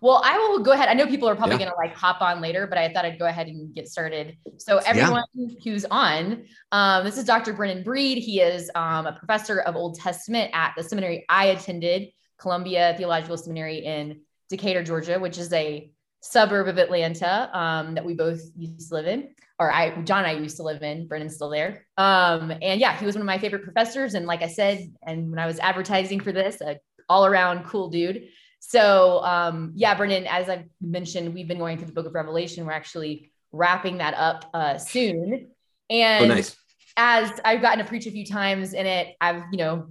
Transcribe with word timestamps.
Well, 0.00 0.22
I 0.24 0.38
will 0.38 0.60
go 0.60 0.72
ahead. 0.72 0.88
I 0.88 0.94
know 0.94 1.06
people 1.06 1.28
are 1.28 1.36
probably 1.36 1.56
yeah. 1.56 1.66
going 1.66 1.70
to 1.72 1.76
like 1.76 1.94
hop 1.94 2.22
on 2.22 2.40
later, 2.40 2.66
but 2.66 2.78
I 2.78 2.92
thought 2.92 3.04
I'd 3.04 3.18
go 3.18 3.26
ahead 3.26 3.48
and 3.48 3.74
get 3.74 3.88
started. 3.88 4.36
So 4.56 4.78
everyone 4.78 5.24
yeah. 5.34 5.48
who's 5.62 5.84
on, 5.84 6.44
um, 6.72 7.04
this 7.04 7.18
is 7.18 7.24
Dr. 7.24 7.52
Brennan 7.52 7.82
Breed. 7.82 8.18
He 8.18 8.40
is 8.40 8.70
um, 8.74 9.06
a 9.06 9.12
professor 9.12 9.60
of 9.60 9.76
Old 9.76 9.98
Testament 9.98 10.50
at 10.54 10.72
the 10.76 10.82
seminary 10.82 11.24
I 11.28 11.46
attended, 11.46 12.08
Columbia 12.38 12.94
Theological 12.96 13.36
Seminary 13.36 13.78
in 13.78 14.20
Decatur, 14.48 14.82
Georgia, 14.82 15.18
which 15.18 15.36
is 15.36 15.52
a 15.52 15.90
suburb 16.22 16.68
of 16.68 16.78
Atlanta 16.78 17.50
um, 17.52 17.94
that 17.94 18.04
we 18.04 18.14
both 18.14 18.40
used 18.56 18.88
to 18.88 18.94
live 18.94 19.06
in, 19.06 19.34
or 19.58 19.70
I, 19.70 20.00
John 20.02 20.24
and 20.24 20.26
I 20.26 20.40
used 20.40 20.56
to 20.56 20.62
live 20.62 20.82
in. 20.82 21.08
Brennan's 21.08 21.34
still 21.34 21.50
there. 21.50 21.86
Um, 21.98 22.50
and 22.62 22.80
yeah, 22.80 22.96
he 22.96 23.04
was 23.04 23.14
one 23.14 23.22
of 23.22 23.26
my 23.26 23.38
favorite 23.38 23.64
professors. 23.64 24.14
And 24.14 24.26
like 24.26 24.42
I 24.42 24.48
said, 24.48 24.92
and 25.02 25.30
when 25.30 25.38
I 25.38 25.46
was 25.46 25.58
advertising 25.58 26.20
for 26.20 26.32
this, 26.32 26.60
a 26.62 26.78
all 27.10 27.26
around 27.26 27.64
cool 27.64 27.90
dude. 27.90 28.28
So 28.60 29.24
um, 29.24 29.72
yeah, 29.74 29.94
Brennan, 29.94 30.26
as 30.26 30.48
I've 30.48 30.64
mentioned, 30.80 31.34
we've 31.34 31.48
been 31.48 31.58
going 31.58 31.78
through 31.78 31.88
the 31.88 31.92
book 31.92 32.06
of 32.06 32.14
Revelation. 32.14 32.64
We're 32.64 32.72
actually 32.72 33.32
wrapping 33.52 33.98
that 33.98 34.14
up 34.14 34.48
uh, 34.54 34.78
soon. 34.78 35.48
And 35.88 36.30
oh, 36.30 36.34
nice. 36.34 36.56
as 36.96 37.32
I've 37.44 37.62
gotten 37.62 37.78
to 37.78 37.84
preach 37.84 38.06
a 38.06 38.10
few 38.10 38.24
times 38.24 38.74
in 38.74 38.86
it, 38.86 39.16
I've, 39.20 39.42
you 39.50 39.58
know, 39.58 39.88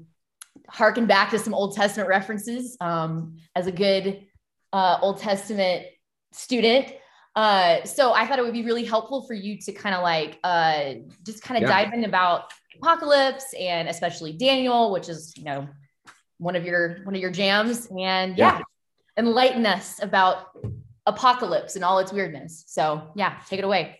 harkened 0.70 1.08
back 1.08 1.32
to 1.32 1.40
some 1.40 1.54
Old 1.54 1.76
Testament 1.76 2.08
references 2.08 2.78
um, 2.80 3.38
as 3.56 3.68
a 3.68 3.72
good 3.72 4.26
uh, 4.72 5.00
Old 5.02 5.20
Testament 5.20 5.86
student. 6.32 6.94
Uh, 7.36 7.84
so 7.86 8.14
I 8.14 8.26
thought 8.26 8.40
it 8.40 8.44
would 8.44 8.54
be 8.54 8.64
really 8.64 8.86
helpful 8.86 9.26
for 9.26 9.34
you 9.34 9.58
to 9.60 9.72
kind 9.72 9.96
of 9.96 10.04
like 10.04 10.40
uh, 10.44 10.94
just 11.26 11.42
kind 11.42 11.62
of 11.64 11.68
yeah. 11.68 11.84
dive 11.84 11.94
in 11.94 12.04
about 12.04 12.52
apocalypse 12.76 13.54
and 13.60 13.88
especially 13.90 14.34
Daniel, 14.34 14.92
which 14.92 15.10
is 15.10 15.34
you 15.38 15.44
know 15.44 15.68
one 16.40 16.56
of 16.56 16.66
your 16.66 17.00
one 17.04 17.14
of 17.14 17.22
your 17.22 17.32
jams, 17.32 17.88
and 17.88 18.38
yeah, 18.38 18.58
yeah 18.58 18.62
enlighten 19.20 19.66
us 19.66 20.02
about 20.02 20.48
apocalypse 21.06 21.76
and 21.76 21.84
all 21.84 22.00
its 22.00 22.12
weirdness. 22.12 22.64
So 22.68 23.12
yeah, 23.16 23.38
take 23.48 23.60
it 23.60 23.66
away. 23.66 24.00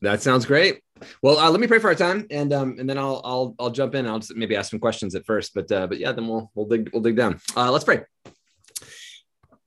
That 0.00 0.22
sounds 0.22 0.44
great. 0.46 0.80
Well, 1.22 1.38
uh, 1.38 1.50
let 1.50 1.60
me 1.60 1.66
pray 1.66 1.78
for 1.78 1.88
our 1.88 1.94
time, 1.94 2.26
and 2.30 2.52
um, 2.52 2.76
and 2.78 2.88
then 2.88 2.98
I'll 2.98 3.20
I'll 3.24 3.54
I'll 3.58 3.70
jump 3.70 3.94
in. 3.94 4.06
I'll 4.06 4.18
just 4.18 4.34
maybe 4.34 4.56
ask 4.56 4.70
some 4.70 4.80
questions 4.80 5.14
at 5.14 5.26
first, 5.26 5.52
but 5.54 5.70
uh, 5.70 5.86
but 5.86 5.98
yeah, 5.98 6.12
then 6.12 6.26
we'll 6.26 6.50
we'll 6.54 6.66
dig 6.66 6.90
we'll 6.92 7.02
dig 7.02 7.16
down. 7.16 7.40
Uh, 7.56 7.70
let's 7.70 7.84
pray. 7.84 8.02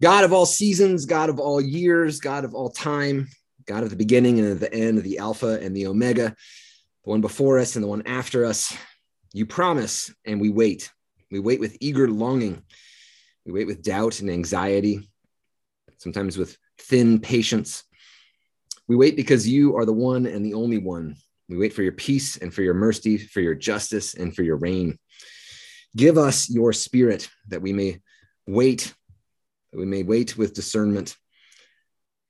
God 0.02 0.24
of 0.24 0.34
all 0.34 0.46
seasons, 0.46 1.06
God 1.06 1.30
of 1.30 1.40
all 1.40 1.60
years, 1.60 2.20
God 2.20 2.46
of 2.46 2.54
all 2.54 2.70
time, 2.70 3.28
God 3.66 3.84
of 3.84 3.90
the 3.90 3.96
beginning 3.96 4.40
and 4.40 4.52
of 4.52 4.60
the 4.60 4.72
end, 4.72 5.00
the 5.00 5.18
Alpha 5.18 5.60
and 5.60 5.76
the 5.76 5.88
Omega, 5.88 6.36
the 7.04 7.10
one 7.10 7.22
before 7.22 7.58
us 7.60 7.76
and 7.76 7.84
the 7.84 7.90
one 7.90 8.04
after 8.06 8.46
us. 8.46 8.76
You 9.34 9.46
promise, 9.46 10.14
and 10.26 10.40
we 10.40 10.50
wait. 10.50 10.92
We 11.32 11.40
wait 11.40 11.60
with 11.60 11.78
eager 11.80 12.10
longing. 12.10 12.64
We 13.46 13.54
wait 13.54 13.68
with 13.68 13.84
doubt 13.84 14.20
and 14.20 14.30
anxiety, 14.30 15.10
sometimes 15.98 16.38
with 16.38 16.58
thin 16.80 17.20
patience. 17.20 17.84
We 18.88 18.96
wait 18.96 19.16
because 19.16 19.48
you 19.48 19.78
are 19.78 19.86
the 19.86 19.94
one 19.94 20.26
and 20.26 20.46
the 20.46 20.54
only 20.54 20.78
one. 20.78 21.16
We 21.50 21.58
wait 21.58 21.74
for 21.74 21.84
your 21.84 21.94
peace 21.94 22.38
and 22.38 22.54
for 22.54 22.62
your 22.62 22.74
mercy, 22.74 23.18
for 23.18 23.42
your 23.42 23.56
justice 23.56 24.16
and 24.16 24.36
for 24.36 24.44
your 24.44 24.58
reign. 24.58 25.00
Give 25.96 26.18
us 26.18 26.50
your 26.50 26.74
spirit 26.74 27.30
that 27.48 27.62
we 27.62 27.74
may 27.74 28.02
wait 28.46 28.94
that 29.72 29.80
we 29.80 29.86
may 29.86 30.04
wait 30.04 30.38
with 30.38 30.54
discernment, 30.54 31.16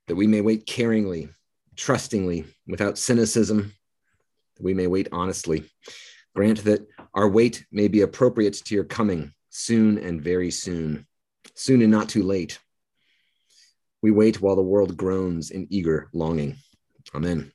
that 0.07 0.15
we 0.15 0.27
may 0.27 0.41
wait 0.41 0.65
caringly, 0.65 1.29
trustingly, 1.75 2.45
without 2.67 2.97
cynicism, 2.97 3.73
that 4.55 4.63
we 4.63 4.73
may 4.73 4.87
wait 4.87 5.07
honestly. 5.11 5.63
Grant 6.35 6.63
that 6.65 6.87
our 7.13 7.27
wait 7.27 7.65
may 7.71 7.87
be 7.87 8.01
appropriate 8.01 8.53
to 8.53 8.75
your 8.75 8.83
coming 8.83 9.33
soon 9.49 9.97
and 9.97 10.21
very 10.21 10.51
soon, 10.51 11.07
soon 11.55 11.81
and 11.81 11.91
not 11.91 12.09
too 12.09 12.23
late. 12.23 12.59
We 14.01 14.11
wait 14.11 14.39
while 14.39 14.55
the 14.55 14.61
world 14.61 14.95
groans 14.95 15.49
in 15.49 15.67
eager 15.69 16.09
longing. 16.13 16.57
Amen. 17.15 17.51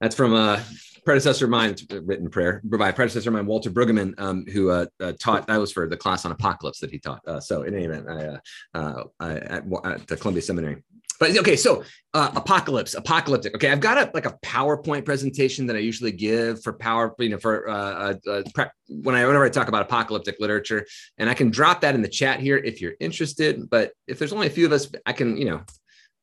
That's 0.00 0.14
from 0.14 0.34
a 0.34 0.62
predecessor 1.06 1.46
of 1.46 1.50
mine, 1.50 1.74
written 1.90 2.28
prayer 2.28 2.60
by 2.64 2.92
predecessor 2.92 3.30
of 3.30 3.34
mine, 3.34 3.46
Walter 3.46 3.70
Brueggemann, 3.70 4.14
um, 4.18 4.44
who 4.52 4.68
uh, 4.70 4.86
uh, 5.00 5.12
taught. 5.18 5.46
That 5.46 5.58
was 5.58 5.72
for 5.72 5.88
the 5.88 5.96
class 5.96 6.26
on 6.26 6.32
apocalypse 6.32 6.80
that 6.80 6.90
he 6.90 6.98
taught. 6.98 7.26
Uh, 7.26 7.40
so 7.40 7.62
in 7.62 7.74
any 7.74 7.84
event, 7.84 8.06
I, 8.08 8.26
uh, 8.26 8.38
uh, 8.74 9.04
at, 9.50 9.64
at, 9.84 10.06
the 10.06 10.16
Columbia 10.16 10.42
Seminary. 10.42 10.82
But 11.18 11.36
okay, 11.38 11.56
so 11.56 11.82
uh, 12.14 12.30
apocalypse, 12.34 12.94
apocalyptic. 12.94 13.54
Okay, 13.54 13.70
I've 13.70 13.80
got 13.80 13.98
a 13.98 14.10
like 14.14 14.26
a 14.26 14.38
PowerPoint 14.44 15.04
presentation 15.04 15.66
that 15.66 15.76
I 15.76 15.80
usually 15.80 16.12
give 16.12 16.62
for 16.62 16.72
power, 16.72 17.14
you 17.18 17.30
know, 17.30 17.38
for 17.38 18.18
prep, 18.54 18.72
when 18.88 19.14
I 19.14 19.26
whenever 19.26 19.44
I 19.44 19.48
talk 19.48 19.68
about 19.68 19.82
apocalyptic 19.82 20.36
literature, 20.40 20.86
and 21.18 21.28
I 21.28 21.34
can 21.34 21.50
drop 21.50 21.80
that 21.82 21.94
in 21.94 22.02
the 22.02 22.08
chat 22.08 22.40
here 22.40 22.56
if 22.56 22.80
you're 22.80 22.94
interested. 23.00 23.68
But 23.68 23.92
if 24.06 24.18
there's 24.18 24.32
only 24.32 24.46
a 24.46 24.50
few 24.50 24.66
of 24.66 24.72
us, 24.72 24.88
I 25.04 25.12
can, 25.12 25.36
you 25.36 25.46
know, 25.46 25.62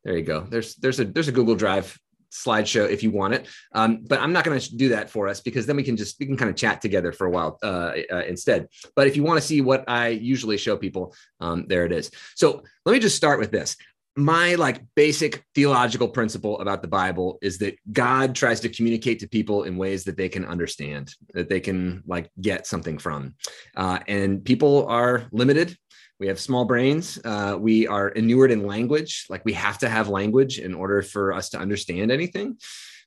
there 0.03 0.18
you 0.18 0.24
go. 0.24 0.42
There's 0.42 0.76
there's 0.76 1.00
a 1.00 1.06
there's 1.06 1.28
a 1.28 1.32
Google 1.32 1.56
Drive 1.56 1.98
slideshow 2.34 2.90
if 2.90 3.03
you 3.03 3.12
want 3.12 3.34
it. 3.34 3.48
Um, 3.74 4.03
but 4.08 4.20
I'm 4.20 4.34
not 4.34 4.44
going 4.44 4.59
to 4.59 4.76
do 4.76 4.90
that 4.90 5.09
for 5.09 5.28
us 5.28 5.40
because 5.40 5.66
then 5.66 5.76
we 5.76 5.84
can 5.84 5.96
just 5.96 6.20
we 6.20 6.26
can 6.26 6.36
kind 6.36 6.50
of 6.50 6.56
chat 6.58 6.82
together 6.82 7.12
for 7.12 7.28
a 7.28 7.30
while 7.30 7.59
uh, 7.64 7.94
uh, 8.12 8.24
instead. 8.28 8.68
But 8.96 9.08
if 9.08 9.16
you 9.16 9.24
want 9.24 9.40
to 9.40 9.48
see 9.48 9.62
what 9.62 9.84
I 9.88 10.08
usually 10.09 10.58
show 10.58 10.76
people, 10.76 11.16
um, 11.40 11.66
there 11.68 11.86
it 11.86 11.92
is. 11.92 12.12
So 12.36 12.64
let 12.86 12.94
me 12.94 13.00
just 13.00 13.16
start 13.16 13.40
with 13.40 13.52
this. 13.52 13.78
My 14.16 14.56
like 14.56 14.81
basic 14.96 15.44
theological 15.56 16.07
principle 16.07 16.59
about 16.59 16.81
the 16.81 16.88
Bible 16.88 17.40
is 17.41 17.57
that 17.59 17.75
God 17.91 18.35
tries 18.35 18.59
to 18.59 18.69
communicate 18.69 19.19
to 19.19 19.28
people 19.28 19.63
in 19.63 19.75
ways 19.75 20.03
that 20.03 20.18
they 20.18 20.29
can 20.29 20.46
understand, 20.46 21.16
that 21.34 21.50
they 21.50 21.59
can 21.59 22.03
like 22.06 22.29
get 22.40 22.68
something 22.68 23.00
from, 23.00 23.34
uh, 23.75 24.00
and 24.07 24.46
people 24.46 24.85
are 24.88 25.28
limited 25.31 25.75
we 26.23 26.28
have 26.28 26.40
small 26.40 26.63
brains. 26.63 27.19
Uh, 27.25 27.57
we 27.59 27.85
are 27.85 28.07
inured 28.07 28.50
in 28.50 28.66
language. 28.66 29.25
Like 29.29 29.44
we 29.44 29.52
have 29.53 29.78
to 29.79 29.90
have 29.90 30.07
language 30.07 30.57
in 30.57 30.73
order 30.73 31.02
for 31.02 31.34
us 31.34 31.50
to 31.50 31.59
understand 31.59 32.12
anything. 32.12 32.57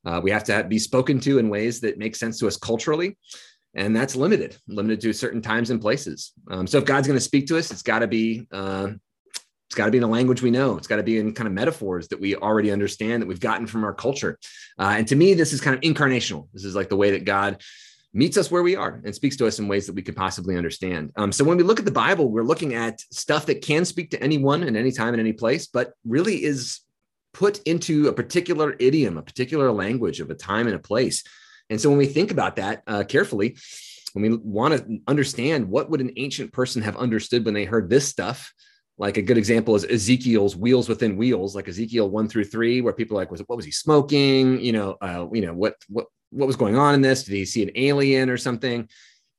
Uh, 0.04 0.20
we 0.22 0.30
have 0.30 0.44
to 0.44 0.64
be 0.64 0.78
spoken 0.78 1.18
to 1.20 1.38
in 1.38 1.48
ways 1.48 1.80
that 1.80 1.96
make 1.96 2.14
sense 2.14 2.38
to 2.40 2.46
us 2.46 2.58
culturally. 2.58 3.16
And 3.74 3.96
that's 3.96 4.16
limited, 4.16 4.58
limited 4.68 5.00
to 5.00 5.14
certain 5.14 5.40
times 5.40 5.70
and 5.70 5.80
places. 5.80 6.32
Um, 6.50 6.66
so 6.66 6.76
if 6.76 6.84
God's 6.84 7.06
going 7.06 7.18
to 7.18 7.24
speak 7.24 7.46
to 7.46 7.56
us, 7.56 7.70
it's 7.70 7.82
got 7.82 8.00
to 8.00 8.06
be 8.06 8.46
uh, 8.52 8.88
it's 9.68 9.74
got 9.74 9.86
to 9.86 9.90
be 9.90 9.98
in 9.98 10.04
a 10.04 10.08
language 10.08 10.42
we 10.42 10.50
know. 10.50 10.76
It's 10.76 10.86
got 10.86 10.96
to 10.96 11.02
be 11.02 11.18
in 11.18 11.32
kind 11.32 11.48
of 11.48 11.52
metaphors 11.52 12.08
that 12.08 12.20
we 12.20 12.36
already 12.36 12.70
understand 12.70 13.22
that 13.22 13.26
we've 13.26 13.40
gotten 13.40 13.66
from 13.66 13.84
our 13.84 13.94
culture. 13.94 14.38
Uh, 14.78 14.94
and 14.98 15.08
to 15.08 15.16
me, 15.16 15.34
this 15.34 15.52
is 15.52 15.60
kind 15.60 15.74
of 15.74 15.82
incarnational. 15.82 16.48
This 16.52 16.64
is 16.64 16.76
like 16.76 16.88
the 16.88 16.96
way 16.96 17.10
that 17.12 17.24
God 17.24 17.60
meets 18.14 18.36
us 18.38 18.50
where 18.50 18.62
we 18.62 18.76
are 18.76 19.02
and 19.04 19.14
speaks 19.14 19.36
to 19.36 19.46
us 19.46 19.58
in 19.58 19.68
ways 19.68 19.86
that 19.86 19.94
we 19.94 20.02
could 20.02 20.16
possibly 20.16 20.56
understand. 20.56 21.12
Um, 21.16 21.32
so 21.32 21.44
when 21.44 21.56
we 21.56 21.64
look 21.64 21.78
at 21.78 21.84
the 21.84 21.90
Bible, 21.90 22.30
we're 22.30 22.44
looking 22.44 22.74
at 22.74 23.00
stuff 23.12 23.46
that 23.46 23.60
can 23.60 23.84
speak 23.84 24.10
to 24.12 24.22
anyone 24.22 24.62
at 24.62 24.74
any 24.74 24.92
time 24.92 25.12
in 25.14 25.20
any 25.20 25.32
place, 25.32 25.66
but 25.66 25.92
really 26.04 26.42
is 26.42 26.80
put 27.34 27.60
into 27.66 28.08
a 28.08 28.12
particular 28.12 28.76
idiom, 28.78 29.18
a 29.18 29.22
particular 29.22 29.70
language 29.70 30.20
of 30.20 30.30
a 30.30 30.34
time 30.34 30.66
and 30.66 30.76
a 30.76 30.78
place. 30.78 31.22
And 31.68 31.80
so 31.80 31.90
when 31.90 31.98
we 31.98 32.06
think 32.06 32.30
about 32.30 32.56
that 32.56 32.82
uh, 32.86 33.04
carefully, 33.04 33.58
when 34.14 34.22
we 34.22 34.36
want 34.36 34.74
to 34.74 34.98
understand 35.06 35.68
what 35.68 35.90
would 35.90 36.00
an 36.00 36.12
ancient 36.16 36.52
person 36.52 36.80
have 36.82 36.96
understood 36.96 37.44
when 37.44 37.52
they 37.52 37.64
heard 37.64 37.90
this 37.90 38.08
stuff, 38.08 38.54
like 38.98 39.16
a 39.16 39.22
good 39.22 39.36
example 39.36 39.76
is 39.76 39.84
Ezekiel's 39.84 40.56
wheels 40.56 40.88
within 40.88 41.16
wheels, 41.16 41.54
like 41.54 41.68
Ezekiel 41.68 42.10
one 42.10 42.28
through 42.28 42.44
three, 42.44 42.80
where 42.80 42.92
people 42.92 43.16
are 43.16 43.20
like, 43.20 43.30
was 43.30 43.42
what 43.46 43.56
was 43.56 43.64
he 43.64 43.70
smoking? 43.70 44.60
You 44.60 44.72
know, 44.72 44.96
uh, 45.00 45.26
you 45.32 45.42
know 45.42 45.52
what 45.52 45.76
what 45.88 46.06
what 46.30 46.46
was 46.46 46.56
going 46.56 46.76
on 46.76 46.94
in 46.94 47.02
this? 47.02 47.24
Did 47.24 47.34
he 47.34 47.44
see 47.44 47.62
an 47.62 47.70
alien 47.74 48.30
or 48.30 48.36
something? 48.36 48.88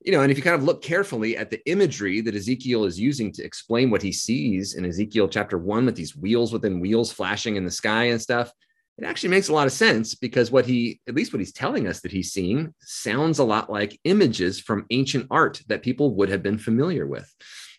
You 0.01 0.11
know, 0.11 0.21
and 0.21 0.31
if 0.31 0.37
you 0.37 0.43
kind 0.43 0.55
of 0.55 0.63
look 0.63 0.81
carefully 0.81 1.35
at 1.35 1.49
the 1.49 1.59
imagery 1.69 2.21
that 2.21 2.35
Ezekiel 2.35 2.85
is 2.85 2.99
using 2.99 3.31
to 3.33 3.43
explain 3.43 3.89
what 3.89 4.01
he 4.01 4.11
sees 4.11 4.75
in 4.75 4.85
Ezekiel 4.85 5.27
chapter 5.27 5.57
one 5.57 5.85
with 5.85 5.95
these 5.95 6.15
wheels 6.15 6.53
within 6.53 6.79
wheels 6.79 7.11
flashing 7.11 7.55
in 7.55 7.65
the 7.65 7.71
sky 7.71 8.05
and 8.05 8.21
stuff, 8.21 8.51
it 8.97 9.05
actually 9.05 9.29
makes 9.29 9.49
a 9.49 9.53
lot 9.53 9.67
of 9.67 9.73
sense 9.73 10.15
because 10.15 10.49
what 10.49 10.65
he, 10.65 11.01
at 11.07 11.15
least 11.15 11.33
what 11.33 11.39
he's 11.39 11.51
telling 11.51 11.87
us 11.87 12.01
that 12.01 12.11
he's 12.11 12.31
seeing, 12.31 12.73
sounds 12.79 13.39
a 13.39 13.43
lot 13.43 13.69
like 13.69 13.99
images 14.05 14.59
from 14.59 14.85
ancient 14.91 15.27
art 15.29 15.61
that 15.67 15.83
people 15.83 16.15
would 16.15 16.29
have 16.29 16.41
been 16.41 16.57
familiar 16.57 17.05
with. 17.05 17.31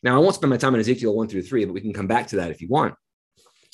Now, 0.03 0.17
I 0.17 0.19
won't 0.19 0.35
spend 0.35 0.51
my 0.51 0.57
time 0.57 0.75
on 0.75 0.81
Ezekiel 0.81 1.15
one 1.15 1.29
through 1.29 1.43
three, 1.43 1.65
but 1.65 1.75
we 1.75 1.81
can 1.81 1.93
come 1.93 2.07
back 2.07 2.29
to 2.29 2.37
that 2.37 2.51
if 2.51 2.61
you 2.61 2.69
want. 2.69 2.95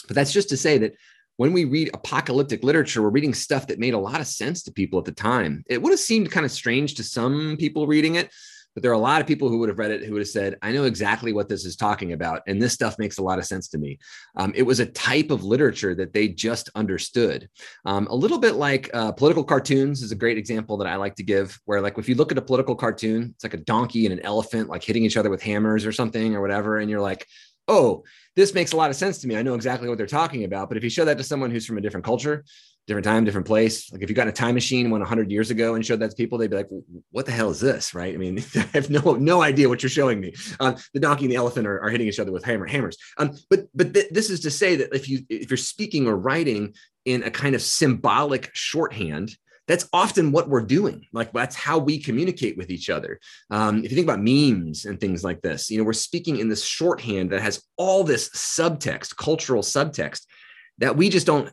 But 0.06 0.14
that's 0.14 0.32
just 0.32 0.48
to 0.50 0.56
say 0.56 0.78
that 0.78 0.94
when 1.36 1.52
we 1.52 1.64
read 1.64 1.90
apocalyptic 1.92 2.62
literature, 2.62 3.02
we're 3.02 3.08
reading 3.08 3.34
stuff 3.34 3.66
that 3.66 3.78
made 3.78 3.94
a 3.94 3.98
lot 3.98 4.20
of 4.20 4.26
sense 4.26 4.62
to 4.62 4.72
people 4.72 4.98
at 4.98 5.04
the 5.04 5.12
time. 5.12 5.64
It 5.68 5.82
would 5.82 5.90
have 5.90 6.00
seemed 6.00 6.30
kind 6.30 6.46
of 6.46 6.52
strange 6.52 6.94
to 6.94 7.02
some 7.02 7.56
people 7.58 7.86
reading 7.86 8.14
it, 8.14 8.30
but 8.74 8.82
there 8.82 8.90
are 8.90 8.94
a 8.94 8.98
lot 8.98 9.20
of 9.20 9.26
people 9.26 9.48
who 9.48 9.58
would 9.58 9.68
have 9.68 9.78
read 9.78 9.90
it 9.90 10.04
who 10.04 10.12
would 10.12 10.20
have 10.20 10.28
said, 10.28 10.58
I 10.60 10.72
know 10.72 10.84
exactly 10.84 11.32
what 11.32 11.48
this 11.48 11.64
is 11.64 11.76
talking 11.76 12.12
about. 12.12 12.42
And 12.46 12.60
this 12.60 12.72
stuff 12.72 12.98
makes 12.98 13.18
a 13.18 13.22
lot 13.22 13.38
of 13.38 13.46
sense 13.46 13.68
to 13.68 13.78
me. 13.78 13.98
Um, 14.36 14.52
it 14.54 14.62
was 14.62 14.80
a 14.80 14.86
type 14.86 15.30
of 15.30 15.44
literature 15.44 15.94
that 15.94 16.12
they 16.12 16.28
just 16.28 16.70
understood. 16.74 17.48
Um, 17.84 18.06
a 18.10 18.14
little 18.14 18.38
bit 18.38 18.56
like 18.56 18.90
uh, 18.92 19.12
political 19.12 19.44
cartoons 19.44 20.02
is 20.02 20.12
a 20.12 20.16
great 20.16 20.38
example 20.38 20.76
that 20.78 20.88
I 20.88 20.96
like 20.96 21.14
to 21.16 21.22
give, 21.22 21.58
where, 21.64 21.80
like, 21.80 21.98
if 21.98 22.08
you 22.08 22.16
look 22.16 22.32
at 22.32 22.38
a 22.38 22.42
political 22.42 22.74
cartoon, 22.74 23.32
it's 23.34 23.44
like 23.44 23.54
a 23.54 23.58
donkey 23.58 24.06
and 24.06 24.12
an 24.12 24.24
elephant, 24.24 24.68
like 24.68 24.82
hitting 24.82 25.04
each 25.04 25.16
other 25.16 25.30
with 25.30 25.42
hammers 25.42 25.86
or 25.86 25.92
something 25.92 26.34
or 26.34 26.40
whatever. 26.40 26.78
And 26.78 26.90
you're 26.90 27.00
like, 27.00 27.26
oh, 27.68 28.04
this 28.36 28.52
makes 28.52 28.72
a 28.72 28.76
lot 28.76 28.90
of 28.90 28.96
sense 28.96 29.18
to 29.18 29.28
me. 29.28 29.36
I 29.36 29.42
know 29.42 29.54
exactly 29.54 29.88
what 29.88 29.96
they're 29.96 30.06
talking 30.06 30.44
about. 30.44 30.68
But 30.68 30.76
if 30.76 30.84
you 30.84 30.90
show 30.90 31.04
that 31.04 31.16
to 31.18 31.24
someone 31.24 31.50
who's 31.50 31.64
from 31.64 31.78
a 31.78 31.80
different 31.80 32.04
culture, 32.04 32.44
different 32.86 33.04
time, 33.04 33.24
different 33.24 33.46
place. 33.46 33.90
Like 33.92 34.02
if 34.02 34.08
you 34.08 34.14
got 34.14 34.24
in 34.24 34.28
a 34.28 34.32
time 34.32 34.54
machine 34.54 34.90
went 34.90 35.02
100 35.02 35.30
years 35.30 35.50
ago 35.50 35.74
and 35.74 35.84
showed 35.84 36.00
that 36.00 36.10
to 36.10 36.16
people, 36.16 36.38
they'd 36.38 36.50
be 36.50 36.56
like, 36.56 36.68
"What 37.10 37.26
the 37.26 37.32
hell 37.32 37.50
is 37.50 37.60
this?" 37.60 37.94
Right? 37.94 38.14
I 38.14 38.16
mean, 38.16 38.38
I 38.54 38.68
have 38.74 38.90
no 38.90 39.14
no 39.14 39.42
idea 39.42 39.68
what 39.68 39.82
you're 39.82 39.90
showing 39.90 40.20
me. 40.20 40.34
Um, 40.60 40.76
the 40.92 41.00
donkey 41.00 41.24
and 41.24 41.32
the 41.32 41.36
elephant 41.36 41.66
are, 41.66 41.80
are 41.80 41.90
hitting 41.90 42.08
each 42.08 42.20
other 42.20 42.32
with 42.32 42.44
hammer 42.44 42.66
hammers. 42.66 42.96
Um, 43.18 43.32
but 43.48 43.66
but 43.74 43.94
th- 43.94 44.10
this 44.10 44.30
is 44.30 44.40
to 44.40 44.50
say 44.50 44.76
that 44.76 44.94
if 44.94 45.08
you 45.08 45.24
if 45.28 45.50
you're 45.50 45.56
speaking 45.56 46.06
or 46.06 46.16
writing 46.16 46.74
in 47.04 47.22
a 47.22 47.30
kind 47.30 47.54
of 47.54 47.62
symbolic 47.62 48.50
shorthand, 48.54 49.36
that's 49.66 49.88
often 49.92 50.32
what 50.32 50.48
we're 50.48 50.60
doing. 50.60 51.06
Like 51.12 51.32
that's 51.32 51.56
how 51.56 51.78
we 51.78 51.98
communicate 51.98 52.56
with 52.56 52.70
each 52.70 52.90
other. 52.90 53.18
Um, 53.50 53.84
if 53.84 53.90
you 53.90 53.96
think 53.96 54.08
about 54.08 54.22
memes 54.22 54.84
and 54.84 55.00
things 55.00 55.24
like 55.24 55.40
this, 55.40 55.70
you 55.70 55.78
know, 55.78 55.84
we're 55.84 55.94
speaking 55.94 56.38
in 56.38 56.48
this 56.48 56.64
shorthand 56.64 57.30
that 57.30 57.40
has 57.40 57.62
all 57.76 58.04
this 58.04 58.28
subtext, 58.30 59.16
cultural 59.16 59.62
subtext 59.62 60.26
that 60.78 60.96
we 60.96 61.08
just 61.08 61.26
don't 61.26 61.50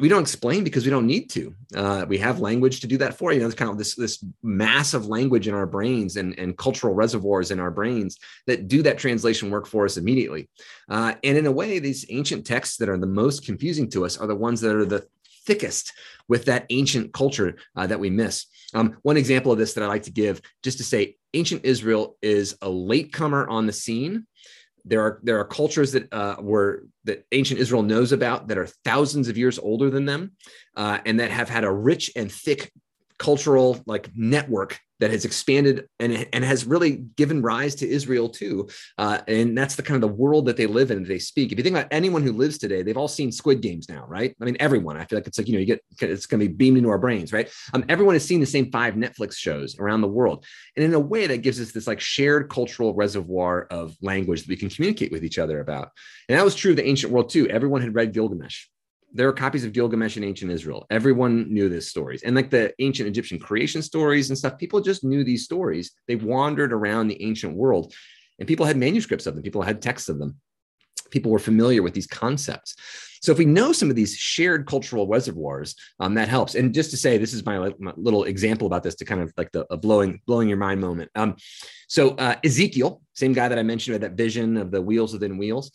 we 0.00 0.08
don't 0.08 0.22
explain 0.22 0.62
because 0.62 0.84
we 0.84 0.90
don't 0.90 1.06
need 1.06 1.28
to. 1.30 1.54
Uh, 1.74 2.06
we 2.08 2.18
have 2.18 2.40
language 2.40 2.80
to 2.80 2.86
do 2.86 2.96
that 2.98 3.18
for 3.18 3.32
you. 3.32 3.40
know, 3.40 3.46
it's 3.46 3.54
kind 3.54 3.70
of 3.70 3.78
this 3.78 3.96
this 3.96 4.24
massive 4.42 5.06
language 5.06 5.48
in 5.48 5.54
our 5.54 5.66
brains 5.66 6.16
and, 6.16 6.38
and 6.38 6.56
cultural 6.56 6.94
reservoirs 6.94 7.50
in 7.50 7.58
our 7.58 7.70
brains 7.70 8.18
that 8.46 8.68
do 8.68 8.82
that 8.82 8.98
translation 8.98 9.50
work 9.50 9.66
for 9.66 9.84
us 9.84 9.96
immediately. 9.96 10.48
Uh, 10.88 11.14
and 11.24 11.36
in 11.36 11.46
a 11.46 11.52
way, 11.52 11.78
these 11.78 12.06
ancient 12.10 12.46
texts 12.46 12.76
that 12.76 12.88
are 12.88 12.98
the 12.98 13.06
most 13.06 13.44
confusing 13.44 13.90
to 13.90 14.04
us 14.04 14.16
are 14.18 14.28
the 14.28 14.36
ones 14.36 14.60
that 14.60 14.76
are 14.76 14.84
the 14.84 15.06
thickest 15.46 15.92
with 16.28 16.44
that 16.44 16.66
ancient 16.70 17.12
culture 17.12 17.56
uh, 17.74 17.86
that 17.86 17.98
we 17.98 18.10
miss. 18.10 18.46
Um, 18.74 18.98
one 19.02 19.16
example 19.16 19.50
of 19.50 19.58
this 19.58 19.72
that 19.72 19.82
I 19.82 19.88
like 19.88 20.02
to 20.04 20.12
give, 20.12 20.40
just 20.62 20.78
to 20.78 20.84
say, 20.84 21.16
ancient 21.34 21.64
Israel 21.64 22.16
is 22.22 22.56
a 22.62 22.68
latecomer 22.68 23.48
on 23.48 23.66
the 23.66 23.72
scene 23.72 24.26
there 24.88 25.02
are 25.02 25.20
there 25.22 25.38
are 25.38 25.44
cultures 25.44 25.92
that 25.92 26.12
uh, 26.12 26.36
were 26.40 26.84
that 27.04 27.26
ancient 27.32 27.60
Israel 27.60 27.82
knows 27.82 28.12
about 28.12 28.48
that 28.48 28.58
are 28.58 28.68
thousands 28.84 29.28
of 29.28 29.36
years 29.36 29.58
older 29.58 29.90
than 29.90 30.04
them, 30.04 30.32
uh, 30.76 30.98
and 31.06 31.20
that 31.20 31.30
have 31.30 31.48
had 31.48 31.64
a 31.64 31.72
rich 31.72 32.10
and 32.16 32.30
thick 32.30 32.72
cultural 33.18 33.82
like 33.86 34.10
network 34.14 34.80
that 35.00 35.10
has 35.10 35.24
expanded 35.24 35.88
and, 36.00 36.26
and 36.32 36.44
has 36.44 36.64
really 36.64 36.96
given 37.16 37.40
rise 37.40 37.76
to 37.76 37.88
Israel 37.88 38.28
too. 38.28 38.68
Uh, 38.96 39.18
and 39.28 39.56
that's 39.56 39.76
the 39.76 39.82
kind 39.82 40.02
of 40.02 40.08
the 40.08 40.16
world 40.16 40.46
that 40.46 40.56
they 40.56 40.66
live 40.66 40.90
in, 40.90 41.04
they 41.04 41.18
speak. 41.18 41.52
If 41.52 41.58
you 41.58 41.64
think 41.64 41.76
about 41.76 41.88
anyone 41.92 42.22
who 42.22 42.32
lives 42.32 42.58
today, 42.58 42.82
they've 42.82 42.96
all 42.96 43.08
seen 43.08 43.30
Squid 43.30 43.60
Games 43.60 43.88
now, 43.88 44.04
right? 44.08 44.34
I 44.40 44.44
mean, 44.44 44.56
everyone. 44.58 44.96
I 44.96 45.04
feel 45.04 45.16
like 45.16 45.26
it's 45.26 45.38
like, 45.38 45.46
you 45.46 45.54
know, 45.54 45.60
you 45.60 45.66
get, 45.66 45.84
it's 46.00 46.26
going 46.26 46.40
to 46.40 46.48
be 46.48 46.52
beamed 46.52 46.78
into 46.78 46.90
our 46.90 46.98
brains, 46.98 47.32
right? 47.32 47.48
Um, 47.74 47.84
everyone 47.88 48.14
has 48.16 48.24
seen 48.24 48.40
the 48.40 48.46
same 48.46 48.70
five 48.72 48.94
Netflix 48.94 49.36
shows 49.36 49.78
around 49.78 50.00
the 50.00 50.08
world. 50.08 50.44
And 50.76 50.84
in 50.84 50.94
a 50.94 51.00
way 51.00 51.26
that 51.28 51.42
gives 51.42 51.60
us 51.60 51.70
this 51.70 51.86
like 51.86 52.00
shared 52.00 52.50
cultural 52.50 52.94
reservoir 52.94 53.66
of 53.70 53.96
language 54.02 54.40
that 54.40 54.48
we 54.48 54.56
can 54.56 54.68
communicate 54.68 55.12
with 55.12 55.24
each 55.24 55.38
other 55.38 55.60
about. 55.60 55.90
And 56.28 56.36
that 56.36 56.44
was 56.44 56.56
true 56.56 56.72
of 56.72 56.76
the 56.76 56.86
ancient 56.86 57.12
world 57.12 57.30
too. 57.30 57.48
Everyone 57.48 57.82
had 57.82 57.94
read 57.94 58.12
Gilgamesh 58.12 58.66
there 59.12 59.28
are 59.28 59.32
copies 59.32 59.64
of 59.64 59.72
Gilgamesh 59.72 60.16
in 60.16 60.24
ancient 60.24 60.50
Israel. 60.50 60.86
Everyone 60.90 61.52
knew 61.52 61.68
these 61.68 61.88
stories. 61.88 62.22
And 62.22 62.36
like 62.36 62.50
the 62.50 62.74
ancient 62.78 63.08
Egyptian 63.08 63.38
creation 63.38 63.82
stories 63.82 64.28
and 64.28 64.38
stuff, 64.38 64.58
people 64.58 64.80
just 64.80 65.02
knew 65.02 65.24
these 65.24 65.44
stories. 65.44 65.92
They 66.06 66.16
wandered 66.16 66.72
around 66.72 67.08
the 67.08 67.22
ancient 67.22 67.56
world 67.56 67.94
and 68.38 68.46
people 68.46 68.66
had 68.66 68.76
manuscripts 68.76 69.26
of 69.26 69.34
them, 69.34 69.42
people 69.42 69.62
had 69.62 69.82
texts 69.82 70.08
of 70.08 70.18
them. 70.18 70.36
People 71.10 71.32
were 71.32 71.38
familiar 71.38 71.82
with 71.82 71.94
these 71.94 72.06
concepts. 72.06 72.76
So 73.22 73.32
if 73.32 73.38
we 73.38 73.46
know 73.46 73.72
some 73.72 73.90
of 73.90 73.96
these 73.96 74.14
shared 74.14 74.66
cultural 74.66 75.08
reservoirs, 75.08 75.74
um, 76.00 76.14
that 76.14 76.28
helps. 76.28 76.54
And 76.54 76.74
just 76.74 76.90
to 76.90 76.96
say, 76.96 77.18
this 77.18 77.32
is 77.32 77.44
my, 77.44 77.72
my, 77.78 77.92
little 77.96 78.24
example 78.24 78.66
about 78.66 78.82
this 78.82 78.94
to 78.96 79.04
kind 79.04 79.22
of 79.22 79.32
like 79.36 79.50
the 79.52 79.64
blowing 79.80 80.20
blowing 80.26 80.48
your 80.48 80.58
mind 80.58 80.80
moment. 80.80 81.10
Um, 81.14 81.36
so 81.88 82.10
uh, 82.10 82.36
Ezekiel, 82.44 83.00
same 83.14 83.32
guy 83.32 83.48
that 83.48 83.58
I 83.58 83.62
mentioned 83.62 83.94
with 83.94 84.02
that 84.02 84.12
vision 84.12 84.56
of 84.56 84.70
the 84.70 84.82
wheels 84.82 85.12
within 85.12 85.38
wheels. 85.38 85.72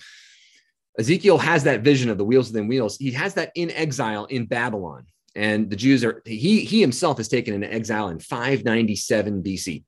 Ezekiel 0.99 1.37
has 1.37 1.63
that 1.63 1.81
vision 1.81 2.09
of 2.09 2.17
the 2.17 2.25
wheels 2.25 2.49
within 2.51 2.67
wheels. 2.67 2.97
He 2.97 3.11
has 3.11 3.33
that 3.33 3.51
in 3.55 3.71
exile 3.71 4.25
in 4.25 4.45
Babylon. 4.45 5.05
And 5.35 5.69
the 5.69 5.75
Jews 5.75 6.03
are, 6.03 6.21
he, 6.25 6.63
he 6.63 6.79
himself 6.79 7.19
is 7.19 7.27
taken 7.27 7.55
into 7.55 7.71
exile 7.71 8.09
in 8.09 8.19
597 8.19 9.41
BC. 9.41 9.83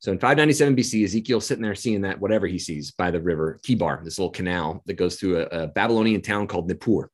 So 0.00 0.12
in 0.12 0.18
597 0.18 0.76
BC, 0.76 1.04
Ezekiel's 1.04 1.46
sitting 1.46 1.62
there 1.62 1.74
seeing 1.74 2.02
that 2.02 2.20
whatever 2.20 2.46
he 2.46 2.58
sees 2.58 2.92
by 2.92 3.10
the 3.10 3.20
river 3.20 3.58
Chebar, 3.64 4.04
this 4.04 4.18
little 4.18 4.30
canal 4.30 4.82
that 4.86 4.94
goes 4.94 5.16
through 5.16 5.40
a, 5.40 5.44
a 5.46 5.66
Babylonian 5.68 6.20
town 6.20 6.46
called 6.46 6.68
Nippur. 6.68 7.10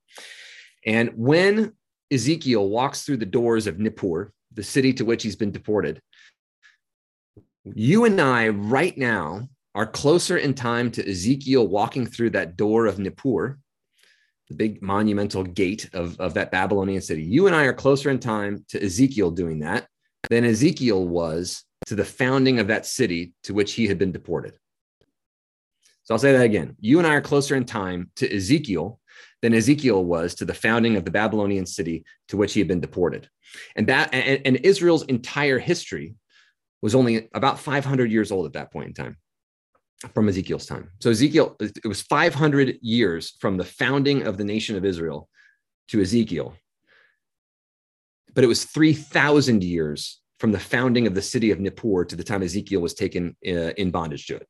And 0.85 1.11
when 1.17 1.73
Ezekiel 2.11 2.69
walks 2.69 3.03
through 3.03 3.19
the 3.19 3.27
doors 3.27 3.67
of 3.67 3.79
Nippur, 3.79 4.33
the 4.53 4.63
city 4.63 4.93
to 4.95 5.05
which 5.05 5.23
he's 5.23 5.37
been 5.37 5.51
deported, 5.51 6.03
you 7.65 8.05
and 8.05 8.21
I 8.21 8.49
right 8.49 8.97
now 8.99 9.49
are 9.75 9.87
closer 9.87 10.37
in 10.37 10.55
time 10.55 10.91
to 10.93 11.11
Ezekiel 11.11 11.67
walking 11.67 12.07
through 12.07 12.31
that 12.31 12.57
door 12.57 12.87
of 12.87 12.99
Nippur, 12.99 13.59
the 14.49 14.55
big 14.55 14.83
monumental 14.83 15.43
gate 15.43 15.91
of, 15.93 16.19
of 16.21 16.35
that 16.35 16.51
Babylonian 16.51 17.03
city. 17.03 17.23
You 17.23 17.47
and 17.47 17.57
I 17.57 17.65
are 17.65 17.73
closer 17.73 18.11
in 18.11 18.21
time 18.21 18.65
to 18.69 18.83
Ezekiel 18.83 19.31
doing 19.31 19.61
that 19.61 19.89
than 20.31 20.45
Ezekiel 20.45 21.07
was 21.07 21.65
to 21.87 21.95
the 21.95 22.05
founding 22.05 22.61
of 22.61 22.69
that 22.69 22.87
city 22.87 23.35
to 23.45 23.55
which 23.55 23.73
he 23.73 23.87
had 23.87 23.99
been 23.99 24.13
deported. 24.13 24.55
So 26.05 26.15
I'll 26.15 26.19
say 26.19 26.33
that 26.33 26.45
again. 26.45 26.77
You 26.81 26.99
and 26.99 27.07
I 27.07 27.15
are 27.15 27.21
closer 27.21 27.57
in 27.57 27.65
time 27.65 28.11
to 28.17 28.33
Ezekiel 28.35 29.01
than 29.43 29.55
Ezekiel 29.55 30.05
was 30.05 30.35
to 30.37 30.45
the 30.45 30.55
founding 30.55 30.97
of 30.97 31.05
the 31.05 31.11
Babylonian 31.11 31.67
city 31.67 32.05
to 32.29 32.37
which 32.37 32.53
he 32.53 32.61
had 32.61 32.69
been 32.69 32.81
deported. 32.81 33.29
And 33.75 33.87
that 33.89 34.13
and, 34.13 34.41
and 34.45 34.57
Israel's 34.59 35.05
entire 35.05 35.59
history 35.59 36.15
was 36.83 36.95
only 36.95 37.29
about 37.35 37.59
500 37.59 38.13
years 38.13 38.31
old 38.31 38.47
at 38.47 38.53
that 38.53 38.71
point 38.71 38.89
in 38.89 38.95
time 38.95 39.17
from 40.13 40.29
Ezekiel's 40.29 40.67
time. 40.67 40.91
So 41.01 41.11
Ezekiel, 41.11 41.57
it 41.61 41.87
was 41.87 42.03
500 42.03 42.79
years 42.83 43.37
from 43.41 43.57
the 43.57 43.65
founding 43.65 44.27
of 44.27 44.37
the 44.37 44.45
nation 44.45 44.77
of 44.77 44.85
Israel 44.85 45.29
to 45.89 46.01
Ezekiel, 46.01 46.55
but 48.35 48.45
it 48.45 48.49
was 48.49 48.65
3,000 48.65 49.63
years 49.63 50.21
from 50.39 50.53
the 50.53 50.59
founding 50.59 51.07
of 51.07 51.15
the 51.15 51.23
city 51.23 51.51
of 51.51 51.61
Nippur 51.61 52.05
to 52.05 52.17
the 52.17 52.25
time 52.25 52.43
Ezekiel 52.43 52.81
was 52.81 52.95
taken 52.95 53.37
uh, 53.47 53.73
in 53.77 53.91
bondage 53.91 54.27
to 54.27 54.37
it. 54.37 54.49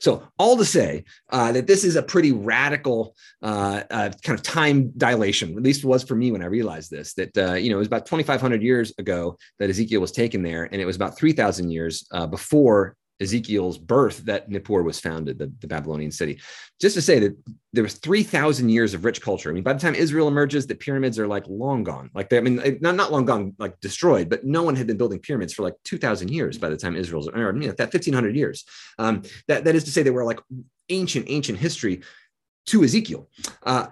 So, 0.00 0.26
all 0.38 0.56
to 0.56 0.64
say 0.64 1.04
uh, 1.30 1.52
that 1.52 1.66
this 1.66 1.84
is 1.84 1.96
a 1.96 2.02
pretty 2.02 2.32
radical 2.32 3.14
uh, 3.42 3.82
uh, 3.90 4.10
kind 4.22 4.38
of 4.38 4.42
time 4.42 4.90
dilation, 4.96 5.56
at 5.56 5.62
least 5.62 5.84
it 5.84 5.86
was 5.86 6.02
for 6.02 6.14
me 6.14 6.32
when 6.32 6.42
I 6.42 6.46
realized 6.46 6.90
this. 6.90 7.14
That, 7.14 7.36
uh, 7.38 7.54
you 7.54 7.70
know, 7.70 7.76
it 7.76 7.78
was 7.78 7.86
about 7.86 8.06
2,500 8.06 8.62
years 8.62 8.92
ago 8.98 9.36
that 9.58 9.70
Ezekiel 9.70 10.00
was 10.00 10.12
taken 10.12 10.42
there, 10.42 10.64
and 10.64 10.80
it 10.80 10.84
was 10.84 10.96
about 10.96 11.16
3,000 11.16 11.70
years 11.70 12.06
uh, 12.12 12.26
before 12.26 12.96
Ezekiel's 13.20 13.78
birth 13.78 14.18
that 14.26 14.48
Nippur 14.48 14.82
was 14.82 15.00
founded, 15.00 15.38
the, 15.38 15.52
the 15.60 15.66
Babylonian 15.66 16.10
city. 16.10 16.40
Just 16.80 16.94
to 16.94 17.02
say 17.02 17.18
that 17.18 17.36
there 17.72 17.82
was 17.82 17.94
3,000 17.94 18.68
years 18.68 18.94
of 18.94 19.04
rich 19.04 19.20
culture. 19.20 19.50
I 19.50 19.52
mean, 19.52 19.64
by 19.64 19.72
the 19.72 19.80
time 19.80 19.94
Israel 19.94 20.28
emerges, 20.28 20.66
the 20.66 20.74
pyramids 20.74 21.18
are 21.18 21.26
like 21.26 21.44
long 21.48 21.82
gone. 21.82 22.10
Like 22.14 22.28
they, 22.28 22.38
I 22.38 22.40
mean, 22.40 22.78
not, 22.80 22.94
not 22.94 23.10
long 23.10 23.24
gone, 23.24 23.54
like 23.58 23.78
destroyed, 23.80 24.28
but 24.28 24.44
no 24.44 24.62
one 24.62 24.76
had 24.76 24.86
been 24.86 24.96
building 24.96 25.18
pyramids 25.18 25.52
for 25.52 25.62
like 25.62 25.74
2,000 25.84 26.30
years 26.30 26.58
by 26.58 26.68
the 26.68 26.76
time 26.76 26.96
Israel's, 26.96 27.28
or 27.28 27.52
you 27.54 27.68
know, 27.68 27.74
that 27.78 27.92
1,500 27.92 28.36
years. 28.36 28.64
Um, 28.98 29.22
that, 29.48 29.64
that 29.64 29.74
is 29.74 29.84
to 29.84 29.90
say 29.90 30.02
they 30.02 30.10
were 30.10 30.24
like 30.24 30.40
ancient, 30.88 31.26
ancient 31.28 31.58
history 31.58 32.02
to 32.66 32.84
Ezekiel. 32.84 33.28
Uh, 33.64 33.86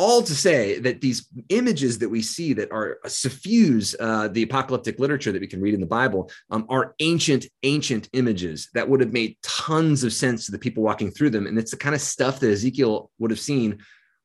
all 0.00 0.22
to 0.22 0.34
say 0.34 0.78
that 0.78 1.02
these 1.02 1.28
images 1.50 1.98
that 1.98 2.08
we 2.08 2.22
see 2.22 2.54
that 2.54 2.72
are 2.72 2.98
suffuse 3.06 3.94
uh, 4.00 4.28
the 4.28 4.42
apocalyptic 4.42 4.98
literature 4.98 5.30
that 5.30 5.42
we 5.42 5.46
can 5.46 5.60
read 5.60 5.74
in 5.74 5.80
the 5.80 5.86
Bible 5.86 6.30
um, 6.50 6.64
are 6.70 6.94
ancient, 7.00 7.44
ancient 7.64 8.08
images 8.14 8.70
that 8.72 8.88
would 8.88 9.00
have 9.00 9.12
made 9.12 9.36
tons 9.42 10.02
of 10.02 10.14
sense 10.14 10.46
to 10.46 10.52
the 10.52 10.58
people 10.58 10.82
walking 10.82 11.10
through 11.10 11.28
them. 11.28 11.46
And 11.46 11.58
it's 11.58 11.72
the 11.72 11.76
kind 11.76 11.94
of 11.94 12.00
stuff 12.00 12.40
that 12.40 12.50
Ezekiel 12.50 13.10
would 13.18 13.30
have 13.30 13.38
seen 13.38 13.80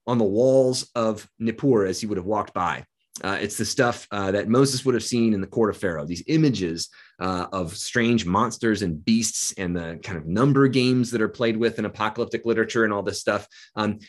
on 0.08 0.18
the 0.18 0.24
walls 0.24 0.90
of 0.96 1.28
Nippur 1.40 1.86
as 1.86 2.00
he 2.00 2.08
would 2.08 2.18
have 2.18 2.26
walked 2.26 2.54
by. 2.54 2.86
Uh, 3.22 3.38
it's 3.42 3.58
the 3.58 3.66
stuff 3.66 4.08
uh, 4.12 4.32
that 4.32 4.48
Moses 4.48 4.86
would 4.86 4.96
have 4.96 5.04
seen 5.04 5.34
in 5.34 5.42
the 5.42 5.48
court 5.48 5.70
of 5.70 5.78
Pharaoh, 5.78 6.06
these 6.06 6.24
images 6.28 6.90
uh, 7.20 7.48
of 7.52 7.76
strange 7.76 8.26
monsters 8.26 8.82
and 8.82 9.04
beasts 9.04 9.54
and 9.58 9.76
the 9.76 10.00
kind 10.04 10.18
of 10.18 10.26
number 10.26 10.70
games 10.70 11.12
that 11.12 11.22
are 11.22 11.30
played 11.30 11.58
with 11.58 11.80
in 11.80 11.86
apocalyptic 11.86 12.46
literature 12.46 12.86
and 12.86 12.94
all 12.94 13.04
this 13.04 13.20
stuff. 13.20 13.46
Um, 13.76 14.00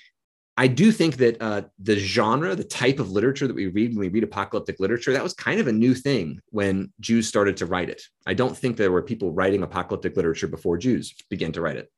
I 0.59 0.69
do 0.69 0.91
think 0.91 1.19
that 1.19 1.41
uh, 1.41 1.63
the 1.79 1.99
genre, 1.99 2.55
the 2.55 2.65
type 2.65 2.99
of 2.99 3.11
literature 3.11 3.47
that 3.47 3.55
we 3.55 3.67
read 3.67 3.91
when 3.91 4.01
we 4.01 4.09
read 4.09 4.25
apocalyptic 4.25 4.81
literature, 4.81 5.13
that 5.13 5.23
was 5.23 5.35
kind 5.35 5.61
of 5.61 5.67
a 5.67 5.73
new 5.73 5.95
thing 5.95 6.41
when 6.51 6.93
Jews 6.99 7.29
started 7.29 7.59
to 7.59 7.67
write 7.67 7.91
it. 7.91 8.03
I 8.27 8.33
don't 8.33 8.57
think 8.57 8.77
there 8.77 8.93
were 8.93 9.03
people 9.03 9.33
writing 9.33 9.63
apocalyptic 9.63 10.17
literature 10.17 10.49
before 10.49 10.79
Jews 10.79 11.15
began 11.29 11.53
to 11.53 11.61
write 11.61 11.77
it. 11.77 11.91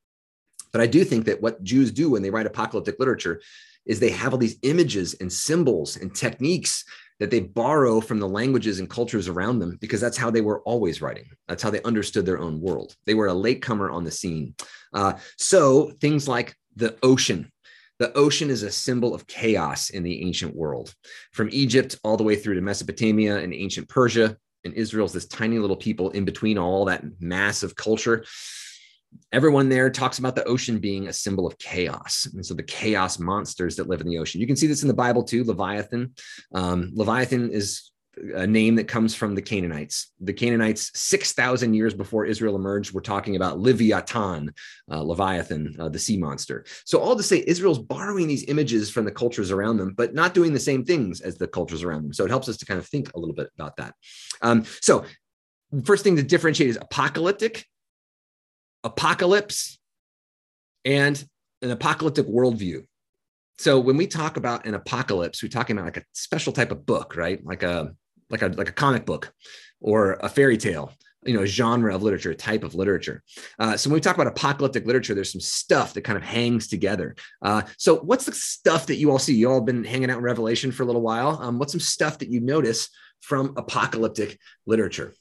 But 0.72 0.80
I 0.80 0.86
do 0.86 1.04
think 1.04 1.26
that 1.26 1.40
what 1.40 1.62
Jews 1.62 1.92
do 1.92 2.10
when 2.10 2.22
they 2.22 2.30
write 2.30 2.46
apocalyptic 2.46 2.96
literature 2.98 3.40
is 3.86 4.00
they 4.00 4.10
have 4.10 4.32
all 4.32 4.38
these 4.38 4.58
images 4.62 5.14
and 5.14 5.32
symbols 5.32 5.96
and 5.96 6.14
techniques 6.14 6.84
that 7.20 7.30
they 7.30 7.40
borrow 7.40 8.00
from 8.00 8.18
the 8.18 8.28
languages 8.28 8.80
and 8.80 8.90
cultures 8.90 9.28
around 9.28 9.60
them 9.60 9.78
because 9.80 10.00
that's 10.00 10.18
how 10.18 10.30
they 10.30 10.40
were 10.40 10.60
always 10.62 11.00
writing. 11.00 11.24
That's 11.46 11.62
how 11.62 11.70
they 11.70 11.82
understood 11.82 12.26
their 12.26 12.38
own 12.38 12.60
world. 12.60 12.96
They 13.06 13.14
were 13.14 13.28
a 13.28 13.34
latecomer 13.34 13.90
on 13.90 14.04
the 14.04 14.10
scene. 14.10 14.54
Uh, 14.92 15.14
so 15.36 15.90
things 16.00 16.28
like 16.28 16.54
the 16.76 16.96
ocean 17.02 17.50
the 17.98 18.12
ocean 18.16 18.50
is 18.50 18.62
a 18.62 18.70
symbol 18.70 19.14
of 19.14 19.26
chaos 19.26 19.90
in 19.90 20.02
the 20.02 20.22
ancient 20.22 20.54
world. 20.54 20.94
From 21.32 21.48
Egypt 21.52 21.98
all 22.04 22.16
the 22.16 22.24
way 22.24 22.36
through 22.36 22.54
to 22.54 22.60
Mesopotamia 22.60 23.38
and 23.38 23.52
ancient 23.52 23.88
Persia, 23.88 24.36
and 24.64 24.74
Israel's 24.74 25.12
this 25.12 25.26
tiny 25.26 25.58
little 25.58 25.76
people 25.76 26.10
in 26.10 26.24
between 26.24 26.58
all 26.58 26.84
that 26.86 27.04
massive 27.20 27.74
culture. 27.74 28.24
everyone 29.32 29.70
there 29.70 29.88
talks 29.88 30.18
about 30.18 30.34
the 30.34 30.44
ocean 30.44 30.78
being 30.78 31.08
a 31.08 31.12
symbol 31.12 31.46
of 31.46 31.56
chaos. 31.58 32.28
And 32.34 32.44
so 32.44 32.52
the 32.52 32.62
chaos 32.62 33.18
monsters 33.18 33.76
that 33.76 33.88
live 33.88 34.02
in 34.02 34.06
the 34.06 34.18
ocean. 34.18 34.38
You 34.40 34.46
can 34.46 34.56
see 34.56 34.66
this 34.66 34.82
in 34.82 34.88
the 34.88 34.94
Bible 34.94 35.22
too, 35.22 35.44
Leviathan. 35.44 36.12
Um, 36.54 36.90
Leviathan 36.94 37.50
is 37.50 37.90
a 38.34 38.46
name 38.46 38.74
that 38.76 38.88
comes 38.88 39.14
from 39.14 39.34
the 39.34 39.42
Canaanites. 39.42 40.12
The 40.20 40.32
Canaanites, 40.32 40.90
6,000 40.94 41.74
years 41.74 41.94
before 41.94 42.24
Israel 42.24 42.56
emerged, 42.56 42.92
were 42.92 43.00
talking 43.00 43.36
about 43.36 43.58
Leviathan, 43.58 44.52
uh, 44.90 45.02
Leviathan, 45.02 45.76
uh, 45.78 45.88
the 45.88 45.98
sea 45.98 46.16
monster. 46.16 46.64
So, 46.84 46.98
all 46.98 47.16
to 47.16 47.22
say, 47.22 47.44
Israel's 47.46 47.78
borrowing 47.78 48.26
these 48.26 48.44
images 48.44 48.90
from 48.90 49.04
the 49.04 49.12
cultures 49.12 49.50
around 49.50 49.78
them, 49.78 49.94
but 49.96 50.14
not 50.14 50.34
doing 50.34 50.52
the 50.52 50.60
same 50.60 50.84
things 50.84 51.20
as 51.20 51.36
the 51.36 51.48
cultures 51.48 51.82
around 51.82 52.04
them. 52.04 52.12
So, 52.12 52.24
it 52.24 52.30
helps 52.30 52.48
us 52.48 52.56
to 52.58 52.66
kind 52.66 52.78
of 52.78 52.86
think 52.86 53.10
a 53.14 53.18
little 53.18 53.34
bit 53.34 53.50
about 53.58 53.76
that. 53.76 53.94
Um, 54.42 54.64
so, 54.80 55.04
first 55.84 56.04
thing 56.04 56.16
to 56.16 56.22
differentiate 56.22 56.70
is 56.70 56.78
apocalyptic, 56.80 57.64
apocalypse, 58.84 59.78
and 60.84 61.22
an 61.62 61.70
apocalyptic 61.70 62.26
worldview. 62.26 62.84
So 63.58 63.80
when 63.80 63.96
we 63.96 64.06
talk 64.06 64.36
about 64.36 64.66
an 64.66 64.74
apocalypse, 64.74 65.42
we're 65.42 65.48
talking 65.48 65.76
about 65.76 65.86
like 65.86 65.96
a 65.96 66.04
special 66.12 66.52
type 66.52 66.70
of 66.70 66.86
book, 66.86 67.16
right? 67.16 67.44
Like 67.44 67.64
a 67.64 67.92
like 68.30 68.42
a 68.42 68.48
like 68.48 68.68
a 68.68 68.72
comic 68.72 69.04
book 69.04 69.32
or 69.80 70.14
a 70.20 70.28
fairy 70.28 70.56
tale 70.56 70.92
you 71.24 71.34
know 71.34 71.42
a 71.42 71.46
genre 71.46 71.94
of 71.94 72.02
literature 72.02 72.30
a 72.30 72.34
type 72.34 72.64
of 72.64 72.74
literature. 72.74 73.22
Uh, 73.58 73.76
so 73.76 73.90
when 73.90 73.94
we 73.94 74.00
talk 74.00 74.14
about 74.14 74.26
apocalyptic 74.26 74.86
literature 74.86 75.14
there's 75.14 75.32
some 75.32 75.40
stuff 75.40 75.94
that 75.94 76.02
kind 76.02 76.16
of 76.16 76.22
hangs 76.22 76.68
together. 76.68 77.14
Uh, 77.42 77.62
so 77.76 77.96
what's 77.96 78.24
the 78.24 78.32
stuff 78.32 78.86
that 78.86 78.96
you 78.96 79.10
all 79.10 79.18
see? 79.18 79.34
You 79.34 79.50
all 79.50 79.60
been 79.60 79.84
hanging 79.84 80.10
out 80.10 80.18
in 80.18 80.24
revelation 80.24 80.72
for 80.72 80.84
a 80.84 80.86
little 80.86 81.02
while. 81.02 81.38
Um, 81.42 81.58
what's 81.58 81.72
some 81.72 81.80
stuff 81.80 82.18
that 82.18 82.30
you 82.30 82.40
notice 82.40 82.88
from 83.20 83.54
apocalyptic 83.56 84.38
literature? 84.66 85.12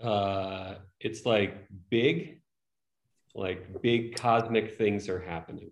Uh, 0.00 0.76
it's 1.00 1.26
like 1.26 1.66
big 1.90 2.40
like 3.34 3.82
big 3.82 4.14
cosmic 4.14 4.76
things 4.76 5.08
are 5.08 5.20
happening 5.20 5.70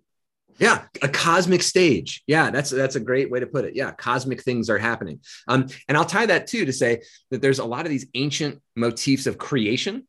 yeah, 0.59 0.83
a 1.01 1.07
cosmic 1.07 1.63
stage. 1.63 2.23
Yeah, 2.27 2.51
that's 2.51 2.69
that's 2.69 2.95
a 2.95 2.99
great 2.99 3.31
way 3.31 3.39
to 3.39 3.47
put 3.47 3.65
it. 3.65 3.75
Yeah, 3.75 3.91
cosmic 3.91 4.43
things 4.43 4.69
are 4.69 4.77
happening. 4.77 5.19
Um, 5.47 5.67
and 5.87 5.97
I'll 5.97 6.05
tie 6.05 6.25
that 6.27 6.47
too 6.47 6.65
to 6.65 6.73
say 6.73 7.01
that 7.31 7.41
there's 7.41 7.59
a 7.59 7.65
lot 7.65 7.85
of 7.85 7.89
these 7.89 8.07
ancient 8.13 8.61
motifs 8.75 9.27
of 9.27 9.37
creation 9.37 10.07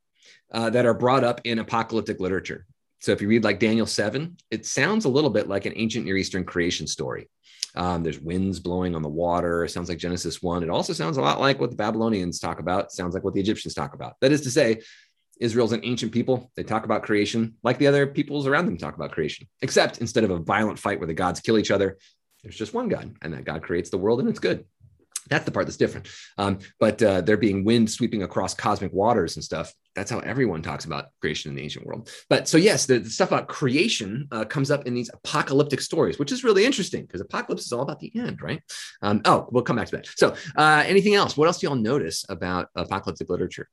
uh, 0.52 0.70
that 0.70 0.86
are 0.86 0.94
brought 0.94 1.24
up 1.24 1.40
in 1.44 1.58
apocalyptic 1.58 2.20
literature. 2.20 2.66
So 3.00 3.10
if 3.10 3.20
you 3.20 3.28
read 3.28 3.42
like 3.42 3.58
Daniel 3.58 3.86
7, 3.86 4.36
it 4.50 4.64
sounds 4.64 5.06
a 5.06 5.08
little 5.08 5.30
bit 5.30 5.48
like 5.48 5.66
an 5.66 5.72
ancient 5.74 6.04
Near 6.04 6.16
Eastern 6.16 6.44
creation 6.44 6.86
story. 6.86 7.28
Um, 7.74 8.02
there's 8.02 8.20
winds 8.20 8.60
blowing 8.60 8.94
on 8.94 9.02
the 9.02 9.08
water. 9.08 9.64
It 9.64 9.70
sounds 9.70 9.88
like 9.88 9.98
Genesis 9.98 10.42
1. 10.42 10.62
It 10.62 10.70
also 10.70 10.92
sounds 10.92 11.16
a 11.16 11.22
lot 11.22 11.40
like 11.40 11.58
what 11.58 11.70
the 11.70 11.76
Babylonians 11.76 12.38
talk 12.38 12.60
about. 12.60 12.84
It 12.84 12.92
sounds 12.92 13.14
like 13.14 13.24
what 13.24 13.34
the 13.34 13.40
Egyptians 13.40 13.74
talk 13.74 13.94
about. 13.94 14.16
That 14.20 14.30
is 14.30 14.42
to 14.42 14.50
say, 14.50 14.82
Israel's 15.40 15.72
an 15.72 15.80
ancient 15.84 16.12
people. 16.12 16.50
They 16.56 16.62
talk 16.62 16.84
about 16.84 17.02
creation 17.02 17.54
like 17.62 17.78
the 17.78 17.86
other 17.86 18.06
peoples 18.06 18.46
around 18.46 18.66
them 18.66 18.76
talk 18.76 18.94
about 18.94 19.12
creation, 19.12 19.48
except 19.60 19.98
instead 19.98 20.24
of 20.24 20.30
a 20.30 20.38
violent 20.38 20.78
fight 20.78 20.98
where 20.98 21.06
the 21.06 21.14
gods 21.14 21.40
kill 21.40 21.58
each 21.58 21.70
other, 21.70 21.98
there's 22.42 22.56
just 22.56 22.74
one 22.74 22.88
God, 22.88 23.14
and 23.22 23.32
that 23.34 23.44
God 23.44 23.62
creates 23.62 23.90
the 23.90 23.98
world 23.98 24.20
and 24.20 24.28
it's 24.28 24.40
good. 24.40 24.64
That's 25.28 25.44
the 25.44 25.52
part 25.52 25.66
that's 25.66 25.76
different. 25.76 26.08
Um, 26.36 26.58
but 26.80 27.00
uh, 27.02 27.20
there 27.20 27.36
being 27.36 27.64
wind 27.64 27.90
sweeping 27.90 28.24
across 28.24 28.54
cosmic 28.54 28.92
waters 28.92 29.36
and 29.36 29.44
stuff, 29.44 29.72
that's 29.94 30.10
how 30.10 30.18
everyone 30.20 30.62
talks 30.62 30.84
about 30.84 31.06
creation 31.20 31.50
in 31.50 31.54
the 31.54 31.62
ancient 31.62 31.86
world. 31.86 32.10
But 32.28 32.48
so, 32.48 32.58
yes, 32.58 32.86
the, 32.86 32.98
the 32.98 33.10
stuff 33.10 33.28
about 33.28 33.46
creation 33.46 34.26
uh, 34.32 34.44
comes 34.44 34.70
up 34.70 34.86
in 34.86 34.94
these 34.94 35.10
apocalyptic 35.12 35.80
stories, 35.80 36.18
which 36.18 36.32
is 36.32 36.42
really 36.42 36.64
interesting 36.64 37.02
because 37.02 37.20
apocalypse 37.20 37.64
is 37.64 37.72
all 37.72 37.82
about 37.82 38.00
the 38.00 38.10
end, 38.16 38.42
right? 38.42 38.62
Um, 39.00 39.20
oh, 39.24 39.48
we'll 39.52 39.62
come 39.62 39.76
back 39.76 39.86
to 39.88 39.96
that. 39.96 40.08
So, 40.16 40.34
uh, 40.56 40.82
anything 40.86 41.14
else? 41.14 41.36
What 41.36 41.46
else 41.46 41.58
do 41.58 41.68
y'all 41.68 41.76
notice 41.76 42.24
about 42.28 42.68
apocalyptic 42.74 43.30
literature? 43.30 43.68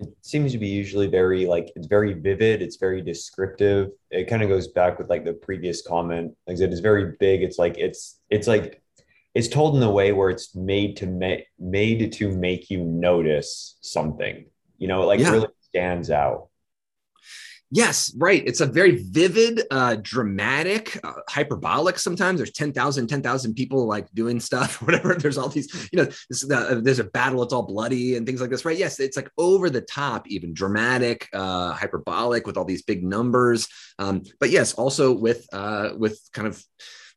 It 0.00 0.08
seems 0.22 0.52
to 0.52 0.58
be 0.58 0.68
usually 0.68 1.06
very 1.06 1.46
like 1.46 1.70
it's 1.76 1.86
very 1.86 2.14
vivid 2.14 2.62
it's 2.62 2.76
very 2.76 3.02
descriptive. 3.02 3.90
It 4.10 4.24
kind 4.24 4.42
of 4.42 4.48
goes 4.48 4.68
back 4.68 4.98
with 4.98 5.10
like 5.10 5.24
the 5.24 5.34
previous 5.34 5.82
comment. 5.82 6.34
Like 6.46 6.56
i 6.56 6.58
said 6.58 6.72
it's 6.72 6.80
very 6.80 7.12
big. 7.20 7.42
It's 7.42 7.58
like 7.58 7.76
it's 7.78 8.20
it's 8.30 8.46
like 8.46 8.82
it's 9.34 9.48
told 9.48 9.76
in 9.76 9.82
a 9.82 9.90
way 9.90 10.12
where 10.12 10.30
it's 10.30 10.54
made 10.54 10.96
to 10.98 11.06
make 11.06 11.46
made 11.58 12.12
to 12.12 12.30
make 12.30 12.70
you 12.70 12.82
notice 12.82 13.76
something 13.80 14.44
you 14.80 14.88
know 14.88 15.02
it 15.02 15.06
like 15.06 15.20
yeah. 15.20 15.30
really 15.30 15.48
stands 15.60 16.10
out 16.10 16.48
Yes, 17.72 18.12
right. 18.16 18.42
It's 18.44 18.60
a 18.60 18.66
very 18.66 18.96
vivid, 18.96 19.62
uh, 19.70 19.96
dramatic, 20.02 20.98
uh, 21.04 21.12
hyperbolic. 21.28 22.00
Sometimes 22.00 22.40
there's 22.40 22.50
10,000, 22.50 23.06
10,000 23.06 23.54
people 23.54 23.86
like 23.86 24.10
doing 24.12 24.40
stuff, 24.40 24.82
whatever. 24.86 25.14
There's 25.14 25.38
all 25.38 25.48
these, 25.48 25.88
you 25.92 25.98
know, 25.98 26.10
this, 26.28 26.50
uh, 26.50 26.80
there's 26.82 26.98
a 26.98 27.04
battle. 27.04 27.44
It's 27.44 27.52
all 27.52 27.62
bloody 27.62 28.16
and 28.16 28.26
things 28.26 28.40
like 28.40 28.50
this, 28.50 28.64
right? 28.64 28.76
Yes, 28.76 28.98
it's 28.98 29.16
like 29.16 29.30
over 29.38 29.70
the 29.70 29.82
top, 29.82 30.26
even 30.26 30.52
dramatic, 30.52 31.28
uh, 31.32 31.72
hyperbolic 31.72 32.44
with 32.44 32.56
all 32.56 32.64
these 32.64 32.82
big 32.82 33.04
numbers. 33.04 33.68
Um, 34.00 34.22
but 34.40 34.50
yes, 34.50 34.74
also 34.74 35.12
with 35.12 35.46
uh, 35.52 35.90
with 35.96 36.20
kind 36.32 36.48
of 36.48 36.60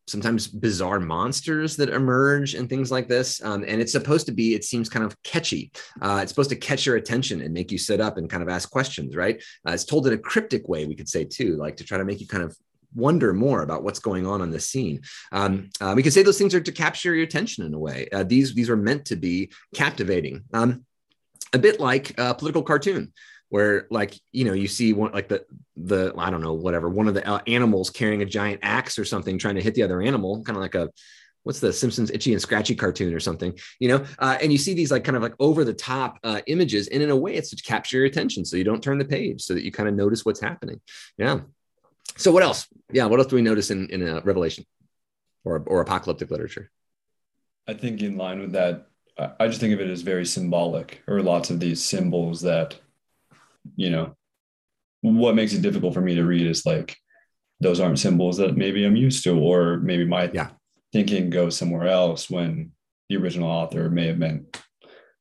sometimes 0.07 0.48
bizarre 0.48 1.00
monsters 1.00 1.75
that 1.77 1.89
emerge 1.89 2.55
and 2.55 2.69
things 2.69 2.91
like 2.91 3.07
this. 3.07 3.41
Um, 3.43 3.63
and 3.67 3.81
it's 3.81 3.91
supposed 3.91 4.25
to 4.25 4.31
be, 4.31 4.53
it 4.53 4.63
seems 4.63 4.89
kind 4.89 5.05
of 5.05 5.22
catchy. 5.24 5.72
Uh, 6.01 6.19
it's 6.22 6.31
supposed 6.31 6.50
to 6.50 6.55
catch 6.55 6.86
your 6.86 6.98
attention 6.98 7.41
and 7.41 7.53
make 7.53 7.72
you 7.72 7.77
sit 7.77 8.01
up 8.01 8.17
and 8.17 8.29
kind 8.29 8.43
of 8.43 8.50
ask 8.50 8.69
questions, 8.69 9.15
right? 9.15 9.41
Uh, 9.67 9.72
it's 9.72 9.86
told 9.86 10.07
in 10.07 10.13
a 10.13 10.17
cryptic 10.17 10.67
way, 10.67 10.86
we 10.86 10.95
could 10.95 11.10
say 11.10 11.24
too, 11.24 11.55
like 11.55 11.77
to 11.77 11.83
try 11.83 11.98
to 11.98 12.05
make 12.05 12.19
you 12.19 12.27
kind 12.27 12.43
of 12.43 12.55
wonder 12.95 13.33
more 13.33 13.63
about 13.63 13.83
what's 13.83 14.00
going 14.00 14.27
on 14.27 14.41
on 14.41 14.51
the 14.51 14.60
scene. 14.60 15.01
Um, 15.31 15.69
uh, 15.81 15.93
we 15.95 16.03
could 16.03 16.13
say 16.13 16.24
those 16.24 16.38
things 16.38 16.53
are 16.53 16.62
to 16.62 16.72
capture 16.72 17.15
your 17.15 17.24
attention 17.24 17.65
in 17.65 17.74
a 17.74 17.79
way. 17.79 18.07
Uh, 18.13 18.24
these 18.24 18.53
these 18.53 18.69
are 18.69 18.77
meant 18.77 19.05
to 19.05 19.15
be 19.15 19.51
captivating. 19.74 20.43
Um, 20.53 20.86
a 21.53 21.60
bit 21.60 21.79
like 21.79 22.17
a 22.19 22.33
political 22.33 22.63
cartoon 22.63 23.13
where 23.53 23.86
like 23.91 24.19
you 24.31 24.45
know 24.45 24.53
you 24.53 24.67
see 24.67 24.93
one 24.93 25.12
like 25.12 25.27
the 25.27 25.45
the 25.77 26.12
i 26.17 26.31
don't 26.31 26.41
know 26.41 26.55
whatever 26.55 26.89
one 26.89 27.07
of 27.07 27.13
the 27.13 27.24
uh, 27.29 27.39
animals 27.45 27.91
carrying 27.91 28.24
a 28.24 28.25
giant 28.25 28.60
axe 28.63 28.98
or 28.98 29.05
something 29.05 29.38
trying 29.38 29.53
to 29.53 29.62
hit 29.62 29.75
the 29.75 29.83
other 29.83 30.01
animal 30.01 30.43
kind 30.43 30.57
of 30.57 30.63
like 30.63 30.74
a 30.74 30.89
what's 31.43 31.60
the 31.60 31.72
simpsons 31.72 32.10
itchy 32.10 32.31
and 32.33 32.41
scratchy 32.41 32.74
cartoon 32.74 33.13
or 33.13 33.19
something 33.19 33.53
you 33.77 33.88
know? 33.88 34.03
Uh, 34.17 34.39
and 34.41 34.51
you 34.51 34.57
see 34.57 34.74
these 34.74 34.91
like 34.91 35.03
kind 35.03 35.15
of 35.15 35.22
like 35.22 35.36
over 35.39 35.63
the 35.63 35.74
top 35.74 36.17
uh, 36.24 36.41
images 36.48 36.88
and 36.88 37.03
in 37.03 37.12
a 37.12 37.15
way 37.15 37.36
it's 37.36 37.51
to 37.51 37.62
capture 37.62 37.98
your 37.98 38.07
attention 38.07 38.43
so 38.43 38.57
you 38.57 38.63
don't 38.63 38.81
turn 38.81 38.98
the 38.98 39.05
page 39.05 39.43
so 39.43 39.53
that 39.53 39.63
you 39.63 39.72
kind 39.72 39.88
of 39.88 39.93
notice 39.93 40.25
what's 40.25 40.41
happening 40.41 40.81
yeah. 41.19 41.41
So 42.17 42.31
what 42.31 42.41
else? 42.41 42.67
Yeah 42.91 43.05
what 43.05 43.19
else 43.19 43.27
do 43.27 43.36
we 43.36 43.43
notice 43.43 43.69
in 43.69 43.88
in 43.91 44.01
a 44.01 44.22
revelation 44.22 44.65
or 45.45 45.63
or 45.67 45.81
apocalyptic 45.81 46.31
literature? 46.31 46.72
I 47.67 47.75
think 47.75 48.01
in 48.01 48.17
line 48.17 48.39
with 48.39 48.53
that 48.53 48.88
i 49.39 49.48
just 49.48 49.60
think 49.60 49.75
of 49.75 49.79
it 49.79 49.91
as 49.91 50.01
very 50.01 50.25
symbolic 50.25 51.03
or 51.07 51.22
lots 51.22 51.51
of 51.51 51.60
these 51.60 51.83
symbols 51.83 52.41
that 52.41 52.79
you 53.75 53.89
know, 53.89 54.15
what 55.01 55.36
makes 55.36 55.53
it 55.53 55.62
difficult 55.62 55.93
for 55.93 56.01
me 56.01 56.15
to 56.15 56.24
read 56.24 56.48
is 56.48 56.65
like 56.65 56.96
those 57.60 57.79
aren't 57.79 58.00
symbols 58.00 58.38
that 58.38 58.58
maybe 58.58 58.86
I'm 58.86 58.96
used 58.96 59.24
to, 59.25 59.38
or 59.38 59.77
maybe 59.77 60.05
my 60.05 60.29
yeah. 60.34 60.50
thinking 60.91 61.29
goes 61.29 61.58
somewhere 61.58 61.88
else 61.88 62.29
when 62.29 62.72
the 63.10 63.17
original 63.17 63.50
author 63.50 63.89
may 63.89 64.08
have 64.08 64.17
meant 64.17 64.62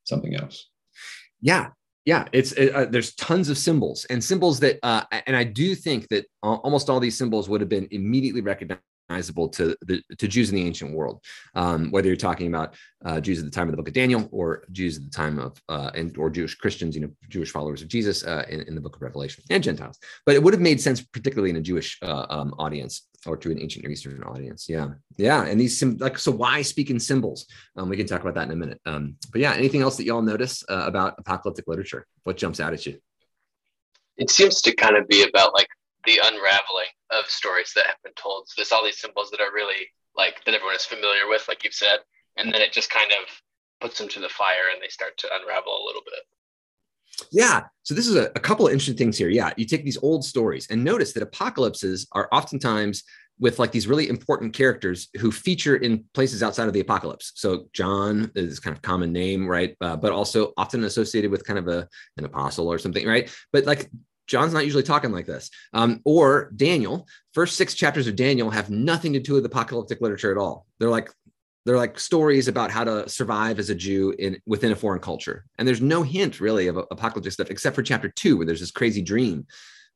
something 0.04 0.34
else. 0.34 0.68
Yeah, 1.40 1.70
yeah, 2.04 2.26
it's 2.32 2.52
it, 2.52 2.75
uh, 2.75 2.87
there's 2.87 3.14
tons 3.14 3.49
of 3.49 3.58
symbols 3.58 4.04
and 4.06 4.22
symbols 4.22 4.61
that, 4.61 4.78
uh, 4.82 5.04
and 5.26 5.37
I 5.37 5.44
do 5.44 5.75
think 5.75 6.08
that 6.08 6.26
almost 6.42 6.90
all 6.90 7.00
these 7.00 7.16
symbols 7.16 7.49
would 7.49 7.61
have 7.61 7.70
been 7.70 7.88
immediately 7.90 8.40
recognized 8.40 8.80
recognizable 9.12 9.49
to 9.49 9.76
the 9.83 10.02
to 10.19 10.28
Jews 10.28 10.50
in 10.50 10.57
the 10.57 10.66
ancient 10.66 10.95
world, 10.95 11.23
um, 11.54 11.90
whether 11.90 12.09
you're 12.09 12.16
talking 12.16 12.49
about 12.49 12.75
uh, 13.04 13.21
Jews 13.21 13.38
at 13.38 13.45
the 13.45 13.50
time 13.50 13.69
of 13.69 13.73
the 13.73 13.76
Book 13.76 13.88
of 13.88 13.95
Daniel 13.95 14.28
or 14.33 14.64
Jews 14.73 14.97
at 14.97 15.04
the 15.04 15.11
time 15.11 15.38
of 15.38 15.61
uh, 15.69 15.90
and 15.95 16.16
or 16.16 16.31
Jewish 16.31 16.54
Christians, 16.54 16.95
you 16.95 17.02
know, 17.02 17.11
Jewish 17.28 17.50
followers 17.50 17.83
of 17.83 17.88
Jesus 17.88 18.25
uh, 18.25 18.45
in, 18.49 18.62
in, 18.62 18.75
the 18.75 18.81
Book 18.81 18.97
of 18.97 19.02
Revelation 19.02 19.45
and 19.50 19.62
Gentiles. 19.62 19.99
But 20.25 20.35
it 20.35 20.42
would 20.42 20.54
have 20.54 20.61
made 20.61 20.81
sense, 20.81 21.02
particularly 21.02 21.50
in 21.50 21.57
a 21.57 21.61
Jewish 21.61 21.99
uh, 22.02 22.26
um, 22.31 22.54
audience 22.59 23.09
or 23.26 23.37
to 23.37 23.50
an 23.50 23.61
ancient 23.61 23.85
Near 23.85 23.92
Eastern 23.92 24.23
audience. 24.25 24.69
Yeah, 24.69 24.88
yeah, 25.16 25.45
and 25.45 25.61
these 25.61 25.83
like 26.00 26.19
so 26.19 26.33
why 26.33 26.62
speak 26.62 26.90
in 26.90 27.00
symbols? 27.00 27.47
Um, 27.76 27.88
we 27.88 27.97
can 27.97 28.07
talk 28.07 28.23
about 28.23 28.35
that 28.35 28.47
in 28.47 28.52
a 28.52 28.57
minute. 28.57 28.81
Um, 28.87 29.16
but 29.31 29.40
yeah, 29.40 29.54
anything 29.54 29.83
else 29.83 29.97
that 29.97 30.04
y'all 30.04 30.23
notice 30.23 30.64
uh, 30.69 30.85
about 30.87 31.14
apocalyptic 31.19 31.66
literature? 31.69 32.07
What 32.25 32.37
jumps 32.37 32.61
out 32.61 32.73
at 32.73 32.87
you? 32.87 32.99
It 34.19 34.31
seems 34.31 34.61
to 34.62 34.75
kind 34.75 34.97
of 34.97 35.09
be 35.09 35.23
about 35.23 35.54
like 35.54 35.69
the 36.04 36.18
unraveling 36.23 36.92
of 37.11 37.26
stories 37.26 37.73
that 37.75 37.87
have 37.87 38.02
been 38.02 38.14
told. 38.14 38.49
So 38.49 38.54
there's 38.56 38.73
all 38.73 38.85
these 38.85 39.00
symbols 39.00 39.30
that 39.30 39.40
are 39.40 39.52
really 39.52 39.88
like 40.16 40.44
that 40.44 40.54
everyone 40.54 40.76
is 40.76 40.85
familiar 40.85 41.28
with, 41.28 41.47
like 41.49 41.64
you've 41.64 41.75
said, 41.75 42.00
and 42.37 42.52
then 42.52 42.61
it 42.61 42.73
just 42.73 42.90
kind 42.90 43.11
of 43.12 43.28
puts 43.80 43.99
them 43.99 44.09
to 44.09 44.21
the 44.21 44.28
fire 44.28 44.71
and 44.73 44.82
they 44.82 44.88
start 44.88 45.16
to 45.18 45.28
unravel 45.40 45.73
a 45.73 45.87
little 45.87 46.02
bit. 46.04 46.25
Yeah. 47.30 47.62
So 47.82 47.94
this 47.94 48.06
is 48.06 48.16
a, 48.16 48.30
a 48.35 48.40
couple 48.40 48.66
of 48.66 48.73
interesting 48.73 48.97
things 48.97 49.18
here. 49.18 49.28
Yeah. 49.28 49.52
You 49.56 49.66
take 49.66 49.85
these 49.85 49.99
old 50.02 50.25
stories 50.25 50.66
and 50.71 50.82
notice 50.82 51.12
that 51.12 51.23
apocalypses 51.23 52.06
are 52.12 52.28
oftentimes 52.32 53.04
with 53.38 53.59
like 53.59 53.73
these 53.73 53.88
really 53.88 54.09
important 54.09 54.52
characters 54.52 55.09
who 55.18 55.32
feature 55.32 55.76
in 55.76 56.04
places 56.14 56.42
outside 56.42 56.68
of 56.68 56.73
the 56.73 56.80
apocalypse. 56.80 57.32
So 57.35 57.68
John 57.73 58.30
is 58.35 58.61
kind 58.61 58.76
of 58.76 58.82
common 58.82 59.12
name, 59.12 59.49
right? 59.49 59.76
Uh, 59.80 59.97
but 59.97 60.12
also 60.12 60.52
often 60.56 60.85
associated 60.85 61.30
with 61.30 61.44
kind 61.44 61.59
of 61.59 61.68
a 61.68 61.88
an 62.16 62.25
apostle 62.25 62.68
or 62.68 62.78
something, 62.78 63.06
right? 63.06 63.35
But 63.52 63.64
like 63.64 63.90
John's 64.26 64.52
not 64.52 64.64
usually 64.64 64.82
talking 64.82 65.12
like 65.12 65.26
this. 65.26 65.50
Um, 65.72 66.00
or 66.04 66.52
Daniel, 66.56 67.06
first 67.34 67.56
six 67.56 67.74
chapters 67.74 68.06
of 68.06 68.16
Daniel 68.16 68.50
have 68.50 68.70
nothing 68.70 69.12
to 69.12 69.20
do 69.20 69.34
with 69.34 69.44
apocalyptic 69.44 70.00
literature 70.00 70.30
at 70.30 70.38
all. 70.38 70.66
They're 70.78 70.90
like 70.90 71.10
they're 71.64 71.76
like 71.76 71.98
stories 71.98 72.48
about 72.48 72.72
how 72.72 72.82
to 72.84 73.08
survive 73.08 73.58
as 73.58 73.70
a 73.70 73.74
Jew 73.74 74.14
in 74.18 74.40
within 74.46 74.72
a 74.72 74.76
foreign 74.76 75.00
culture. 75.00 75.44
And 75.58 75.68
there's 75.68 75.80
no 75.80 76.02
hint 76.02 76.40
really 76.40 76.66
of 76.66 76.76
apocalyptic 76.76 77.32
stuff 77.32 77.50
except 77.50 77.76
for 77.76 77.82
chapter 77.82 78.08
two, 78.08 78.36
where 78.36 78.46
there's 78.46 78.60
this 78.60 78.72
crazy 78.72 79.02
dream, 79.02 79.46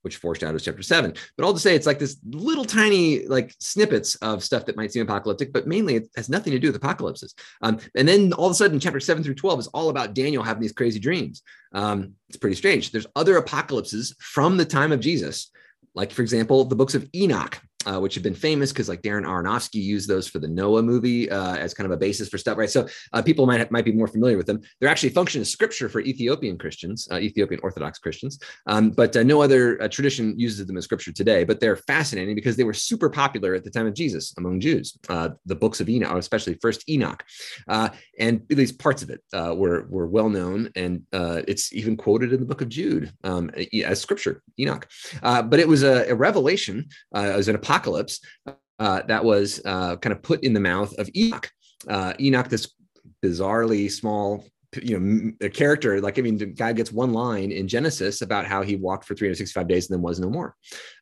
which 0.07 0.17
foreshadows 0.17 0.65
chapter 0.65 0.83
seven. 0.83 1.13
But 1.37 1.45
all 1.45 1.53
to 1.53 1.59
say, 1.59 1.75
it's 1.75 1.87
like 1.87 1.99
this 1.99 2.17
little 2.31 2.65
tiny 2.65 3.27
like 3.27 3.55
snippets 3.59 4.15
of 4.17 4.43
stuff 4.43 4.65
that 4.67 4.77
might 4.77 4.93
seem 4.93 5.03
apocalyptic, 5.03 5.53
but 5.53 5.67
mainly 5.67 5.97
it 5.97 6.09
has 6.17 6.29
nothing 6.29 6.53
to 6.53 6.59
do 6.59 6.69
with 6.69 6.77
apocalypses. 6.77 7.35
Um, 7.61 7.79
and 7.95 8.07
then 8.07 8.33
all 8.33 8.47
of 8.47 8.53
a 8.53 8.55
sudden, 8.55 8.81
chapter 8.81 9.01
seven 9.01 9.23
through 9.23 9.35
12 9.35 9.61
is 9.61 9.67
all 9.69 9.89
about 9.89 10.15
Daniel 10.15 10.43
having 10.43 10.63
these 10.63 10.73
crazy 10.73 11.01
dreams. 11.01 11.43
Um, 11.73 12.13
it's 12.29 12.39
pretty 12.39 12.57
strange. 12.57 12.93
There's 12.93 13.07
other 13.17 13.37
apocalypses 13.37 14.15
from 14.21 14.57
the 14.57 14.65
time 14.65 14.93
of 14.93 15.01
Jesus 15.01 15.51
like 15.97 16.13
for 16.13 16.23
example 16.23 16.65
the 16.65 16.77
books 16.77 16.95
of 16.95 17.09
enoch 17.15 17.61
uh, 17.87 17.99
which 18.01 18.15
have 18.15 18.23
been 18.23 18.35
famous 18.35 18.73
because 18.73 18.89
like 18.89 19.03
Darren 19.03 19.25
Aronofsky 19.25 19.83
used 19.83 20.09
those 20.09 20.29
for 20.29 20.39
the 20.39 20.49
Noah 20.49 20.83
movie 20.83 21.31
uh, 21.31 21.57
as 21.57 21.73
kind 21.73 21.87
of 21.87 21.93
a 21.93 21.97
basis 21.97 22.29
for 22.29 22.37
stuff, 22.37 22.59
right? 22.59 22.69
So 22.69 22.87
uh, 23.13 23.23
people 23.23 23.47
might 23.47 23.61
have, 23.61 23.71
might 23.71 23.85
be 23.85 23.93
more 23.93 24.09
familiar 24.09 24.37
with 24.37 24.47
them. 24.47 24.61
They're 24.81 24.91
actually 24.91 25.11
function 25.11 25.41
as 25.41 25.51
scripture 25.51 25.89
for 25.89 26.01
Ethiopian 26.01 26.59
Christians, 26.59 27.09
uh, 27.11 27.19
Ethiopian 27.19 27.61
Orthodox 27.63 27.99
Christians, 27.99 28.39
um, 28.67 28.91
but 28.91 29.17
uh, 29.17 29.23
no 29.23 29.41
other 29.41 29.81
uh, 29.81 29.89
tradition 29.89 30.39
uses 30.39 30.67
them 30.67 30.77
as 30.77 30.85
scripture 30.85 31.13
today. 31.13 31.45
But 31.45 31.61
they're 31.61 31.77
fascinating 31.77 32.35
because 32.35 32.57
they 32.57 32.65
were 32.65 32.75
super 32.75 33.09
popular 33.09 33.55
at 33.55 33.65
the 33.65 33.71
time 33.71 33.87
of 33.87 33.95
Jesus 33.95 34.35
among 34.37 34.61
Jews. 34.61 34.99
the 35.09 35.55
books 35.55 35.81
of 35.81 35.89
Enoch, 35.89 36.17
especially 36.17 36.55
First 36.61 36.89
Enoch, 36.89 37.25
and 37.69 38.43
at 38.51 38.57
least 38.57 38.79
parts 38.79 39.03
of 39.03 39.11
it 39.11 39.21
were 39.33 39.87
were 39.89 40.07
well 40.07 40.29
known, 40.29 40.71
and 40.75 41.03
it's 41.13 41.73
even 41.73 41.97
quoted 41.97 42.33
in 42.33 42.41
the 42.41 42.47
Book 42.47 42.61
of 42.61 42.69
Jude 42.69 43.13
um, 43.25 43.51
as 43.85 44.01
scripture, 44.01 44.43
Enoch. 44.59 44.89
but 45.23 45.61
it 45.61 45.69
was 45.69 45.83
a, 45.83 46.11
a 46.11 46.15
revelation, 46.15 46.89
as 47.15 47.49
an 47.49 47.55
apocalypse 47.55 47.76
apocalypse 47.77 48.21
uh, 48.79 49.03
that 49.09 49.25
was 49.25 49.61
uh, 49.65 49.97
kind 49.97 50.13
of 50.13 50.23
put 50.23 50.43
in 50.43 50.53
the 50.53 50.61
mouth 50.61 50.93
of 50.99 51.09
Enoch. 51.15 51.51
Uh, 51.89 52.13
Enoch, 52.21 52.49
this 52.49 52.73
bizarrely 53.25 53.91
small 53.91 54.45
you 54.83 54.99
know 54.99 55.33
a 55.41 55.49
character 55.49 56.03
like 56.03 56.19
i 56.19 56.23
mean 56.23 56.37
the 56.37 56.45
guy 56.45 56.71
gets 56.71 56.93
one 56.93 57.13
line 57.15 57.51
in 57.51 57.67
genesis 57.67 58.21
about 58.21 58.45
how 58.45 58.63
he 58.63 58.77
walked 58.77 59.07
for 59.07 59.15
365 59.15 59.67
days 59.67 59.89
and 59.89 59.97
then 59.97 60.03
was 60.03 60.21
no 60.21 60.29
more. 60.29 60.55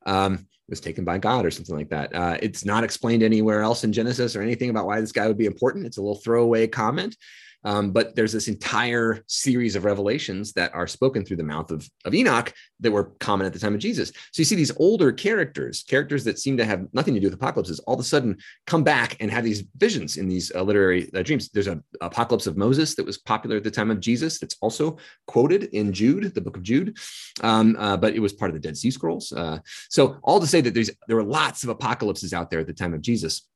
Um 0.07 0.47
was 0.69 0.81
taken 0.81 1.05
by 1.05 1.19
god 1.19 1.45
or 1.45 1.51
something 1.51 1.77
like 1.77 1.91
that. 1.91 2.15
Uh, 2.15 2.39
it's 2.41 2.65
not 2.65 2.85
explained 2.85 3.23
anywhere 3.23 3.63
else 3.63 3.85
in 3.85 3.93
genesis 3.93 4.37
or 4.37 4.43
anything 4.43 4.71
about 4.71 4.87
why 4.87 5.01
this 5.01 5.13
guy 5.13 5.27
would 5.27 5.39
be 5.39 5.47
important. 5.47 5.87
It's 5.87 5.99
a 5.99 6.03
little 6.03 6.21
throwaway 6.23 6.67
comment 6.67 7.17
um, 7.65 7.91
but 7.91 8.15
there's 8.15 8.33
this 8.33 8.49
entire 8.49 9.23
series 9.27 9.77
of 9.77 9.85
revelations 9.85 10.53
that 10.53 10.75
are 10.75 10.87
spoken 10.87 11.25
through 11.25 11.39
the 11.39 11.45
mouth 11.45 11.71
of, 11.71 11.89
of 12.05 12.15
Enoch 12.15 12.53
that 12.81 12.93
were 12.93 13.13
common 13.21 13.47
at 13.47 13.53
the 13.53 13.59
time 13.59 13.75
of 13.75 13.81
Jesus. 13.81 14.11
So 14.11 14.41
you 14.41 14.45
see 14.45 14.57
these 14.57 14.77
older 14.77 15.13
characters, 15.13 15.83
characters 15.83 16.25
that 16.25 16.39
seem 16.39 16.57
to 16.59 16.65
have 16.65 16.87
nothing 16.93 17.15
to 17.15 17.21
do 17.21 17.27
with 17.27 17.35
apocalypses, 17.35 17.81
all 17.81 17.95
of 17.95 18.01
a 18.01 18.05
sudden 18.05 18.37
come 18.67 18.85
back 18.85 19.17
and 19.21 19.31
have 19.31 19.45
these 19.45 19.65
visions 19.77 20.17
in 20.17 20.29
these 20.29 20.53
uh, 20.55 20.63
literary 20.63 21.11
uh, 21.15 21.23
dreams. 21.23 21.49
There's 21.49 21.67
an 21.67 21.83
apocalypse 22.01 22.47
of 22.47 22.57
Moses 22.57 22.95
that 22.97 23.07
was 23.07 23.19
popular 23.19 23.57
at 23.57 23.65
the 23.65 23.71
time 23.71 23.91
of 23.91 24.01
Jesus. 24.01 24.39
That's 24.39 24.57
also 24.61 24.99
quoted 25.27 25.65
in 25.73 25.93
Jude, 25.93 26.35
the 26.35 26.41
book 26.41 26.57
of 26.57 26.63
Jude, 26.63 26.99
um, 27.43 27.77
uh, 27.79 27.97
but 27.97 28.15
it 28.15 28.21
was 28.21 28.33
part 28.33 28.51
of 28.51 28.55
the 28.55 28.61
Dead 28.61 28.77
Sea 28.77 28.91
Scrolls. 28.91 29.33
Uh, 29.33 29.59
so 29.89 30.19
all 30.23 30.41
to 30.41 30.47
say 30.47 30.61
that 30.61 30.75
there's 30.75 30.91
there 31.09 31.17
were 31.17 31.25
lots 31.25 31.63
of 31.63 31.71
apocalypses 31.71 32.33
out 32.33 32.51
there 32.51 32.61
at 32.61 32.67
the 32.67 32.73
time 32.73 32.95
of 32.95 33.01
Jesus. 33.01 33.49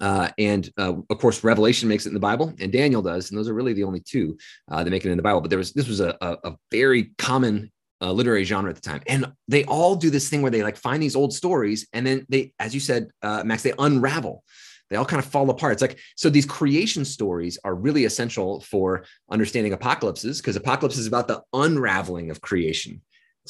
Uh, 0.00 0.28
and 0.38 0.70
uh, 0.78 0.94
of 1.08 1.18
course, 1.18 1.42
Revelation 1.42 1.88
makes 1.88 2.06
it 2.06 2.10
in 2.10 2.14
the 2.14 2.20
Bible, 2.20 2.54
and 2.60 2.72
Daniel 2.72 3.02
does, 3.02 3.30
and 3.30 3.38
those 3.38 3.48
are 3.48 3.54
really 3.54 3.72
the 3.72 3.84
only 3.84 4.00
two 4.00 4.36
uh, 4.70 4.84
that 4.84 4.90
make 4.90 5.04
it 5.04 5.10
in 5.10 5.16
the 5.16 5.22
Bible. 5.22 5.40
But 5.40 5.50
there 5.50 5.58
was 5.58 5.72
this 5.72 5.88
was 5.88 6.00
a, 6.00 6.16
a, 6.20 6.36
a 6.44 6.56
very 6.70 7.10
common 7.18 7.72
uh, 8.00 8.12
literary 8.12 8.44
genre 8.44 8.70
at 8.70 8.76
the 8.76 8.82
time, 8.82 9.02
and 9.06 9.32
they 9.48 9.64
all 9.64 9.96
do 9.96 10.10
this 10.10 10.28
thing 10.28 10.42
where 10.42 10.50
they 10.50 10.62
like 10.62 10.76
find 10.76 11.02
these 11.02 11.16
old 11.16 11.32
stories, 11.32 11.88
and 11.92 12.06
then 12.06 12.24
they, 12.28 12.52
as 12.58 12.72
you 12.72 12.80
said, 12.80 13.08
uh, 13.22 13.42
Max, 13.44 13.62
they 13.62 13.72
unravel. 13.78 14.44
They 14.90 14.96
all 14.96 15.04
kind 15.04 15.22
of 15.22 15.30
fall 15.30 15.48
apart. 15.50 15.74
It's 15.74 15.82
like 15.82 15.98
so. 16.16 16.30
These 16.30 16.46
creation 16.46 17.04
stories 17.04 17.58
are 17.64 17.74
really 17.74 18.04
essential 18.04 18.60
for 18.60 19.04
understanding 19.30 19.72
apocalypses 19.72 20.40
because 20.40 20.56
apocalypse 20.56 20.98
is 20.98 21.06
about 21.06 21.28
the 21.28 21.42
unraveling 21.52 22.30
of 22.30 22.40
creation 22.40 23.00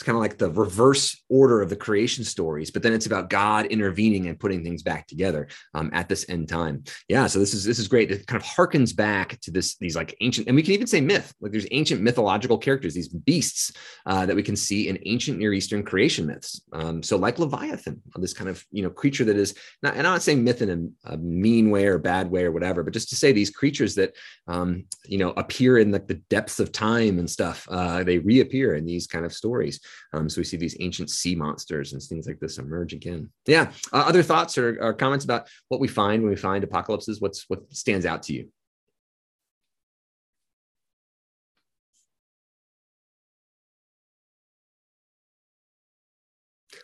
it's 0.01 0.07
kind 0.07 0.17
of 0.17 0.23
like 0.23 0.39
the 0.39 0.51
reverse 0.51 1.23
order 1.29 1.61
of 1.61 1.69
the 1.69 1.77
creation 1.77 2.25
stories 2.25 2.71
but 2.71 2.83
then 2.83 2.95
it's 2.95 3.07
about 3.07 3.29
god 3.29 3.67
intervening 3.67 4.29
and 4.29 4.41
putting 4.41 4.65
things 4.65 4.83
back 4.83 5.07
together 5.07 5.47
um, 5.75 5.91
at 5.93 6.09
this 6.09 6.25
end 6.29 6.49
time. 6.49 6.83
Yeah 7.09 7.27
so 7.27 7.39
this 7.39 7.53
is 7.53 7.65
this 7.65 7.79
is 7.79 7.89
great. 7.89 8.11
It 8.11 8.27
kind 8.27 8.43
of 8.43 8.49
harkens 8.49 8.97
back 8.97 9.39
to 9.43 9.51
this 9.51 9.77
these 9.77 9.97
like 9.97 10.17
ancient 10.21 10.47
and 10.47 10.57
we 10.57 10.63
can 10.63 10.73
even 10.73 10.87
say 10.87 11.01
myth. 11.01 11.35
Like 11.41 11.53
there's 11.53 11.67
ancient 11.71 12.01
mythological 12.01 12.57
characters 12.57 12.95
these 12.95 13.09
beasts 13.09 13.73
uh, 14.07 14.25
that 14.27 14.35
we 14.35 14.43
can 14.43 14.57
see 14.57 14.89
in 14.89 14.99
ancient 15.05 15.39
near 15.39 15.53
eastern 15.53 15.83
creation 15.83 16.27
myths. 16.27 16.63
Um, 16.73 17.03
so 17.03 17.17
like 17.17 17.39
leviathan 17.39 18.01
this 18.17 18.33
kind 18.33 18.49
of 18.49 18.65
you 18.71 18.83
know 18.83 18.91
creature 18.91 19.25
that 19.25 19.37
is 19.37 19.55
not 19.83 19.95
and 19.97 20.07
i'm 20.07 20.15
not 20.15 20.23
saying 20.23 20.43
myth 20.43 20.63
in 20.63 20.93
a, 21.05 21.13
a, 21.13 21.17
mean 21.17 21.71
way 21.71 21.87
or 21.87 21.99
bad 21.99 22.31
way 22.31 22.45
or 22.45 22.53
whatever 22.53 22.83
but 22.83 22.93
just 22.93 23.09
to 23.11 23.17
say 23.17 23.33
these 23.33 23.51
creatures 23.51 23.95
that 23.95 24.15
um, 24.47 24.85
you 25.07 25.19
know 25.19 25.31
appear 25.31 25.79
in 25.79 25.91
like 25.91 26.07
the 26.07 26.21
depths 26.29 26.61
of 26.61 26.73
time 26.73 27.19
and 27.19 27.29
stuff 27.29 27.67
uh, 27.71 28.03
they 28.05 28.19
reappear 28.19 28.75
in 28.75 28.85
these 28.85 29.07
kind 29.07 29.25
of 29.25 29.33
stories 29.33 29.81
um, 30.13 30.29
so 30.29 30.41
we 30.41 30.45
see 30.45 30.57
these 30.57 30.77
ancient 30.81 31.11
sea 31.11 31.35
monsters 31.35 31.93
and 31.93 32.03
things 32.03 32.27
like 32.27 32.41
this 32.41 32.59
emerge 32.59 32.93
again. 32.93 33.31
Yeah. 33.47 33.73
Uh, 33.93 34.05
other 34.07 34.23
thoughts 34.23 34.59
or, 34.59 34.79
or 34.81 34.93
comments 34.93 35.25
about 35.25 35.49
what 35.69 35.81
we 35.81 35.89
find 35.89 36.23
when 36.23 36.31
we 36.31 36.37
find 36.37 36.65
apocalypses? 36.65 37.21
What's 37.21 37.45
what 37.49 37.73
stands 37.73 38.07
out 38.07 38.23
to 38.25 38.33
you? 38.33 38.49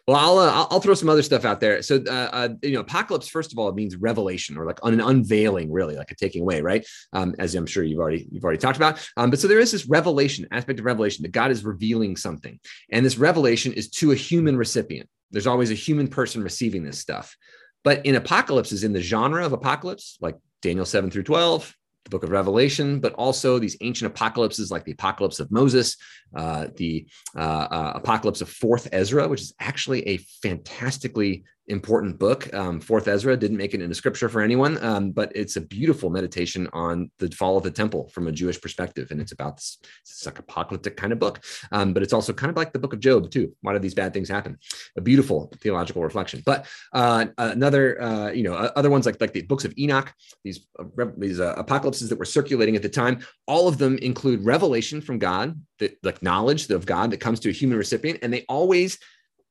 Well, 0.06 0.16
I'll, 0.16 0.38
uh, 0.38 0.66
I'll 0.70 0.80
throw 0.80 0.94
some 0.94 1.08
other 1.08 1.22
stuff 1.22 1.44
out 1.44 1.58
there. 1.58 1.82
So, 1.82 1.96
uh, 2.06 2.10
uh, 2.32 2.48
you 2.62 2.72
know, 2.72 2.80
apocalypse 2.80 3.26
first 3.26 3.50
of 3.52 3.58
all 3.58 3.72
means 3.72 3.96
revelation 3.96 4.56
or 4.56 4.64
like 4.64 4.78
an 4.84 5.00
unveiling, 5.00 5.72
really, 5.72 5.96
like 5.96 6.12
a 6.12 6.14
taking 6.14 6.42
away, 6.42 6.60
right? 6.60 6.86
Um, 7.12 7.34
as 7.40 7.56
I'm 7.56 7.66
sure 7.66 7.82
you've 7.82 7.98
already 7.98 8.28
you've 8.30 8.44
already 8.44 8.58
talked 8.58 8.76
about. 8.76 9.04
Um, 9.16 9.30
but 9.30 9.40
so 9.40 9.48
there 9.48 9.58
is 9.58 9.72
this 9.72 9.86
revelation 9.86 10.46
aspect 10.52 10.78
of 10.78 10.84
revelation 10.84 11.24
that 11.24 11.32
God 11.32 11.50
is 11.50 11.64
revealing 11.64 12.16
something, 12.16 12.60
and 12.92 13.04
this 13.04 13.18
revelation 13.18 13.72
is 13.72 13.90
to 13.90 14.12
a 14.12 14.14
human 14.14 14.56
recipient. 14.56 15.08
There's 15.32 15.48
always 15.48 15.72
a 15.72 15.74
human 15.74 16.06
person 16.06 16.40
receiving 16.40 16.84
this 16.84 17.00
stuff. 17.00 17.36
But 17.82 18.06
in 18.06 18.14
apocalypse 18.14 18.70
is 18.70 18.84
in 18.84 18.92
the 18.92 19.00
genre 19.00 19.44
of 19.44 19.52
apocalypse, 19.52 20.18
like 20.20 20.36
Daniel 20.62 20.86
seven 20.86 21.10
through 21.10 21.24
twelve, 21.24 21.74
the 22.06 22.10
book 22.10 22.22
of 22.22 22.30
Revelation, 22.30 23.00
but 23.00 23.12
also 23.14 23.58
these 23.58 23.76
ancient 23.80 24.10
apocalypses 24.12 24.70
like 24.70 24.84
the 24.84 24.92
apocalypse 24.92 25.40
of 25.40 25.50
Moses, 25.50 25.96
uh, 26.34 26.68
the 26.76 27.06
uh, 27.36 27.40
uh, 27.40 27.92
apocalypse 27.96 28.40
of 28.40 28.48
Fourth 28.48 28.88
Ezra, 28.92 29.28
which 29.28 29.42
is 29.42 29.52
actually 29.60 30.06
a 30.08 30.18
fantastically 30.42 31.44
important 31.68 32.18
book. 32.18 32.52
Um, 32.54 32.80
Fourth 32.80 33.08
Ezra 33.08 33.36
didn't 33.36 33.56
make 33.56 33.74
it 33.74 33.82
into 33.82 33.94
scripture 33.94 34.28
for 34.28 34.40
anyone, 34.40 34.82
um, 34.84 35.10
but 35.10 35.32
it's 35.34 35.56
a 35.56 35.60
beautiful 35.60 36.10
meditation 36.10 36.68
on 36.72 37.10
the 37.18 37.28
fall 37.30 37.56
of 37.56 37.64
the 37.64 37.70
temple 37.70 38.08
from 38.08 38.28
a 38.28 38.32
Jewish 38.32 38.60
perspective. 38.60 39.10
And 39.10 39.20
it's 39.20 39.32
about 39.32 39.56
this, 39.56 39.78
like 40.24 40.38
apocalyptic 40.38 40.96
kind 40.96 41.12
of 41.12 41.18
book, 41.18 41.44
um, 41.72 41.92
but 41.92 42.02
it's 42.02 42.12
also 42.12 42.32
kind 42.32 42.50
of 42.50 42.56
like 42.56 42.72
the 42.72 42.78
book 42.78 42.92
of 42.92 43.00
Job 43.00 43.30
too. 43.30 43.54
Why 43.62 43.72
do 43.72 43.78
these 43.78 43.94
bad 43.94 44.14
things 44.14 44.28
happen? 44.28 44.58
A 44.96 45.00
beautiful 45.00 45.52
theological 45.60 46.02
reflection. 46.02 46.42
But 46.46 46.66
uh, 46.92 47.26
another, 47.38 48.00
uh, 48.00 48.30
you 48.30 48.44
know, 48.44 48.54
other 48.54 48.90
ones 48.90 49.06
like 49.06 49.20
like 49.20 49.32
the 49.32 49.42
books 49.42 49.64
of 49.64 49.74
Enoch, 49.76 50.12
these 50.44 50.66
uh, 50.78 51.06
these 51.16 51.40
uh, 51.40 51.54
apocalypses 51.56 52.08
that 52.10 52.18
were 52.18 52.24
circulating 52.24 52.76
at 52.76 52.82
the 52.82 52.88
time, 52.88 53.24
all 53.46 53.66
of 53.66 53.78
them 53.78 53.98
include 53.98 54.44
revelation 54.44 55.00
from 55.00 55.18
God, 55.18 55.60
the, 55.78 55.92
like 56.02 56.22
knowledge 56.22 56.70
of 56.70 56.86
God 56.86 57.10
that 57.10 57.20
comes 57.20 57.40
to 57.40 57.48
a 57.48 57.52
human 57.52 57.78
recipient, 57.78 58.20
and 58.22 58.32
they 58.32 58.44
always 58.48 58.98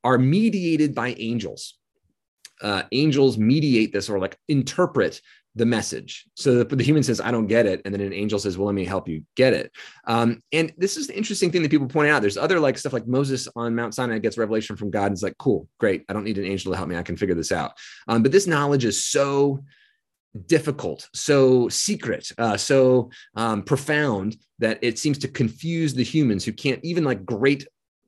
are 0.03 0.17
mediated 0.17 0.93
by 0.93 1.15
angels 1.17 1.75
uh, 2.61 2.83
angels 2.91 3.37
mediate 3.37 3.93
this 3.93 4.09
or 4.09 4.19
like 4.19 4.37
interpret 4.47 5.21
the 5.55 5.65
message. 5.65 6.25
So 6.35 6.63
the, 6.63 6.75
the, 6.75 6.83
human 6.83 7.01
says, 7.01 7.21
I 7.21 7.31
don't 7.31 7.47
get 7.47 7.65
it. 7.65 7.81
And 7.85 7.93
then 7.93 8.01
an 8.01 8.11
angel 8.11 8.39
says, 8.39 8.57
well, 8.57 8.67
let 8.67 8.75
me 8.75 8.83
help 8.83 9.07
you 9.07 9.23
get 9.35 9.53
it. 9.53 9.71
Um, 10.05 10.43
and 10.51 10.73
this 10.77 10.97
is 10.97 11.07
the 11.07 11.17
interesting 11.17 11.49
thing 11.49 11.61
that 11.61 11.71
people 11.71 11.87
point 11.87 12.09
out. 12.09 12.21
There's 12.21 12.37
other 12.37 12.59
like 12.59 12.77
stuff 12.77 12.91
like 12.91 13.07
Moses 13.07 13.47
on 13.55 13.73
Mount 13.73 13.95
Sinai 13.95 14.19
gets 14.19 14.37
revelation 14.37 14.75
from 14.75 14.91
God 14.91 15.05
and 15.05 15.13
it's 15.13 15.23
like, 15.23 15.37
cool, 15.37 15.69
great. 15.79 16.03
I 16.09 16.13
don't 16.13 16.25
need 16.25 16.37
an 16.37 16.45
angel 16.45 16.73
to 16.73 16.77
help 16.77 16.89
me. 16.89 16.97
I 16.97 17.03
can 17.03 17.15
figure 17.15 17.35
this 17.35 17.53
out. 17.53 17.71
Um, 18.09 18.21
but 18.21 18.33
this 18.33 18.47
knowledge 18.47 18.83
is 18.83 19.05
so 19.05 19.63
difficult, 20.47 21.07
so 21.13 21.69
secret, 21.69 22.29
uh, 22.37 22.57
so 22.57 23.09
um, 23.35 23.63
profound 23.63 24.35
that 24.59 24.79
it 24.81 24.99
seems 24.99 25.17
to 25.19 25.29
confuse 25.29 25.93
the 25.93 26.03
humans 26.03 26.43
who 26.43 26.51
can't 26.51 26.83
even 26.83 27.05
like 27.05 27.25
great 27.25 27.65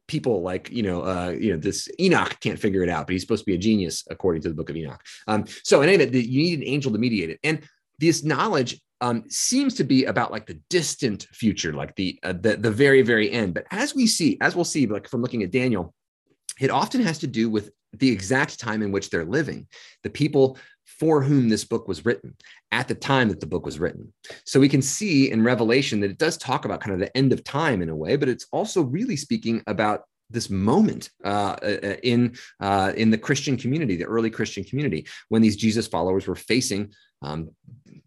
people 0.07 0.41
like 0.41 0.69
you 0.71 0.83
know 0.83 1.01
uh, 1.01 1.35
you 1.37 1.51
know 1.51 1.57
this 1.57 1.87
Enoch 1.99 2.37
can't 2.39 2.59
figure 2.59 2.83
it 2.83 2.89
out, 2.89 3.07
but 3.07 3.13
he's 3.13 3.21
supposed 3.21 3.43
to 3.43 3.45
be 3.45 3.55
a 3.55 3.57
genius 3.59 4.05
according 4.09 4.41
to 4.43 4.49
the 4.49 4.55
book 4.55 4.69
of 4.69 4.75
Enoch. 4.75 5.03
Um, 5.27 5.45
so 5.63 5.81
in 5.81 5.89
any 5.89 6.03
event, 6.03 6.25
you 6.25 6.41
need 6.41 6.59
an 6.59 6.67
angel 6.67 6.91
to 6.91 6.97
mediate 6.97 7.29
it, 7.29 7.39
and 7.43 7.61
this 7.99 8.23
knowledge 8.23 8.81
um, 9.01 9.23
seems 9.29 9.75
to 9.75 9.83
be 9.83 10.05
about 10.05 10.31
like 10.31 10.45
the 10.45 10.59
distant 10.69 11.27
future, 11.31 11.73
like 11.73 11.95
the, 11.95 12.19
uh, 12.23 12.33
the 12.33 12.57
the 12.57 12.71
very 12.71 13.01
very 13.01 13.31
end. 13.31 13.53
But 13.53 13.65
as 13.71 13.93
we 13.93 14.07
see, 14.07 14.37
as 14.41 14.55
we'll 14.55 14.65
see, 14.65 14.87
like 14.87 15.07
from 15.07 15.21
looking 15.21 15.43
at 15.43 15.51
Daniel, 15.51 15.93
it 16.59 16.71
often 16.71 17.01
has 17.01 17.19
to 17.19 17.27
do 17.27 17.49
with 17.49 17.71
the 17.93 18.09
exact 18.09 18.59
time 18.59 18.81
in 18.81 18.91
which 18.91 19.09
they're 19.09 19.25
living. 19.25 19.67
The 20.03 20.09
people 20.09 20.57
for 20.87 21.21
whom 21.21 21.49
this 21.49 21.65
book 21.65 21.87
was 21.87 22.05
written 22.05 22.35
at 22.71 22.87
the 22.87 22.95
time 22.95 23.29
that 23.29 23.39
the 23.39 23.45
book 23.45 23.65
was 23.65 23.79
written. 23.79 24.11
So 24.45 24.59
we 24.59 24.69
can 24.69 24.81
see 24.81 25.29
in 25.31 25.43
Revelation 25.43 25.99
that 25.99 26.11
it 26.11 26.17
does 26.17 26.37
talk 26.37 26.65
about 26.65 26.81
kind 26.81 26.93
of 26.93 26.99
the 26.99 27.15
end 27.15 27.33
of 27.33 27.43
time 27.43 27.81
in 27.81 27.89
a 27.89 27.95
way, 27.95 28.15
but 28.15 28.29
it's 28.29 28.47
also 28.51 28.81
really 28.81 29.17
speaking 29.17 29.61
about 29.67 30.03
this 30.29 30.49
moment 30.49 31.09
uh, 31.23 31.55
uh 31.63 31.95
in 32.03 32.35
uh, 32.59 32.91
in 32.97 33.09
the 33.11 33.17
Christian 33.17 33.55
community, 33.55 33.95
the 33.95 34.03
early 34.03 34.29
Christian 34.29 34.63
community, 34.63 35.07
when 35.29 35.41
these 35.41 35.55
Jesus 35.55 35.87
followers 35.87 36.27
were 36.27 36.35
facing 36.35 36.91
um, 37.21 37.49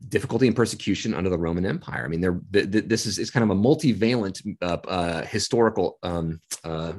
difficulty 0.08 0.46
and 0.46 0.56
persecution 0.56 1.14
under 1.14 1.30
the 1.30 1.38
Roman 1.38 1.64
Empire. 1.64 2.04
I 2.04 2.08
mean, 2.08 2.20
there 2.20 2.40
this 2.50 3.06
is 3.06 3.18
it's 3.18 3.30
kind 3.30 3.44
of 3.44 3.56
a 3.56 3.60
multivalent 3.60 4.56
uh, 4.60 4.78
uh, 4.86 5.24
historical 5.24 5.98
um, 6.02 6.40
uh, 6.64 6.94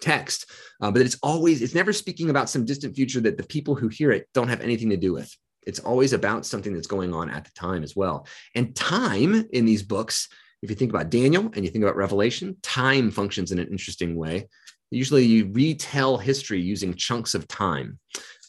text, 0.00 0.50
uh, 0.80 0.90
but 0.90 1.02
it's 1.02 1.18
always 1.22 1.62
it's 1.62 1.74
never 1.74 1.92
speaking 1.92 2.30
about 2.30 2.50
some 2.50 2.64
distant 2.64 2.94
future 2.94 3.20
that 3.20 3.36
the 3.36 3.46
people 3.46 3.74
who 3.74 3.88
hear 3.88 4.12
it 4.12 4.28
don't 4.34 4.48
have 4.48 4.60
anything 4.60 4.90
to 4.90 4.96
do 4.96 5.12
with. 5.12 5.34
It's 5.66 5.80
always 5.80 6.12
about 6.12 6.46
something 6.46 6.72
that's 6.72 6.86
going 6.86 7.12
on 7.12 7.28
at 7.28 7.44
the 7.44 7.50
time 7.52 7.82
as 7.82 7.96
well. 7.96 8.26
And 8.54 8.74
time 8.76 9.46
in 9.52 9.64
these 9.64 9.82
books, 9.82 10.28
if 10.62 10.70
you 10.70 10.76
think 10.76 10.90
about 10.90 11.10
Daniel 11.10 11.50
and 11.54 11.64
you 11.64 11.70
think 11.70 11.84
about 11.84 11.96
Revelation, 11.96 12.56
time 12.62 13.10
functions 13.10 13.52
in 13.52 13.58
an 13.58 13.68
interesting 13.68 14.16
way. 14.16 14.48
Usually, 14.90 15.24
you 15.24 15.50
retell 15.50 16.16
history 16.16 16.60
using 16.60 16.94
chunks 16.94 17.34
of 17.34 17.48
time, 17.48 17.98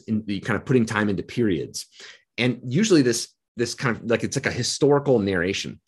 in, 0.07 0.23
kind 0.41 0.55
of 0.55 0.65
putting 0.65 0.85
time 0.85 1.09
into 1.09 1.23
periods, 1.23 1.87
and 2.37 2.59
usually 2.63 3.01
this 3.01 3.29
this 3.55 3.73
kind 3.73 3.97
of 3.97 4.03
like 4.03 4.23
it's 4.23 4.37
like 4.37 4.45
a 4.45 4.51
historical 4.51 5.19
narration. 5.19 5.81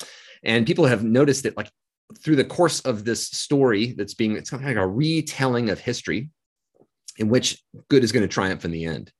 And 0.44 0.66
people 0.66 0.86
have 0.86 1.04
noticed 1.04 1.44
that 1.44 1.56
like 1.56 1.70
through 2.18 2.36
the 2.36 2.44
course 2.44 2.80
of 2.82 3.06
this 3.06 3.28
story 3.28 3.94
that's 3.94 4.14
being 4.14 4.36
it's 4.36 4.50
kind 4.50 4.64
of 4.64 4.68
like 4.68 4.78
a 4.78 4.88
retelling 4.88 5.70
of 5.70 5.80
history 5.80 6.30
in 7.18 7.30
which 7.30 7.62
good 7.90 8.04
is 8.04 8.12
going 8.12 8.28
to 8.28 8.34
triumph 8.34 8.66
in 8.66 8.72
the 8.72 8.86
end. 8.86 9.12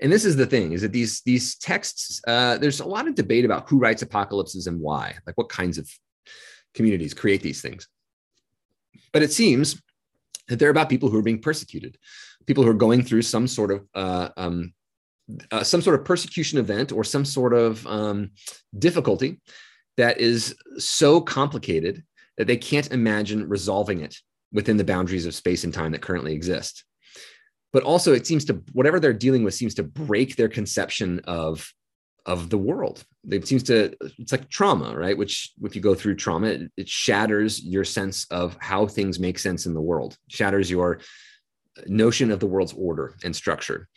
And 0.00 0.10
this 0.10 0.24
is 0.24 0.36
the 0.36 0.46
thing 0.46 0.72
is 0.72 0.82
that 0.82 0.92
these 0.92 1.20
these 1.22 1.56
texts 1.56 2.20
uh, 2.26 2.58
there's 2.58 2.80
a 2.80 2.86
lot 2.86 3.06
of 3.06 3.14
debate 3.14 3.44
about 3.44 3.68
who 3.68 3.78
writes 3.78 4.02
apocalypses 4.02 4.66
and 4.66 4.80
why 4.80 5.14
like 5.26 5.36
what 5.36 5.48
kinds 5.48 5.78
of 5.78 5.88
communities 6.74 7.14
create 7.14 7.42
these 7.42 7.60
things. 7.60 7.88
But 9.12 9.22
it 9.22 9.32
seems 9.32 9.80
that 10.48 10.58
they're 10.58 10.70
about 10.70 10.88
people 10.88 11.08
who 11.10 11.18
are 11.18 11.22
being 11.22 11.40
persecuted 11.40 11.98
people 12.46 12.64
who 12.64 12.70
are 12.70 12.74
going 12.74 13.02
through 13.02 13.22
some 13.22 13.46
sort 13.46 13.70
of 13.70 13.86
uh, 13.94 14.28
um, 14.36 14.72
uh, 15.50 15.62
some 15.62 15.82
sort 15.82 15.98
of 15.98 16.04
persecution 16.04 16.58
event 16.58 16.92
or 16.92 17.04
some 17.04 17.24
sort 17.24 17.54
of 17.54 17.86
um, 17.86 18.30
difficulty 18.78 19.40
that 19.96 20.18
is 20.18 20.54
so 20.78 21.20
complicated 21.20 22.02
that 22.38 22.46
they 22.46 22.56
can't 22.56 22.90
imagine 22.92 23.48
resolving 23.48 24.00
it 24.00 24.16
within 24.52 24.76
the 24.76 24.84
boundaries 24.84 25.26
of 25.26 25.34
space 25.34 25.64
and 25.64 25.72
time 25.72 25.92
that 25.92 26.02
currently 26.02 26.32
exist. 26.32 26.84
But 27.72 27.84
also, 27.84 28.12
it 28.12 28.26
seems 28.26 28.44
to 28.46 28.62
whatever 28.72 29.00
they're 29.00 29.12
dealing 29.12 29.44
with 29.44 29.54
seems 29.54 29.74
to 29.76 29.82
break 29.82 30.36
their 30.36 30.48
conception 30.48 31.20
of 31.24 31.72
of 32.26 32.50
the 32.50 32.58
world. 32.58 33.04
It 33.28 33.48
seems 33.48 33.62
to 33.64 33.94
it's 34.18 34.32
like 34.32 34.48
trauma, 34.48 34.94
right? 34.96 35.16
Which 35.16 35.52
if 35.62 35.74
you 35.74 35.82
go 35.82 35.94
through 35.94 36.16
trauma, 36.16 36.48
it, 36.48 36.72
it 36.76 36.88
shatters 36.88 37.62
your 37.64 37.84
sense 37.84 38.26
of 38.30 38.56
how 38.60 38.86
things 38.86 39.18
make 39.18 39.38
sense 39.38 39.66
in 39.66 39.74
the 39.74 39.80
world, 39.80 40.16
shatters 40.28 40.70
your 40.70 41.00
notion 41.86 42.30
of 42.30 42.40
the 42.40 42.46
world's 42.46 42.74
order 42.74 43.14
and 43.24 43.34
structure. 43.34 43.88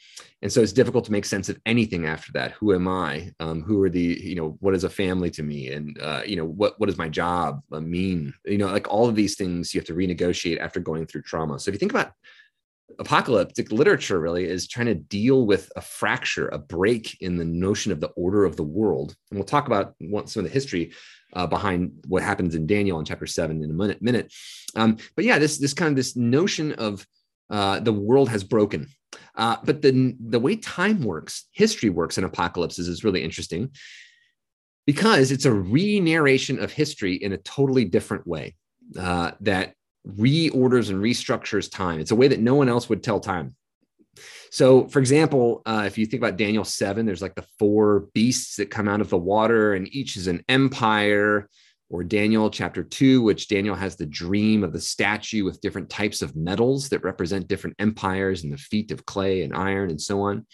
And 0.42 0.52
so 0.52 0.62
it's 0.62 0.72
difficult 0.72 1.06
to 1.06 1.12
make 1.12 1.26
sense 1.26 1.50
of 1.50 1.60
anything 1.66 2.06
after 2.06 2.32
that. 2.34 2.52
Who 2.54 2.74
am 2.74 2.88
i? 2.88 3.32
Um, 3.40 3.62
who 3.62 3.82
are 3.84 3.90
the 3.90 4.20
you 4.22 4.36
know 4.36 4.58
what 4.60 4.76
is 4.76 4.84
a 4.84 4.90
family 4.90 5.30
to 5.32 5.44
me? 5.44 5.72
And 5.72 6.00
uh, 6.02 6.22
you 6.26 6.36
know 6.36 6.46
what 6.46 6.80
what 6.80 6.88
does 6.88 6.98
my 6.98 7.10
job 7.10 7.62
uh, 7.72 7.80
mean? 7.80 8.34
You 8.46 8.58
know 8.58 8.68
like 8.68 8.88
all 8.90 9.08
of 9.08 9.16
these 9.16 9.36
things 9.36 9.74
you 9.74 9.80
have 9.80 9.88
to 9.88 9.94
renegotiate 9.94 10.60
after 10.60 10.80
going 10.80 11.06
through 11.06 11.24
trauma. 11.24 11.60
So 11.60 11.70
if 11.70 11.76
you 11.76 11.80
think 11.80 11.92
about 11.92 12.12
apocalyptic 13.00 13.72
literature 13.72 14.20
really 14.20 14.46
is 14.46 14.68
trying 14.68 14.86
to 14.86 14.96
deal 14.96 15.46
with 15.46 15.72
a 15.76 15.82
fracture 15.82 16.48
a 16.50 16.58
break 16.58 17.20
in 17.22 17.36
the 17.36 17.44
notion 17.46 17.92
of 17.92 18.00
the 18.00 18.10
order 18.10 18.46
of 18.46 18.56
the 18.56 18.64
world. 18.64 19.16
And 19.32 19.40
we'll 19.40 19.46
talk 19.46 19.68
about 19.68 19.96
some 20.30 20.42
of 20.42 20.44
the 20.44 20.54
history 20.54 20.94
uh, 21.34 21.48
behind 21.48 21.92
what 22.08 22.24
happens 22.24 22.56
in 22.56 22.68
daniel 22.68 23.00
in 23.00 23.06
chapter 23.06 23.26
7 23.26 23.64
in 23.64 23.70
a 23.70 23.74
minute 23.74 24.02
minute. 24.02 24.32
Um, 24.76 24.98
but 25.16 25.26
yeah 25.26 25.40
this 25.40 25.58
this 25.58 25.74
kind 25.74 25.90
of 25.90 25.96
this 25.96 26.16
notion 26.16 26.74
of 26.74 27.06
uh, 27.50 27.80
the 27.80 27.94
world 27.94 28.30
has 28.30 28.44
broken. 28.44 28.90
Uh, 29.36 29.58
but 29.64 29.82
the, 29.82 30.16
the 30.20 30.40
way 30.40 30.56
time 30.56 31.02
works, 31.02 31.48
history 31.52 31.90
works 31.90 32.18
in 32.18 32.24
apocalypses 32.24 32.88
is 32.88 33.04
really 33.04 33.24
interesting 33.24 33.72
because 34.86 35.32
it's 35.32 35.46
a 35.46 35.54
re 35.54 36.00
narration 36.00 36.60
of 36.60 36.72
history 36.72 37.16
in 37.16 37.34
a 37.34 37.38
totally 37.38 37.86
different 37.86 38.26
way 38.28 38.56
uh, 39.00 39.32
that 39.42 39.74
reorders 40.08 40.90
and 40.90 41.02
restructures 41.02 41.72
time. 41.72 42.00
It's 42.00 42.12
a 42.12 42.16
way 42.16 42.28
that 42.28 42.40
no 42.40 42.56
one 42.56 42.70
else 42.70 42.90
would 42.90 43.04
tell 43.04 43.20
time. 43.20 43.56
So, 44.52 44.88
for 44.88 45.00
example, 45.00 45.62
uh, 45.66 45.84
if 45.86 45.98
you 45.98 46.06
think 46.06 46.22
about 46.22 46.38
Daniel 46.38 46.64
7, 46.64 47.06
there's 47.06 47.22
like 47.22 47.36
the 47.36 47.46
four 47.60 48.08
beasts 48.14 48.56
that 48.58 48.72
come 48.72 48.88
out 48.88 49.02
of 49.02 49.10
the 49.10 49.18
water, 49.18 49.74
and 49.74 49.94
each 49.94 50.16
is 50.16 50.28
an 50.28 50.44
empire 50.48 51.50
or 51.90 52.04
Daniel 52.04 52.50
chapter 52.50 52.84
2, 52.84 53.22
which 53.22 53.48
Daniel 53.48 53.76
has 53.76 53.96
the 53.96 54.06
dream 54.06 54.64
of 54.64 54.74
the 54.74 54.82
statue 54.82 55.44
with 55.44 55.62
different 55.62 55.90
types 55.90 56.22
of 56.22 56.36
metals 56.36 56.90
that 56.90 57.04
represent 57.04 57.48
different 57.48 57.76
empires 57.80 58.44
and 58.44 58.52
the 58.52 58.58
feet 58.58 58.92
of 58.92 59.06
clay 59.06 59.44
and 59.44 59.56
iron 59.56 59.90
and 59.90 60.02
so 60.02 60.22
on. 60.22 60.46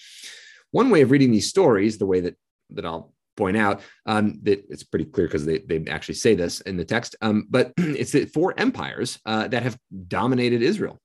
One 0.72 0.90
way 0.90 1.02
of 1.02 1.12
reading 1.12 1.32
these 1.32 1.50
stories, 1.50 1.98
the 1.98 2.06
way 2.06 2.20
that, 2.22 2.36
that 2.72 2.86
I'll 2.86 3.14
point 3.38 3.58
out, 3.58 3.82
um, 4.06 4.40
that 4.44 4.66
it's 4.70 4.84
pretty 4.84 5.06
clear 5.06 5.28
because 5.28 5.46
they, 5.46 5.60
they 5.60 5.86
actually 5.90 6.16
say 6.16 6.36
this 6.36 6.62
in 6.62 6.78
the 6.78 6.86
text, 6.86 7.16
um, 7.22 7.48
but 7.50 7.72
it's 7.78 8.12
the 8.12 8.26
four 8.26 8.54
empires 8.58 9.20
uh, 9.26 9.48
that 9.48 9.64
have 9.64 9.78
dominated 10.08 10.62
Israel 10.62 11.00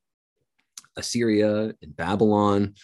Assyria 0.97 1.75
and 1.83 1.97
Babylon, 1.97 2.75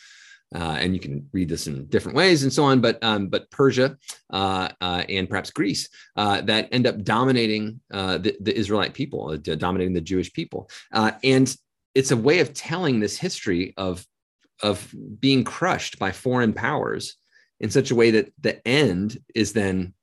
uh, 0.55 0.77
and 0.81 0.95
you 0.95 1.01
can 1.01 1.29
read 1.33 1.49
this 1.49 1.67
in 1.67 1.87
different 1.87 2.17
ways 2.17 2.43
and 2.43 2.53
so 2.53 2.65
on. 2.65 2.81
But 2.81 3.03
um, 3.03 3.29
but 3.29 3.51
Persia 3.51 3.97
uh, 4.33 4.69
uh, 4.81 5.05
and 5.09 5.29
perhaps 5.29 5.51
Greece 5.51 5.89
uh, 6.17 6.41
that 6.43 6.69
end 6.73 6.87
up 6.87 7.03
dominating 7.03 7.81
uh, 7.93 8.19
the, 8.19 8.37
the, 8.41 8.57
Israelite 8.57 8.95
people, 8.95 9.31
uh, 9.31 9.37
dominating 9.37 9.95
the 9.95 10.01
Jewish 10.01 10.33
people, 10.33 10.71
and 10.93 11.55
it's 11.95 12.11
a 12.11 12.17
way 12.17 12.41
of 12.41 12.55
telling 12.55 13.01
this 13.01 13.19
history 13.19 13.75
of 13.77 14.07
of 14.63 14.95
being 15.19 15.43
crushed 15.45 15.99
by 15.99 16.13
foreign 16.13 16.53
powers 16.53 17.17
in 17.59 17.71
such 17.71 17.91
a 17.91 17.95
way 17.95 18.13
that 18.13 18.33
the 18.41 18.67
end 18.67 19.19
is 19.35 19.53
then 19.53 19.95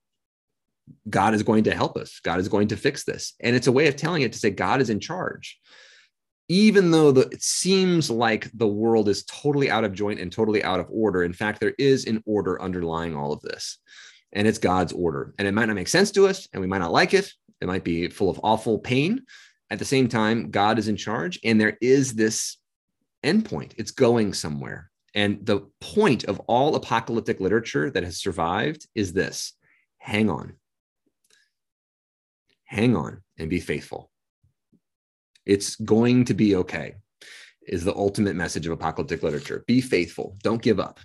God 1.09 1.33
is 1.33 1.43
going 1.43 1.65
to 1.65 1.75
help 1.75 1.95
us. 1.95 2.19
God 2.21 2.39
is 2.39 2.49
going 2.49 2.69
to 2.69 2.77
fix 2.77 3.03
this, 3.03 3.33
and 3.39 3.55
it's 3.55 3.67
a 3.67 3.71
way 3.71 3.87
of 3.87 3.95
telling 3.95 4.23
it 4.23 4.33
to 4.33 4.39
say 4.39 4.49
God 4.49 4.81
is 4.81 4.89
in 4.89 4.99
charge 4.99 5.59
even 6.49 6.89
though 6.89 7.11
the, 7.11 7.21
it 7.29 7.43
seems 7.43 8.09
like 8.09 8.49
the 8.55 8.67
world 8.67 9.07
is 9.07 9.23
totally 9.25 9.69
out 9.69 9.83
of 9.83 9.93
joint 9.93 10.19
and 10.19 10.31
totally 10.31 10.63
out 10.63 10.79
of 10.79 10.87
order, 10.89 11.23
in 11.23 11.31
fact, 11.31 11.59
there 11.59 11.75
is 11.77 12.05
an 12.05 12.23
order 12.25 12.59
underlying 12.59 13.15
all 13.15 13.31
of 13.31 13.41
this. 13.41 13.77
And 14.33 14.47
it's 14.47 14.57
God's 14.57 14.91
order. 14.91 15.33
And 15.37 15.47
it 15.47 15.53
might 15.53 15.67
not 15.67 15.75
make 15.75 15.87
sense 15.87 16.11
to 16.11 16.27
us, 16.27 16.47
and 16.51 16.59
we 16.59 16.67
might 16.67 16.79
not 16.79 16.91
like 16.91 17.13
it. 17.13 17.31
It 17.61 17.67
might 17.67 17.83
be 17.83 18.09
full 18.09 18.31
of 18.31 18.39
awful 18.43 18.79
pain. 18.79 19.21
At 19.69 19.77
the 19.77 19.85
same 19.85 20.07
time, 20.07 20.49
God 20.49 20.79
is 20.79 20.87
in 20.87 20.97
charge, 20.97 21.39
and 21.43 21.61
there 21.61 21.77
is 21.81 22.15
this 22.15 22.57
endpoint. 23.23 23.73
It's 23.77 23.91
going 23.91 24.33
somewhere. 24.33 24.89
And 25.13 25.45
the 25.45 25.67
point 25.79 26.23
of 26.23 26.39
all 26.41 26.75
apocalyptic 26.75 27.39
literature 27.39 27.91
that 27.91 28.03
has 28.03 28.17
survived 28.17 28.87
is 28.95 29.13
this 29.13 29.53
hang 29.99 30.29
on. 30.29 30.53
Hang 32.65 32.95
on 32.95 33.21
and 33.37 33.49
be 33.49 33.59
faithful 33.59 34.11
it's 35.45 35.75
going 35.75 36.25
to 36.25 36.33
be 36.33 36.55
okay, 36.55 36.95
is 37.67 37.83
the 37.83 37.95
ultimate 37.95 38.35
message 38.35 38.65
of 38.65 38.73
apocalyptic 38.73 39.23
literature. 39.23 39.63
Be 39.67 39.81
faithful, 39.81 40.37
don't 40.43 40.61
give 40.61 40.79
up. 40.79 40.99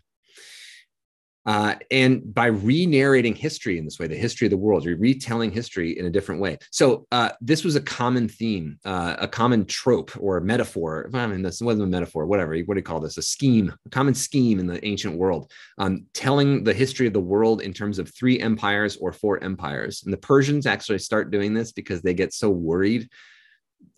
Uh, 1.46 1.74
and 1.90 2.32
by 2.34 2.46
re-narrating 2.46 3.34
history 3.34 3.76
in 3.76 3.84
this 3.84 3.98
way, 3.98 4.06
the 4.06 4.16
history 4.16 4.46
of 4.46 4.50
the 4.50 4.56
world, 4.56 4.84
you're 4.84 4.96
retelling 4.96 5.50
history 5.50 5.98
in 5.98 6.06
a 6.06 6.10
different 6.10 6.40
way. 6.40 6.56
So 6.70 7.06
uh, 7.12 7.32
this 7.40 7.64
was 7.64 7.76
a 7.76 7.82
common 7.82 8.28
theme, 8.28 8.78
uh, 8.84 9.16
a 9.18 9.28
common 9.28 9.66
trope 9.66 10.12
or 10.18 10.40
metaphor. 10.40 11.10
I 11.12 11.26
mean, 11.26 11.42
this 11.42 11.60
wasn't 11.60 11.84
a 11.84 11.90
metaphor, 11.90 12.26
whatever. 12.26 12.56
What 12.60 12.74
do 12.74 12.78
you 12.78 12.82
call 12.82 13.00
this? 13.00 13.18
A 13.18 13.22
scheme, 13.22 13.74
a 13.84 13.90
common 13.90 14.14
scheme 14.14 14.58
in 14.58 14.66
the 14.66 14.82
ancient 14.86 15.16
world, 15.16 15.52
um, 15.76 16.06
telling 16.14 16.64
the 16.64 16.72
history 16.72 17.06
of 17.06 17.12
the 17.12 17.20
world 17.20 17.60
in 17.60 17.74
terms 17.74 17.98
of 17.98 18.14
three 18.14 18.40
empires 18.40 18.96
or 18.96 19.12
four 19.12 19.42
empires. 19.44 20.02
And 20.04 20.12
the 20.12 20.18
Persians 20.18 20.64
actually 20.64 20.98
start 20.98 21.30
doing 21.30 21.52
this 21.52 21.72
because 21.72 22.00
they 22.00 22.14
get 22.14 22.32
so 22.32 22.48
worried 22.48 23.10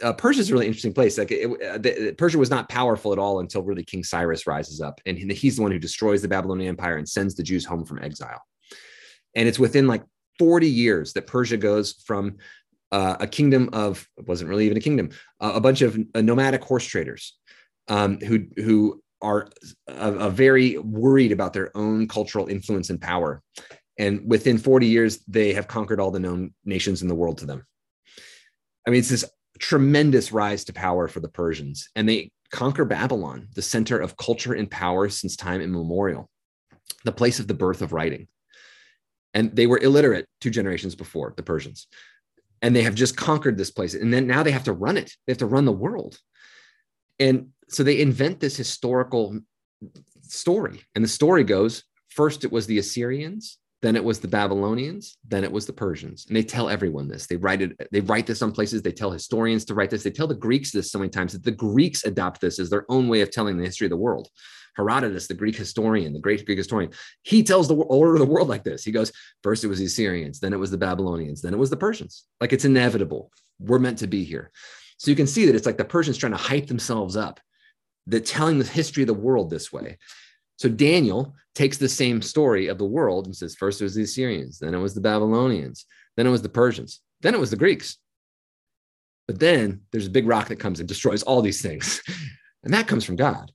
uh, 0.02 0.12
Persia 0.12 0.40
is 0.40 0.50
a 0.50 0.52
really 0.52 0.66
interesting 0.66 0.92
place. 0.92 1.18
Like 1.18 1.30
it, 1.30 1.46
uh, 1.46 1.78
the, 1.78 2.14
Persia 2.16 2.38
was 2.38 2.50
not 2.50 2.68
powerful 2.68 3.12
at 3.12 3.18
all 3.18 3.40
until 3.40 3.62
really 3.62 3.84
King 3.84 4.04
Cyrus 4.04 4.46
rises 4.46 4.80
up, 4.80 5.00
and 5.06 5.18
he, 5.18 5.26
he's 5.34 5.56
the 5.56 5.62
one 5.62 5.72
who 5.72 5.78
destroys 5.78 6.22
the 6.22 6.28
Babylonian 6.28 6.68
Empire 6.68 6.96
and 6.96 7.08
sends 7.08 7.34
the 7.34 7.42
Jews 7.42 7.64
home 7.64 7.84
from 7.84 8.02
exile. 8.02 8.42
And 9.34 9.48
it's 9.48 9.58
within 9.58 9.86
like 9.86 10.02
40 10.38 10.68
years 10.68 11.12
that 11.14 11.26
Persia 11.26 11.56
goes 11.56 12.02
from 12.06 12.36
uh, 12.92 13.16
a 13.20 13.26
kingdom 13.26 13.68
of 13.72 14.06
wasn't 14.26 14.48
really 14.48 14.66
even 14.66 14.78
a 14.78 14.80
kingdom, 14.80 15.10
uh, 15.40 15.52
a 15.54 15.60
bunch 15.60 15.82
of 15.82 15.98
nomadic 16.14 16.62
horse 16.62 16.86
traders 16.86 17.36
um, 17.88 18.18
who 18.20 18.46
who 18.56 19.02
are 19.22 19.48
uh, 19.88 20.28
very 20.28 20.78
worried 20.78 21.32
about 21.32 21.52
their 21.52 21.76
own 21.76 22.06
cultural 22.06 22.48
influence 22.48 22.90
and 22.90 23.00
power. 23.00 23.42
And 23.98 24.28
within 24.28 24.58
40 24.58 24.86
years, 24.86 25.18
they 25.26 25.54
have 25.54 25.68
conquered 25.68 26.00
all 26.00 26.10
the 26.10 26.20
known 26.20 26.52
nations 26.64 27.00
in 27.00 27.08
the 27.08 27.14
world 27.14 27.38
to 27.38 27.46
them. 27.46 27.64
I 28.86 28.90
mean, 28.90 29.00
it's 29.00 29.08
this 29.08 29.24
tremendous 29.58 30.32
rise 30.32 30.64
to 30.64 30.72
power 30.72 31.08
for 31.08 31.20
the 31.20 31.28
Persians, 31.28 31.88
and 31.94 32.08
they 32.08 32.30
conquer 32.50 32.84
Babylon, 32.84 33.48
the 33.54 33.62
center 33.62 33.98
of 33.98 34.16
culture 34.16 34.52
and 34.52 34.70
power 34.70 35.08
since 35.08 35.36
time 35.36 35.60
immemorial, 35.60 36.30
the 37.04 37.12
place 37.12 37.38
of 37.38 37.48
the 37.48 37.54
birth 37.54 37.82
of 37.82 37.92
writing. 37.92 38.28
And 39.34 39.54
they 39.54 39.66
were 39.66 39.78
illiterate 39.78 40.26
two 40.40 40.50
generations 40.50 40.94
before 40.94 41.34
the 41.36 41.42
Persians. 41.42 41.88
And 42.62 42.74
they 42.74 42.82
have 42.82 42.94
just 42.94 43.16
conquered 43.16 43.58
this 43.58 43.70
place. 43.70 43.94
And 43.94 44.12
then 44.12 44.26
now 44.26 44.42
they 44.42 44.50
have 44.50 44.64
to 44.64 44.72
run 44.72 44.96
it, 44.96 45.12
they 45.26 45.32
have 45.32 45.38
to 45.38 45.46
run 45.46 45.64
the 45.64 45.72
world. 45.72 46.18
And 47.18 47.48
so 47.68 47.82
they 47.82 48.00
invent 48.00 48.40
this 48.40 48.56
historical 48.56 49.38
story. 50.22 50.82
And 50.94 51.04
the 51.04 51.08
story 51.08 51.44
goes 51.44 51.84
first, 52.08 52.44
it 52.44 52.52
was 52.52 52.66
the 52.66 52.78
Assyrians, 52.78 53.58
then 53.82 53.96
it 53.96 54.04
was 54.04 54.20
the 54.20 54.28
Babylonians, 54.28 55.18
then 55.28 55.44
it 55.44 55.52
was 55.52 55.66
the 55.66 55.72
Persians. 55.72 56.26
And 56.26 56.36
they 56.36 56.42
tell 56.42 56.68
everyone 56.68 57.08
this. 57.08 57.26
They 57.26 57.36
write 57.36 57.62
it, 57.62 57.88
they 57.92 58.00
write 58.00 58.26
this 58.26 58.42
on 58.42 58.52
places, 58.52 58.82
they 58.82 58.92
tell 58.92 59.10
historians 59.10 59.64
to 59.66 59.74
write 59.74 59.90
this, 59.90 60.02
they 60.02 60.10
tell 60.10 60.26
the 60.26 60.34
Greeks 60.34 60.72
this 60.72 60.90
so 60.90 60.98
many 60.98 61.10
times 61.10 61.32
that 61.32 61.44
the 61.44 61.50
Greeks 61.50 62.04
adopt 62.04 62.40
this 62.40 62.58
as 62.58 62.70
their 62.70 62.86
own 62.88 63.08
way 63.08 63.20
of 63.20 63.30
telling 63.30 63.56
the 63.56 63.64
history 63.64 63.86
of 63.86 63.90
the 63.90 63.96
world. 63.96 64.28
Herodotus, 64.76 65.26
the 65.26 65.34
Greek 65.34 65.56
historian, 65.56 66.12
the 66.12 66.20
great 66.20 66.44
Greek 66.44 66.58
historian, 66.58 66.92
he 67.22 67.42
tells 67.42 67.66
the 67.66 67.74
order 67.74 68.14
of 68.14 68.20
the 68.20 68.26
world 68.26 68.48
like 68.48 68.62
this. 68.64 68.84
He 68.84 68.92
goes, 68.92 69.10
first 69.42 69.64
it 69.64 69.68
was 69.68 69.78
the 69.78 69.86
Assyrians, 69.86 70.38
then 70.38 70.52
it 70.52 70.58
was 70.58 70.70
the 70.70 70.78
Babylonians, 70.78 71.42
then 71.42 71.54
it 71.54 71.58
was 71.58 71.70
the 71.70 71.76
Persians. 71.76 72.24
Like 72.40 72.52
it's 72.52 72.66
inevitable. 72.66 73.30
We're 73.58 73.78
meant 73.78 73.98
to 73.98 74.06
be 74.06 74.24
here. 74.24 74.52
So 74.98 75.10
you 75.10 75.16
can 75.16 75.26
see 75.26 75.46
that 75.46 75.54
it's 75.54 75.66
like 75.66 75.78
the 75.78 75.84
Persians 75.84 76.18
trying 76.18 76.32
to 76.32 76.38
hype 76.38 76.66
themselves 76.66 77.16
up, 77.16 77.40
that 78.06 78.26
telling 78.26 78.58
the 78.58 78.64
history 78.64 79.02
of 79.02 79.08
the 79.08 79.14
world 79.14 79.50
this 79.50 79.72
way. 79.72 79.98
So 80.56 80.68
Daniel 80.68 81.34
takes 81.54 81.78
the 81.78 81.88
same 81.88 82.22
story 82.22 82.68
of 82.68 82.78
the 82.78 82.84
world 82.84 83.26
and 83.26 83.36
says, 83.36 83.54
first 83.54 83.80
it 83.80 83.84
was 83.84 83.94
the 83.94 84.02
Assyrians, 84.02 84.58
then 84.58 84.74
it 84.74 84.78
was 84.78 84.94
the 84.94 85.00
Babylonians, 85.00 85.86
then 86.16 86.26
it 86.26 86.30
was 86.30 86.42
the 86.42 86.48
Persians, 86.48 87.00
then 87.20 87.34
it 87.34 87.40
was 87.40 87.50
the 87.50 87.56
Greeks. 87.56 87.98
But 89.26 89.40
then 89.40 89.82
there's 89.90 90.06
a 90.06 90.10
big 90.10 90.26
rock 90.26 90.48
that 90.48 90.60
comes 90.60 90.80
and 90.80 90.88
destroys 90.88 91.22
all 91.22 91.42
these 91.42 91.62
things. 91.62 92.02
And 92.64 92.74
that 92.74 92.88
comes 92.88 93.04
from 93.04 93.14
God. 93.14 93.52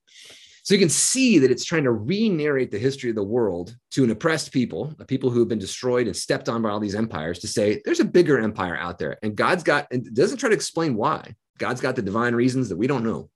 So 0.63 0.73
you 0.73 0.79
can 0.79 0.89
see 0.89 1.39
that 1.39 1.51
it's 1.51 1.65
trying 1.65 1.83
to 1.83 1.91
re 1.91 2.29
narrate 2.29 2.71
the 2.71 2.79
history 2.79 3.09
of 3.09 3.15
the 3.15 3.23
world 3.23 3.75
to 3.91 4.03
an 4.05 4.11
oppressed 4.11 4.53
people, 4.53 4.93
a 4.99 5.05
people 5.05 5.29
who 5.29 5.39
have 5.39 5.49
been 5.49 5.59
destroyed 5.59 6.07
and 6.07 6.15
stepped 6.15 6.47
on 6.47 6.61
by 6.61 6.69
all 6.69 6.79
these 6.79 6.95
empires, 6.95 7.39
to 7.39 7.47
say 7.47 7.81
there's 7.83 7.99
a 7.99 8.05
bigger 8.05 8.39
empire 8.39 8.77
out 8.77 8.99
there. 8.99 9.17
And 9.21 9.35
God's 9.35 9.63
got, 9.63 9.87
and 9.91 10.13
doesn't 10.15 10.37
try 10.37 10.49
to 10.49 10.55
explain 10.55 10.95
why. 10.95 11.35
God's 11.57 11.81
got 11.81 11.95
the 11.95 12.01
divine 12.01 12.35
reasons 12.35 12.69
that 12.69 12.77
we 12.77 12.87
don't 12.87 13.03
know, 13.03 13.29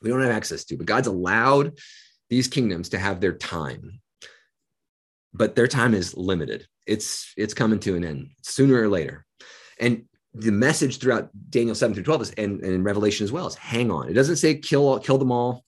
we 0.00 0.10
don't 0.10 0.22
have 0.22 0.30
access 0.30 0.64
to, 0.66 0.76
but 0.76 0.86
God's 0.86 1.08
allowed 1.08 1.78
these 2.30 2.48
kingdoms 2.48 2.88
to 2.90 2.98
have 2.98 3.20
their 3.20 3.34
time. 3.34 4.00
But 5.34 5.54
their 5.54 5.68
time 5.68 5.94
is 5.94 6.16
limited. 6.16 6.66
It's 6.86 7.32
it's 7.36 7.54
coming 7.54 7.78
to 7.80 7.96
an 7.96 8.04
end 8.04 8.30
sooner 8.42 8.80
or 8.80 8.88
later. 8.88 9.26
And 9.78 10.04
the 10.32 10.52
message 10.52 10.98
throughout 10.98 11.30
Daniel 11.50 11.74
7 11.74 11.94
through 11.94 12.04
12 12.04 12.22
is 12.22 12.30
and, 12.32 12.60
and 12.60 12.72
in 12.72 12.84
Revelation 12.84 13.24
as 13.24 13.32
well 13.32 13.46
is 13.46 13.54
hang 13.56 13.90
on. 13.90 14.08
It 14.08 14.14
doesn't 14.14 14.36
say 14.36 14.54
kill 14.54 14.98
kill 15.00 15.18
them 15.18 15.32
all, 15.32 15.64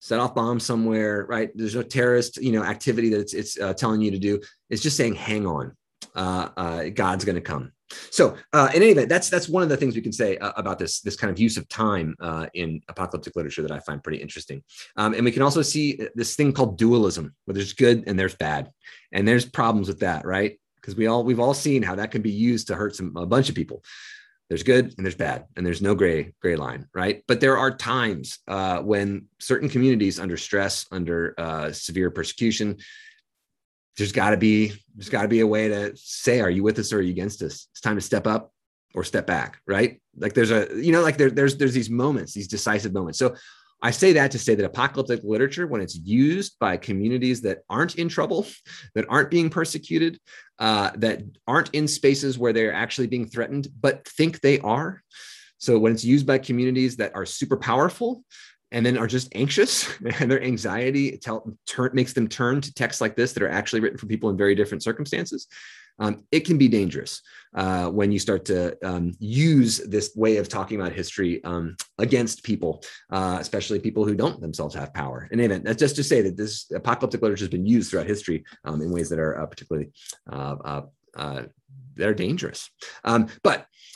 set 0.00 0.20
off 0.20 0.34
bombs 0.34 0.64
somewhere, 0.64 1.24
right? 1.28 1.50
There's 1.54 1.76
no 1.76 1.82
terrorist, 1.82 2.36
you 2.42 2.52
know, 2.52 2.64
activity 2.64 3.10
that 3.10 3.20
it's, 3.20 3.34
it's 3.34 3.60
uh, 3.60 3.72
telling 3.74 4.00
you 4.00 4.10
to 4.10 4.18
do. 4.18 4.40
It's 4.68 4.82
just 4.82 4.96
saying, 4.96 5.14
hang 5.14 5.46
on, 5.46 5.76
uh, 6.16 6.48
uh, 6.56 6.84
God's 6.88 7.24
going 7.24 7.36
to 7.36 7.40
come. 7.40 7.72
So, 8.10 8.36
uh, 8.52 8.70
in 8.74 8.82
any 8.82 8.92
event, 8.92 9.08
that's 9.08 9.28
that's 9.28 9.48
one 9.48 9.62
of 9.62 9.68
the 9.68 9.76
things 9.76 9.94
we 9.94 10.02
can 10.02 10.12
say 10.12 10.36
uh, 10.38 10.52
about 10.56 10.78
this 10.78 11.00
this 11.00 11.16
kind 11.16 11.30
of 11.30 11.38
use 11.38 11.56
of 11.56 11.68
time 11.68 12.14
uh, 12.20 12.46
in 12.54 12.80
apocalyptic 12.88 13.36
literature 13.36 13.62
that 13.62 13.70
I 13.70 13.80
find 13.80 14.02
pretty 14.02 14.22
interesting. 14.22 14.62
Um, 14.96 15.14
and 15.14 15.24
we 15.24 15.32
can 15.32 15.42
also 15.42 15.62
see 15.62 16.00
this 16.14 16.36
thing 16.36 16.52
called 16.52 16.78
dualism, 16.78 17.34
where 17.44 17.54
there's 17.54 17.72
good 17.72 18.04
and 18.06 18.18
there's 18.18 18.34
bad, 18.34 18.70
and 19.12 19.26
there's 19.26 19.44
problems 19.44 19.88
with 19.88 20.00
that, 20.00 20.24
right? 20.24 20.58
Because 20.76 20.96
we 20.96 21.06
all 21.06 21.24
we've 21.24 21.40
all 21.40 21.54
seen 21.54 21.82
how 21.82 21.94
that 21.96 22.10
can 22.10 22.22
be 22.22 22.30
used 22.30 22.68
to 22.68 22.74
hurt 22.74 22.96
some 22.96 23.16
a 23.16 23.26
bunch 23.26 23.48
of 23.48 23.54
people 23.54 23.82
there's 24.52 24.62
good 24.62 24.94
and 24.98 25.06
there's 25.06 25.14
bad 25.14 25.46
and 25.56 25.64
there's 25.64 25.80
no 25.80 25.94
gray 25.94 26.34
gray 26.42 26.56
line 26.56 26.86
right 26.92 27.24
but 27.26 27.40
there 27.40 27.56
are 27.56 27.74
times 27.74 28.38
uh, 28.48 28.80
when 28.80 29.24
certain 29.38 29.66
communities 29.66 30.20
under 30.20 30.36
stress 30.36 30.84
under 30.92 31.34
uh, 31.38 31.72
severe 31.72 32.10
persecution 32.10 32.76
there's 33.96 34.12
got 34.12 34.30
to 34.30 34.36
be 34.36 34.72
there's 34.94 35.08
got 35.08 35.22
to 35.22 35.28
be 35.28 35.40
a 35.40 35.46
way 35.46 35.68
to 35.68 35.92
say 35.96 36.40
are 36.40 36.50
you 36.50 36.62
with 36.62 36.78
us 36.78 36.92
or 36.92 36.98
are 36.98 37.02
you 37.02 37.12
against 37.12 37.42
us? 37.42 37.68
It's 37.72 37.80
time 37.80 37.96
to 37.96 38.02
step 38.02 38.26
up 38.26 38.52
or 38.94 39.04
step 39.04 39.26
back 39.26 39.58
right? 39.66 40.00
Like 40.16 40.34
there's 40.34 40.50
a 40.50 40.68
you 40.74 40.92
know 40.92 41.02
like 41.02 41.16
there, 41.16 41.30
there's 41.30 41.56
there's 41.56 41.74
these 41.74 41.90
moments 41.90 42.34
these 42.34 42.48
decisive 42.48 42.92
moments. 42.92 43.18
So 43.18 43.34
I 43.84 43.90
say 43.90 44.12
that 44.12 44.30
to 44.30 44.38
say 44.38 44.54
that 44.54 44.64
apocalyptic 44.64 45.24
literature, 45.24 45.66
when 45.66 45.80
it's 45.80 45.96
used 45.96 46.56
by 46.60 46.76
communities 46.76 47.40
that 47.40 47.62
aren't 47.68 47.96
in 47.96 48.08
trouble, 48.08 48.46
that 48.94 49.06
aren't 49.08 49.30
being 49.30 49.50
persecuted, 49.50 50.20
uh, 50.60 50.92
that 50.96 51.22
aren't 51.48 51.70
in 51.70 51.88
spaces 51.88 52.38
where 52.38 52.52
they're 52.52 52.72
actually 52.72 53.08
being 53.08 53.26
threatened, 53.26 53.66
but 53.80 54.06
think 54.06 54.40
they 54.40 54.60
are. 54.60 55.02
So 55.58 55.78
when 55.78 55.92
it's 55.92 56.04
used 56.04 56.26
by 56.26 56.38
communities 56.38 56.96
that 56.96 57.14
are 57.14 57.26
super 57.26 57.56
powerful 57.56 58.24
and 58.72 58.84
then 58.84 58.98
are 58.98 59.06
just 59.06 59.28
anxious 59.34 59.88
and 60.18 60.30
their 60.30 60.42
anxiety 60.42 61.16
tell, 61.18 61.56
turn, 61.66 61.90
makes 61.92 62.12
them 62.12 62.26
turn 62.26 62.60
to 62.60 62.74
texts 62.74 63.00
like 63.00 63.14
this 63.14 63.32
that 63.32 63.42
are 63.42 63.48
actually 63.48 63.80
written 63.80 63.98
for 63.98 64.06
people 64.06 64.30
in 64.30 64.36
very 64.36 64.54
different 64.54 64.82
circumstances, 64.82 65.46
um, 65.98 66.24
it 66.32 66.40
can 66.40 66.58
be 66.58 66.68
dangerous 66.68 67.22
uh, 67.54 67.86
when 67.88 68.10
you 68.10 68.18
start 68.18 68.44
to 68.46 68.76
um, 68.84 69.12
use 69.18 69.78
this 69.78 70.16
way 70.16 70.38
of 70.38 70.48
talking 70.48 70.80
about 70.80 70.92
history 70.92 71.44
um, 71.44 71.76
against 71.98 72.42
people, 72.42 72.82
uh, 73.10 73.36
especially 73.38 73.78
people 73.78 74.04
who 74.04 74.14
don't 74.14 74.40
themselves 74.40 74.74
have 74.74 74.94
power. 74.94 75.28
In 75.30 75.38
any 75.38 75.46
event, 75.46 75.64
that's 75.64 75.78
just 75.78 75.96
to 75.96 76.04
say 76.04 76.22
that 76.22 76.36
this 76.36 76.70
apocalyptic 76.74 77.20
literature 77.20 77.44
has 77.44 77.50
been 77.50 77.66
used 77.66 77.90
throughout 77.90 78.06
history 78.06 78.44
um, 78.64 78.80
in 78.80 78.90
ways 78.90 79.10
that 79.10 79.18
are 79.18 79.38
uh, 79.38 79.46
particularly 79.46 79.90
uh, 80.30 80.56
uh, 80.64 80.82
uh, 81.16 81.42
that 81.96 82.08
are 82.08 82.14
dangerous. 82.14 82.70
Um, 83.04 83.28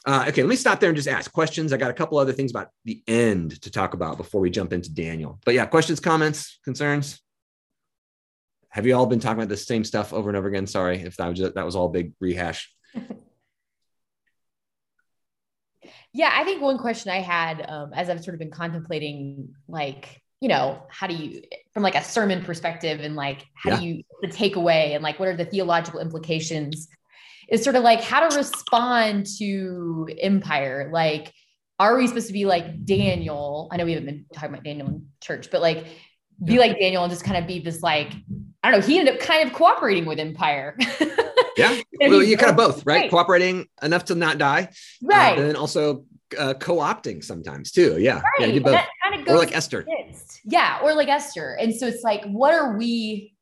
but 0.06 0.28
okay, 0.28 0.42
let 0.42 0.48
me 0.48 0.56
stop 0.56 0.80
there 0.80 0.88
and 0.88 0.96
just 0.96 1.08
ask 1.08 1.32
questions. 1.32 1.72
I 1.72 1.76
got 1.76 1.90
a 1.90 1.94
couple 1.94 2.16
other 2.16 2.32
things 2.32 2.50
about 2.52 2.70
the 2.84 3.02
end 3.06 3.60
to 3.62 3.70
talk 3.70 3.92
about 3.92 4.16
before 4.16 4.40
we 4.40 4.50
jump 4.50 4.72
into 4.72 4.90
Daniel. 4.92 5.40
But 5.44 5.54
yeah, 5.54 5.66
questions, 5.66 6.00
comments, 6.00 6.58
concerns 6.64 7.20
have 8.76 8.86
you 8.86 8.94
all 8.94 9.06
been 9.06 9.20
talking 9.20 9.38
about 9.38 9.48
the 9.48 9.56
same 9.56 9.84
stuff 9.84 10.12
over 10.12 10.28
and 10.28 10.36
over 10.36 10.48
again? 10.48 10.66
Sorry 10.66 11.00
if 11.00 11.16
that 11.16 11.26
was 11.28 11.38
just, 11.38 11.54
that 11.54 11.64
was 11.64 11.74
all 11.74 11.88
big 11.88 12.12
rehash. 12.20 12.70
yeah, 16.12 16.30
I 16.30 16.44
think 16.44 16.60
one 16.60 16.76
question 16.76 17.10
I 17.10 17.20
had 17.20 17.64
um, 17.70 17.94
as 17.94 18.10
I've 18.10 18.22
sort 18.22 18.34
of 18.34 18.38
been 18.38 18.50
contemplating, 18.50 19.54
like, 19.66 20.20
you 20.42 20.48
know, 20.48 20.82
how 20.90 21.06
do 21.06 21.14
you, 21.14 21.40
from 21.72 21.82
like 21.82 21.94
a 21.94 22.04
sermon 22.04 22.44
perspective, 22.44 23.00
and 23.00 23.16
like, 23.16 23.46
how 23.54 23.70
yeah. 23.70 23.80
do 23.80 23.86
you 23.86 24.02
the 24.20 24.28
takeaway, 24.28 24.94
and 24.94 25.02
like, 25.02 25.18
what 25.18 25.28
are 25.28 25.36
the 25.36 25.46
theological 25.46 25.98
implications? 25.98 26.88
Is 27.48 27.62
sort 27.62 27.76
of 27.76 27.82
like 27.82 28.00
how 28.00 28.28
to 28.28 28.36
respond 28.36 29.26
to 29.38 30.08
empire, 30.20 30.90
like 30.92 31.32
are 31.78 31.96
we 31.96 32.06
supposed 32.06 32.26
to 32.28 32.32
be 32.32 32.46
like 32.46 32.84
Daniel? 32.84 33.68
I 33.70 33.76
know 33.76 33.84
we 33.84 33.92
haven't 33.92 34.06
been 34.06 34.24
talking 34.32 34.50
about 34.50 34.64
Daniel 34.64 34.88
in 34.88 35.08
church, 35.20 35.50
but 35.50 35.60
like 35.60 35.84
be 36.42 36.54
yeah. 36.54 36.60
like 36.60 36.78
Daniel 36.78 37.02
and 37.02 37.10
just 37.10 37.24
kind 37.24 37.36
of 37.36 37.46
be 37.46 37.60
this 37.60 37.82
like 37.82 38.12
I 38.62 38.70
don't 38.70 38.80
know. 38.80 38.86
He 38.86 38.98
ended 38.98 39.14
up 39.14 39.20
kind 39.20 39.46
of 39.46 39.54
cooperating 39.54 40.06
with 40.06 40.18
Empire. 40.18 40.76
yeah, 41.56 41.80
well, 42.00 42.22
you 42.22 42.36
kind 42.36 42.50
of 42.50 42.56
both, 42.56 42.84
right? 42.84 43.02
right? 43.02 43.10
Cooperating 43.10 43.66
enough 43.82 44.06
to 44.06 44.14
not 44.14 44.38
die, 44.38 44.70
uh, 44.70 45.06
right? 45.06 45.38
Uh, 45.38 45.40
and 45.40 45.48
then 45.50 45.56
also 45.56 46.04
uh, 46.36 46.54
co-opting 46.54 47.22
sometimes 47.22 47.70
too. 47.70 47.98
Yeah, 47.98 48.16
right. 48.16 48.24
yeah, 48.40 48.46
you 48.46 48.60
both. 48.60 48.80
Kind 49.04 49.20
of 49.20 49.28
or 49.28 49.38
like 49.38 49.54
Esther. 49.54 49.80
Against. 49.80 50.40
Yeah, 50.44 50.80
or 50.82 50.94
like 50.94 51.08
Esther. 51.08 51.56
And 51.60 51.74
so 51.74 51.86
it's 51.86 52.02
like, 52.02 52.24
what 52.24 52.54
are 52.54 52.76
we? 52.76 53.35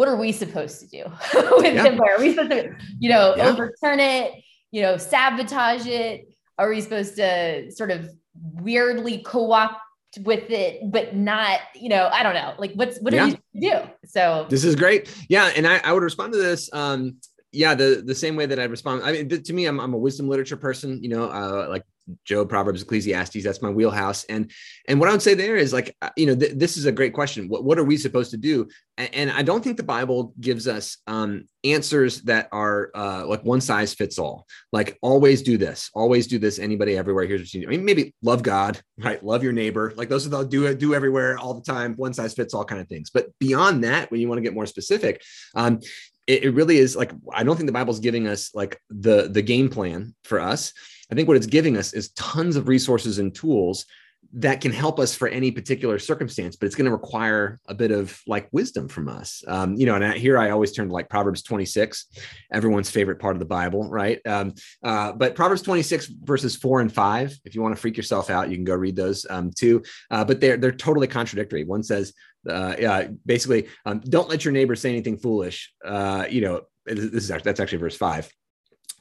What 0.00 0.08
are 0.08 0.16
we 0.16 0.32
supposed 0.32 0.80
to 0.80 0.86
do 0.86 1.04
with 1.58 1.74
yeah. 1.74 1.84
Empire? 1.84 2.14
Are 2.16 2.20
we 2.20 2.30
supposed 2.30 2.52
to, 2.52 2.74
you 2.98 3.10
know, 3.10 3.34
yeah. 3.36 3.48
overturn 3.48 4.00
it? 4.00 4.32
You 4.70 4.80
know, 4.80 4.96
sabotage 4.96 5.86
it? 5.86 6.26
Are 6.56 6.70
we 6.70 6.80
supposed 6.80 7.16
to 7.16 7.70
sort 7.70 7.90
of 7.90 8.08
weirdly 8.34 9.18
co-opt 9.18 9.74
with 10.20 10.48
it, 10.48 10.90
but 10.90 11.14
not, 11.14 11.60
you 11.74 11.90
know, 11.90 12.08
I 12.10 12.22
don't 12.22 12.32
know. 12.32 12.54
Like 12.56 12.72
what's 12.76 12.98
what 13.00 13.12
yeah. 13.12 13.24
are 13.24 13.26
you 13.26 13.30
supposed 13.32 13.52
to 13.52 13.60
do? 13.60 14.08
So 14.08 14.46
this 14.48 14.64
is 14.64 14.74
great. 14.74 15.14
Yeah. 15.28 15.52
And 15.54 15.66
I, 15.66 15.82
I 15.84 15.92
would 15.92 16.02
respond 16.02 16.32
to 16.32 16.38
this. 16.38 16.70
Um, 16.72 17.16
yeah, 17.52 17.74
the 17.74 18.02
the 18.02 18.14
same 18.14 18.36
way 18.36 18.46
that 18.46 18.58
I'd 18.58 18.70
respond. 18.70 19.02
I 19.02 19.12
mean, 19.12 19.28
to 19.28 19.52
me, 19.52 19.66
I'm, 19.66 19.80
I'm 19.80 19.92
a 19.92 19.98
wisdom 19.98 20.30
literature 20.30 20.56
person. 20.56 21.02
You 21.02 21.10
know, 21.10 21.24
uh, 21.24 21.66
like 21.68 21.82
Job, 22.24 22.48
Proverbs, 22.48 22.82
Ecclesiastes. 22.82 23.44
That's 23.44 23.62
my 23.62 23.70
wheelhouse. 23.70 24.24
And 24.24 24.50
and 24.88 24.98
what 24.98 25.08
I 25.08 25.12
would 25.12 25.22
say 25.22 25.34
there 25.34 25.56
is 25.56 25.72
like, 25.72 25.96
uh, 26.02 26.10
you 26.16 26.26
know, 26.26 26.34
th- 26.34 26.52
this 26.56 26.76
is 26.76 26.86
a 26.86 26.92
great 26.92 27.12
question. 27.12 27.48
What 27.48 27.64
what 27.64 27.78
are 27.78 27.84
we 27.84 27.96
supposed 27.96 28.30
to 28.32 28.36
do? 28.36 28.68
And, 28.98 29.14
and 29.14 29.30
I 29.30 29.42
don't 29.42 29.62
think 29.62 29.76
the 29.76 29.82
Bible 29.82 30.34
gives 30.40 30.66
us 30.68 30.98
um, 31.06 31.44
answers 31.64 32.22
that 32.22 32.48
are 32.52 32.90
uh, 32.94 33.26
like 33.26 33.44
one 33.44 33.60
size 33.60 33.94
fits 33.94 34.18
all. 34.18 34.46
Like 34.72 34.98
always 35.02 35.42
do 35.42 35.56
this, 35.56 35.90
always 35.94 36.26
do 36.26 36.38
this. 36.38 36.58
Anybody, 36.58 36.96
everywhere. 36.96 37.26
Here's 37.26 37.40
what 37.40 37.54
you 37.54 37.62
do. 37.62 37.68
I 37.68 37.70
mean, 37.70 37.84
maybe 37.84 38.14
love 38.22 38.42
God, 38.42 38.80
right? 38.98 39.24
Love 39.24 39.42
your 39.42 39.52
neighbor. 39.52 39.92
Like 39.96 40.08
those 40.08 40.26
are 40.26 40.30
the 40.30 40.44
do 40.44 40.66
it, 40.66 40.78
do 40.78 40.94
everywhere, 40.94 41.38
all 41.38 41.54
the 41.54 41.62
time. 41.62 41.94
One 41.94 42.14
size 42.14 42.34
fits 42.34 42.54
all 42.54 42.64
kind 42.64 42.80
of 42.80 42.88
things. 42.88 43.10
But 43.10 43.28
beyond 43.38 43.84
that, 43.84 44.10
when 44.10 44.20
you 44.20 44.28
want 44.28 44.38
to 44.38 44.42
get 44.42 44.54
more 44.54 44.66
specific, 44.66 45.22
um, 45.54 45.80
it, 46.26 46.44
it 46.44 46.50
really 46.50 46.78
is 46.78 46.96
like 46.96 47.12
I 47.32 47.42
don't 47.42 47.56
think 47.56 47.66
the 47.66 47.72
Bible's 47.72 48.00
giving 48.00 48.28
us 48.28 48.54
like 48.54 48.80
the 48.88 49.28
the 49.28 49.42
game 49.42 49.68
plan 49.68 50.14
for 50.24 50.40
us. 50.40 50.72
I 51.10 51.14
think 51.14 51.28
what 51.28 51.36
it's 51.36 51.46
giving 51.46 51.76
us 51.76 51.92
is 51.92 52.10
tons 52.10 52.56
of 52.56 52.68
resources 52.68 53.18
and 53.18 53.34
tools 53.34 53.86
that 54.32 54.60
can 54.60 54.70
help 54.70 55.00
us 55.00 55.14
for 55.14 55.26
any 55.26 55.50
particular 55.50 55.98
circumstance, 55.98 56.54
but 56.54 56.66
it's 56.66 56.76
going 56.76 56.84
to 56.84 56.92
require 56.92 57.58
a 57.66 57.74
bit 57.74 57.90
of 57.90 58.20
like 58.28 58.48
wisdom 58.52 58.86
from 58.86 59.08
us. 59.08 59.42
Um, 59.48 59.74
you 59.74 59.86
know, 59.86 59.96
and 59.96 60.14
here 60.14 60.38
I 60.38 60.50
always 60.50 60.72
turn 60.72 60.86
to 60.86 60.94
like 60.94 61.08
Proverbs 61.08 61.42
26, 61.42 62.06
everyone's 62.52 62.90
favorite 62.90 63.18
part 63.18 63.34
of 63.34 63.40
the 63.40 63.46
Bible, 63.46 63.88
right? 63.88 64.20
Um, 64.26 64.54
uh, 64.84 65.12
but 65.12 65.34
Proverbs 65.34 65.62
26 65.62 66.06
verses 66.22 66.54
four 66.54 66.80
and 66.80 66.92
five, 66.92 67.36
if 67.44 67.54
you 67.54 67.62
want 67.62 67.74
to 67.74 67.80
freak 67.80 67.96
yourself 67.96 68.30
out, 68.30 68.50
you 68.50 68.56
can 68.56 68.64
go 68.64 68.74
read 68.74 68.94
those 68.94 69.26
um, 69.28 69.50
too. 69.50 69.82
Uh, 70.10 70.24
but 70.24 70.40
they're 70.40 70.56
they're 70.56 70.70
totally 70.70 71.08
contradictory. 71.08 71.64
One 71.64 71.82
says, 71.82 72.12
uh, 72.48 73.04
basically, 73.26 73.68
um, 73.84 74.00
don't 74.00 74.28
let 74.28 74.44
your 74.44 74.52
neighbor 74.52 74.76
say 74.76 74.90
anything 74.90 75.18
foolish. 75.18 75.72
Uh, 75.84 76.26
you 76.30 76.40
know, 76.40 76.62
this 76.86 76.98
is 76.98 77.30
actually, 77.30 77.48
that's 77.48 77.60
actually 77.60 77.78
verse 77.78 77.96
five. 77.96 78.30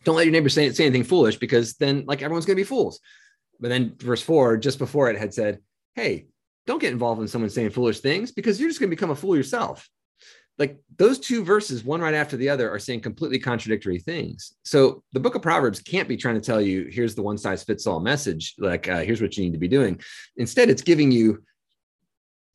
Don't 0.04 0.16
let 0.16 0.26
your 0.26 0.32
neighbor 0.32 0.50
say, 0.50 0.72
say 0.72 0.86
anything 0.86 1.04
foolish 1.04 1.38
because 1.38 1.76
then 1.76 2.06
like 2.08 2.22
everyone's 2.22 2.46
going 2.46 2.56
to 2.56 2.64
be 2.64 2.68
fools. 2.68 3.00
But 3.60 3.70
then 3.70 3.96
verse 3.98 4.22
four, 4.22 4.58
just 4.58 4.80
before 4.80 5.10
it 5.10 5.18
had 5.18 5.34
said, 5.34 5.60
Hey, 5.96 6.28
don't 6.66 6.80
get 6.80 6.94
involved 6.94 7.22
in 7.22 7.28
someone 7.28 7.50
saying 7.50 7.72
foolish 7.72 8.00
things 8.00 8.32
because 8.32 8.60
you're 8.60 8.70
just 8.70 8.80
going 8.80 8.90
to 8.90 8.96
become 8.96 9.10
a 9.10 9.16
fool 9.16 9.36
yourself. 9.36 9.90
like 10.60 10.78
those 10.98 11.18
two 11.20 11.44
verses, 11.44 11.84
one 11.86 12.02
right 12.02 12.14
after 12.14 12.36
the 12.38 12.50
other, 12.50 12.70
are 12.70 12.80
saying 12.80 13.00
completely 13.00 13.40
contradictory 13.40 13.98
things. 13.98 14.54
So 14.64 15.02
the 15.14 15.20
book 15.20 15.36
of 15.36 15.42
Proverbs 15.42 15.82
can't 15.82 16.08
be 16.08 16.18
trying 16.18 16.36
to 16.36 16.42
tell 16.42 16.62
you, 16.62 16.88
here's 16.92 17.16
the 17.16 17.24
one 17.24 17.38
size 17.38 17.64
fits 17.64 17.88
all 17.88 18.02
message, 18.02 18.56
like, 18.60 18.88
uh, 18.90 19.00
here's 19.00 19.22
what 19.22 19.38
you 19.38 19.44
need 19.46 19.54
to 19.54 19.58
be 19.60 19.70
doing. 19.70 20.00
Instead, 20.36 20.70
it's 20.70 20.82
giving 20.82 21.12
you 21.12 21.42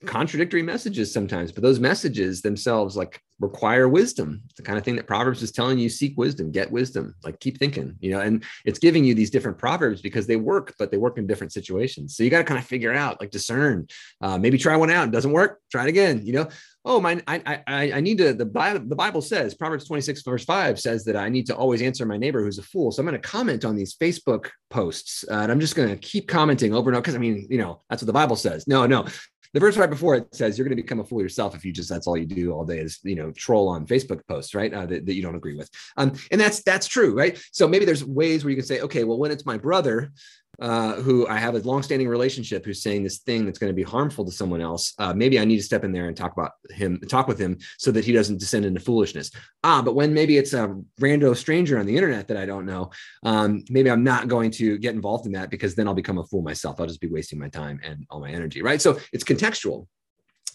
contradictory 0.05 0.63
messages 0.63 1.13
sometimes, 1.13 1.53
but 1.53 1.63
those 1.63 1.81
messages 1.81 2.43
themselves 2.43 2.97
like 2.97 3.21
require 3.41 3.89
wisdom. 3.89 4.43
It's 4.47 4.55
the 4.55 4.63
kind 4.63 4.79
of 4.79 4.85
thing 4.85 4.97
that 4.97 5.07
Proverbs 5.07 5.43
is 5.43 5.51
telling 5.51 5.79
you 5.79 5.89
seek 5.89 6.17
wisdom, 6.17 6.53
get 6.53 6.71
wisdom, 6.71 7.15
like 7.25 7.41
keep 7.41 7.59
thinking, 7.59 7.97
you 8.01 8.13
know, 8.13 8.21
and 8.21 8.45
it's 8.65 8.79
giving 8.79 9.05
you 9.05 9.15
these 9.15 9.31
different 9.31 9.59
Proverbs 9.59 10.01
because 10.01 10.27
they 10.27 10.37
work, 10.37 10.75
but 10.79 10.91
they 10.91 10.97
work 10.97 11.19
in 11.19 11.27
different 11.27 11.53
situations. 11.53 12.17
So 12.17 12.23
you 12.23 12.31
got 12.31 12.39
to 12.39 12.45
kind 12.45 12.59
of 12.59 12.67
figure 12.67 12.93
out, 12.93 13.21
like 13.21 13.31
discern, 13.31 13.89
uh, 14.21 14.39
maybe 14.39 14.59
try 14.59 14.77
one 14.77 14.91
out. 14.91 15.11
Doesn't 15.11 15.33
work. 15.33 15.61
Try 15.71 15.85
it 15.85 15.89
again, 15.89 16.25
you 16.25 16.33
know. 16.33 16.49
Oh, 16.87 17.01
my, 17.01 17.23
I, 17.27 17.63
I, 17.67 17.93
I 17.93 18.01
need 18.01 18.19
to, 18.19 18.35
the 18.35 18.45
Bible, 18.45 18.87
the 18.87 18.95
Bible 18.95 19.23
says, 19.23 19.55
Proverbs 19.55 19.87
26, 19.87 20.21
verse 20.21 20.45
5 20.45 20.79
says 20.79 21.03
that 21.07 21.17
I 21.17 21.31
need 21.31 21.47
to 21.47 21.57
always 21.57 21.81
answer 21.81 22.05
my 22.05 22.19
neighbor 22.19 22.43
who's 22.43 22.59
a 22.59 22.63
fool. 22.63 22.93
So 22.93 23.01
I'm 23.01 23.07
going 23.07 23.19
to 23.19 23.27
comment 23.27 23.65
on 23.65 23.75
these 23.75 23.97
Facebook 23.97 24.51
posts 24.69 25.25
uh, 25.31 25.35
and 25.35 25.51
I'm 25.51 25.61
just 25.61 25.77
going 25.77 25.89
to 25.89 25.97
keep 25.97 26.29
commenting 26.29 26.75
over 26.75 26.91
and 26.91 26.97
over 26.97 27.01
because 27.01 27.15
I 27.15 27.19
mean, 27.19 27.47
you 27.49 27.57
know, 27.57 27.83
that's 27.89 28.03
what 28.03 28.07
the 28.07 28.13
Bible 28.13 28.37
says. 28.37 28.69
No, 28.69 28.87
no, 28.87 29.07
the 29.55 29.61
verse 29.61 29.77
right 29.77 29.89
before 29.89 30.17
it 30.17 30.35
says 30.35 30.59
you're 30.59 30.67
going 30.67 30.77
to 30.77 30.83
become 30.83 31.01
a 31.01 31.05
fool 31.05 31.23
yourself 31.23 31.55
if 31.55 31.65
you 31.65 31.73
just 31.73 31.89
that's 31.89 32.07
all 32.07 32.17
you 32.17 32.27
do 32.27 32.53
all 32.53 32.65
day 32.65 32.79
is 32.79 32.99
you 33.05 33.15
know 33.15 33.31
troll 33.31 33.69
on 33.69 33.87
facebook 33.87 34.21
posts 34.29 34.55
right? 34.55 34.75
Uh, 34.75 34.85
that, 34.85 35.07
that, 35.07 35.15
you 35.15 35.23
don't 35.23 35.37
agree 35.37 35.57
with. 35.57 35.71
Um, 35.97 36.13
and 36.31 36.41
that's 36.41 36.63
that's 36.63 36.87
true 36.87 37.17
right? 37.17 37.41
So 37.53 37.67
maybe 37.67 37.85
there's 37.85 38.05
ways 38.05 38.45
where 38.45 38.51
you 38.51 38.57
can 38.57 38.67
say 38.67 38.81
okay 38.81 39.05
well 39.05 39.19
when 39.19 39.31
it's 39.31 39.47
my 39.47 39.57
brother 39.57 40.13
uh, 40.61 40.95
who 40.95 41.27
I 41.27 41.39
have 41.39 41.55
a 41.55 41.59
long-standing 41.59 42.09
relationship 42.09 42.65
who's 42.65 42.83
saying 42.83 43.05
this 43.05 43.19
thing 43.19 43.45
that's 43.45 43.59
going 43.59 43.71
to 43.71 43.75
be 43.75 43.83
harmful 43.83 44.25
to 44.25 44.33
someone 44.33 44.61
else, 44.61 44.95
uh, 44.99 45.13
maybe 45.13 45.39
I 45.39 45.45
need 45.45 45.57
to 45.57 45.63
step 45.63 45.85
in 45.85 45.93
there 45.93 46.09
and 46.09 46.17
talk 46.17 46.33
about 46.33 46.53
him, 46.71 47.01
talk 47.09 47.29
with 47.29 47.39
him, 47.39 47.59
so 47.79 47.91
that 47.93 48.05
he 48.05 48.13
doesn't 48.13 48.39
descend 48.39 48.65
into 48.65 48.81
foolishness. 48.81 49.31
Ah, 49.63 49.83
but 49.83 49.95
when 49.95 50.13
maybe 50.15 50.37
it's 50.37 50.53
a 50.53 50.75
rando 51.01 51.37
stranger 51.37 51.79
on 51.79 51.87
the 51.87 51.95
internet 51.95 52.29
that 52.29 52.37
I 52.37 52.47
don't 52.47 52.67
know, 52.67 52.91
um, 53.25 53.65
maybe 53.71 53.91
I'm 53.91 54.05
not 54.05 54.29
going 54.29 54.51
to 54.53 54.79
get 54.79 54.95
involved 54.95 55.27
in 55.27 55.33
that 55.33 55.51
because 55.51 55.75
then 55.75 55.89
I'll 55.89 55.95
become 55.95 56.19
a 56.19 56.25
fool 56.25 56.43
myself. 56.43 56.81
I'll 56.81 56.87
just 56.87 57.01
be 57.01 57.09
wasting 57.09 57.39
my 57.39 57.49
time 57.49 57.81
and 57.83 58.07
all 58.11 58.21
my 58.21 58.31
energy, 58.31 58.63
right? 58.63 58.81
So 58.81 58.99
it's 59.13 59.25
contextual. 59.25 59.87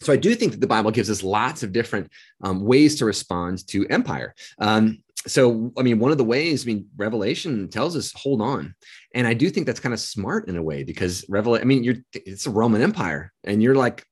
So 0.01 0.13
I 0.13 0.17
do 0.17 0.33
think 0.35 0.53
that 0.53 0.61
the 0.61 0.67
Bible 0.67 0.91
gives 0.91 1.09
us 1.09 1.23
lots 1.23 1.63
of 1.63 1.71
different 1.71 2.11
um, 2.41 2.61
ways 2.61 2.95
to 2.97 3.05
respond 3.05 3.67
to 3.67 3.87
empire. 3.87 4.33
Um, 4.59 4.99
so 5.27 5.71
i 5.77 5.81
mean 5.81 5.99
one 5.99 6.11
of 6.11 6.17
the 6.17 6.23
ways 6.23 6.63
i 6.63 6.67
mean 6.67 6.87
revelation 6.95 7.67
tells 7.67 7.95
us 7.95 8.13
hold 8.15 8.41
on 8.41 8.73
and 9.13 9.27
i 9.27 9.33
do 9.33 9.49
think 9.49 9.65
that's 9.65 9.79
kind 9.79 9.93
of 9.93 9.99
smart 9.99 10.47
in 10.47 10.55
a 10.55 10.63
way 10.63 10.83
because 10.83 11.25
revelation 11.27 11.61
i 11.61 11.67
mean 11.67 11.83
you're 11.83 11.97
it's 12.13 12.45
a 12.45 12.49
roman 12.49 12.81
empire 12.81 13.31
and 13.43 13.61
you're 13.61 13.75
like 13.75 14.05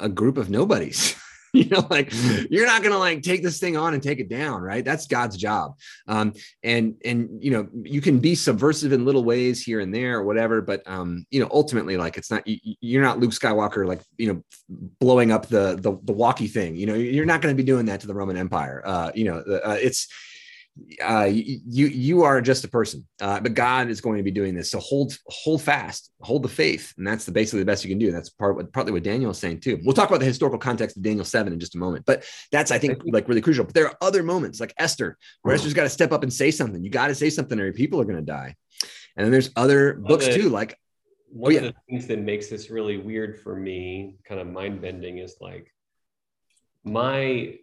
a 0.00 0.08
group 0.08 0.36
of 0.36 0.50
nobodies 0.50 1.16
you 1.54 1.66
know 1.66 1.86
like 1.90 2.10
you're 2.50 2.66
not 2.66 2.82
gonna 2.82 2.98
like 2.98 3.22
take 3.22 3.42
this 3.42 3.58
thing 3.58 3.76
on 3.76 3.92
and 3.92 4.02
take 4.02 4.20
it 4.20 4.28
down 4.28 4.62
right? 4.62 4.84
That's 4.84 5.06
god's 5.06 5.36
job. 5.36 5.76
Um 6.08 6.32
and 6.62 6.94
and 7.04 7.28
you 7.42 7.50
know 7.50 7.68
you 7.82 8.00
can 8.00 8.18
be 8.20 8.34
subversive 8.34 8.92
in 8.92 9.04
little 9.04 9.24
ways 9.24 9.62
here 9.62 9.80
and 9.80 9.94
there 9.94 10.18
or 10.18 10.24
whatever 10.24 10.62
but 10.62 10.82
um 10.86 11.26
you 11.30 11.40
know 11.40 11.48
ultimately 11.50 11.96
like 11.96 12.16
it's 12.16 12.30
not 12.30 12.42
you, 12.46 12.98
are 12.98 13.02
not 13.02 13.18
luke 13.18 13.32
skywalker 13.32 13.86
like 13.86 14.00
you 14.16 14.32
know 14.32 14.42
blowing 14.98 15.30
up 15.30 15.46
the 15.48 15.76
the, 15.76 15.98
the 16.04 16.12
walkie 16.12 16.48
thing 16.48 16.74
you 16.74 16.86
know? 16.86 16.94
You're 16.94 17.26
not 17.26 17.42
going 17.42 17.54
to 17.54 17.62
be 17.62 17.66
doing 17.66 17.86
that 17.86 18.00
to 18.00 18.06
the 18.06 18.14
roman 18.14 18.36
empire. 18.36 18.82
Uh 18.84 19.12
you 19.14 19.24
know 19.24 19.38
uh, 19.38 19.78
it's 19.80 20.08
uh, 21.04 21.28
you 21.30 21.86
you 21.86 22.22
are 22.22 22.40
just 22.40 22.64
a 22.64 22.68
person, 22.68 23.06
uh, 23.20 23.40
but 23.40 23.54
God 23.54 23.90
is 23.90 24.00
going 24.00 24.16
to 24.16 24.22
be 24.22 24.30
doing 24.30 24.54
this. 24.54 24.70
So 24.70 24.78
hold 24.78 25.16
hold 25.26 25.60
fast, 25.60 26.10
hold 26.22 26.42
the 26.42 26.48
faith, 26.48 26.94
and 26.96 27.06
that's 27.06 27.24
the 27.26 27.32
basically 27.32 27.60
the 27.60 27.66
best 27.66 27.84
you 27.84 27.90
can 27.90 27.98
do. 27.98 28.10
That's 28.10 28.30
part 28.30 28.56
what 28.56 28.72
partly 28.72 28.92
what 28.92 29.02
Daniel 29.02 29.30
is 29.30 29.38
saying 29.38 29.60
too. 29.60 29.78
We'll 29.84 29.94
talk 29.94 30.08
about 30.08 30.20
the 30.20 30.26
historical 30.26 30.58
context 30.58 30.96
of 30.96 31.02
Daniel 31.02 31.24
seven 31.24 31.52
in 31.52 31.60
just 31.60 31.74
a 31.74 31.78
moment, 31.78 32.06
but 32.06 32.24
that's 32.50 32.70
I 32.70 32.78
think 32.78 33.02
like 33.04 33.28
really 33.28 33.42
crucial. 33.42 33.64
But 33.64 33.74
there 33.74 33.86
are 33.86 33.96
other 34.00 34.22
moments 34.22 34.60
like 34.60 34.72
Esther, 34.78 35.18
where 35.42 35.54
Esther's 35.54 35.74
got 35.74 35.84
to 35.84 35.90
step 35.90 36.12
up 36.12 36.22
and 36.22 36.32
say 36.32 36.50
something. 36.50 36.82
You 36.82 36.90
got 36.90 37.08
to 37.08 37.14
say 37.14 37.28
something, 37.28 37.60
or 37.60 37.72
people 37.72 38.00
are 38.00 38.04
going 38.04 38.16
to 38.16 38.22
die. 38.22 38.56
And 39.16 39.24
then 39.24 39.30
there's 39.30 39.50
other 39.56 39.94
books 39.94 40.26
too, 40.26 40.48
like 40.48 40.78
one 41.28 41.52
oh, 41.52 41.54
yeah. 41.54 41.60
of 41.68 41.74
the 41.74 41.80
things 41.88 42.06
that 42.06 42.18
makes 42.18 42.48
this 42.48 42.70
really 42.70 42.96
weird 42.96 43.40
for 43.40 43.54
me, 43.54 44.16
kind 44.24 44.40
of 44.40 44.46
mind 44.46 44.80
bending, 44.80 45.18
is 45.18 45.36
like 45.40 45.72
my 46.84 47.58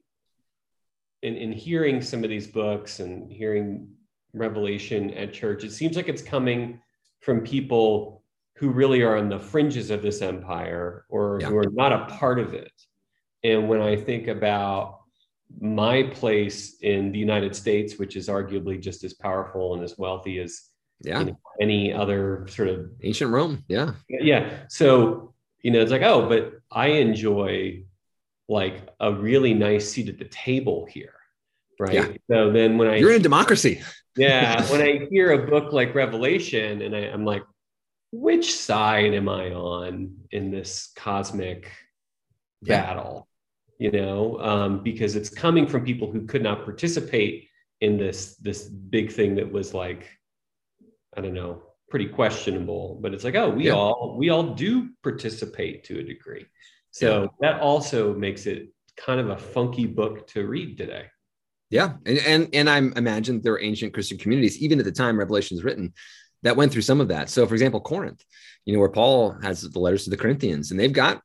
in, 1.21 1.35
in 1.35 1.51
hearing 1.51 2.01
some 2.01 2.23
of 2.23 2.29
these 2.29 2.47
books 2.47 2.99
and 2.99 3.31
hearing 3.31 3.87
revelation 4.33 5.11
at 5.11 5.33
church, 5.33 5.63
it 5.63 5.71
seems 5.71 5.95
like 5.95 6.09
it's 6.09 6.21
coming 6.21 6.79
from 7.21 7.41
people 7.41 8.23
who 8.55 8.69
really 8.69 9.01
are 9.01 9.17
on 9.17 9.29
the 9.29 9.39
fringes 9.39 9.89
of 9.89 10.01
this 10.01 10.21
empire 10.21 11.05
or 11.09 11.39
yeah. 11.41 11.47
who 11.47 11.57
are 11.57 11.71
not 11.71 11.93
a 11.93 12.05
part 12.05 12.39
of 12.39 12.53
it. 12.53 12.71
And 13.43 13.69
when 13.69 13.81
I 13.81 13.95
think 13.95 14.27
about 14.27 14.99
my 15.59 16.03
place 16.03 16.77
in 16.81 17.11
the 17.11 17.19
United 17.19 17.55
States, 17.55 17.97
which 17.97 18.15
is 18.15 18.27
arguably 18.27 18.79
just 18.79 19.03
as 19.03 19.13
powerful 19.13 19.73
and 19.73 19.83
as 19.83 19.97
wealthy 19.97 20.39
as 20.39 20.69
yeah. 21.01 21.19
You 21.19 21.25
know, 21.27 21.39
any 21.61 21.93
other 21.93 22.45
sort 22.49 22.67
of 22.67 22.91
ancient 23.03 23.31
Rome. 23.31 23.63
Yeah. 23.67 23.93
Yeah. 24.09 24.49
So, 24.67 25.33
you 25.61 25.71
know, 25.71 25.79
it's 25.79 25.91
like, 25.91 26.01
oh, 26.01 26.27
but 26.27 26.55
I 26.71 26.87
enjoy 26.87 27.85
like 28.49 28.89
a 28.99 29.13
really 29.13 29.53
nice 29.53 29.89
seat 29.89 30.09
at 30.09 30.17
the 30.17 30.25
table 30.25 30.87
here 30.89 31.13
right 31.79 31.93
yeah. 31.93 32.07
so 32.29 32.51
then 32.51 32.77
when 32.77 32.87
i 32.89 32.95
you're 32.97 33.13
in 33.13 33.21
democracy 33.21 33.81
yeah 34.17 34.61
when 34.71 34.81
i 34.81 35.07
hear 35.09 35.31
a 35.31 35.47
book 35.47 35.71
like 35.71 35.93
revelation 35.95 36.81
and 36.81 36.95
I, 36.95 37.01
i'm 37.01 37.23
like 37.23 37.43
which 38.11 38.53
side 38.53 39.13
am 39.13 39.29
i 39.29 39.51
on 39.51 40.15
in 40.31 40.49
this 40.49 40.91
cosmic 40.95 41.71
yeah. 42.63 42.81
battle 42.81 43.27
you 43.77 43.91
know 43.91 44.39
um, 44.39 44.83
because 44.83 45.15
it's 45.15 45.29
coming 45.29 45.65
from 45.65 45.85
people 45.85 46.11
who 46.11 46.25
could 46.25 46.43
not 46.43 46.65
participate 46.65 47.47
in 47.81 47.97
this 47.97 48.35
this 48.37 48.63
big 48.63 49.11
thing 49.11 49.35
that 49.35 49.49
was 49.49 49.73
like 49.73 50.09
i 51.15 51.21
don't 51.21 51.33
know 51.33 51.61
pretty 51.89 52.07
questionable 52.07 52.99
but 53.01 53.13
it's 53.13 53.23
like 53.23 53.35
oh 53.35 53.49
we 53.49 53.67
yeah. 53.67 53.73
all 53.73 54.15
we 54.17 54.29
all 54.29 54.53
do 54.53 54.89
participate 55.01 55.83
to 55.83 55.99
a 55.99 56.03
degree 56.03 56.45
so 56.91 57.23
yeah. 57.23 57.27
that 57.51 57.61
also 57.61 58.13
makes 58.13 58.45
it 58.45 58.69
kind 58.97 59.19
of 59.19 59.29
a 59.29 59.37
funky 59.37 59.85
book 59.85 60.27
to 60.27 60.47
read 60.47 60.77
today. 60.77 61.05
Yeah, 61.69 61.93
and 62.05 62.17
and 62.19 62.49
and 62.53 62.69
I 62.69 62.77
imagine 62.77 63.41
there 63.41 63.51
were 63.51 63.61
ancient 63.61 63.93
Christian 63.93 64.17
communities, 64.17 64.59
even 64.59 64.79
at 64.79 64.85
the 64.85 64.91
time 64.91 65.19
Revelation 65.19 65.57
is 65.57 65.63
written, 65.63 65.93
that 66.43 66.55
went 66.55 66.71
through 66.71 66.81
some 66.81 66.99
of 66.99 67.09
that. 67.09 67.29
So, 67.29 67.45
for 67.45 67.53
example, 67.53 67.79
Corinth, 67.79 68.23
you 68.65 68.73
know, 68.73 68.79
where 68.79 68.89
Paul 68.89 69.37
has 69.43 69.61
the 69.61 69.79
letters 69.79 70.03
to 70.05 70.09
the 70.09 70.17
Corinthians, 70.17 70.71
and 70.71 70.79
they've 70.79 70.91
got 70.91 71.21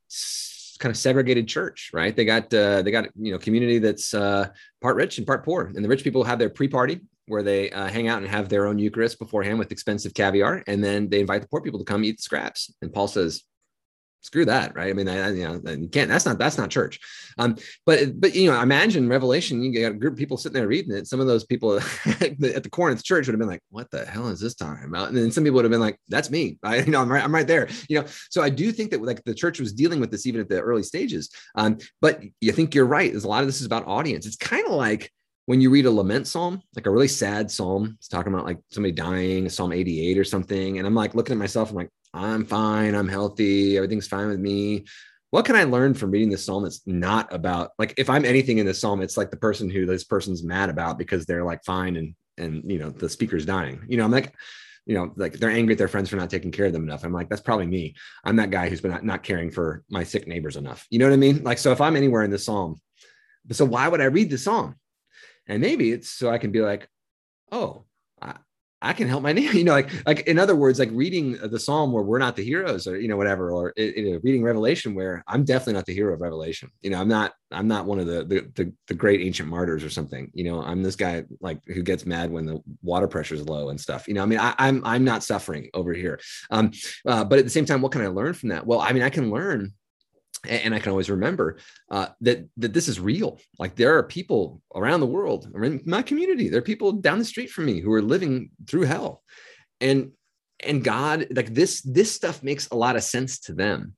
kind 0.79 0.91
of 0.91 0.97
segregated 0.97 1.47
church, 1.47 1.89
right? 1.93 2.15
They 2.15 2.25
got 2.25 2.53
uh, 2.53 2.81
they 2.83 2.91
got 2.91 3.07
you 3.19 3.31
know 3.31 3.39
community 3.39 3.79
that's 3.79 4.13
uh, 4.13 4.49
part 4.81 4.95
rich 4.95 5.17
and 5.17 5.25
part 5.25 5.43
poor, 5.43 5.71
and 5.73 5.83
the 5.83 5.89
rich 5.89 6.03
people 6.03 6.23
have 6.23 6.39
their 6.39 6.49
pre-party 6.49 7.01
where 7.27 7.41
they 7.41 7.71
uh, 7.71 7.87
hang 7.87 8.07
out 8.07 8.21
and 8.21 8.27
have 8.27 8.49
their 8.49 8.67
own 8.67 8.77
Eucharist 8.77 9.17
beforehand 9.17 9.57
with 9.57 9.71
expensive 9.71 10.13
caviar, 10.13 10.63
and 10.67 10.83
then 10.83 11.09
they 11.09 11.21
invite 11.21 11.41
the 11.41 11.47
poor 11.47 11.61
people 11.61 11.79
to 11.79 11.85
come 11.85 12.03
eat 12.03 12.17
the 12.17 12.21
scraps. 12.21 12.71
And 12.83 12.93
Paul 12.93 13.07
says, 13.07 13.43
screw 14.25 14.45
that 14.45 14.75
right? 14.75 14.89
I 14.89 14.93
mean 14.93 15.07
I, 15.07 15.31
you 15.31 15.43
know 15.43 15.61
you 15.71 15.87
can't 15.87 16.09
that's 16.09 16.25
not 16.25 16.37
that's 16.37 16.57
not 16.57 16.69
church. 16.69 16.99
Um 17.37 17.55
but 17.85 18.19
but 18.19 18.35
you 18.35 18.51
know 18.51 18.59
imagine 18.59 19.07
revelation 19.07 19.63
you 19.63 19.81
got 19.81 19.91
a 19.91 19.95
group 19.95 20.13
of 20.13 20.19
people 20.19 20.37
sitting 20.37 20.55
there 20.55 20.67
reading 20.67 20.95
it. 20.95 21.07
Some 21.07 21.19
of 21.19 21.27
those 21.27 21.43
people 21.43 21.77
at 22.05 22.39
the 22.39 22.69
corinth 22.71 23.03
church 23.03 23.27
would 23.27 23.33
have 23.33 23.39
been 23.39 23.47
like 23.47 23.63
what 23.69 23.91
the 23.91 24.05
hell 24.05 24.27
is 24.27 24.39
this 24.39 24.55
talking 24.55 24.85
about? 24.85 25.09
And 25.09 25.17
then 25.17 25.31
some 25.31 25.43
people 25.43 25.55
would 25.55 25.65
have 25.65 25.71
been 25.71 25.79
like 25.79 25.99
that's 26.07 26.31
me. 26.31 26.57
I 26.63 26.77
you 26.77 26.91
know 26.91 27.01
i'm 27.01 27.11
right 27.11 27.23
i'm 27.23 27.33
right 27.33 27.47
there. 27.47 27.67
You 27.87 28.01
know 28.01 28.07
so 28.29 28.41
i 28.41 28.49
do 28.49 28.71
think 28.71 28.91
that 28.91 29.01
like 29.01 29.23
the 29.23 29.35
church 29.35 29.59
was 29.59 29.73
dealing 29.73 29.99
with 29.99 30.11
this 30.11 30.25
even 30.25 30.41
at 30.41 30.49
the 30.49 30.59
early 30.59 30.83
stages. 30.83 31.29
Um 31.55 31.77
but 32.01 32.21
you 32.41 32.51
think 32.51 32.73
you're 32.73 32.85
right. 32.85 33.11
There's 33.11 33.25
a 33.25 33.29
lot 33.29 33.41
of 33.41 33.47
this 33.47 33.59
is 33.59 33.65
about 33.65 33.87
audience. 33.87 34.25
It's 34.25 34.35
kind 34.35 34.65
of 34.65 34.73
like 34.73 35.11
when 35.45 35.61
you 35.61 35.69
read 35.69 35.85
a 35.85 35.91
lament 35.91 36.27
psalm, 36.27 36.61
like 36.75 36.87
a 36.87 36.91
really 36.91 37.07
sad 37.07 37.51
psalm, 37.51 37.95
it's 37.97 38.07
talking 38.07 38.33
about 38.33 38.45
like 38.45 38.57
somebody 38.71 38.91
dying, 38.91 39.47
Psalm 39.47 39.71
88 39.71 40.17
or 40.17 40.23
something. 40.23 40.77
And 40.77 40.87
I'm 40.87 40.95
like 40.95 41.13
looking 41.13 41.33
at 41.33 41.39
myself, 41.39 41.69
I'm 41.69 41.75
like, 41.75 41.89
I'm 42.15 42.45
fine, 42.45 42.95
I'm 42.95 43.07
healthy, 43.07 43.75
everything's 43.77 44.07
fine 44.07 44.27
with 44.27 44.39
me. 44.39 44.85
What 45.31 45.45
can 45.45 45.55
I 45.55 45.65
learn 45.65 45.93
from 45.93 46.11
reading 46.11 46.29
this 46.29 46.45
psalm 46.45 46.63
that's 46.63 46.81
not 46.85 47.33
about 47.33 47.71
like 47.77 47.93
if 47.97 48.09
I'm 48.09 48.23
anything 48.23 48.59
in 48.59 48.65
the 48.65 48.73
psalm, 48.73 49.01
it's 49.01 49.17
like 49.17 49.31
the 49.31 49.37
person 49.37 49.69
who 49.69 49.85
this 49.85 50.05
person's 50.05 50.43
mad 50.43 50.69
about 50.69 50.97
because 50.97 51.25
they're 51.25 51.43
like 51.43 51.63
fine 51.65 51.97
and 51.97 52.15
and 52.37 52.69
you 52.71 52.79
know 52.79 52.89
the 52.89 53.09
speaker's 53.09 53.45
dying. 53.45 53.81
You 53.87 53.97
know, 53.97 54.05
I'm 54.05 54.11
like, 54.11 54.33
you 54.85 54.95
know, 54.95 55.11
like 55.17 55.33
they're 55.33 55.49
angry 55.49 55.73
at 55.73 55.77
their 55.77 55.87
friends 55.87 56.09
for 56.09 56.15
not 56.15 56.29
taking 56.29 56.51
care 56.51 56.67
of 56.67 56.73
them 56.73 56.83
enough. 56.83 57.03
I'm 57.03 57.11
like, 57.11 57.27
that's 57.27 57.41
probably 57.41 57.67
me. 57.67 57.95
I'm 58.23 58.37
that 58.37 58.51
guy 58.51 58.69
who's 58.69 58.81
been 58.81 58.91
not, 58.91 59.03
not 59.03 59.23
caring 59.23 59.51
for 59.51 59.83
my 59.89 60.03
sick 60.03 60.27
neighbors 60.27 60.55
enough. 60.55 60.85
You 60.89 60.99
know 60.99 61.05
what 61.05 61.13
I 61.13 61.17
mean? 61.17 61.43
Like, 61.43 61.57
so 61.57 61.71
if 61.71 61.81
I'm 61.81 61.95
anywhere 61.95 62.23
in 62.23 62.31
the 62.31 62.39
psalm, 62.39 62.79
so 63.51 63.65
why 63.65 63.87
would 63.87 64.01
I 64.01 64.05
read 64.05 64.29
the 64.29 64.37
psalm? 64.37 64.75
And 65.47 65.61
maybe 65.61 65.91
it's 65.91 66.09
so 66.09 66.29
I 66.29 66.37
can 66.37 66.51
be 66.51 66.61
like, 66.61 66.87
oh, 67.51 67.85
I, 68.89 68.93
can 68.93 69.07
help 69.07 69.23
my 69.23 69.33
neighbor. 69.33 69.53
You 69.55 69.63
know, 69.63 69.73
like 69.73 69.89
like 70.05 70.21
in 70.21 70.37
other 70.37 70.55
words, 70.55 70.79
like 70.79 70.89
reading 70.91 71.33
the 71.33 71.59
psalm 71.59 71.91
where 71.91 72.03
we're 72.03 72.19
not 72.19 72.35
the 72.35 72.43
heroes, 72.43 72.87
or 72.87 72.99
you 72.99 73.07
know, 73.07 73.17
whatever, 73.17 73.51
or 73.51 73.73
you 73.77 74.13
know, 74.13 74.19
reading 74.23 74.43
Revelation 74.43 74.93
where 74.93 75.23
I'm 75.27 75.43
definitely 75.43 75.73
not 75.73 75.85
the 75.85 75.93
hero 75.93 76.13
of 76.13 76.21
Revelation. 76.21 76.69
You 76.81 76.89
know, 76.89 76.99
I'm 76.99 77.07
not 77.07 77.33
I'm 77.51 77.67
not 77.67 77.85
one 77.85 77.99
of 77.99 78.07
the, 78.07 78.23
the 78.25 78.51
the 78.55 78.73
the, 78.87 78.93
great 78.93 79.21
ancient 79.21 79.49
martyrs 79.49 79.83
or 79.83 79.89
something. 79.89 80.31
You 80.33 80.45
know, 80.45 80.61
I'm 80.61 80.83
this 80.83 80.95
guy 80.95 81.23
like 81.39 81.59
who 81.67 81.83
gets 81.83 82.05
mad 82.05 82.31
when 82.31 82.45
the 82.45 82.61
water 82.81 83.07
pressure 83.07 83.35
is 83.35 83.47
low 83.47 83.69
and 83.69 83.79
stuff. 83.79 84.07
You 84.07 84.13
know, 84.15 84.23
I 84.23 84.25
mean, 84.25 84.39
I, 84.39 84.49
am 84.49 84.55
I'm, 84.57 84.85
I'm 84.85 85.03
not 85.03 85.23
suffering 85.23 85.69
over 85.73 85.93
here. 85.93 86.19
Um, 86.51 86.71
uh, 87.05 87.23
but 87.23 87.39
at 87.39 87.45
the 87.45 87.51
same 87.51 87.65
time, 87.65 87.81
what 87.81 87.91
can 87.91 88.01
I 88.01 88.07
learn 88.07 88.33
from 88.33 88.49
that? 88.49 88.65
Well, 88.65 88.81
I 88.81 88.91
mean, 88.91 89.03
I 89.03 89.09
can 89.09 89.31
learn 89.31 89.73
and 90.49 90.73
I 90.73 90.79
can 90.79 90.91
always 90.91 91.09
remember 91.09 91.57
uh, 91.91 92.07
that 92.21 92.47
that 92.57 92.73
this 92.73 92.87
is 92.87 92.99
real. 92.99 93.39
Like 93.59 93.75
there 93.75 93.97
are 93.97 94.03
people 94.03 94.61
around 94.73 94.99
the 94.99 95.05
world, 95.07 95.49
or 95.53 95.63
in 95.63 95.81
my 95.85 96.01
community, 96.01 96.49
there 96.49 96.59
are 96.59 96.63
people 96.63 96.91
down 96.91 97.19
the 97.19 97.25
street 97.25 97.49
from 97.49 97.65
me 97.65 97.79
who 97.79 97.91
are 97.93 98.01
living 98.01 98.51
through 98.67 98.83
hell, 98.83 99.23
and 99.81 100.11
and 100.63 100.83
God, 100.83 101.27
like 101.31 101.53
this 101.53 101.81
this 101.81 102.11
stuff 102.11 102.43
makes 102.43 102.67
a 102.69 102.75
lot 102.75 102.95
of 102.95 103.03
sense 103.03 103.39
to 103.41 103.53
them. 103.53 103.95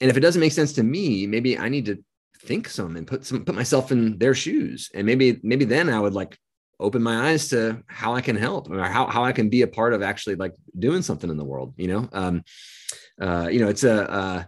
And 0.00 0.10
if 0.10 0.16
it 0.16 0.20
doesn't 0.20 0.40
make 0.40 0.52
sense 0.52 0.72
to 0.74 0.82
me, 0.82 1.26
maybe 1.26 1.58
I 1.58 1.68
need 1.68 1.86
to 1.86 2.02
think 2.42 2.68
some 2.68 2.96
and 2.96 3.06
put 3.06 3.26
some 3.26 3.44
put 3.44 3.54
myself 3.54 3.92
in 3.92 4.18
their 4.18 4.34
shoes, 4.34 4.90
and 4.94 5.06
maybe 5.06 5.40
maybe 5.42 5.64
then 5.64 5.88
I 5.90 6.00
would 6.00 6.14
like 6.14 6.38
open 6.80 7.02
my 7.02 7.30
eyes 7.30 7.48
to 7.48 7.82
how 7.86 8.14
I 8.14 8.22
can 8.22 8.36
help 8.36 8.70
or 8.70 8.82
how 8.82 9.06
how 9.06 9.24
I 9.24 9.32
can 9.32 9.48
be 9.48 9.62
a 9.62 9.68
part 9.68 9.92
of 9.92 10.02
actually 10.02 10.36
like 10.36 10.54
doing 10.78 11.02
something 11.02 11.30
in 11.30 11.36
the 11.36 11.44
world. 11.44 11.74
You 11.76 11.88
know, 11.88 12.08
um, 12.12 12.42
uh, 13.20 13.48
you 13.50 13.60
know, 13.60 13.68
it's 13.68 13.84
a 13.84 14.10
uh, 14.10 14.44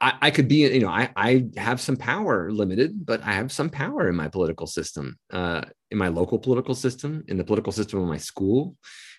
I, 0.00 0.14
I, 0.22 0.30
could 0.30 0.48
be, 0.48 0.66
you 0.66 0.80
know, 0.80 0.88
I, 0.88 1.10
I 1.16 1.46
have 1.56 1.80
some 1.80 1.96
power 1.96 2.50
limited, 2.50 3.04
but 3.04 3.22
I 3.22 3.32
have 3.32 3.50
some 3.50 3.70
power 3.70 4.08
in 4.08 4.16
my 4.16 4.28
political 4.28 4.66
system, 4.66 5.18
uh, 5.32 5.62
in 5.90 5.98
my 5.98 6.08
local 6.08 6.38
political 6.38 6.74
system, 6.74 7.24
in 7.28 7.36
the 7.36 7.44
political 7.44 7.72
system 7.72 8.00
of 8.00 8.08
my 8.08 8.18
school, 8.18 8.76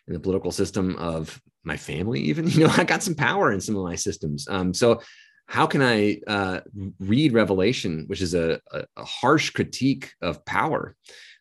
in 0.08 0.14
the 0.14 0.20
political 0.20 0.52
system 0.52 0.96
of 0.98 1.42
my 1.64 1.78
family, 1.78 2.22
even, 2.22 2.48
you 2.50 2.66
know, 2.66 2.74
I 2.76 2.84
got 2.84 3.04
some 3.04 3.16
power 3.16 3.52
in 3.52 3.62
some 3.62 3.76
of 3.76 3.84
my 3.84 3.96
systems. 3.96 4.48
Um, 4.50 4.74
so 4.74 5.02
how 5.48 5.68
can 5.68 5.82
I 5.82 6.20
uh, 6.28 6.62
read 7.00 7.34
Revelation, 7.34 8.06
which 8.08 8.22
is 8.22 8.34
a, 8.34 8.60
a, 8.72 8.86
a 8.98 9.06
harsh 9.06 9.52
critique 9.52 10.12
of 10.22 10.44
power 10.46 10.96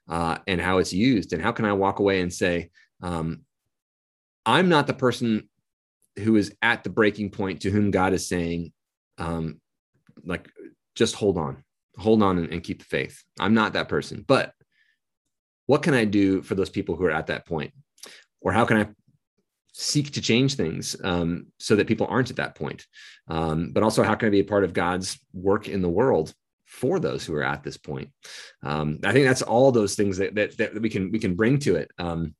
uh, 0.09 0.39
and 0.47 0.61
how 0.61 0.79
it's 0.79 0.93
used? 0.93 1.33
And 1.33 1.43
how 1.43 1.53
can 1.53 1.64
I 1.64 1.72
walk 1.72 1.99
away 1.99 2.20
and 2.20 2.33
say, 2.33 2.70
um, 3.03 3.43
I'm 4.45 4.68
not 4.68 4.87
the 4.87 4.95
person 4.95 5.49
who 6.18 6.37
is 6.37 6.55
at 6.62 6.85
the 6.85 6.91
breaking 6.91 7.31
point 7.31 7.62
to 7.62 7.70
whom 7.70 7.91
God 7.91 8.12
is 8.12 8.29
saying, 8.29 8.72
um, 9.19 9.61
like 10.25 10.49
just 10.95 11.15
hold 11.15 11.39
on, 11.39 11.65
hold 11.99 12.23
on 12.23 12.39
and, 12.39 12.53
and 12.53 12.62
keep 12.62 12.79
the 12.79 12.85
faith. 12.85 13.23
I'm 13.39 13.55
not 13.55 13.75
that 13.75 13.89
person, 13.89 14.25
but 14.27 14.53
what 15.67 15.83
can 15.83 15.95
I 15.95 16.05
do 16.05 16.43
for 16.43 16.55
those 16.55 16.71
people 16.71 16.97
who 16.97 17.05
are 17.07 17.11
at 17.11 17.29
that 17.29 17.47
point? 17.47 17.73
Or 18.41 18.53
how 18.53 18.65
can 18.65 18.77
I 18.77 18.89
seek 19.73 20.12
to 20.12 20.21
change 20.21 20.55
things 20.55 20.95
um, 21.03 21.47
so 21.59 21.77
that 21.77 21.87
people 21.87 22.07
aren't 22.09 22.31
at 22.31 22.37
that 22.37 22.55
point? 22.55 22.87
Um, 23.29 23.71
but 23.73 23.83
also, 23.83 24.03
how 24.03 24.15
can 24.15 24.29
I 24.29 24.31
be 24.31 24.41
a 24.41 24.45
part 24.45 24.65
of 24.65 24.75
God's 24.75 25.19
work 25.33 25.69
in 25.69 25.81
the 25.83 25.89
world 25.89 26.35
for 26.67 26.99
those 26.99 27.25
who 27.25 27.35
are 27.35 27.43
at 27.43 27.62
this 27.62 27.79
point? 27.79 28.11
Um, 28.62 28.99
I 29.05 29.12
think 29.12 29.27
that's 29.27 29.43
all 29.43 29.73
those 29.73 29.95
things 29.95 30.19
that, 30.19 30.35
that, 30.35 30.57
that 30.59 30.81
we 30.83 30.91
can 30.91 31.11
we 31.11 31.19
can 31.19 31.35
bring 31.35 31.59
to 31.61 31.77
it. 31.77 31.91
Um, 31.99 32.35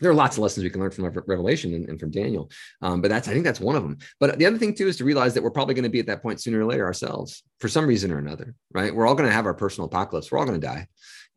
there 0.00 0.10
are 0.10 0.14
lots 0.14 0.36
of 0.36 0.42
lessons 0.42 0.64
we 0.64 0.70
can 0.70 0.80
learn 0.80 0.90
from 0.90 1.04
Revelation 1.26 1.74
and, 1.74 1.88
and 1.88 2.00
from 2.00 2.10
Daniel, 2.10 2.50
um, 2.82 3.00
but 3.00 3.08
that's 3.08 3.28
I 3.28 3.32
think 3.32 3.44
that's 3.44 3.60
one 3.60 3.76
of 3.76 3.82
them. 3.82 3.98
But 4.20 4.38
the 4.38 4.46
other 4.46 4.58
thing 4.58 4.74
too 4.74 4.88
is 4.88 4.96
to 4.98 5.04
realize 5.04 5.34
that 5.34 5.42
we're 5.42 5.50
probably 5.50 5.74
going 5.74 5.84
to 5.84 5.90
be 5.90 6.00
at 6.00 6.06
that 6.06 6.22
point 6.22 6.40
sooner 6.40 6.60
or 6.60 6.64
later 6.64 6.84
ourselves 6.84 7.42
for 7.58 7.68
some 7.68 7.86
reason 7.86 8.12
or 8.12 8.18
another, 8.18 8.54
right? 8.72 8.94
We're 8.94 9.06
all 9.06 9.14
going 9.14 9.28
to 9.28 9.34
have 9.34 9.46
our 9.46 9.54
personal 9.54 9.86
apocalypse. 9.86 10.30
We're 10.30 10.38
all 10.38 10.46
going 10.46 10.60
to 10.60 10.66
die, 10.66 10.86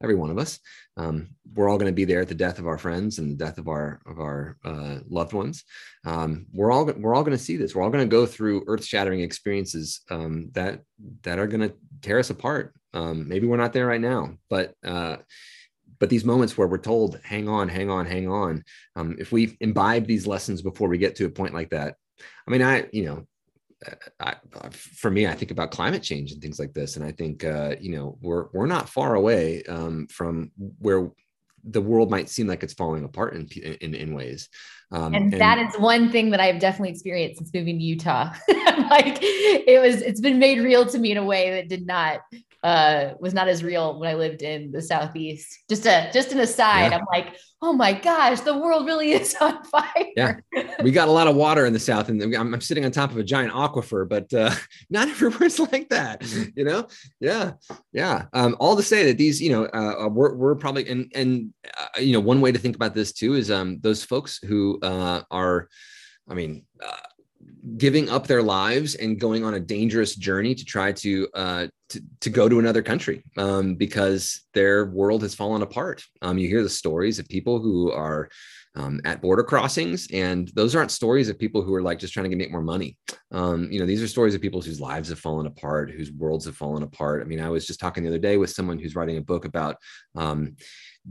every 0.02 0.16
one 0.16 0.30
of 0.30 0.38
us. 0.38 0.60
Um, 0.98 1.30
we're 1.54 1.70
all 1.70 1.78
going 1.78 1.92
to 1.92 1.96
be 1.96 2.06
there 2.06 2.22
at 2.22 2.28
the 2.28 2.36
death 2.36 2.60
of 2.60 2.68
our 2.68 2.78
friends 2.78 3.20
and 3.20 3.32
the 3.32 3.44
death 3.44 3.58
of 3.58 3.68
our 3.68 4.02
of 4.06 4.20
our 4.20 4.58
uh, 4.64 5.00
loved 5.10 5.34
ones. 5.34 5.64
Um, 6.06 6.46
we're 6.54 6.72
all 6.72 6.86
we're 6.86 7.16
all 7.16 7.24
going 7.24 7.38
to 7.38 7.44
see 7.44 7.58
this. 7.58 7.74
We're 7.74 7.84
all 7.84 7.90
going 7.90 8.08
to 8.08 8.16
go 8.16 8.26
through 8.26 8.66
earth 8.68 8.86
shattering 8.86 9.22
experiences 9.22 10.02
um, 10.10 10.50
that 10.54 10.82
that 11.24 11.40
are 11.40 11.48
going 11.48 11.70
to 11.70 11.76
tear 12.02 12.20
us 12.20 12.30
apart. 12.30 12.74
Um, 12.94 13.28
maybe 13.28 13.48
we're 13.48 13.58
not 13.58 13.74
there 13.74 13.88
right 13.88 14.02
now, 14.02 14.38
but 14.50 14.74
uh, 14.86 15.18
but 16.02 16.10
these 16.10 16.26
moments 16.26 16.58
where 16.58 16.68
we're 16.68 16.78
told 16.78 17.18
hang 17.24 17.48
on 17.48 17.70
hang 17.70 17.90
on 17.90 18.06
hang 18.06 18.28
on 18.28 18.64
um, 18.98 19.16
if 19.20 19.32
we 19.32 19.56
imbibe 19.62 20.06
these 20.06 20.28
lessons 20.28 20.62
before 20.62 20.90
we 20.90 20.98
get 20.98 21.16
to 21.16 21.26
a 21.26 21.30
point 21.30 21.54
like 21.54 21.70
that 21.70 21.96
i 22.48 22.52
mean 22.52 22.62
i 22.62 22.86
you 22.92 23.06
know 23.06 23.26
I, 24.20 24.36
for 24.72 25.10
me, 25.10 25.26
I 25.26 25.34
think 25.34 25.50
about 25.50 25.72
climate 25.72 26.04
change 26.04 26.32
and 26.32 26.40
things 26.40 26.60
like 26.60 26.72
this, 26.72 26.98
and 26.98 27.04
I 27.04 27.12
think 27.12 27.44
uh, 27.44 27.76
you 27.82 27.96
know 27.96 28.16
we're 28.22 28.46
we're 28.54 28.68
not 28.68 28.88
far 28.88 29.16
away 29.16 29.64
um, 29.64 30.06
from 30.06 30.52
where 30.78 31.10
the 31.64 31.82
world 31.82 32.10
might 32.10 32.30
seem 32.30 32.48
like 32.48 32.64
it's 32.64 32.74
falling 32.74 33.04
apart 33.04 33.34
in 33.34 33.48
in, 33.82 33.96
in 33.96 34.14
ways. 34.14 34.50
Um, 34.92 35.14
and, 35.16 35.34
and, 35.34 35.42
that 35.42 35.58
is 35.58 35.80
one 35.80 36.12
thing 36.12 36.32
that 36.32 36.40
I've 36.40 36.60
definitely 36.60 36.90
experienced 36.90 37.38
since 37.38 37.54
moving 37.54 37.80
to 37.80 37.84
Utah. 37.84 38.34
like 38.50 39.20
it 39.22 39.82
was, 39.82 40.02
it's 40.02 40.20
been 40.20 40.38
made 40.38 40.60
real 40.60 40.86
to 40.86 41.00
me 41.00 41.12
in 41.12 41.18
a 41.18 41.24
way 41.24 41.52
that 41.52 41.70
did 41.70 41.88
not 41.88 42.20
uh, 42.64 43.14
was 43.20 43.34
not 43.34 43.48
as 43.48 43.64
real 43.64 44.00
when 44.00 44.10
I 44.10 44.14
lived 44.14 44.42
in 44.42 44.72
the 44.72 44.82
southeast. 44.82 45.64
Just 45.70 45.86
a 45.86 46.10
just 46.14 46.32
an 46.32 46.40
aside, 46.40 46.92
yeah. 46.92 46.98
I'm 46.98 47.06
like, 47.12 47.36
oh 47.62 47.74
my 47.74 47.94
gosh, 47.94 48.42
the 48.42 48.58
world 48.58 48.86
really 48.86 49.12
is 49.14 49.36
on 49.42 49.64
fire. 49.64 50.06
Yeah, 50.16 50.36
we 50.84 50.92
got 50.92 51.08
a 51.08 51.12
lot 51.12 51.28
of 51.28 51.36
water 51.36 51.66
in 51.66 51.74
the 51.74 51.80
south, 51.80 52.10
and 52.10 52.22
I'm, 52.22 52.54
I'm 52.54 52.62
sitting 52.62 52.86
on 52.86 52.92
top 52.92 53.12
of 53.12 53.18
a 53.18 53.24
giant 53.24 53.54
aquifer, 53.54 54.08
but 54.08 54.32
uh, 54.34 54.54
not 54.90 55.08
everywhere's 55.08 55.60
like 55.72 55.90
that. 55.90 56.24
You 56.56 56.64
know? 56.64 56.88
Yeah, 57.20 57.54
yeah. 57.94 58.26
Um, 58.34 58.56
all 58.60 58.76
to 58.76 58.84
say 58.84 59.06
that 59.06 59.18
these, 59.18 59.42
you 59.42 59.52
know, 59.52 59.66
uh, 59.66 60.06
uh, 60.06 60.10
we're 60.10 60.36
we're 60.36 60.56
probably 60.56 60.88
and 60.88 61.12
and 61.16 61.54
uh, 61.78 62.00
you 62.00 62.14
know, 62.14 62.20
one 62.20 62.42
way 62.42 62.52
to 62.52 62.60
think 62.60 62.76
about 62.76 62.94
this 62.94 63.12
too 63.12 63.34
is 63.36 63.50
um, 63.50 63.80
those 63.82 64.04
folks 64.04 64.40
who 64.44 64.80
uh, 64.82 65.22
are, 65.32 65.68
I 66.30 66.34
mean. 66.34 66.66
Uh, 66.84 66.96
giving 67.78 68.10
up 68.10 68.28
their 68.28 68.42
lives 68.42 68.96
and 68.96 69.20
going 69.20 69.44
on 69.44 69.54
a 69.54 69.60
dangerous 69.60 70.16
journey 70.16 70.56
to 70.56 70.66
try 70.66 70.92
to 70.92 71.28
uh, 71.34 71.68
to, 71.90 72.02
to 72.22 72.30
go 72.30 72.48
to 72.48 72.60
another 72.60 72.82
country 72.82 73.24
um, 73.38 73.76
because 73.76 74.42
their 74.54 74.86
world 74.86 75.22
has 75.22 75.36
fallen 75.36 75.62
apart. 75.62 76.04
Um, 76.22 76.38
you 76.38 76.48
hear 76.48 76.64
the 76.64 76.70
stories 76.70 77.20
of 77.20 77.28
people 77.28 77.60
who 77.60 77.92
are 77.92 78.30
um, 78.76 79.02
at 79.04 79.22
border 79.22 79.44
crossings, 79.44 80.08
and 80.14 80.48
those 80.56 80.76
aren't 80.76 80.92
stories 80.92 81.28
of 81.28 81.38
people 81.38 81.62
who 81.62 81.74
are 81.74 81.82
like 81.82 82.00
just 82.00 82.14
trying 82.14 82.30
to 82.30 82.38
make 82.38 82.52
more 82.52 82.62
money. 82.62 82.98
Um, 83.32 83.70
you 83.70 83.80
know, 83.80 83.86
these 83.86 84.02
are 84.02 84.08
stories 84.08 84.34
of 84.34 84.42
people 84.42 84.62
whose 84.62 84.80
lives 84.80 85.10
have 85.10 85.20
fallen 85.20 85.46
apart, 85.46 85.92
whose 85.92 86.12
worlds 86.12 86.46
have 86.46 86.56
fallen 86.56 86.84
apart. 86.84 87.22
I 87.22 87.26
mean, 87.26 87.42
I 87.42 87.50
was 87.50 87.68
just 87.68 87.80
talking 87.80 88.04
the 88.04 88.10
other 88.10 88.18
day 88.18 88.38
with 88.38 88.50
someone 88.50 88.80
who's 88.80 88.96
writing 88.96 89.18
a 89.18 89.22
book 89.22 89.46
about 89.46 89.76
um, 90.16 90.56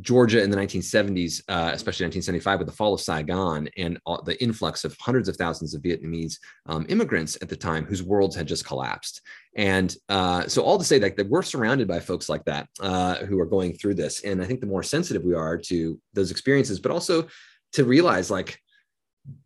Georgia 0.00 0.42
in 0.42 0.50
the 0.50 0.56
1970s, 0.56 1.42
uh, 1.48 1.70
especially 1.74 2.04
1975 2.04 2.60
with 2.60 2.68
the 2.68 2.74
fall 2.74 2.94
of 2.94 3.00
Saigon 3.00 3.68
and 3.76 3.98
the 4.24 4.36
influx 4.40 4.84
of 4.84 4.96
hundreds 5.00 5.28
of 5.28 5.36
thousands 5.36 5.74
of 5.74 5.82
Vietnamese 5.82 6.36
um, 6.66 6.86
immigrants 6.88 7.36
at 7.42 7.48
the 7.48 7.56
time 7.56 7.84
whose 7.84 8.02
worlds 8.02 8.36
had 8.36 8.46
just 8.46 8.64
collapsed. 8.64 9.20
And 9.56 9.94
uh, 10.08 10.46
so, 10.46 10.62
all 10.62 10.78
to 10.78 10.84
say 10.84 11.00
that, 11.00 11.16
that 11.16 11.28
we're 11.28 11.42
surrounded 11.42 11.88
by 11.88 11.98
folks 11.98 12.28
like 12.28 12.44
that 12.44 12.68
uh, 12.80 13.16
who 13.16 13.40
are 13.40 13.46
going 13.46 13.74
through 13.74 13.94
this. 13.94 14.22
And 14.22 14.40
I 14.40 14.44
think 14.44 14.60
the 14.60 14.66
more 14.66 14.84
sensitive 14.84 15.24
we 15.24 15.34
are 15.34 15.58
to 15.58 16.00
those 16.14 16.30
experiences, 16.30 16.78
but 16.78 16.92
also 16.92 17.26
to 17.72 17.84
realize 17.84 18.30
like, 18.30 18.60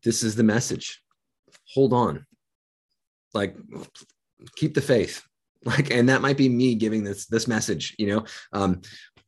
this 0.05 0.23
is 0.23 0.37
the 0.37 0.43
message 0.43 1.01
hold 1.73 1.93
on, 1.93 2.27
like, 3.33 3.57
keep 4.57 4.75
the 4.75 4.81
faith 4.81 5.23
like 5.65 5.91
and 5.91 6.09
that 6.09 6.21
might 6.21 6.37
be 6.37 6.49
me 6.49 6.75
giving 6.75 7.03
this 7.03 7.27
this 7.27 7.49
message 7.49 7.95
you 7.99 8.07
know 8.07 8.25
um 8.53 8.83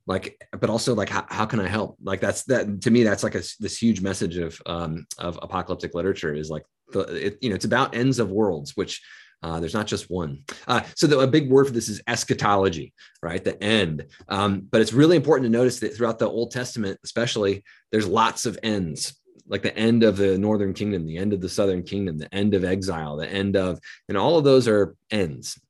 like 0.07 0.41
but 0.59 0.71
also 0.71 0.95
like 0.95 1.09
how, 1.09 1.25
how 1.29 1.45
can 1.45 1.61
i 1.61 1.67
help 1.67 1.97
like 2.03 2.21
that's 2.21 2.45
that 2.45 2.81
to 2.81 2.91
me 2.91 3.03
that's 3.03 3.23
like 3.23 3.35
a, 3.35 3.43
this 3.61 3.81
huge 3.81 4.01
message 4.01 4.37
of 4.37 4.61
um 4.67 5.07
of 5.19 5.39
apocalyptic 5.43 5.95
literature 5.95 6.35
is 6.35 6.51
like 6.51 6.65
the 6.93 7.01
it, 7.27 7.39
you 7.41 7.49
know 7.49 7.55
it's 7.55 7.65
about 7.65 7.95
ends 7.95 8.19
of 8.19 8.31
worlds 8.31 8.77
which 8.77 9.03
uh, 9.43 9.61
there's 9.61 9.75
not 9.75 9.87
just 9.87 10.11
one. 10.11 10.43
Uh, 10.67 10.81
so 10.97 11.07
the, 11.07 11.19
a 11.19 11.27
big 11.27 11.51
word 11.51 11.67
for 11.67 11.73
this 11.73 11.91
is 11.91 12.01
eschatology, 12.07 12.95
right? 13.23 13.45
The 13.45 13.63
end. 13.63 14.07
Um, 14.31 14.67
but 14.71 14.81
it's 14.81 14.95
really 14.95 15.15
important 15.15 15.45
to 15.45 15.57
notice 15.57 15.79
that 15.81 15.95
throughout 15.95 16.19
the 16.19 16.29
Old 16.29 16.53
Testament, 16.53 16.99
especially, 17.05 17.63
there's 17.93 18.09
lots 18.09 18.47
of 18.47 18.59
ends, 18.63 19.21
like 19.47 19.63
the 19.63 19.77
end 19.77 20.03
of 20.05 20.17
the 20.17 20.39
Northern 20.39 20.73
Kingdom, 20.73 21.07
the 21.07 21.19
end 21.19 21.35
of 21.35 21.43
the 21.43 21.51
Southern 21.51 21.83
Kingdom, 21.83 22.17
the 22.17 22.35
end 22.35 22.55
of 22.55 22.65
exile, 22.65 23.17
the 23.17 23.29
end 23.29 23.57
of, 23.57 23.79
and 24.09 24.17
all 24.17 24.39
of 24.39 24.45
those 24.45 24.67
are 24.67 24.97
ends 25.11 25.61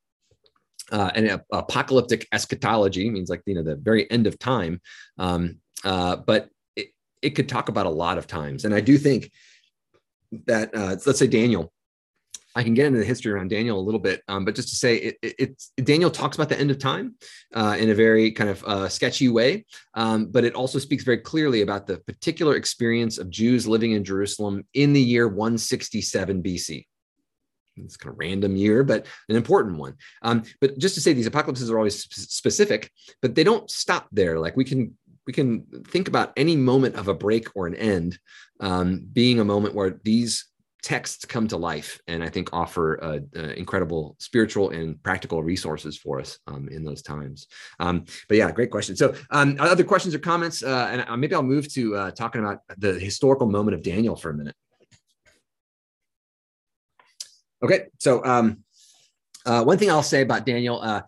uh, 0.91 1.11
and 1.15 1.41
apocalyptic 1.51 2.27
eschatology 2.31 3.09
means 3.09 3.29
like 3.29 3.41
you 3.45 3.55
know 3.55 3.63
the 3.63 3.75
very 3.75 4.09
end 4.11 4.27
of 4.27 4.39
time. 4.39 4.81
Um, 5.17 5.59
uh, 5.83 6.15
but 6.17 6.49
it, 6.75 6.87
it 7.21 7.31
could 7.31 7.49
talk 7.49 7.69
about 7.69 7.85
a 7.85 7.91
lot 7.91 8.17
of 8.17 8.27
times. 8.27 8.65
And 8.65 8.73
i 8.73 8.81
do 8.81 8.97
think 8.97 9.31
that 10.45 10.73
uh, 10.75 10.95
let's 11.05 11.19
say 11.19 11.27
daniel 11.27 11.71
i 12.55 12.63
can 12.63 12.73
get 12.73 12.85
into 12.85 12.99
the 12.99 13.05
history 13.05 13.31
around 13.31 13.49
daniel 13.49 13.79
a 13.79 13.81
little 13.81 13.99
bit 13.99 14.21
um, 14.27 14.43
but 14.43 14.55
just 14.55 14.69
to 14.69 14.75
say 14.75 14.97
it, 14.97 15.17
it, 15.21 15.63
daniel 15.83 16.11
talks 16.11 16.35
about 16.35 16.49
the 16.49 16.59
end 16.59 16.71
of 16.71 16.79
time 16.79 17.15
uh, 17.53 17.77
in 17.79 17.89
a 17.89 17.95
very 17.95 18.31
kind 18.31 18.49
of 18.49 18.63
uh, 18.65 18.89
sketchy 18.89 19.29
way. 19.29 19.65
Um, 19.93 20.27
but 20.27 20.43
it 20.43 20.53
also 20.53 20.79
speaks 20.79 21.03
very 21.03 21.19
clearly 21.19 21.61
about 21.61 21.87
the 21.87 21.97
particular 21.99 22.55
experience 22.55 23.17
of 23.17 23.29
jews 23.29 23.67
living 23.67 23.93
in 23.93 24.03
jerusalem 24.03 24.65
in 24.73 24.93
the 24.93 25.01
year 25.01 25.27
167 25.27 26.43
bc 26.43 26.85
it's 27.83 27.97
kind 27.97 28.13
of 28.13 28.19
random 28.19 28.55
year, 28.55 28.83
but 28.83 29.05
an 29.29 29.35
important 29.35 29.77
one. 29.77 29.95
Um, 30.21 30.43
but 30.61 30.77
just 30.77 30.95
to 30.95 31.01
say, 31.01 31.13
these 31.13 31.27
apocalypses 31.27 31.69
are 31.69 31.77
always 31.77 32.03
sp- 32.03 32.13
specific, 32.13 32.91
but 33.21 33.35
they 33.35 33.43
don't 33.43 33.69
stop 33.69 34.07
there. 34.11 34.39
Like 34.39 34.55
we 34.55 34.63
can 34.63 34.95
we 35.25 35.33
can 35.33 35.65
think 35.87 36.07
about 36.07 36.31
any 36.37 36.55
moment 36.55 36.95
of 36.95 37.09
a 37.09 37.13
break 37.13 37.49
or 37.53 37.67
an 37.67 37.75
end 37.75 38.17
um, 38.61 39.05
being 39.11 39.39
a 39.39 39.45
moment 39.45 39.75
where 39.75 39.99
these 40.03 40.45
texts 40.83 41.25
come 41.25 41.49
to 41.49 41.57
life, 41.57 41.99
and 42.07 42.23
I 42.23 42.29
think 42.29 42.49
offer 42.53 43.03
uh, 43.03 43.19
uh, 43.37 43.49
incredible 43.49 44.15
spiritual 44.19 44.69
and 44.69 45.01
practical 45.03 45.43
resources 45.43 45.97
for 45.97 46.19
us 46.19 46.39
um, 46.47 46.69
in 46.69 46.85
those 46.85 47.01
times. 47.01 47.47
Um, 47.79 48.05
but 48.29 48.37
yeah, 48.37 48.49
great 48.51 48.71
question. 48.71 48.95
So, 48.95 49.13
um, 49.31 49.57
other 49.59 49.83
questions 49.83 50.15
or 50.15 50.19
comments, 50.19 50.63
uh, 50.63 50.87
and 50.91 51.01
uh, 51.01 51.17
maybe 51.17 51.35
I'll 51.35 51.43
move 51.43 51.71
to 51.73 52.11
talking 52.11 52.41
about 52.41 52.59
the 52.77 52.93
historical 52.93 53.47
moment 53.47 53.75
of 53.75 53.83
Daniel 53.83 54.15
for 54.15 54.29
a 54.29 54.33
minute. 54.33 54.55
Okay, 57.63 57.85
so 57.99 58.23
um, 58.23 58.63
Uh, 59.47 59.63
one 59.63 59.77
thing 59.77 59.89
I'll 59.89 60.03
say 60.03 60.21
about 60.21 60.45
Daniel, 60.45 60.81
uh, 60.81 61.01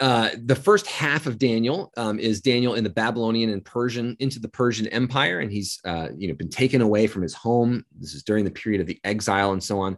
uh, 0.00 0.30
the 0.44 0.56
first 0.56 0.88
half 0.88 1.26
of 1.26 1.38
Daniel 1.38 1.92
um, 1.96 2.18
is 2.18 2.40
Daniel 2.40 2.74
in 2.74 2.82
the 2.82 2.90
Babylonian 2.90 3.50
and 3.50 3.64
Persian 3.64 4.16
into 4.18 4.40
the 4.40 4.48
Persian 4.48 4.88
Empire, 4.88 5.38
and 5.38 5.52
he's 5.52 5.78
uh, 5.84 6.08
you 6.16 6.26
know 6.26 6.34
been 6.34 6.50
taken 6.50 6.80
away 6.80 7.06
from 7.06 7.22
his 7.22 7.34
home. 7.34 7.84
This 7.96 8.14
is 8.14 8.24
during 8.24 8.44
the 8.44 8.50
period 8.50 8.80
of 8.80 8.88
the 8.88 8.98
exile 9.04 9.52
and 9.52 9.62
so 9.62 9.78
on. 9.78 9.96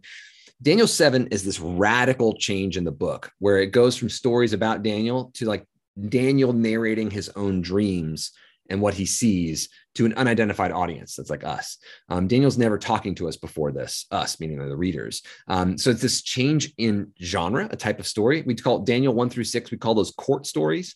Daniel 0.61 0.86
seven 0.86 1.26
is 1.28 1.42
this 1.42 1.59
radical 1.59 2.34
change 2.34 2.76
in 2.76 2.84
the 2.84 2.98
book 3.06 3.32
where 3.38 3.59
it 3.62 3.68
goes 3.72 3.96
from 3.96 4.11
stories 4.11 4.52
about 4.52 4.82
Daniel 4.82 5.30
to 5.34 5.46
like 5.46 5.64
Daniel 6.09 6.52
narrating 6.52 7.11
his 7.11 7.30
own 7.34 7.62
dreams 7.62 8.32
and 8.68 8.82
what 8.82 8.94
he 8.94 9.06
sees 9.06 9.68
to 9.99 10.07
an 10.07 10.14
unidentified 10.14 10.70
audience 10.70 11.16
that's 11.16 11.28
like 11.28 11.42
us. 11.42 11.76
Um, 12.09 12.28
Daniel's 12.28 12.57
never 12.57 12.78
talking 12.78 13.16
to 13.16 13.26
us 13.26 13.36
before 13.36 13.72
this, 13.72 14.07
us 14.12 14.38
meaning 14.38 14.57
the 14.59 14.76
readers. 14.76 15.22
Um, 15.49 15.76
so 15.76 15.90
it's 15.90 16.01
this 16.01 16.22
change 16.22 16.72
in 16.78 17.12
genre, 17.20 17.68
a 17.68 17.76
type 17.76 17.99
of 17.99 18.07
story. 18.07 18.42
We 18.42 18.55
call 18.55 18.78
Daniel 18.78 19.12
one 19.12 19.28
through 19.28 19.42
six. 19.42 19.72
We 19.72 19.76
call 19.76 19.96
those 19.96 20.12
court 20.12 20.46
stories. 20.46 20.94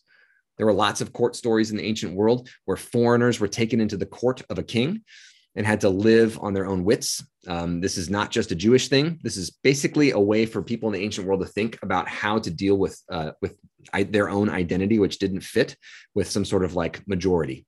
There 0.56 0.66
were 0.66 0.72
lots 0.72 1.00
of 1.00 1.12
court 1.12 1.34
stories 1.34 1.72
in 1.72 1.78
the 1.78 1.84
ancient 1.84 2.14
world 2.14 2.48
where 2.64 2.76
foreigners 2.76 3.40
were 3.40 3.48
taken 3.48 3.80
into 3.80 3.96
the 3.96 4.06
court 4.06 4.42
of 4.48 4.60
a 4.60 4.62
king 4.62 5.02
and 5.56 5.66
had 5.66 5.80
to 5.80 5.88
live 5.88 6.38
on 6.40 6.54
their 6.54 6.66
own 6.66 6.84
wits. 6.84 7.24
Um, 7.48 7.80
this 7.80 7.98
is 7.98 8.08
not 8.08 8.30
just 8.30 8.52
a 8.52 8.54
Jewish 8.54 8.86
thing. 8.86 9.18
This 9.24 9.36
is 9.36 9.50
basically 9.50 10.12
a 10.12 10.20
way 10.20 10.46
for 10.46 10.62
people 10.62 10.88
in 10.88 10.92
the 10.92 11.04
ancient 11.04 11.26
world 11.26 11.40
to 11.40 11.46
think 11.46 11.76
about 11.82 12.06
how 12.06 12.38
to 12.38 12.50
deal 12.52 12.76
with 12.76 13.02
uh, 13.10 13.32
with 13.42 13.56
I, 13.92 14.04
their 14.04 14.30
own 14.30 14.48
identity, 14.48 15.00
which 15.00 15.18
didn't 15.18 15.40
fit 15.40 15.76
with 16.14 16.30
some 16.30 16.44
sort 16.44 16.64
of 16.64 16.76
like 16.76 17.02
majority. 17.08 17.66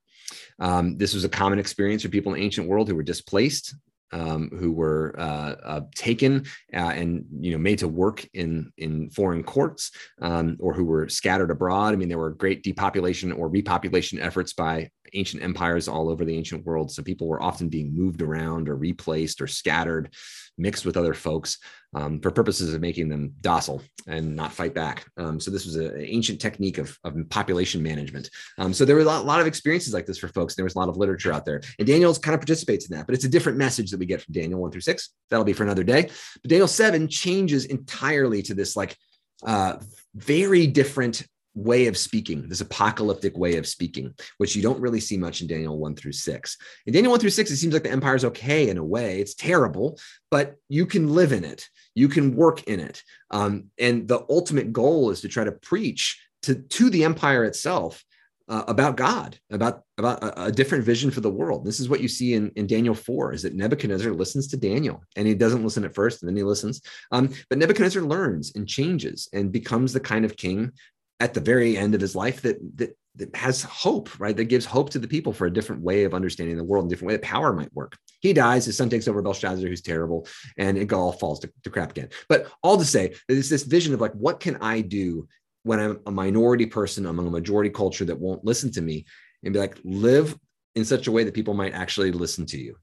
Um, 0.58 0.96
this 0.96 1.14
was 1.14 1.24
a 1.24 1.28
common 1.28 1.58
experience 1.58 2.02
for 2.02 2.08
people 2.08 2.32
in 2.32 2.38
the 2.38 2.44
ancient 2.44 2.68
world 2.68 2.88
who 2.88 2.94
were 2.94 3.02
displaced, 3.02 3.74
um, 4.12 4.50
who 4.58 4.72
were 4.72 5.14
uh, 5.18 5.54
uh, 5.64 5.80
taken 5.94 6.44
uh, 6.72 6.76
and 6.76 7.24
you 7.40 7.52
know 7.52 7.58
made 7.58 7.80
to 7.80 7.88
work 7.88 8.26
in 8.32 8.72
in 8.76 9.10
foreign 9.10 9.42
courts, 9.42 9.90
um, 10.20 10.56
or 10.60 10.72
who 10.72 10.84
were 10.84 11.08
scattered 11.08 11.50
abroad. 11.50 11.92
I 11.92 11.96
mean, 11.96 12.08
there 12.08 12.18
were 12.18 12.30
great 12.30 12.62
depopulation 12.62 13.32
or 13.32 13.50
repopulation 13.50 14.20
efforts 14.20 14.52
by 14.52 14.90
ancient 15.14 15.42
empires 15.42 15.88
all 15.88 16.08
over 16.08 16.24
the 16.24 16.36
ancient 16.36 16.64
world. 16.64 16.90
So 16.90 17.02
people 17.02 17.28
were 17.28 17.42
often 17.42 17.68
being 17.68 17.94
moved 17.94 18.22
around 18.22 18.68
or 18.68 18.76
replaced 18.76 19.40
or 19.40 19.46
scattered 19.46 20.14
mixed 20.56 20.84
with 20.86 20.96
other 20.96 21.14
folks 21.14 21.58
um, 21.94 22.20
for 22.20 22.30
purposes 22.30 22.74
of 22.74 22.80
making 22.80 23.08
them 23.08 23.32
docile 23.40 23.82
and 24.06 24.34
not 24.34 24.52
fight 24.52 24.74
back. 24.74 25.06
Um, 25.16 25.40
so 25.40 25.50
this 25.50 25.64
was 25.64 25.76
an 25.76 25.96
ancient 25.98 26.40
technique 26.40 26.78
of, 26.78 26.98
of 27.04 27.16
population 27.28 27.82
management. 27.82 28.30
Um, 28.58 28.72
so 28.72 28.84
there 28.84 28.96
were 28.96 29.02
a 29.02 29.06
lot, 29.06 29.24
lot, 29.26 29.40
of 29.40 29.46
experiences 29.46 29.94
like 29.94 30.06
this 30.06 30.18
for 30.18 30.28
folks. 30.28 30.54
There 30.54 30.64
was 30.64 30.74
a 30.74 30.78
lot 30.78 30.88
of 30.88 30.96
literature 30.96 31.32
out 31.32 31.44
there, 31.44 31.60
and 31.78 31.86
Daniel's 31.86 32.18
kind 32.18 32.34
of 32.34 32.40
participates 32.40 32.88
in 32.88 32.96
that. 32.96 33.06
But 33.06 33.14
it's 33.14 33.24
a 33.24 33.28
different 33.28 33.58
message 33.58 33.90
that 33.90 34.00
we 34.00 34.06
get 34.06 34.22
from 34.22 34.32
Daniel 34.32 34.60
one 34.60 34.70
through 34.70 34.80
six. 34.80 35.10
That'll 35.30 35.44
be 35.44 35.52
for 35.52 35.64
another 35.64 35.84
day. 35.84 36.10
But 36.42 36.50
Daniel 36.50 36.68
seven 36.68 37.08
changes 37.08 37.66
entirely 37.66 38.42
to 38.42 38.54
this 38.54 38.76
like 38.76 38.96
uh, 39.44 39.78
very 40.14 40.66
different 40.66 41.24
way 41.54 41.86
of 41.86 41.96
speaking, 41.96 42.48
this 42.48 42.60
apocalyptic 42.60 43.36
way 43.36 43.56
of 43.56 43.66
speaking, 43.66 44.12
which 44.38 44.56
you 44.56 44.62
don't 44.62 44.80
really 44.80 45.00
see 45.00 45.16
much 45.16 45.40
in 45.40 45.46
Daniel 45.46 45.78
1 45.78 45.94
through 45.96 46.12
6. 46.12 46.56
In 46.86 46.92
Daniel 46.92 47.12
1 47.12 47.20
through 47.20 47.30
6, 47.30 47.50
it 47.50 47.56
seems 47.56 47.72
like 47.72 47.84
the 47.84 47.90
empire 47.90 48.16
is 48.16 48.24
okay 48.24 48.68
in 48.68 48.78
a 48.78 48.84
way. 48.84 49.20
It's 49.20 49.34
terrible, 49.34 49.98
but 50.30 50.56
you 50.68 50.86
can 50.86 51.14
live 51.14 51.32
in 51.32 51.44
it, 51.44 51.68
you 51.94 52.08
can 52.08 52.34
work 52.34 52.64
in 52.64 52.80
it. 52.80 53.02
Um, 53.30 53.66
and 53.78 54.08
the 54.08 54.24
ultimate 54.28 54.72
goal 54.72 55.10
is 55.10 55.20
to 55.22 55.28
try 55.28 55.44
to 55.44 55.52
preach 55.52 56.20
to, 56.42 56.56
to 56.56 56.90
the 56.90 57.04
empire 57.04 57.44
itself. 57.44 58.04
Uh, 58.46 58.62
about 58.68 58.98
God, 58.98 59.38
about 59.50 59.84
about 59.96 60.22
a, 60.22 60.44
a, 60.44 60.52
different 60.52 60.84
vision 60.84 61.10
for 61.10 61.22
the 61.22 61.30
world. 61.30 61.64
This 61.64 61.80
is 61.80 61.88
what 61.88 62.02
you 62.02 62.08
see 62.08 62.34
in, 62.34 62.50
in 62.56 62.66
Daniel 62.66 62.94
four: 62.94 63.32
is 63.32 63.40
that 63.44 63.54
Nebuchadnezzar 63.54 64.12
listens 64.12 64.48
to 64.48 64.58
Daniel, 64.58 65.02
and 65.16 65.26
he 65.26 65.34
doesn't 65.34 65.64
listen 65.64 65.82
at 65.82 65.94
first, 65.94 66.20
and 66.20 66.28
then 66.28 66.36
he 66.36 66.42
listens. 66.42 66.82
Um, 67.10 67.30
but 67.48 67.56
Nebuchadnezzar 67.56 68.02
learns 68.02 68.54
and 68.54 68.68
changes 68.68 69.30
and 69.32 69.50
becomes 69.50 69.94
the 69.94 70.00
kind 70.00 70.26
of 70.26 70.36
king 70.36 70.72
at 71.20 71.34
the 71.34 71.40
very 71.40 71.76
end 71.76 71.94
of 71.94 72.00
his 72.00 72.16
life 72.16 72.42
that, 72.42 72.58
that 72.78 72.96
that 73.16 73.34
has 73.36 73.62
hope, 73.62 74.18
right? 74.18 74.36
That 74.36 74.46
gives 74.46 74.64
hope 74.64 74.90
to 74.90 74.98
the 74.98 75.06
people 75.06 75.32
for 75.32 75.46
a 75.46 75.52
different 75.52 75.82
way 75.82 76.04
of 76.04 76.14
understanding 76.14 76.56
the 76.56 76.64
world, 76.64 76.86
a 76.86 76.88
different 76.88 77.08
way 77.08 77.14
that 77.14 77.22
power 77.22 77.52
might 77.52 77.72
work. 77.74 77.96
He 78.20 78.32
dies, 78.32 78.64
his 78.64 78.76
son 78.76 78.90
takes 78.90 79.06
over 79.06 79.22
Belshazzar, 79.22 79.68
who's 79.68 79.82
terrible, 79.82 80.26
and 80.58 80.76
it 80.76 80.92
all 80.92 81.12
falls 81.12 81.40
to, 81.40 81.52
to 81.62 81.70
crap 81.70 81.92
again. 81.92 82.08
But 82.28 82.50
all 82.62 82.76
to 82.76 82.84
say, 82.84 83.14
there's 83.28 83.48
this 83.48 83.62
vision 83.62 83.94
of 83.94 84.00
like, 84.00 84.14
what 84.14 84.40
can 84.40 84.56
I 84.56 84.80
do 84.80 85.28
when 85.62 85.78
I'm 85.78 86.00
a 86.06 86.10
minority 86.10 86.66
person 86.66 87.06
among 87.06 87.28
a 87.28 87.30
majority 87.30 87.70
culture 87.70 88.04
that 88.06 88.18
won't 88.18 88.44
listen 88.44 88.72
to 88.72 88.80
me? 88.80 89.04
And 89.44 89.52
be 89.52 89.60
like, 89.60 89.78
live 89.84 90.36
in 90.74 90.84
such 90.84 91.06
a 91.06 91.12
way 91.12 91.22
that 91.22 91.34
people 91.34 91.54
might 91.54 91.74
actually 91.74 92.10
listen 92.10 92.46
to 92.46 92.58
you. 92.58 92.76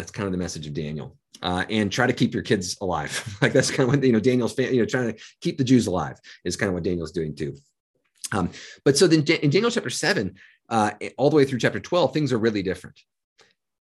That's 0.00 0.10
kind 0.10 0.24
of 0.24 0.32
the 0.32 0.38
message 0.38 0.66
of 0.66 0.72
Daniel. 0.72 1.18
Uh, 1.42 1.64
and 1.68 1.92
try 1.92 2.06
to 2.06 2.12
keep 2.14 2.32
your 2.32 2.42
kids 2.42 2.78
alive. 2.80 3.38
like 3.42 3.52
that's 3.52 3.70
kind 3.70 3.86
of 3.86 3.94
what 3.94 4.02
you 4.04 4.12
know 4.12 4.20
Daniel's 4.20 4.54
fan, 4.54 4.72
you 4.72 4.80
know 4.80 4.86
trying 4.86 5.12
to 5.12 5.22
keep 5.42 5.58
the 5.58 5.64
Jews 5.64 5.86
alive 5.86 6.18
is 6.44 6.56
kind 6.56 6.68
of 6.68 6.74
what 6.74 6.82
Daniel's 6.82 7.12
doing 7.12 7.34
too. 7.34 7.54
Um, 8.32 8.50
but 8.84 8.96
so 8.96 9.06
then 9.06 9.24
in 9.42 9.50
Daniel 9.50 9.70
chapter 9.70 9.90
seven, 9.90 10.36
uh, 10.70 10.92
all 11.18 11.28
the 11.30 11.36
way 11.36 11.44
through 11.44 11.58
chapter 11.58 11.80
twelve, 11.80 12.14
things 12.14 12.32
are 12.32 12.38
really 12.38 12.62
different. 12.62 12.98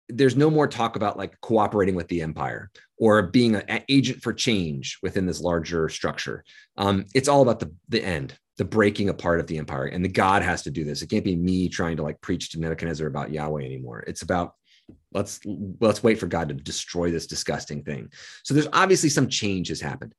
There's 0.10 0.36
no 0.36 0.50
more 0.50 0.68
talk 0.68 0.96
about 0.96 1.18
like 1.18 1.40
cooperating 1.42 1.96
with 1.96 2.08
the 2.10 2.22
empire 2.22 2.70
or 2.98 3.22
being 3.24 3.56
an 3.56 3.84
agent 3.88 4.22
for 4.22 4.34
change 4.34 4.98
within 5.02 5.26
this 5.26 5.40
larger 5.40 5.88
structure. 5.88 6.44
Um, 6.78 7.06
it's 7.14 7.30
all 7.30 7.42
about 7.42 7.60
the 7.60 7.74
the 7.88 8.04
end, 8.04 8.38
the 8.58 8.66
breaking 8.66 9.08
apart 9.08 9.40
of 9.40 9.48
the 9.48 9.58
empire, 9.58 9.86
and 9.86 10.04
the 10.04 10.10
God 10.10 10.42
has 10.42 10.64
to 10.64 10.72
do 10.72 10.84
this. 10.84 11.02
It 11.02 11.10
can't 11.10 11.26
be 11.26 11.36
me 11.36 11.70
trying 11.70 11.98
to 11.98 12.04
like 12.04 12.20
preach 12.22 12.52
to 12.52 12.60
Nebuchadnezzar 12.60 13.08
about 13.08 13.32
Yahweh 13.32 13.64
anymore. 13.64 14.04
It's 14.08 14.22
about 14.22 14.56
let's 15.12 15.40
let's 15.80 16.04
wait 16.04 16.20
for 16.20 16.28
god 16.28 16.50
to 16.50 16.56
destroy 16.56 17.12
this 17.12 17.28
disgusting 17.28 17.84
thing. 17.84 18.12
So 18.44 18.54
there's 18.54 18.68
obviously 18.74 19.10
some 19.10 19.28
change 19.28 19.70
has 19.70 19.82
happened. 19.82 20.14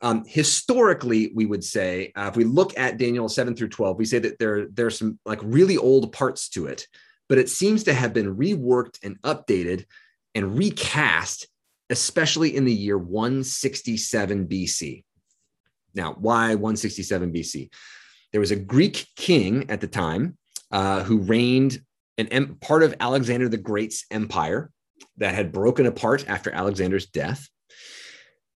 Um, 0.00 0.24
historically 0.26 1.32
we 1.34 1.46
would 1.46 1.64
say 1.64 2.12
uh, 2.14 2.28
if 2.28 2.36
we 2.36 2.44
look 2.44 2.78
at 2.78 2.98
daniel 2.98 3.28
7 3.28 3.56
through 3.56 3.70
12 3.70 3.98
we 3.98 4.04
say 4.04 4.18
that 4.20 4.38
there 4.38 4.66
there's 4.68 4.98
some 4.98 5.18
like 5.24 5.40
really 5.42 5.76
old 5.76 6.12
parts 6.12 6.50
to 6.50 6.66
it 6.66 6.86
but 7.28 7.38
it 7.38 7.48
seems 7.48 7.84
to 7.84 7.94
have 7.94 8.12
been 8.12 8.36
reworked 8.36 8.98
and 9.02 9.20
updated 9.22 9.86
and 10.34 10.56
recast 10.56 11.48
especially 11.90 12.54
in 12.54 12.64
the 12.64 12.72
year 12.72 12.98
167 12.98 14.46
bc 14.46 15.04
now 15.94 16.12
why 16.12 16.54
167 16.54 17.32
bc 17.32 17.70
there 18.30 18.40
was 18.40 18.50
a 18.50 18.56
greek 18.56 19.06
king 19.16 19.68
at 19.70 19.80
the 19.80 19.88
time 19.88 20.36
uh, 20.70 21.02
who 21.02 21.18
reigned 21.18 21.80
an 22.18 22.56
part 22.56 22.82
of 22.82 22.94
Alexander 23.00 23.48
the 23.48 23.56
Great's 23.56 24.04
empire 24.10 24.70
that 25.18 25.34
had 25.34 25.52
broken 25.52 25.86
apart 25.86 26.28
after 26.28 26.50
Alexander's 26.50 27.06
death. 27.06 27.48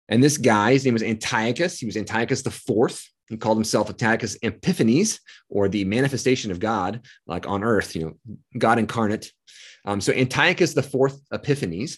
And 0.09 0.21
this 0.21 0.37
guy, 0.37 0.73
his 0.73 0.83
name 0.83 0.93
was 0.93 1.03
Antiochus. 1.03 1.79
He 1.79 1.85
was 1.85 1.95
Antiochus 1.95 2.41
the 2.41 2.51
Fourth. 2.51 3.07
He 3.29 3.37
called 3.37 3.57
himself 3.57 3.89
Antiochus 3.89 4.37
Epiphanes, 4.41 5.19
or 5.49 5.69
the 5.69 5.85
manifestation 5.85 6.51
of 6.51 6.59
God, 6.59 7.05
like 7.27 7.47
on 7.47 7.63
earth, 7.63 7.95
you 7.95 8.01
know, 8.01 8.37
God 8.57 8.77
incarnate. 8.77 9.31
Um, 9.85 10.01
so 10.01 10.11
Antiochus 10.11 10.73
the 10.73 10.83
Fourth 10.83 11.19
Epiphanes, 11.31 11.97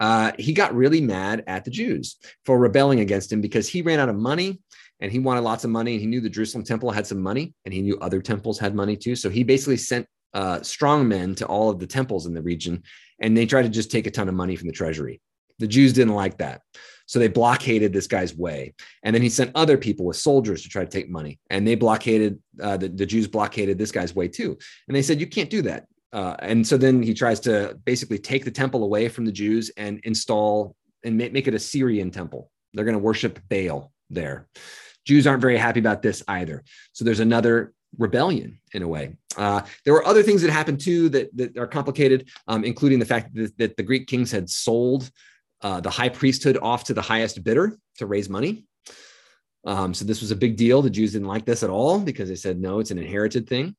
uh, 0.00 0.32
he 0.38 0.52
got 0.52 0.74
really 0.74 1.00
mad 1.00 1.44
at 1.46 1.64
the 1.64 1.70
Jews 1.70 2.16
for 2.44 2.58
rebelling 2.58 3.00
against 3.00 3.32
him 3.32 3.40
because 3.40 3.68
he 3.68 3.80
ran 3.80 4.00
out 4.00 4.08
of 4.08 4.16
money 4.16 4.60
and 5.00 5.10
he 5.10 5.18
wanted 5.18 5.40
lots 5.40 5.64
of 5.64 5.70
money 5.70 5.92
and 5.92 6.00
he 6.00 6.06
knew 6.06 6.20
the 6.20 6.28
Jerusalem 6.28 6.64
temple 6.64 6.90
had 6.90 7.06
some 7.06 7.20
money 7.20 7.54
and 7.64 7.72
he 7.72 7.80
knew 7.80 7.96
other 7.98 8.20
temples 8.20 8.58
had 8.58 8.74
money 8.74 8.96
too. 8.96 9.16
So 9.16 9.30
he 9.30 9.44
basically 9.44 9.76
sent 9.76 10.06
uh, 10.34 10.62
strong 10.62 11.08
men 11.08 11.34
to 11.36 11.46
all 11.46 11.70
of 11.70 11.78
the 11.78 11.86
temples 11.86 12.26
in 12.26 12.34
the 12.34 12.42
region, 12.42 12.82
and 13.20 13.36
they 13.36 13.46
tried 13.46 13.62
to 13.62 13.68
just 13.68 13.90
take 13.90 14.06
a 14.06 14.10
ton 14.10 14.28
of 14.28 14.34
money 14.34 14.56
from 14.56 14.68
the 14.68 14.72
treasury. 14.72 15.20
The 15.58 15.66
Jews 15.66 15.92
didn't 15.92 16.14
like 16.14 16.38
that. 16.38 16.62
So 17.06 17.18
they 17.18 17.28
blockaded 17.28 17.92
this 17.92 18.06
guy's 18.06 18.34
way. 18.34 18.74
And 19.02 19.14
then 19.14 19.22
he 19.22 19.28
sent 19.28 19.50
other 19.54 19.76
people 19.76 20.06
with 20.06 20.16
soldiers 20.16 20.62
to 20.62 20.68
try 20.68 20.84
to 20.84 20.90
take 20.90 21.10
money. 21.10 21.38
And 21.50 21.66
they 21.66 21.74
blockaded, 21.74 22.40
uh, 22.60 22.78
the, 22.78 22.88
the 22.88 23.06
Jews 23.06 23.28
blockaded 23.28 23.76
this 23.76 23.92
guy's 23.92 24.14
way 24.14 24.28
too. 24.28 24.56
And 24.88 24.96
they 24.96 25.02
said, 25.02 25.20
you 25.20 25.26
can't 25.26 25.50
do 25.50 25.62
that. 25.62 25.86
Uh, 26.12 26.36
and 26.38 26.66
so 26.66 26.76
then 26.76 27.02
he 27.02 27.14
tries 27.14 27.40
to 27.40 27.78
basically 27.84 28.18
take 28.18 28.44
the 28.44 28.50
temple 28.50 28.82
away 28.84 29.08
from 29.08 29.24
the 29.24 29.32
Jews 29.32 29.70
and 29.76 30.00
install 30.04 30.74
and 31.04 31.16
make, 31.16 31.32
make 31.32 31.48
it 31.48 31.54
a 31.54 31.58
Syrian 31.58 32.10
temple. 32.10 32.50
They're 32.72 32.84
going 32.84 32.96
to 32.96 33.02
worship 33.02 33.40
Baal 33.48 33.92
there. 34.10 34.48
Jews 35.04 35.26
aren't 35.26 35.42
very 35.42 35.58
happy 35.58 35.80
about 35.80 36.02
this 36.02 36.22
either. 36.28 36.64
So 36.92 37.04
there's 37.04 37.20
another 37.20 37.72
rebellion 37.98 38.58
in 38.74 38.82
a 38.82 38.88
way. 38.88 39.16
Uh, 39.36 39.62
there 39.84 39.94
were 39.94 40.06
other 40.06 40.22
things 40.22 40.42
that 40.42 40.50
happened 40.50 40.80
too 40.80 41.08
that, 41.10 41.34
that 41.36 41.56
are 41.56 41.66
complicated, 41.66 42.28
um, 42.48 42.64
including 42.64 42.98
the 42.98 43.04
fact 43.04 43.34
that, 43.34 43.56
that, 43.58 43.76
the 43.76 43.82
Greek 43.82 44.06
kings 44.06 44.30
had 44.30 44.48
sold 44.48 45.10
uh, 45.62 45.80
the 45.80 45.90
high 45.90 46.08
priesthood 46.08 46.58
off 46.60 46.84
to 46.84 46.94
the 46.94 47.02
highest 47.02 47.42
bidder 47.42 47.76
to 47.98 48.06
raise 48.06 48.28
money. 48.28 48.64
Um, 49.64 49.94
so 49.94 50.04
this 50.04 50.20
was 50.20 50.30
a 50.30 50.36
big 50.36 50.56
deal. 50.56 50.82
The 50.82 50.90
Jews 50.90 51.12
didn't 51.12 51.28
like 51.28 51.44
this 51.44 51.62
at 51.62 51.70
all 51.70 52.00
because 52.00 52.28
they 52.28 52.34
said, 52.34 52.60
no, 52.60 52.80
it's 52.80 52.90
an 52.90 52.98
inherited 52.98 53.48
thing. 53.48 53.76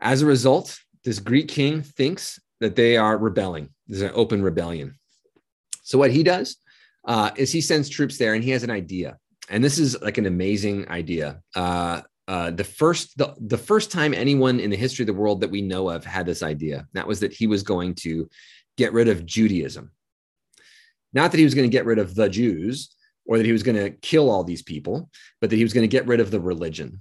As 0.00 0.22
a 0.22 0.26
result, 0.26 0.78
this 1.04 1.18
Greek 1.18 1.48
king 1.48 1.82
thinks 1.82 2.40
that 2.60 2.76
they 2.76 2.96
are 2.96 3.18
rebelling. 3.18 3.68
There's 3.86 4.02
an 4.02 4.12
open 4.14 4.42
rebellion. 4.42 4.98
So 5.82 5.98
what 5.98 6.10
he 6.10 6.22
does 6.22 6.56
uh, 7.06 7.30
is 7.36 7.52
he 7.52 7.60
sends 7.60 7.88
troops 7.88 8.16
there 8.16 8.34
and 8.34 8.42
he 8.42 8.50
has 8.50 8.62
an 8.62 8.70
idea. 8.70 9.18
And 9.50 9.62
this 9.62 9.78
is 9.78 10.00
like 10.00 10.16
an 10.16 10.26
amazing 10.26 10.88
idea. 10.88 11.42
Uh, 11.54 12.00
uh, 12.26 12.50
the 12.50 12.64
first 12.64 13.16
the, 13.18 13.34
the 13.38 13.58
first 13.58 13.90
time 13.90 14.14
anyone 14.14 14.60
in 14.60 14.70
the 14.70 14.76
history 14.76 15.02
of 15.02 15.08
the 15.08 15.12
world 15.12 15.40
that 15.40 15.50
we 15.50 15.62
know 15.62 15.90
of 15.90 16.04
had 16.04 16.26
this 16.26 16.42
idea 16.42 16.86
that 16.94 17.06
was 17.06 17.20
that 17.20 17.32
he 17.32 17.46
was 17.46 17.62
going 17.62 17.94
to 17.94 18.28
get 18.76 18.92
rid 18.92 19.08
of 19.08 19.26
judaism 19.26 19.90
not 21.12 21.30
that 21.30 21.38
he 21.38 21.44
was 21.44 21.54
going 21.54 21.68
to 21.68 21.72
get 21.72 21.86
rid 21.86 21.98
of 21.98 22.14
the 22.14 22.28
jews 22.28 22.94
or 23.26 23.38
that 23.38 23.46
he 23.46 23.52
was 23.52 23.62
going 23.62 23.76
to 23.76 23.90
kill 23.90 24.30
all 24.30 24.44
these 24.44 24.62
people, 24.62 25.08
but 25.40 25.50
that 25.50 25.56
he 25.56 25.62
was 25.62 25.72
going 25.72 25.88
to 25.88 25.88
get 25.88 26.06
rid 26.06 26.20
of 26.20 26.30
the 26.30 26.40
religion. 26.40 27.00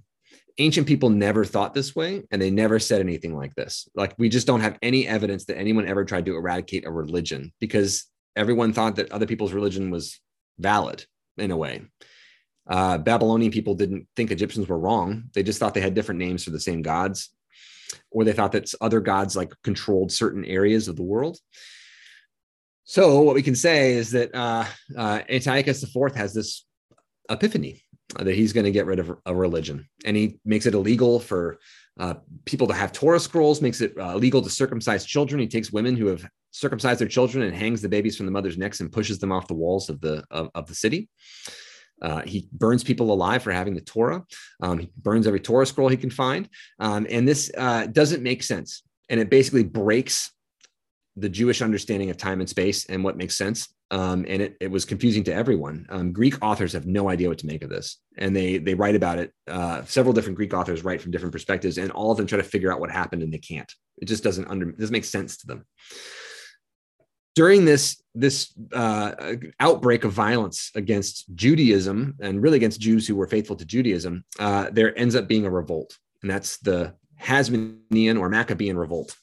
Ancient 0.59 0.87
people 0.87 1.09
never 1.09 1.43
thought 1.43 1.73
this 1.73 1.95
way, 1.95 2.23
and 2.31 2.41
they 2.41 2.51
never 2.51 2.79
said 2.79 3.01
anything 3.01 3.35
like 3.35 3.55
this. 3.55 3.87
Like, 3.95 4.13
we 4.17 4.29
just 4.29 4.47
don't 4.47 4.61
have 4.61 4.77
any 4.81 5.07
evidence 5.07 5.45
that 5.45 5.57
anyone 5.57 5.87
ever 5.87 6.05
tried 6.05 6.25
to 6.25 6.35
eradicate 6.35 6.85
a 6.85 6.91
religion 6.91 7.51
because 7.59 8.05
everyone 8.35 8.71
thought 8.71 8.95
that 8.97 9.11
other 9.11 9.25
people's 9.25 9.51
religion 9.51 9.89
was 9.89 10.19
valid 10.59 11.05
in 11.37 11.49
a 11.49 11.57
way. 11.57 11.81
Uh, 12.67 12.97
Babylonian 12.97 13.51
people 13.51 13.75
didn't 13.75 14.07
think 14.15 14.31
Egyptians 14.31 14.67
were 14.67 14.79
wrong. 14.79 15.25
They 15.33 15.43
just 15.43 15.59
thought 15.59 15.73
they 15.73 15.81
had 15.81 15.93
different 15.93 16.19
names 16.19 16.43
for 16.43 16.51
the 16.51 16.59
same 16.59 16.81
gods, 16.81 17.29
or 18.11 18.23
they 18.23 18.33
thought 18.33 18.53
that 18.53 18.73
other 18.79 19.01
gods 19.01 19.35
like 19.35 19.53
controlled 19.63 20.11
certain 20.11 20.45
areas 20.45 20.87
of 20.87 20.95
the 20.95 21.03
world. 21.03 21.37
So 22.85 23.21
what 23.21 23.35
we 23.35 23.41
can 23.41 23.55
say 23.55 23.93
is 23.93 24.11
that 24.11 24.33
uh, 24.35 24.65
uh, 24.97 25.21
Antiochus 25.29 25.83
IV 25.83 26.15
has 26.15 26.33
this 26.33 26.65
epiphany 27.29 27.83
that 28.19 28.35
he's 28.35 28.53
going 28.53 28.65
to 28.65 28.71
get 28.71 28.85
rid 28.85 28.99
of 28.99 29.17
a 29.25 29.35
religion, 29.35 29.87
and 30.05 30.15
he 30.15 30.39
makes 30.45 30.65
it 30.65 30.73
illegal 30.73 31.19
for 31.19 31.59
uh, 31.99 32.15
people 32.45 32.67
to 32.67 32.73
have 32.73 32.91
Torah 32.91 33.19
scrolls, 33.19 33.61
makes 33.61 33.81
it 33.81 33.97
uh, 33.97 34.11
illegal 34.15 34.41
to 34.41 34.49
circumcise 34.49 35.05
children. 35.05 35.39
He 35.39 35.47
takes 35.47 35.71
women 35.71 35.95
who 35.95 36.07
have 36.07 36.25
circumcised 36.51 36.99
their 36.99 37.07
children 37.07 37.43
and 37.43 37.55
hangs 37.55 37.81
the 37.81 37.89
babies 37.89 38.15
from 38.15 38.25
the 38.25 38.31
mother's 38.31 38.57
necks 38.57 38.79
and 38.79 38.91
pushes 38.91 39.19
them 39.19 39.31
off 39.31 39.47
the 39.47 39.53
walls 39.53 39.89
of 39.89 40.01
the 40.01 40.23
of, 40.29 40.49
of 40.55 40.67
the 40.67 40.75
city. 40.75 41.09
Uh, 42.01 42.21
he 42.21 42.47
burns 42.51 42.83
people 42.83 43.11
alive 43.11 43.43
for 43.43 43.51
having 43.51 43.73
the 43.73 43.81
Torah. 43.81 44.23
Um, 44.61 44.79
he 44.79 44.91
burns 44.97 45.27
every 45.27 45.39
Torah 45.39 45.65
scroll 45.65 45.89
he 45.89 45.97
can 45.97 46.09
find. 46.09 46.49
Um, 46.79 47.07
and 47.09 47.27
this 47.27 47.51
uh, 47.57 47.87
doesn't 47.87 48.23
make 48.23 48.43
sense. 48.43 48.83
And 49.09 49.19
it 49.19 49.29
basically 49.29 49.63
breaks 49.63 50.31
the 51.15 51.29
Jewish 51.29 51.61
understanding 51.61 52.09
of 52.09 52.17
time 52.17 52.39
and 52.39 52.49
space 52.49 52.85
and 52.87 53.03
what 53.03 53.17
makes 53.17 53.37
sense. 53.37 53.73
Um, 53.91 54.25
and 54.27 54.41
it, 54.41 54.57
it 54.59 54.71
was 54.71 54.85
confusing 54.85 55.23
to 55.25 55.33
everyone. 55.33 55.85
Um, 55.89 56.11
Greek 56.11 56.43
authors 56.43 56.73
have 56.73 56.87
no 56.87 57.09
idea 57.09 57.29
what 57.29 57.37
to 57.39 57.45
make 57.45 57.63
of 57.63 57.69
this, 57.69 57.99
and 58.17 58.35
they 58.35 58.57
they 58.57 58.73
write 58.73 58.95
about 58.95 59.19
it. 59.19 59.31
Uh, 59.47 59.83
several 59.85 60.13
different 60.13 60.35
Greek 60.35 60.51
authors 60.51 60.83
write 60.83 60.99
from 60.99 61.11
different 61.11 61.31
perspectives, 61.31 61.77
and 61.77 61.91
all 61.91 62.09
of 62.09 62.17
them 62.17 62.25
try 62.25 62.37
to 62.37 62.43
figure 62.43 62.73
out 62.73 62.79
what 62.79 62.89
happened, 62.89 63.21
and 63.21 63.31
they 63.31 63.37
can't. 63.37 63.71
It 63.99 64.05
just 64.05 64.23
doesn't 64.23 64.47
under 64.47 64.71
doesn't 64.71 64.91
make 64.91 65.05
sense 65.05 65.37
to 65.37 65.47
them 65.47 65.65
during 67.35 67.65
this 67.65 68.01
this 68.15 68.53
uh, 68.73 69.35
outbreak 69.59 70.03
of 70.03 70.11
violence 70.11 70.71
against 70.75 71.25
Judaism 71.35 72.15
and 72.21 72.43
really 72.43 72.57
against 72.57 72.79
Jews 72.79 73.07
who 73.07 73.15
were 73.15 73.27
faithful 73.27 73.55
to 73.55 73.65
Judaism, 73.65 74.23
uh, 74.39 74.69
there 74.71 74.97
ends 74.97 75.15
up 75.15 75.27
being 75.27 75.45
a 75.45 75.49
revolt, 75.49 75.97
and 76.21 76.29
that's 76.29 76.57
the 76.57 76.93
Hasmonean 77.19 78.19
or 78.19 78.29
Maccabean 78.29 78.77
revolt. 78.77 79.15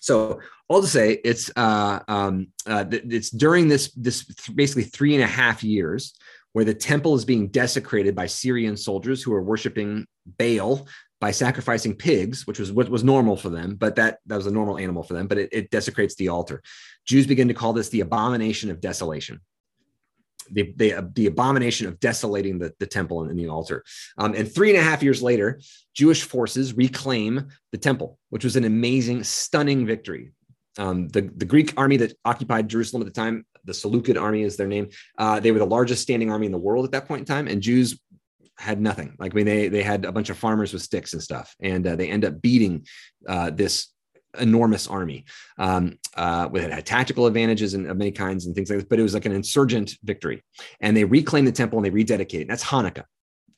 So 0.00 0.40
all 0.68 0.80
to 0.80 0.86
say, 0.86 1.20
it's 1.24 1.50
uh, 1.56 2.00
um, 2.08 2.48
uh, 2.66 2.84
it's 2.90 3.30
during 3.30 3.68
this 3.68 3.92
this 3.92 4.26
th- 4.26 4.56
basically 4.56 4.84
three 4.84 5.14
and 5.14 5.24
a 5.24 5.26
half 5.26 5.62
years 5.64 6.14
where 6.52 6.64
the 6.64 6.74
temple 6.74 7.14
is 7.14 7.24
being 7.24 7.48
desecrated 7.48 8.14
by 8.14 8.26
Syrian 8.26 8.76
soldiers 8.76 9.22
who 9.22 9.32
are 9.32 9.42
worshiping 9.42 10.06
Baal, 10.26 10.86
by 11.20 11.30
sacrificing 11.30 11.94
pigs, 11.94 12.46
which 12.46 12.58
was 12.58 12.72
what 12.72 12.88
was 12.88 13.04
normal 13.04 13.36
for 13.36 13.50
them, 13.50 13.76
but 13.76 13.94
that, 13.96 14.18
that 14.26 14.36
was 14.36 14.46
a 14.46 14.50
normal 14.50 14.78
animal 14.78 15.02
for 15.02 15.12
them, 15.12 15.26
but 15.26 15.38
it, 15.38 15.50
it 15.52 15.70
desecrates 15.70 16.14
the 16.14 16.28
altar. 16.28 16.62
Jews 17.10 17.26
begin 17.26 17.48
to 17.48 17.54
call 17.54 17.72
this 17.72 17.88
the 17.88 18.02
abomination 18.02 18.70
of 18.70 18.80
desolation. 18.80 19.40
The, 20.52 20.72
the, 20.76 21.10
the 21.12 21.26
abomination 21.26 21.88
of 21.88 21.98
desolating 21.98 22.60
the, 22.60 22.72
the 22.78 22.86
temple 22.86 23.22
and, 23.22 23.30
and 23.30 23.38
the 23.38 23.48
altar. 23.48 23.82
Um, 24.16 24.34
and 24.34 24.52
three 24.52 24.70
and 24.70 24.78
a 24.78 24.82
half 24.82 25.02
years 25.02 25.20
later, 25.20 25.60
Jewish 25.92 26.22
forces 26.22 26.72
reclaim 26.72 27.48
the 27.72 27.78
temple, 27.78 28.16
which 28.28 28.44
was 28.44 28.54
an 28.54 28.64
amazing, 28.64 29.24
stunning 29.24 29.86
victory. 29.86 30.30
Um, 30.78 31.08
the, 31.08 31.22
the 31.22 31.44
Greek 31.44 31.74
army 31.76 31.96
that 31.96 32.14
occupied 32.24 32.68
Jerusalem 32.68 33.02
at 33.02 33.06
the 33.06 33.20
time, 33.20 33.44
the 33.64 33.74
Seleucid 33.74 34.16
army 34.16 34.42
is 34.42 34.56
their 34.56 34.68
name, 34.68 34.90
uh, 35.18 35.40
they 35.40 35.50
were 35.50 35.58
the 35.58 35.66
largest 35.66 36.02
standing 36.02 36.30
army 36.30 36.46
in 36.46 36.52
the 36.52 36.58
world 36.58 36.84
at 36.84 36.92
that 36.92 37.08
point 37.08 37.20
in 37.20 37.26
time. 37.26 37.48
And 37.48 37.60
Jews 37.60 37.98
had 38.56 38.80
nothing. 38.80 39.16
Like 39.18 39.32
I 39.32 39.34
mean, 39.34 39.46
they 39.46 39.68
they 39.68 39.82
had 39.82 40.04
a 40.04 40.12
bunch 40.12 40.30
of 40.30 40.38
farmers 40.38 40.72
with 40.72 40.82
sticks 40.82 41.12
and 41.12 41.22
stuff, 41.22 41.56
and 41.60 41.84
uh, 41.86 41.96
they 41.96 42.08
end 42.08 42.24
up 42.24 42.40
beating 42.40 42.86
uh, 43.26 43.50
this 43.50 43.88
enormous 44.38 44.86
army. 44.86 45.24
Um, 45.58 45.98
uh, 46.16 46.48
with 46.50 46.64
it 46.64 46.72
had 46.72 46.86
tactical 46.86 47.26
advantages 47.26 47.74
and 47.74 47.86
of 47.86 47.96
many 47.96 48.12
kinds 48.12 48.46
and 48.46 48.54
things 48.54 48.70
like 48.70 48.80
this, 48.80 48.88
but 48.88 48.98
it 48.98 49.02
was 49.02 49.14
like 49.14 49.26
an 49.26 49.32
insurgent 49.32 49.96
victory. 50.04 50.42
And 50.80 50.96
they 50.96 51.04
reclaim 51.04 51.44
the 51.44 51.52
temple 51.52 51.78
and 51.78 51.86
they 51.86 51.90
rededicate. 51.90 52.42
it. 52.42 52.48
That's 52.48 52.64
Hanukkah. 52.64 53.04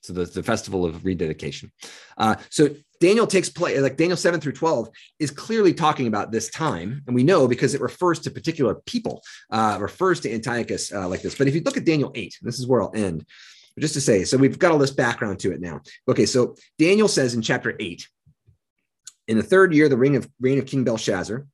So 0.02 0.12
the, 0.12 0.24
the 0.24 0.42
festival 0.42 0.84
of 0.84 1.04
rededication. 1.04 1.70
Uh, 2.18 2.34
so 2.50 2.70
Daniel 3.00 3.26
takes 3.26 3.48
place, 3.48 3.80
like 3.80 3.96
Daniel 3.96 4.16
7 4.16 4.40
through 4.40 4.52
12 4.52 4.88
is 5.20 5.30
clearly 5.30 5.72
talking 5.72 6.08
about 6.08 6.32
this 6.32 6.50
time. 6.50 7.02
And 7.06 7.14
we 7.14 7.22
know 7.22 7.46
because 7.46 7.74
it 7.74 7.80
refers 7.80 8.18
to 8.20 8.30
particular 8.30 8.76
people, 8.86 9.22
uh, 9.50 9.78
refers 9.80 10.18
to 10.20 10.32
Antiochus 10.32 10.92
uh, 10.92 11.08
like 11.08 11.22
this. 11.22 11.36
But 11.36 11.46
if 11.46 11.54
you 11.54 11.62
look 11.62 11.76
at 11.76 11.84
Daniel 11.84 12.10
8, 12.14 12.38
this 12.42 12.58
is 12.58 12.66
where 12.66 12.82
I'll 12.82 12.92
end. 12.94 13.24
Just 13.78 13.94
to 13.94 14.00
say, 14.00 14.24
so 14.24 14.36
we've 14.36 14.58
got 14.58 14.70
all 14.70 14.78
this 14.78 14.90
background 14.90 15.38
to 15.40 15.52
it 15.52 15.60
now. 15.60 15.80
Okay, 16.06 16.26
so 16.26 16.56
Daniel 16.78 17.08
says 17.08 17.34
in 17.34 17.40
chapter 17.40 17.74
eight, 17.80 18.06
in 19.28 19.36
the 19.36 19.42
third 19.42 19.74
year, 19.74 19.88
the 19.88 19.96
reign 19.96 20.14
of 20.14 20.28
reign 20.40 20.58
of 20.58 20.66
King 20.66 20.84
Belshazzar, 20.84 21.46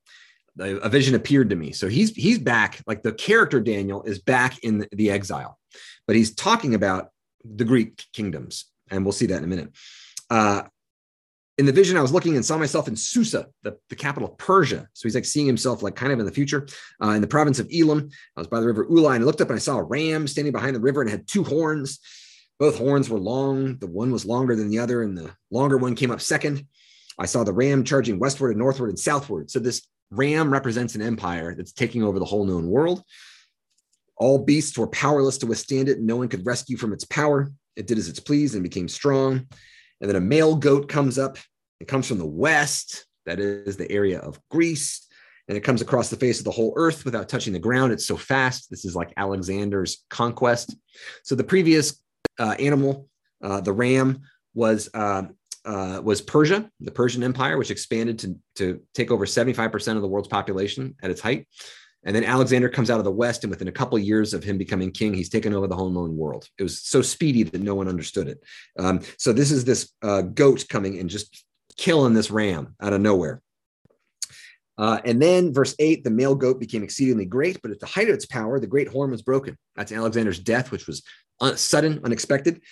a 0.59 0.89
vision 0.89 1.14
appeared 1.14 1.51
to 1.51 1.57
me. 1.57 1.73
So 1.73 1.89
he's 1.89 2.14
he's 2.14 2.39
back, 2.39 2.83
like 2.87 3.03
the 3.03 3.12
character 3.12 3.61
Daniel 3.61 4.03
is 4.03 4.19
back 4.19 4.59
in 4.64 4.79
the, 4.79 4.89
the 4.93 5.11
exile, 5.11 5.59
but 6.07 6.16
he's 6.16 6.35
talking 6.35 6.75
about 6.75 7.11
the 7.45 7.64
Greek 7.64 8.05
kingdoms, 8.12 8.66
and 8.91 9.05
we'll 9.05 9.12
see 9.12 9.27
that 9.27 9.39
in 9.39 9.45
a 9.45 9.49
minute. 9.49 9.73
Uh, 10.31 10.62
in 11.59 11.66
the 11.66 11.73
vision, 11.73 11.97
I 11.97 12.03
was 12.03 12.12
looking 12.12 12.37
and 12.37 12.45
saw 12.45 12.57
myself 12.57 12.87
in 12.87 12.95
Susa, 12.95 13.49
the, 13.64 13.77
the 13.91 13.97
capital 13.97 14.29
of 14.29 14.39
Persia. 14.39 14.89
So 14.93 15.09
he's 15.09 15.16
like 15.16 15.25
seeing 15.25 15.47
himself 15.47 15.83
like 15.83 15.97
kind 15.97 16.12
of 16.12 16.21
in 16.21 16.25
the 16.25 16.33
future 16.33 16.69
uh, 17.03 17.11
in 17.11 17.21
the 17.21 17.27
province 17.27 17.59
of 17.59 17.69
Elam. 17.75 18.11
I 18.37 18.41
was 18.41 18.47
by 18.47 18.61
the 18.61 18.66
river 18.66 18.87
Ulai 18.87 19.16
and 19.16 19.25
I 19.25 19.27
looked 19.27 19.41
up 19.41 19.51
and 19.51 19.57
I 19.57 19.61
saw 19.61 19.79
a 19.79 19.83
ram 19.83 20.29
standing 20.29 20.53
behind 20.53 20.77
the 20.77 20.81
river 20.81 21.01
and 21.01 21.11
had 21.11 21.27
two 21.27 21.43
horns. 21.43 21.99
Both 22.61 22.79
horns 22.79 23.11
were 23.11 23.19
long. 23.19 23.79
The 23.79 23.89
one 23.89 24.12
was 24.12 24.25
longer 24.25 24.57
than 24.57 24.69
the 24.69 24.79
other, 24.81 25.03
and 25.03 25.16
the 25.16 25.31
longer 25.51 25.79
one 25.79 25.95
came 25.95 26.11
up 26.11 26.21
second. 26.21 26.66
I 27.19 27.27
saw 27.27 27.45
the 27.45 27.53
ram 27.53 27.85
charging 27.85 28.19
westward 28.19 28.51
and 28.51 28.59
northward 28.59 28.91
and 28.91 28.99
southward. 28.99 29.51
So 29.51 29.59
this 29.59 29.87
ram 30.11 30.53
represents 30.53 30.95
an 30.95 31.03
empire 31.03 31.55
that's 31.55 31.73
taking 31.73 32.03
over 32.03 32.19
the 32.19 32.25
whole 32.25 32.45
known 32.45 32.69
world. 32.69 33.03
All 34.16 34.39
beasts 34.39 34.77
were 34.77 34.89
powerless 34.89 35.39
to 35.39 35.47
withstand 35.47 35.89
it. 35.89 36.01
No 36.01 36.16
one 36.16 36.29
could 36.29 36.47
rescue 36.47 36.77
from 36.77 36.93
its 36.93 37.05
power. 37.05 37.51
It 37.77 37.87
did 37.87 37.99
as 37.99 38.09
it's 38.09 38.21
pleased 38.21 38.55
and 38.55 38.62
became 38.62 38.89
strong. 38.89 39.47
And 40.01 40.09
then 40.09 40.16
a 40.16 40.21
male 40.21 40.57
goat 40.57 40.89
comes 40.89 41.19
up. 41.19 41.39
It 41.81 41.89
comes 41.89 42.09
from 42.09 42.19
the 42.19 42.27
west, 42.27 43.07
that 43.27 43.39
is 43.39 43.77
the 43.77 43.91
area 43.91 44.19
of 44.19 44.41
Greece. 44.51 45.07
And 45.47 45.57
it 45.57 45.62
comes 45.62 45.81
across 45.81 46.11
the 46.11 46.16
face 46.16 46.39
of 46.39 46.45
the 46.45 46.51
whole 46.51 46.75
earth 46.77 47.05
without 47.05 47.29
touching 47.29 47.53
the 47.53 47.59
ground. 47.59 47.93
It's 47.93 48.07
so 48.07 48.16
fast. 48.16 48.69
This 48.71 48.85
is 48.85 48.95
like 48.95 49.12
Alexander's 49.16 50.05
conquest. 50.11 50.77
So 51.23 51.35
the 51.35 51.45
previous 51.45 52.03
uh, 52.39 52.57
animal, 52.59 53.09
uh, 53.43 53.61
the 53.61 53.73
ram, 53.73 54.21
was 54.55 54.91
uh, 54.93 55.23
uh 55.65 56.01
was 56.03 56.21
Persia, 56.21 56.71
the 56.81 56.91
Persian 56.91 57.23
Empire, 57.23 57.59
which 57.59 57.71
expanded 57.71 58.19
to, 58.21 58.39
to 58.57 58.81
take 58.95 59.11
over 59.11 59.27
75% 59.27 59.97
of 59.97 60.03
the 60.03 60.09
world's 60.09 60.29
population 60.29 60.95
at 61.03 61.11
its 61.11 61.21
height. 61.21 61.47
And 62.05 62.15
then 62.15 62.25
Alexander 62.25 62.69
comes 62.69 62.91
out 62.91 62.99
of 62.99 63.05
the 63.05 63.11
West, 63.11 63.43
and 63.43 63.51
within 63.51 63.69
a 63.69 63.73
couple 63.73 63.99
of 63.99 64.05
years 64.05 64.33
of 64.33 64.45
him 64.45 64.57
becoming 64.57 64.93
king, 64.93 65.13
he's 65.13 65.29
taken 65.29 65.53
over 65.53 65.67
the 65.67 65.75
whole 65.75 65.91
known 65.91 66.17
world. 66.17 66.49
It 66.57 66.63
was 66.63 66.81
so 66.81 67.03
speedy 67.03 67.43
that 67.43 67.61
no 67.61 67.75
one 67.75 67.89
understood 67.89 68.29
it. 68.29 68.43
Um, 68.79 69.01
so 69.19 69.33
this 69.33 69.51
is 69.51 69.65
this 69.65 69.93
uh, 70.03 70.23
goat 70.23 70.65
coming 70.69 70.99
and 70.99 71.11
just 71.11 71.45
killing 71.77 72.15
this 72.15 72.31
ram 72.31 72.77
out 72.81 72.93
of 72.93 73.01
nowhere. 73.01 73.43
Uh, 74.79 75.01
and 75.05 75.21
then 75.21 75.53
verse 75.53 75.75
8 75.81 76.05
the 76.05 76.11
male 76.11 76.37
goat 76.37 76.61
became 76.61 76.85
exceedingly 76.85 77.25
great, 77.25 77.61
but 77.63 77.73
at 77.73 77.81
the 77.81 77.87
height 77.87 78.09
of 78.09 78.15
its 78.15 78.27
power, 78.27 78.61
the 78.61 78.67
great 78.67 78.89
horn 78.89 79.11
was 79.11 79.23
broken. 79.23 79.59
That's 79.75 79.91
Alexander's 79.91 80.39
death, 80.39 80.71
which 80.71 80.87
was 80.87 81.03
un- 81.41 81.57
sudden, 81.57 82.01
unexpected. 82.05 82.63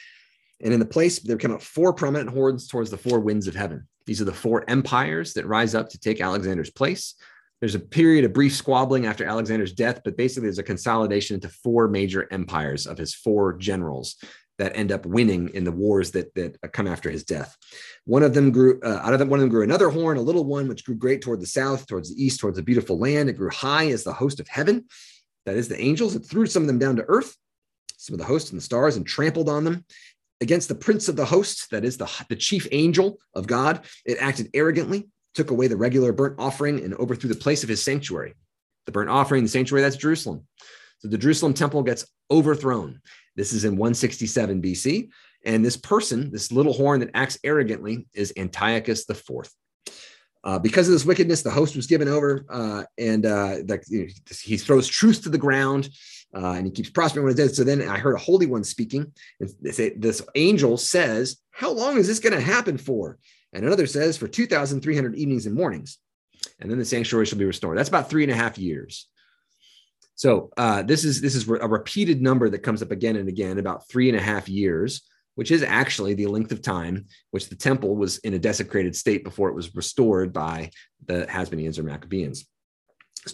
And 0.63 0.73
in 0.73 0.81
the 0.81 0.87
place, 0.87 1.19
there 1.19 1.37
came 1.37 1.53
out 1.53 1.63
four 1.63 1.93
prominent 1.93 2.31
horns 2.31 2.67
towards 2.67 2.91
the 2.91 2.97
four 2.97 3.21
winds 3.21 3.47
of 3.47 3.55
heaven. 3.55 3.87
These 4.07 4.21
are 4.23 4.27
the 4.27 4.33
four 4.33 4.69
empires 4.69 5.35
that 5.35 5.47
rise 5.47 5.75
up 5.75 5.89
to 5.91 5.99
take 5.99 6.21
Alexander's 6.21 6.71
place. 6.71 7.15
There's 7.61 7.75
a 7.75 7.81
period 7.81 8.25
of 8.25 8.33
brief 8.33 8.55
squabbling 8.55 9.07
after 9.07 9.25
Alexander's 9.25 9.73
death, 9.73 10.03
but 10.05 10.17
basically 10.17 10.49
there's 10.49 10.59
a 10.59 10.63
consolidation 10.63 11.35
into 11.35 11.49
four 11.49 11.89
major 11.89 12.29
empires 12.31 12.87
of 12.87 12.99
his 12.99 13.15
four 13.15 13.55
generals 13.55 14.17
that 14.59 14.77
end 14.77 14.93
up 14.93 15.05
winning 15.05 15.51
in 15.51 15.65
the 15.65 15.73
wars 15.73 16.13
that 16.13 16.35
that 16.35 16.57
come 16.73 16.87
after 16.87 17.11
his 17.11 17.25
death. 17.25 17.57
One 18.05 18.23
of 18.23 18.35
them 18.35 18.51
grew 18.51 18.81
uh, 18.83 19.01
out 19.03 19.13
of 19.13 19.19
them. 19.19 19.29
One 19.29 19.39
of 19.39 19.43
them 19.43 19.51
grew 19.51 19.63
another 19.63 19.91
horn, 19.91 20.17
a 20.17 20.23
little 20.23 20.45
one, 20.45 20.69
which 20.69 20.85
grew 20.85 20.95
great 20.95 21.21
toward 21.21 21.41
the 21.41 21.47
south, 21.47 21.87
towards 21.87 22.15
the 22.15 22.23
east, 22.23 22.41
towards 22.41 22.57
the 22.57 22.63
beautiful 22.63 22.99
land. 22.99 23.29
It 23.29 23.37
grew 23.37 23.51
high 23.51 23.89
as 23.89 24.05
the 24.05 24.13
host 24.13 24.41
of 24.41 24.49
heaven, 24.49 24.87
that 25.45 25.57
is 25.57 25.69
the 25.69 25.81
angels. 25.81 26.15
It 26.15 26.21
threw 26.21 26.47
some 26.47 26.63
of 26.63 26.67
them 26.67 26.79
down 26.79 26.97
to 26.97 27.05
earth, 27.09 27.37
some 27.97 28.15
of 28.15 28.19
the 28.19 28.27
hosts 28.27 28.51
and 28.51 28.59
the 28.59 28.65
stars, 28.65 28.97
and 28.97 29.07
trampled 29.07 29.49
on 29.49 29.65
them. 29.65 29.85
Against 30.41 30.69
the 30.69 30.75
prince 30.75 31.09
of 31.09 31.17
the 31.17 31.25
hosts, 31.25 31.67
that 31.69 31.85
is 31.85 31.97
the, 31.97 32.11
the 32.29 32.37
chief 32.37 32.69
angel 32.73 33.19
of 33.35 33.47
God, 33.47 33.85
it 34.05 34.19
acted 34.21 34.51
arrogantly 34.53 35.09
took 35.37 35.51
away 35.51 35.69
the 35.69 35.77
regular 35.77 36.13
burnt 36.13 36.35
offering 36.39 36.83
and 36.83 36.95
overthrew 36.95 37.29
the 37.29 37.37
place 37.37 37.63
of 37.63 37.69
his 37.69 37.83
sanctuary. 37.83 38.35
The 38.87 38.93
burnt 38.93 39.11
offering, 39.11 39.43
the 39.43 39.49
sanctuary, 39.49 39.83
that's 39.83 39.97
Jerusalem. 39.97 40.47
So 40.99 41.09
the 41.09 41.19
Jerusalem 41.19 41.53
temple 41.53 41.83
gets 41.83 42.07
overthrown. 42.31 43.01
This 43.37 43.53
is 43.53 43.65
in 43.65 43.73
167 43.73 44.63
BC. 44.63 45.11
And 45.45 45.65
this 45.65 45.77
person, 45.77 46.33
this 46.33 46.51
little 46.51 46.73
horn 46.73 47.01
that 47.01 47.11
acts 47.15 47.39
arrogantly, 47.45 48.09
is 48.15 48.33
Antiochus 48.37 49.09
IV. 49.09 49.49
Uh, 50.43 50.59
because 50.59 50.89
of 50.89 50.93
this 50.93 51.05
wickedness, 51.05 51.43
the 51.43 51.51
host 51.51 51.77
was 51.77 51.87
given 51.87 52.09
over, 52.09 52.47
uh, 52.49 52.85
and 52.99 53.27
uh, 53.27 53.57
like 53.69 53.83
he 53.87 54.57
throws 54.57 54.87
truth 54.87 55.23
to 55.23 55.29
the 55.29 55.39
ground, 55.39 55.91
uh, 56.35 56.53
and 56.53 56.67
he 56.67 56.73
keeps 56.73 56.91
prospering 56.91 57.25
when 57.25 57.35
it 57.35 57.37
does. 57.37 57.57
So 57.57 57.65
then 57.65 57.87
I 57.89 57.99
heard 57.99 58.15
a 58.15 58.19
holy 58.19 58.47
one 58.47 58.65
speaking, 58.65 59.13
and 59.41 59.51
they 59.61 59.73
say, 59.73 59.91
this 59.91 60.23
angel 60.35 60.77
says, 60.77 61.39
"How 61.51 61.71
long 61.71 61.97
is 61.97 62.07
this 62.07 62.21
going 62.21 62.35
to 62.35 62.41
happen 62.41 62.79
for?" 62.79 63.19
And 63.53 63.65
another 63.65 63.87
says, 63.87 64.17
"For 64.17 64.29
two 64.29 64.47
thousand 64.47 64.81
three 64.81 64.95
hundred 64.95 65.17
evenings 65.17 65.47
and 65.47 65.55
mornings." 65.55 65.99
And 66.61 66.71
then 66.71 66.79
the 66.79 66.85
sanctuary 66.85 67.27
shall 67.27 67.39
be 67.39 67.45
restored. 67.45 67.77
That's 67.77 67.89
about 67.89 68.09
three 68.09 68.23
and 68.23 68.33
a 68.33 68.37
half 68.37 68.59
years. 68.59 69.09
So 70.15 70.51
uh, 70.57 70.83
this 70.83 71.05
is 71.05 71.21
this 71.21 71.35
is 71.35 71.49
a 71.49 71.69
repeated 71.69 72.23
number 72.23 72.49
that 72.49 72.61
comes 72.61 72.83
up 72.83 72.91
again 72.91 73.17
and 73.17 73.29
again, 73.29 73.59
about 73.59 73.89
three 73.89 74.09
and 74.09 74.19
a 74.19 74.23
half 74.23 74.49
years 74.49 75.03
which 75.37 75.51
is 75.51 75.63
actually 75.63 76.15
the 76.15 76.27
length 76.27 76.51
of 76.51 76.61
time 76.61 77.07
which 77.31 77.49
the 77.49 77.55
temple 77.55 77.95
was 77.95 78.19
in 78.19 78.35
a 78.35 78.39
desecrated 78.39 78.97
state 78.97 79.23
before 79.23 79.49
it 79.49 79.55
was 79.55 79.75
restored 79.77 80.33
by 80.33 80.71
the 81.07 81.27
Hasmoneans 81.27 81.79
or 81.79 81.85
Maccabees. 81.85 82.47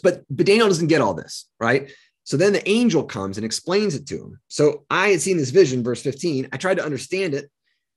But, 0.02 0.22
but 0.28 0.46
Daniel 0.46 0.68
doesn't 0.68 0.88
get 0.88 1.00
all 1.00 1.14
this, 1.14 1.48
right? 1.58 1.90
So 2.24 2.36
then 2.36 2.52
the 2.52 2.68
angel 2.68 3.04
comes 3.04 3.36
and 3.36 3.44
explains 3.44 3.94
it 3.94 4.06
to 4.08 4.16
him. 4.16 4.40
So 4.48 4.84
I 4.88 5.08
had 5.08 5.20
seen 5.20 5.36
this 5.36 5.50
vision, 5.50 5.82
verse 5.82 6.02
15. 6.02 6.48
I 6.52 6.56
tried 6.56 6.76
to 6.76 6.84
understand 6.84 7.34
it. 7.34 7.50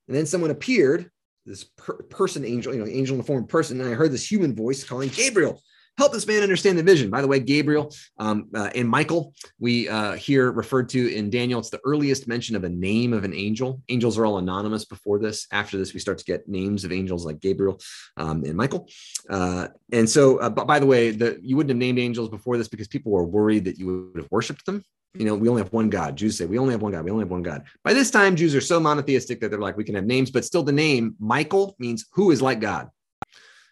And 0.07 0.15
then 0.15 0.25
someone 0.25 0.51
appeared, 0.51 1.09
this 1.45 1.63
per- 1.63 2.01
person 2.03 2.43
angel, 2.43 2.73
you 2.73 2.79
know, 2.79 2.87
angel 2.87 3.13
in 3.13 3.19
the 3.19 3.23
form 3.23 3.43
of 3.43 3.49
person. 3.49 3.79
And 3.79 3.89
I 3.89 3.93
heard 3.93 4.11
this 4.11 4.29
human 4.29 4.55
voice 4.55 4.83
calling 4.83 5.09
Gabriel, 5.09 5.61
help 5.97 6.11
this 6.11 6.27
man 6.27 6.43
understand 6.43 6.77
the 6.77 6.83
vision. 6.83 7.09
By 7.09 7.21
the 7.21 7.27
way, 7.27 7.39
Gabriel 7.39 7.93
um, 8.17 8.49
uh, 8.53 8.69
and 8.75 8.87
Michael, 8.89 9.33
we 9.59 9.87
uh, 9.87 10.13
here 10.13 10.51
referred 10.51 10.89
to 10.89 11.13
in 11.13 11.29
Daniel, 11.29 11.59
it's 11.59 11.69
the 11.69 11.79
earliest 11.85 12.27
mention 12.27 12.55
of 12.55 12.63
a 12.63 12.69
name 12.69 13.13
of 13.13 13.23
an 13.23 13.33
angel. 13.33 13.81
Angels 13.89 14.17
are 14.17 14.25
all 14.25 14.37
anonymous 14.37 14.85
before 14.85 15.19
this. 15.19 15.47
After 15.51 15.77
this, 15.77 15.93
we 15.93 15.99
start 15.99 16.17
to 16.17 16.25
get 16.25 16.47
names 16.47 16.83
of 16.83 16.91
angels 16.91 17.25
like 17.25 17.39
Gabriel 17.39 17.79
um, 18.17 18.43
and 18.43 18.55
Michael. 18.55 18.89
Uh, 19.29 19.67
and 19.91 20.09
so, 20.09 20.37
uh, 20.37 20.49
by 20.49 20.79
the 20.79 20.85
way, 20.85 21.11
the, 21.11 21.39
you 21.41 21.55
wouldn't 21.55 21.69
have 21.69 21.77
named 21.77 21.99
angels 21.99 22.29
before 22.29 22.57
this 22.57 22.67
because 22.67 22.87
people 22.87 23.11
were 23.11 23.25
worried 23.25 23.65
that 23.65 23.79
you 23.79 24.11
would 24.13 24.21
have 24.21 24.31
worshipped 24.31 24.65
them. 24.65 24.83
You 25.13 25.23
know, 25.23 25.35
we 25.35 25.47
only 25.47 25.61
have 25.61 25.71
one 25.71 25.89
God. 25.89 26.17
Jews 26.17 26.37
say 26.37 26.45
we 26.45 26.57
only 26.57 26.73
have 26.73 26.81
one 26.81 26.91
God. 26.91 27.05
We 27.05 27.11
only 27.11 27.23
have 27.23 27.31
one 27.31 27.41
God. 27.41 27.63
By 27.85 27.93
this 27.93 28.11
time, 28.11 28.35
Jews 28.35 28.53
are 28.53 28.59
so 28.61 28.81
monotheistic 28.81 29.39
that 29.39 29.49
they're 29.49 29.61
like, 29.61 29.77
we 29.77 29.85
can 29.85 29.95
have 29.95 30.05
names, 30.05 30.29
but 30.29 30.43
still 30.43 30.63
the 30.63 30.73
name 30.73 31.15
Michael 31.19 31.73
means 31.79 32.05
who 32.11 32.31
is 32.31 32.41
like 32.41 32.59
God. 32.59 32.89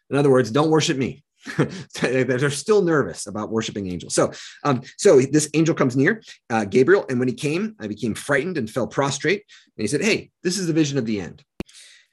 In 0.10 0.16
other 0.16 0.30
words, 0.30 0.52
don't 0.52 0.70
worship 0.70 0.98
me. 0.98 1.24
they're 2.02 2.50
still 2.50 2.82
nervous 2.82 3.28
about 3.28 3.52
worshiping 3.52 3.92
angels. 3.92 4.16
So, 4.16 4.32
um, 4.64 4.82
so 4.98 5.20
this 5.22 5.50
angel 5.54 5.76
comes 5.76 5.96
near 5.96 6.22
uh, 6.50 6.66
Gabriel, 6.66 7.06
and 7.10 7.20
when 7.20 7.28
he 7.28 7.34
came, 7.34 7.76
I 7.80 7.88
became 7.88 8.14
frightened 8.14 8.58
and 8.58 8.70
fell 8.70 8.88
prostrate. 8.88 9.44
And 9.78 9.84
he 9.84 9.88
said, 9.88 10.02
"Hey, 10.02 10.32
this 10.42 10.58
is 10.58 10.68
the 10.68 10.74
vision 10.74 10.98
of 10.98 11.06
the 11.06 11.20
end." 11.20 11.44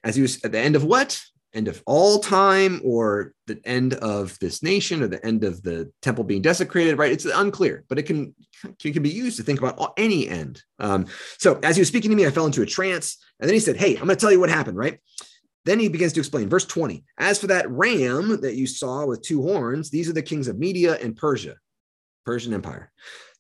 As 0.03 0.17
he 0.17 0.23
was 0.23 0.43
at 0.45 0.53
the 0.53 0.59
end 0.59 0.77
of 0.77 0.85
what? 0.85 1.21
End 1.53 1.67
of 1.67 1.83
all 1.85 2.21
time, 2.21 2.81
or 2.85 3.33
the 3.47 3.61
end 3.65 3.95
of 3.95 4.39
this 4.39 4.63
nation, 4.63 5.03
or 5.03 5.09
the 5.09 5.25
end 5.27 5.43
of 5.43 5.63
the 5.63 5.91
temple 6.01 6.25
being 6.25 6.43
desecrated? 6.43 6.99
Right? 6.99 7.13
It's 7.13 7.25
unclear, 7.25 7.85
but 7.89 7.99
it 7.99 8.05
can 8.05 8.35
it 8.65 8.93
can 8.93 9.03
be 9.03 9.11
used 9.11 9.37
to 9.37 9.43
think 9.43 9.61
about 9.61 9.93
any 9.97 10.29
end. 10.29 10.63
Um, 10.79 11.07
so, 11.39 11.59
as 11.63 11.77
he 11.77 11.81
was 11.81 11.89
speaking 11.89 12.11
to 12.11 12.17
me, 12.17 12.27
I 12.27 12.31
fell 12.31 12.47
into 12.47 12.63
a 12.63 12.67
trance, 12.67 13.19
and 13.39 13.49
then 13.49 13.55
he 13.55 13.61
said, 13.61 13.77
"Hey, 13.77 13.95
I'm 13.97 14.07
going 14.07 14.11
to 14.11 14.17
tell 14.17 14.33
you 14.33 14.41
what 14.41 14.51
happened." 14.51 14.77
Right? 14.77 14.99
Then 15.65 15.79
he 15.79 15.89
begins 15.89 16.13
to 16.15 16.21
explain, 16.21 16.49
verse 16.49 16.65
20. 16.65 17.05
As 17.19 17.39
for 17.39 17.49
that 17.49 17.71
ram 17.71 18.41
that 18.41 18.55
you 18.55 18.67
saw 18.67 19.07
with 19.07 19.23
two 19.23 19.43
horns, 19.43 19.91
these 19.91 20.09
are 20.09 20.15
the 20.15 20.23
kings 20.23 20.49
of 20.49 20.59
Media 20.59 20.97
and 21.03 21.17
Persia, 21.17 21.57
Persian 22.25 22.55
Empire. 22.55 22.91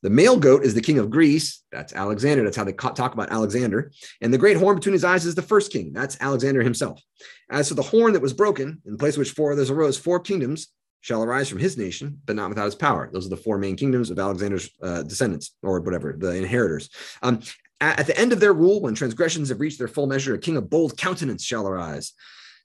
The 0.02 0.10
male 0.10 0.38
goat 0.38 0.64
is 0.64 0.74
the 0.74 0.80
king 0.80 0.98
of 0.98 1.10
Greece. 1.10 1.62
That's 1.70 1.92
Alexander. 1.92 2.42
That's 2.42 2.56
how 2.56 2.64
they 2.64 2.72
talk 2.72 3.12
about 3.12 3.30
Alexander. 3.30 3.92
And 4.22 4.32
the 4.32 4.38
great 4.38 4.56
horn 4.56 4.76
between 4.76 4.94
his 4.94 5.04
eyes 5.04 5.26
is 5.26 5.34
the 5.34 5.42
first 5.42 5.72
king. 5.72 5.92
That's 5.92 6.16
Alexander 6.20 6.62
himself. 6.62 7.02
As 7.50 7.68
for 7.68 7.74
the 7.74 7.82
horn 7.82 8.14
that 8.14 8.22
was 8.22 8.32
broken, 8.32 8.80
in 8.86 8.96
place 8.96 9.18
which 9.18 9.32
four 9.32 9.52
others 9.52 9.70
arose, 9.70 9.98
four 9.98 10.18
kingdoms 10.20 10.68
shall 11.02 11.22
arise 11.22 11.48
from 11.48 11.58
his 11.58 11.76
nation, 11.76 12.20
but 12.24 12.36
not 12.36 12.48
without 12.48 12.64
his 12.66 12.74
power. 12.74 13.10
Those 13.12 13.26
are 13.26 13.30
the 13.30 13.36
four 13.36 13.58
main 13.58 13.76
kingdoms 13.76 14.10
of 14.10 14.18
Alexander's 14.18 14.70
uh, 14.82 15.02
descendants, 15.02 15.54
or 15.62 15.80
whatever, 15.80 16.14
the 16.18 16.34
inheritors. 16.34 16.90
Um, 17.22 17.40
at 17.80 18.06
the 18.06 18.18
end 18.18 18.32
of 18.32 18.40
their 18.40 18.52
rule, 18.52 18.80
when 18.80 18.94
transgressions 18.94 19.48
have 19.48 19.60
reached 19.60 19.78
their 19.78 19.88
full 19.88 20.06
measure, 20.06 20.34
a 20.34 20.38
king 20.38 20.56
of 20.56 20.68
bold 20.68 20.96
countenance 20.96 21.44
shall 21.44 21.66
arise. 21.66 22.12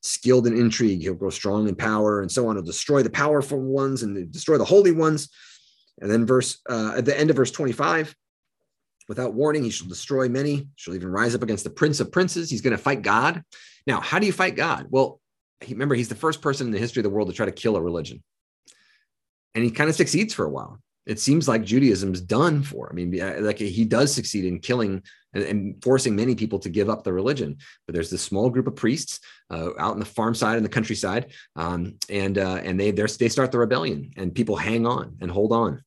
Skilled 0.02 0.46
in 0.46 0.58
intrigue, 0.58 1.02
he'll 1.02 1.14
grow 1.16 1.30
strong 1.30 1.68
in 1.68 1.76
power, 1.76 2.22
and 2.22 2.32
so 2.32 2.48
on. 2.48 2.56
He'll 2.56 2.66
destroy 2.66 3.02
the 3.02 3.10
powerful 3.10 3.60
ones 3.60 4.04
and 4.04 4.32
destroy 4.32 4.58
the 4.58 4.66
holy 4.66 4.92
ones. 4.92 5.30
And 6.02 6.12
then, 6.12 6.26
verse 6.26 6.60
uh, 6.70 6.94
at 6.98 7.06
the 7.06 7.18
end 7.18 7.30
of 7.30 7.38
verse 7.38 7.52
25, 7.52 8.14
without 9.08 9.34
warning, 9.34 9.64
he 9.64 9.70
shall 9.70 9.88
destroy 9.88 10.28
many. 10.28 10.68
Shall 10.76 10.96
even 10.96 11.10
rise 11.10 11.34
up 11.34 11.44
against 11.44 11.64
the 11.64 11.70
prince 11.70 12.00
of 12.00 12.12
princes. 12.12 12.50
He's 12.50 12.62
going 12.62 12.76
to 12.76 12.82
fight 12.82 13.02
God. 13.02 13.42
Now, 13.88 14.02
how 14.02 14.20
do 14.20 14.26
you 14.26 14.34
fight 14.34 14.56
God? 14.56 14.88
Well, 14.90 15.22
he, 15.62 15.74
remember, 15.74 15.96
he's 15.96 16.10
the 16.10 16.16
first 16.16 16.42
person 16.42 16.68
in 16.68 16.74
the 16.74 16.80
history 16.80 17.00
of 17.00 17.06
the 17.06 17.10
world 17.10 17.30
to 17.30 17.34
try 17.34 17.46
to 17.46 17.52
kill 17.52 17.78
a 17.78 17.82
religion, 17.82 18.22
and 19.56 19.64
he 19.64 19.72
kind 19.72 19.90
of 19.90 19.96
succeeds 19.96 20.34
for 20.34 20.46
a 20.46 20.50
while 20.50 20.80
it 21.06 21.20
seems 21.20 21.48
like 21.48 21.64
Judaism's 21.64 22.22
done 22.22 22.64
for. 22.64 22.90
I 22.90 22.94
mean, 22.94 23.18
like 23.44 23.60
he 23.60 23.86
does 23.86 24.14
succeed 24.14 24.46
in 24.46 24.60
killing 24.60 25.04
and, 25.34 25.44
and, 25.44 25.84
forcing 25.84 26.16
many 26.16 26.34
people 26.34 26.60
to 26.60 26.70
give 26.70 26.90
up 26.90 27.04
the 27.04 27.14
religion. 27.14 27.58
But 27.86 27.94
there's 27.94 28.10
this 28.10 28.22
small 28.22 28.50
group 28.50 28.68
of 28.68 28.76
priests 28.76 29.20
uh, 29.52 29.70
out 29.78 29.94
in 29.94 30.00
the 30.00 30.06
farm 30.06 30.34
side 30.34 30.56
and 30.56 30.66
the 30.66 30.70
countryside, 30.70 31.34
um, 31.56 31.96
and 32.10 32.38
uh, 32.38 32.62
and 32.64 32.80
they 32.80 32.92
they 32.92 33.30
start 33.30 33.52
the 33.52 33.60
rebellion, 33.60 34.12
and 34.18 34.34
people 34.34 34.56
hang 34.56 34.88
on 34.88 35.18
and 35.22 35.30
hold 35.30 35.52
on. 35.52 35.84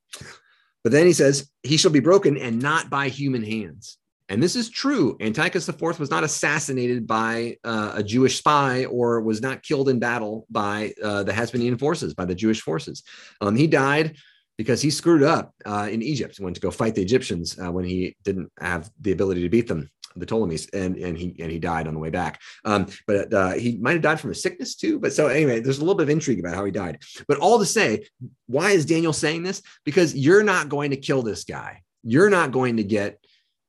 But 0.84 0.92
then 0.92 1.06
he 1.06 1.12
says, 1.12 1.50
"He 1.62 1.76
shall 1.76 1.90
be 1.90 2.00
broken, 2.00 2.36
and 2.36 2.60
not 2.60 2.90
by 2.90 3.08
human 3.08 3.42
hands." 3.42 3.98
And 4.30 4.42
this 4.42 4.56
is 4.56 4.68
true. 4.68 5.16
Antiochus 5.20 5.66
IV 5.66 5.98
was 5.98 6.10
not 6.10 6.22
assassinated 6.22 7.06
by 7.06 7.56
uh, 7.64 7.92
a 7.94 8.02
Jewish 8.02 8.36
spy 8.36 8.84
or 8.84 9.22
was 9.22 9.40
not 9.40 9.62
killed 9.62 9.88
in 9.88 9.98
battle 9.98 10.46
by 10.50 10.92
uh, 11.02 11.22
the 11.22 11.32
Hasmonean 11.32 11.78
forces, 11.78 12.12
by 12.12 12.26
the 12.26 12.34
Jewish 12.34 12.60
forces. 12.60 13.02
Um, 13.40 13.56
he 13.56 13.66
died 13.66 14.16
because 14.58 14.82
he 14.82 14.90
screwed 14.90 15.22
up 15.22 15.54
uh, 15.64 15.88
in 15.90 16.02
Egypt. 16.02 16.38
Went 16.40 16.56
to 16.56 16.60
go 16.60 16.70
fight 16.70 16.94
the 16.94 17.02
Egyptians 17.02 17.58
uh, 17.58 17.72
when 17.72 17.84
he 17.84 18.16
didn't 18.24 18.52
have 18.60 18.90
the 19.00 19.12
ability 19.12 19.40
to 19.42 19.48
beat 19.48 19.68
them, 19.68 19.88
the 20.16 20.26
Ptolemies, 20.26 20.68
and 20.74 20.96
and 20.96 21.16
he 21.16 21.34
and 21.38 21.50
he 21.50 21.58
died 21.58 21.86
on 21.86 21.94
the 21.94 22.00
way 22.00 22.10
back. 22.10 22.42
Um, 22.64 22.86
but 23.06 23.32
uh, 23.32 23.52
he 23.52 23.78
might 23.78 23.92
have 23.92 24.02
died 24.02 24.20
from 24.20 24.32
a 24.32 24.34
sickness 24.34 24.74
too. 24.74 24.98
But 24.98 25.14
so 25.14 25.28
anyway, 25.28 25.60
there's 25.60 25.78
a 25.78 25.80
little 25.80 25.94
bit 25.94 26.02
of 26.02 26.10
intrigue 26.10 26.40
about 26.40 26.56
how 26.56 26.64
he 26.64 26.72
died. 26.72 26.98
But 27.28 27.38
all 27.38 27.58
to 27.60 27.66
say, 27.66 28.06
why 28.46 28.72
is 28.72 28.84
Daniel 28.84 29.12
saying 29.12 29.44
this? 29.44 29.62
Because 29.84 30.14
you're 30.14 30.42
not 30.42 30.68
going 30.68 30.90
to 30.90 30.96
kill 30.96 31.22
this 31.22 31.44
guy. 31.44 31.82
You're 32.02 32.30
not 32.30 32.52
going 32.52 32.76
to 32.76 32.84
get 32.84 33.24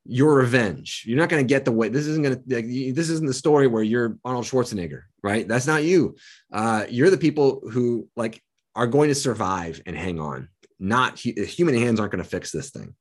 your 0.06 0.34
revenge. 0.34 1.04
You're 1.06 1.18
not 1.18 1.28
going 1.28 1.46
to 1.46 1.48
get 1.48 1.64
the 1.64 1.72
way. 1.72 1.88
This 1.88 2.06
isn't 2.06 2.24
going 2.24 2.36
to. 2.36 2.92
This 2.92 3.10
isn't 3.10 3.26
the 3.26 3.34
story 3.34 3.68
where 3.68 3.84
you're 3.84 4.18
Arnold 4.24 4.46
Schwarzenegger, 4.46 5.02
right? 5.22 5.46
That's 5.46 5.68
not 5.68 5.84
you. 5.84 6.16
Uh, 6.52 6.86
you're 6.88 7.10
the 7.10 7.18
people 7.18 7.62
who 7.70 8.08
like 8.16 8.42
are 8.74 8.88
going 8.88 9.08
to 9.08 9.14
survive 9.14 9.80
and 9.86 9.96
hang 9.96 10.18
on 10.18 10.48
not 10.80 11.18
human 11.18 11.74
hands 11.74 12.00
aren't 12.00 12.12
going 12.12 12.24
to 12.24 12.28
fix 12.28 12.50
this 12.50 12.70
thing. 12.70 12.94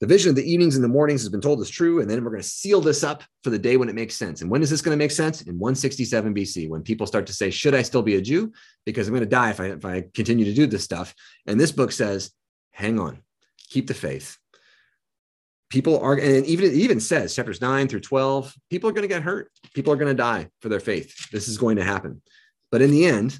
The 0.00 0.06
vision 0.08 0.30
of 0.30 0.36
the 0.36 0.50
evenings 0.50 0.74
and 0.74 0.82
the 0.82 0.88
mornings 0.88 1.22
has 1.22 1.30
been 1.30 1.40
told 1.40 1.60
is 1.62 1.70
true, 1.70 2.00
and 2.00 2.10
then 2.10 2.24
we're 2.24 2.30
going 2.30 2.42
to 2.42 2.48
seal 2.48 2.80
this 2.80 3.04
up 3.04 3.22
for 3.44 3.50
the 3.50 3.58
day 3.58 3.76
when 3.76 3.88
it 3.88 3.94
makes 3.94 4.16
sense. 4.16 4.42
And 4.42 4.50
when 4.50 4.60
is 4.60 4.68
this 4.68 4.82
going 4.82 4.96
to 4.96 5.02
make 5.02 5.12
sense? 5.12 5.42
In 5.42 5.58
167 5.58 6.34
BC, 6.34 6.68
when 6.68 6.82
people 6.82 7.06
start 7.06 7.26
to 7.28 7.32
say, 7.32 7.48
"Should 7.48 7.74
I 7.74 7.82
still 7.82 8.02
be 8.02 8.16
a 8.16 8.20
Jew? 8.20 8.52
Because 8.84 9.06
I'm 9.06 9.14
going 9.14 9.22
to 9.22 9.30
die 9.30 9.50
if 9.50 9.60
I 9.60 9.66
if 9.66 9.84
I 9.84 10.04
continue 10.12 10.44
to 10.46 10.52
do 10.52 10.66
this 10.66 10.82
stuff." 10.82 11.14
And 11.46 11.60
this 11.60 11.70
book 11.70 11.92
says, 11.92 12.32
"Hang 12.72 12.98
on, 12.98 13.22
keep 13.68 13.86
the 13.86 13.94
faith." 13.94 14.36
People 15.70 15.98
are, 16.00 16.14
and 16.14 16.44
even 16.46 16.66
it 16.66 16.74
even 16.74 17.00
says 17.00 17.34
chapters 17.34 17.60
nine 17.60 17.88
through 17.88 18.00
12, 18.00 18.54
people 18.70 18.90
are 18.90 18.92
going 18.92 19.02
to 19.02 19.14
get 19.14 19.22
hurt. 19.22 19.50
People 19.74 19.92
are 19.92 19.96
going 19.96 20.14
to 20.14 20.22
die 20.22 20.48
for 20.60 20.68
their 20.68 20.80
faith. 20.80 21.30
This 21.30 21.48
is 21.48 21.56
going 21.56 21.76
to 21.76 21.84
happen. 21.84 22.20
But 22.70 22.82
in 22.82 22.90
the 22.90 23.06
end, 23.06 23.38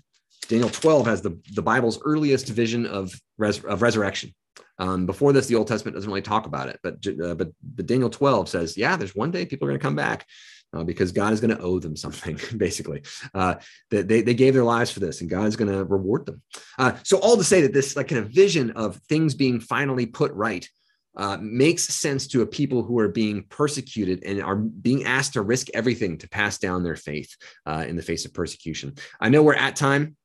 Daniel 0.49 0.71
12 0.71 1.07
has 1.07 1.23
the, 1.23 1.39
the 1.53 1.63
Bible's 1.63 2.01
earliest 2.05 2.49
vision 2.49 2.87
of, 2.87 3.15
res, 3.39 3.65
of 3.65 3.83
resurrection. 3.83 4.35
Um, 4.79 5.07
before 5.07 5.33
this, 5.33 5.47
the 5.47 5.55
Old 5.55 5.69
Testament 5.69 5.95
doesn't 5.95 6.11
really 6.11 6.23
talk 6.23 6.47
about 6.47 6.69
it, 6.69 6.81
but, 6.83 6.95
uh, 7.07 7.35
but, 7.35 7.51
but 7.63 7.87
Daniel 7.87 8.11
12 8.11 8.49
says, 8.49 8.77
yeah, 8.77 8.97
there's 8.97 9.15
one 9.15 9.31
day 9.31 9.47
people 9.47 9.67
are 9.67 9.71
going 9.71 9.79
to 9.79 9.85
come 9.85 9.97
back 9.97 10.27
uh, 10.75 10.83
because 10.83 11.13
God 11.13 11.33
is 11.33 11.41
going 11.41 11.57
to 11.57 11.63
owe 11.63 11.79
them 11.79 11.97
something, 11.97 12.39
basically. 12.57 13.03
Uh, 13.33 13.57
they, 13.91 14.03
they 14.23 14.35
gave 14.35 14.55
their 14.55 14.65
lives 14.65 14.91
for 14.91 15.01
this 15.01 15.21
and 15.21 15.31
God 15.31 15.47
is 15.47 15.57
going 15.57 15.71
to 15.71 15.85
reward 15.85 16.27
them. 16.27 16.43
Uh, 16.79 16.97
so 17.05 17.19
all 17.19 17.37
to 17.37 17.45
say 17.45 17.63
that 17.63 17.73
this 17.73 17.97
like 17.97 18.09
kind 18.09 18.25
of 18.25 18.31
vision 18.31 18.73
of 18.73 18.97
things 19.09 19.35
being 19.35 19.61
finally 19.61 20.07
put 20.07 20.33
right 20.33 20.69
uh, 21.17 21.39
makes 21.41 21.85
sense 21.85 22.27
to 22.27 22.43
a 22.43 22.47
people 22.47 22.83
who 22.83 22.99
are 22.99 23.09
being 23.09 23.45
persecuted 23.45 24.25
and 24.25 24.43
are 24.43 24.57
being 24.57 25.05
asked 25.05 25.35
to 25.35 25.43
risk 25.43 25.69
everything 25.73 26.19
to 26.19 26.29
pass 26.29 26.59
down 26.59 26.83
their 26.83 26.97
faith 26.97 27.37
uh, 27.67 27.85
in 27.87 27.95
the 27.95 28.03
face 28.03 28.25
of 28.25 28.35
persecution. 28.35 28.95
I 29.21 29.29
know 29.29 29.43
we're 29.43 29.55
at 29.55 29.77
time. 29.77 30.17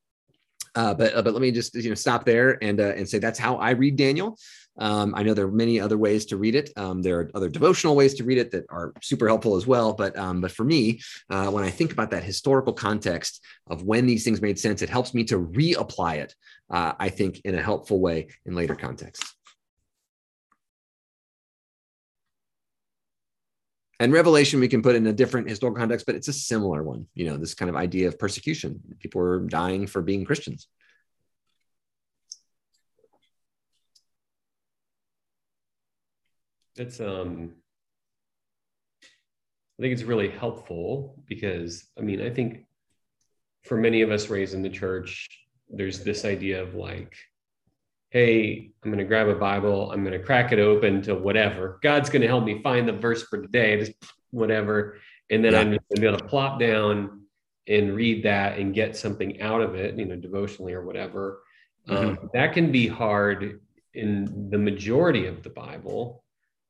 Uh, 0.76 0.94
but 0.94 1.14
uh, 1.16 1.22
but 1.22 1.34
let 1.34 1.42
me 1.42 1.52
just 1.52 1.76
you 1.76 1.90
know 1.90 1.96
stop 1.96 2.26
there 2.26 2.62
and 2.64 2.80
uh, 2.80 2.94
and 2.96 3.08
say 3.08 3.20
that's 3.20 3.40
how 3.40 3.56
I 3.58 3.72
read 3.72 3.96
Daniel. 3.96 4.38
Um, 4.78 5.14
I 5.16 5.24
know 5.24 5.34
there 5.34 5.46
are 5.46 5.52
many 5.52 5.80
other 5.80 5.98
ways 5.98 6.26
to 6.28 6.38
read 6.38 6.56
it. 6.56 6.72
Um, 6.78 7.02
there 7.02 7.20
are 7.20 7.32
other 7.36 7.50
devotional 7.50 7.96
ways 7.96 8.14
to 8.16 8.24
read 8.24 8.38
it 8.38 8.52
that 8.52 8.66
are 8.70 8.94
super 9.02 9.28
helpful 9.28 9.58
as 9.58 9.68
well. 9.68 9.94
But 9.94 10.18
um, 10.18 10.42
but 10.42 10.52
for 10.52 10.64
me, 10.64 11.02
uh, 11.30 11.48
when 11.48 11.64
I 11.64 11.70
think 11.70 11.92
about 11.92 12.12
that 12.12 12.24
historical 12.24 12.74
context 12.74 13.44
of 13.68 13.84
when 13.84 14.06
these 14.06 14.24
things 14.24 14.42
made 14.42 14.58
sense, 14.58 14.82
it 14.82 14.90
helps 14.90 15.14
me 15.14 15.24
to 15.26 15.40
reapply 15.40 16.18
it. 16.18 16.36
Uh, 16.70 16.94
I 17.00 17.10
think 17.10 17.42
in 17.46 17.56
a 17.56 17.62
helpful 17.62 18.00
way 18.00 18.28
in 18.46 18.56
later 18.56 18.76
contexts. 18.76 19.36
And 24.00 24.14
Revelation 24.14 24.62
we 24.62 24.70
can 24.70 24.82
put 24.82 24.96
in 24.96 25.08
a 25.08 25.14
different 25.14 25.50
historical 25.50 25.80
context, 25.80 26.06
but 26.06 26.16
it's 26.16 26.30
a 26.30 26.34
similar 26.34 26.84
one. 26.84 27.08
You 27.16 27.26
know, 27.26 27.38
this 27.38 27.54
kind 27.54 27.70
of 27.70 27.76
idea 27.76 28.08
of 28.08 28.18
persecution. 28.18 28.80
People 29.00 29.22
are 29.22 29.40
dying 29.42 29.88
for 29.88 30.02
being 30.02 30.24
Christians. 30.24 30.68
It's 36.78 37.02
um 37.02 37.56
I 39.80 39.82
think 39.82 39.94
it's 39.94 40.04
really 40.04 40.30
helpful 40.30 41.22
because 41.26 41.86
I 41.98 42.02
mean, 42.02 42.22
I 42.22 42.30
think 42.30 42.66
for 43.64 43.78
many 43.78 44.02
of 44.02 44.12
us 44.12 44.30
raised 44.30 44.54
in 44.54 44.62
the 44.62 44.70
church, 44.70 45.28
there's 45.70 46.04
this 46.04 46.26
idea 46.26 46.62
of 46.62 46.76
like, 46.76 47.16
hey, 48.10 48.72
I'm 48.84 48.92
going 48.92 49.00
to 49.00 49.06
grab 49.06 49.28
a 49.28 49.36
Bible, 49.36 49.92
I'm 49.92 50.04
going 50.04 50.18
to 50.18 50.26
crack 50.26 50.52
it 50.52 50.60
open 50.60 51.02
to 51.04 51.16
whatever. 51.16 51.80
God's 51.84 52.10
going 52.10 52.22
to 52.22 52.28
help 52.28 52.44
me 52.44 52.62
find 52.64 52.88
the 52.88 52.94
verse 52.94 53.24
for 53.24 53.42
today, 53.42 53.78
just 53.80 53.94
whatever. 54.32 54.98
And 55.30 55.46
then 55.46 55.54
yeah. 55.54 55.60
I'm 55.60 55.68
going 55.68 55.80
to 55.94 56.02
be 56.02 56.08
able 56.08 56.18
to 56.18 56.26
plop 56.26 56.60
down 56.60 57.22
and 57.68 57.96
read 57.96 58.24
that 58.24 58.58
and 58.58 58.74
get 58.74 58.98
something 58.98 59.40
out 59.42 59.62
of 59.62 59.76
it, 59.76 59.96
you 59.96 60.06
know, 60.06 60.16
devotionally 60.16 60.74
or 60.74 60.84
whatever. 60.84 61.42
Mm-hmm. 61.88 62.10
Um, 62.10 62.30
that 62.34 62.54
can 62.54 62.72
be 62.72 62.88
hard 62.88 63.60
in 63.94 64.50
the 64.50 64.58
majority 64.58 65.28
of 65.28 65.44
the 65.44 65.52
Bible. 65.52 66.24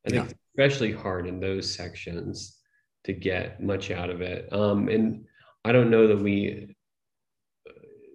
I 0.06 0.10
think 0.10 0.28
yeah. 0.28 0.34
especially 0.54 0.92
hard 0.92 1.26
in 1.26 1.40
those 1.40 1.74
sections 1.74 2.58
to 3.04 3.12
get 3.14 3.62
much 3.62 3.90
out 3.90 4.10
of 4.10 4.20
it. 4.20 4.52
Um, 4.52 4.88
and 4.88 5.24
I 5.64 5.72
don't 5.72 5.90
know 5.90 6.06
that 6.06 6.18
we 6.18 6.74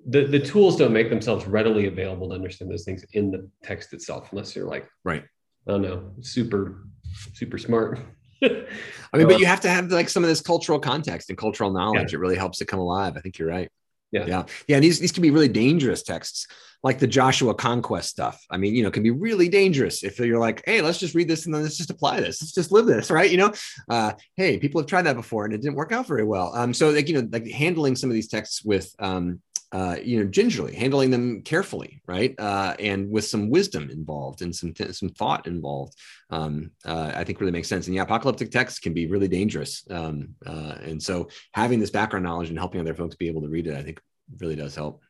the, 0.06 0.26
the 0.26 0.40
tools 0.40 0.78
don't 0.78 0.94
make 0.94 1.10
themselves 1.10 1.46
readily 1.46 1.88
available 1.88 2.30
to 2.30 2.36
understand 2.36 2.72
those 2.72 2.86
things 2.86 3.04
in 3.14 3.32
the 3.32 3.50
text 3.64 3.94
itself, 3.94 4.30
unless 4.32 4.56
you're 4.56 4.68
like, 4.68 4.88
right. 5.04 5.24
I 5.68 5.72
don't 5.72 5.82
know, 5.82 6.12
super, 6.22 6.86
super 7.34 7.58
smart. 7.58 8.00
I 8.44 9.18
mean, 9.18 9.28
but 9.28 9.40
you 9.40 9.48
have 9.48 9.62
to 9.62 9.70
have 9.70 9.92
like 9.92 10.10
some 10.10 10.24
of 10.24 10.30
this 10.30 10.42
cultural 10.42 10.80
context 10.80 11.30
and 11.30 11.38
cultural 11.38 11.72
knowledge. 11.72 12.12
Yeah. 12.12 12.18
It 12.18 12.22
really 12.22 12.36
helps 12.36 12.60
to 12.60 12.66
come 12.66 12.80
alive. 12.80 13.18
I 13.18 13.22
think 13.22 13.40
you're 13.40 13.48
right. 13.48 13.70
Yeah. 14.12 14.26
Yeah. 14.28 14.44
Yeah. 14.68 14.76
And 14.78 14.84
these, 14.84 15.00
these 15.00 15.12
can 15.12 15.24
be 15.24 15.32
really 15.32 15.48
dangerous 15.48 16.04
texts, 16.04 16.48
like 16.84 17.00
the 17.00 17.08
Joshua 17.08 17.56
conquest 17.56 18.10
stuff. 18.10 18.40
I 18.52 18.58
mean, 18.58 18.76
you 18.76 18.84
know, 18.84 18.92
can 18.92 19.02
be 19.02 19.12
really 19.12 19.50
dangerous 19.50 20.04
if 20.04 20.20
you're 20.20 20.40
like, 20.40 20.62
hey, 20.66 20.82
let's 20.82 21.00
just 21.00 21.16
read 21.16 21.28
this 21.28 21.46
and 21.46 21.56
then 21.56 21.64
let's 21.64 21.78
just 21.78 21.90
apply 21.90 22.20
this. 22.20 22.42
Let's 22.42 22.54
just 22.54 22.72
live 22.72 22.86
this, 22.86 23.10
right? 23.18 23.32
You 23.32 23.38
know, 23.38 23.54
uh, 23.90 24.14
hey, 24.36 24.60
people 24.60 24.80
have 24.80 24.88
tried 24.88 25.04
that 25.04 25.16
before 25.16 25.46
and 25.46 25.54
it 25.54 25.62
didn't 25.62 25.76
work 25.76 25.92
out 25.92 26.08
very 26.08 26.24
well. 26.24 26.54
Um, 26.56 26.74
so 26.74 26.92
like, 26.92 27.10
you 27.10 27.20
know, 27.20 27.28
like 27.32 27.48
handling 27.48 27.96
some 27.96 28.12
of 28.12 28.14
these 28.14 28.28
texts 28.28 28.64
with 28.64 28.94
um, 29.00 29.42
uh, 29.76 29.98
you 30.02 30.18
know, 30.18 30.24
gingerly, 30.24 30.74
handling 30.74 31.12
them 31.12 31.42
carefully, 31.42 32.02
right, 32.08 32.34
uh, 32.40 32.74
and 32.80 33.12
with 33.12 33.26
some 33.26 33.50
wisdom 33.50 33.90
involved 33.90 34.42
and 34.42 34.56
some 34.56 34.74
some 34.92 35.10
thought 35.10 35.48
involved. 35.48 35.96
Um, 36.30 36.72
uh, 36.86 37.12
I 37.14 37.26
think 37.26 37.42
really 37.42 37.52
makes 37.52 37.68
sense. 37.68 37.88
And 37.88 37.94
yeah, 37.94 38.04
apocalyptic 38.04 38.52
texts 38.52 38.80
can 38.80 38.94
be 38.94 39.08
really 39.08 39.28
dangerous, 39.28 39.84
um, 39.90 40.30
uh, 40.46 40.76
and 40.82 41.04
so 41.04 41.28
having 41.52 41.82
this 41.82 41.90
background 41.90 42.24
knowledge 42.24 42.48
and 42.48 42.58
helping 42.58 42.80
other 42.80 42.94
folks 42.94 43.18
be 43.18 43.28
able 43.28 43.42
to 43.42 43.50
read 43.50 43.68
it, 43.68 43.76
I 43.76 43.84
think, 43.84 44.00
really 44.40 44.56
does 44.56 44.76
help. 44.76 45.02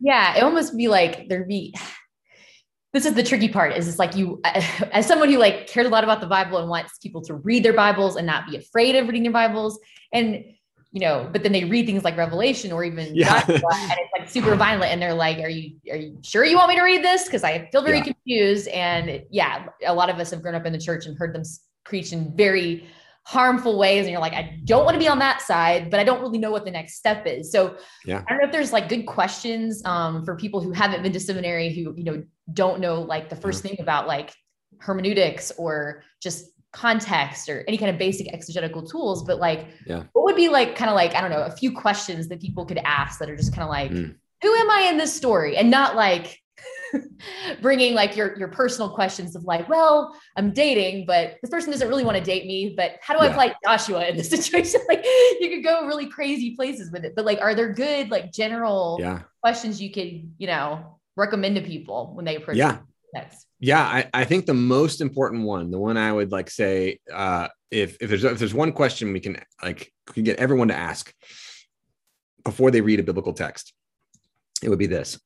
Yeah, 0.00 0.36
it 0.36 0.42
almost 0.42 0.76
be 0.76 0.88
like 0.88 1.28
there'd 1.28 1.46
be. 1.46 1.76
This 2.92 3.06
is 3.06 3.14
the 3.14 3.22
tricky 3.22 3.48
part. 3.48 3.76
Is 3.76 3.86
it's 3.86 4.00
like 4.00 4.16
you, 4.16 4.40
as 4.44 5.06
someone 5.06 5.28
who 5.28 5.38
like 5.38 5.68
cares 5.68 5.86
a 5.86 5.90
lot 5.90 6.02
about 6.02 6.20
the 6.20 6.26
Bible 6.26 6.58
and 6.58 6.68
wants 6.68 6.98
people 6.98 7.22
to 7.26 7.34
read 7.34 7.62
their 7.62 7.74
Bibles 7.74 8.16
and 8.16 8.26
not 8.26 8.48
be 8.50 8.56
afraid 8.56 8.96
of 8.96 9.06
reading 9.06 9.22
their 9.22 9.30
Bibles, 9.30 9.78
and 10.12 10.42
you 10.92 11.00
know, 11.00 11.28
but 11.30 11.42
then 11.42 11.52
they 11.52 11.64
read 11.64 11.86
things 11.86 12.02
like 12.02 12.16
Revelation 12.16 12.72
or 12.72 12.82
even 12.82 13.14
yeah. 13.14 13.44
And 13.46 13.50
it's 13.50 13.62
like 14.18 14.28
super 14.28 14.54
violent, 14.54 14.90
and 14.90 15.02
they're 15.02 15.14
like, 15.14 15.38
"Are 15.38 15.48
you 15.48 15.76
are 15.90 15.96
you 15.96 16.18
sure 16.22 16.44
you 16.44 16.56
want 16.56 16.70
me 16.70 16.76
to 16.76 16.82
read 16.82 17.04
this?" 17.04 17.24
Because 17.24 17.44
I 17.44 17.68
feel 17.70 17.82
very 17.82 17.98
yeah. 17.98 18.04
confused. 18.04 18.68
And 18.68 19.22
yeah, 19.30 19.66
a 19.84 19.92
lot 19.92 20.08
of 20.08 20.18
us 20.18 20.30
have 20.30 20.40
grown 20.40 20.54
up 20.54 20.64
in 20.64 20.72
the 20.72 20.78
church 20.78 21.06
and 21.06 21.16
heard 21.16 21.34
them 21.34 21.42
preach 21.84 22.12
in 22.12 22.34
very 22.36 22.88
harmful 23.24 23.78
ways, 23.78 24.06
and 24.06 24.10
you're 24.10 24.20
like, 24.20 24.32
"I 24.32 24.60
don't 24.64 24.84
want 24.86 24.94
to 24.94 24.98
be 24.98 25.08
on 25.08 25.18
that 25.18 25.42
side, 25.42 25.90
but 25.90 26.00
I 26.00 26.04
don't 26.04 26.22
really 26.22 26.38
know 26.38 26.50
what 26.50 26.64
the 26.64 26.70
next 26.70 26.94
step 26.94 27.26
is." 27.26 27.52
So 27.52 27.76
yeah, 28.06 28.24
I 28.26 28.30
don't 28.30 28.38
know 28.38 28.46
if 28.46 28.52
there's 28.52 28.72
like 28.72 28.88
good 28.88 29.04
questions 29.04 29.84
um, 29.84 30.24
for 30.24 30.36
people 30.36 30.62
who 30.62 30.72
haven't 30.72 31.02
been 31.02 31.12
to 31.12 31.20
seminary 31.20 31.74
who 31.74 31.94
you 31.96 32.04
know 32.04 32.24
don't 32.54 32.80
know 32.80 33.02
like 33.02 33.28
the 33.28 33.36
first 33.36 33.62
yeah. 33.62 33.70
thing 33.70 33.80
about 33.80 34.06
like 34.06 34.32
hermeneutics 34.80 35.52
or 35.58 36.02
just 36.22 36.46
context 36.72 37.48
or 37.48 37.64
any 37.66 37.78
kind 37.78 37.90
of 37.90 37.98
basic 37.98 38.32
exegetical 38.32 38.82
tools 38.82 39.24
but 39.24 39.38
like 39.38 39.68
yeah 39.86 40.04
what 40.12 40.24
would 40.24 40.36
be 40.36 40.48
like 40.48 40.76
kind 40.76 40.90
of 40.90 40.94
like 40.94 41.14
i 41.14 41.20
don't 41.20 41.30
know 41.30 41.42
a 41.42 41.50
few 41.50 41.72
questions 41.72 42.28
that 42.28 42.40
people 42.40 42.66
could 42.66 42.78
ask 42.84 43.18
that 43.18 43.30
are 43.30 43.36
just 43.36 43.54
kind 43.54 43.62
of 43.62 43.70
like 43.70 43.90
mm. 43.90 44.14
who 44.42 44.54
am 44.54 44.70
i 44.70 44.82
in 44.82 44.98
this 44.98 45.14
story 45.14 45.56
and 45.56 45.70
not 45.70 45.96
like 45.96 46.38
bringing 47.62 47.94
like 47.94 48.16
your 48.16 48.36
your 48.38 48.48
personal 48.48 48.90
questions 48.90 49.34
of 49.34 49.44
like 49.44 49.66
well 49.68 50.14
i'm 50.36 50.52
dating 50.52 51.06
but 51.06 51.36
this 51.40 51.50
person 51.50 51.70
doesn't 51.70 51.88
really 51.88 52.04
want 52.04 52.16
to 52.16 52.22
date 52.22 52.46
me 52.46 52.74
but 52.76 52.96
how 53.00 53.16
do 53.16 53.24
yeah. 53.24 53.30
i 53.30 53.34
fight 53.34 53.54
joshua 53.64 54.06
in 54.06 54.16
this 54.16 54.28
situation 54.36 54.80
like 54.88 55.04
you 55.40 55.48
could 55.48 55.64
go 55.64 55.86
really 55.86 56.06
crazy 56.06 56.54
places 56.54 56.90
with 56.90 57.04
it 57.04 57.14
but 57.16 57.24
like 57.24 57.40
are 57.40 57.54
there 57.54 57.72
good 57.72 58.10
like 58.10 58.30
general 58.30 58.98
yeah. 59.00 59.22
questions 59.40 59.80
you 59.80 59.90
could 59.90 60.30
you 60.36 60.46
know 60.46 60.98
recommend 61.16 61.56
to 61.56 61.62
people 61.62 62.12
when 62.14 62.24
they 62.24 62.36
approach 62.36 62.56
yeah 62.56 62.78
yeah, 63.60 63.82
I, 63.82 64.08
I 64.14 64.24
think 64.24 64.46
the 64.46 64.54
most 64.54 65.00
important 65.00 65.42
one, 65.42 65.70
the 65.70 65.78
one 65.78 65.96
I 65.96 66.12
would 66.12 66.30
like 66.30 66.50
say, 66.50 67.00
uh, 67.12 67.48
if 67.70 67.96
if 68.00 68.08
there's 68.08 68.24
if 68.24 68.38
there's 68.38 68.54
one 68.54 68.72
question 68.72 69.12
we 69.12 69.20
can 69.20 69.42
like 69.62 69.92
can 70.06 70.24
get 70.24 70.38
everyone 70.38 70.68
to 70.68 70.74
ask 70.74 71.12
before 72.44 72.70
they 72.70 72.80
read 72.80 73.00
a 73.00 73.02
biblical 73.02 73.32
text, 73.32 73.72
it 74.62 74.68
would 74.68 74.78
be 74.78 74.86
this: 74.86 75.20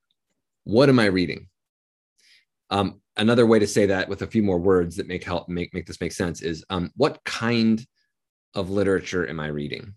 What 0.64 0.89
am 0.89 0.99
I 0.99 1.07
reading? 1.07 1.49
Um, 2.70 3.03
another 3.16 3.45
way 3.45 3.59
to 3.59 3.66
say 3.66 3.87
that 3.87 4.09
with 4.09 4.22
a 4.22 4.26
few 4.26 4.43
more 4.43 4.59
words 4.59 4.97
that 4.97 5.07
make 5.07 5.24
help 5.24 5.49
make 5.49 5.74
make 5.74 5.87
this 5.87 6.01
make 6.01 6.12
sense 6.12 6.41
is 6.41 6.64
um, 6.70 6.91
what 6.97 7.22
kind 7.24 7.85
of 8.55 8.70
literature 8.70 9.28
am 9.28 9.41
I 9.41 9.49
reading? 9.49 9.95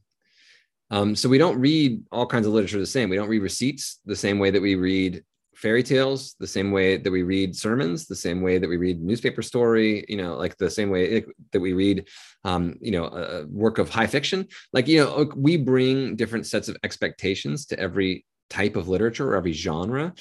Um, 0.91 1.15
so 1.15 1.29
we 1.29 1.37
don't 1.37 1.59
read 1.59 2.03
all 2.11 2.27
kinds 2.27 2.45
of 2.45 2.53
literature 2.53 2.79
the 2.79 2.85
same. 2.85 3.09
We 3.09 3.15
don't 3.15 3.29
read 3.29 3.41
receipts 3.41 3.99
the 4.05 4.15
same 4.15 4.39
way 4.39 4.51
that 4.51 4.61
we 4.61 4.75
read 4.75 5.23
fairy 5.55 5.83
tales 5.83 6.35
the 6.39 6.47
same 6.47 6.71
way 6.71 6.97
that 6.97 7.11
we 7.11 7.23
read 7.23 7.55
sermons 7.55 8.05
the 8.05 8.15
same 8.15 8.41
way 8.41 8.57
that 8.57 8.69
we 8.69 8.77
read 8.77 9.01
newspaper 9.01 9.41
story 9.41 10.05
you 10.07 10.17
know 10.17 10.35
like 10.35 10.57
the 10.57 10.69
same 10.69 10.89
way 10.89 11.23
that 11.51 11.59
we 11.59 11.73
read 11.73 12.05
um, 12.45 12.77
you 12.79 12.91
know 12.91 13.05
a 13.05 13.45
work 13.47 13.79
of 13.79 13.89
high 13.89 14.07
fiction. 14.07 14.47
Like 14.71 14.87
you 14.87 15.03
know 15.03 15.31
we 15.35 15.57
bring 15.57 16.15
different 16.15 16.45
sets 16.45 16.69
of 16.69 16.77
expectations 16.83 17.65
to 17.67 17.79
every 17.79 18.25
type 18.49 18.75
of 18.75 18.87
literature 18.87 19.29
or 19.31 19.35
every 19.35 19.51
genre 19.51 20.13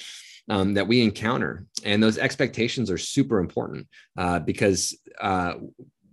um, 0.49 0.73
that 0.73 0.87
we 0.87 1.01
encounter. 1.01 1.65
And 1.83 2.01
those 2.01 2.17
expectations 2.17 2.89
are 2.89 2.97
super 2.97 3.39
important 3.39 3.87
uh, 4.17 4.39
because 4.39 4.97
uh, 5.21 5.53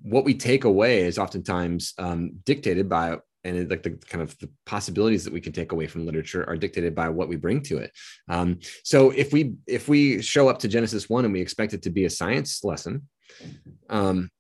what 0.03 0.25
we 0.25 0.35
take 0.35 0.65
away 0.65 1.01
is 1.03 1.19
oftentimes 1.19 1.95
um, 1.99 2.33
dictated 2.45 2.89
by 2.89 3.17
and 3.45 3.57
it, 3.57 3.71
like 3.71 3.83
the 3.83 3.91
kind 3.91 4.23
of 4.23 4.37
the 4.39 4.51
possibilities 4.67 5.25
that 5.25 5.33
we 5.33 5.41
can 5.41 5.53
take 5.53 5.73
away 5.73 5.87
from 5.87 6.07
literature 6.07 6.49
are 6.49 6.57
dictated 6.57 6.95
by 6.95 7.09
what 7.09 7.29
we 7.29 7.37
bring 7.37 7.61
to 7.63 7.79
it. 7.79 7.93
Um, 8.29 8.61
so 8.85 9.11
if 9.11 9.33
we 9.33 9.55
if 9.67 9.89
we 9.89 10.23
show 10.23 10.49
up 10.49 10.59
to 10.61 10.69
genesis 10.69 11.09
1 11.09 11.25
and 11.25 11.35
we 11.35 11.41
expect 11.41 11.75
it 11.75 11.83
to 11.83 11.91
be 11.91 12.05
a 12.05 12.11
science 12.11 12.63
lesson 12.65 13.09
um, 13.91 14.31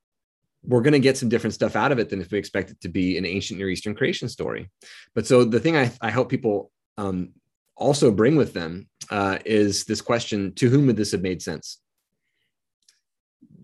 we're 0.64 0.82
going 0.82 0.92
to 0.92 1.00
get 1.00 1.16
some 1.16 1.28
different 1.28 1.54
stuff 1.54 1.74
out 1.74 1.92
of 1.92 1.98
it 1.98 2.08
than 2.08 2.20
if 2.20 2.30
we 2.30 2.38
expect 2.38 2.70
it 2.70 2.80
to 2.80 2.88
be 2.88 3.18
an 3.18 3.26
ancient 3.26 3.58
near 3.58 3.68
eastern 3.68 3.94
creation 3.94 4.28
story. 4.28 4.70
But 5.14 5.26
so 5.26 5.44
the 5.44 5.60
thing 5.60 5.76
i, 5.76 5.90
I 6.00 6.10
hope 6.10 6.28
people 6.28 6.70
um, 6.98 7.30
also 7.76 8.10
bring 8.10 8.36
with 8.36 8.52
them 8.52 8.88
uh, 9.10 9.38
is 9.44 9.84
this 9.84 10.00
question 10.00 10.54
to 10.54 10.68
whom 10.68 10.86
would 10.86 10.96
this 10.96 11.12
have 11.12 11.22
made 11.22 11.42
sense 11.42 11.81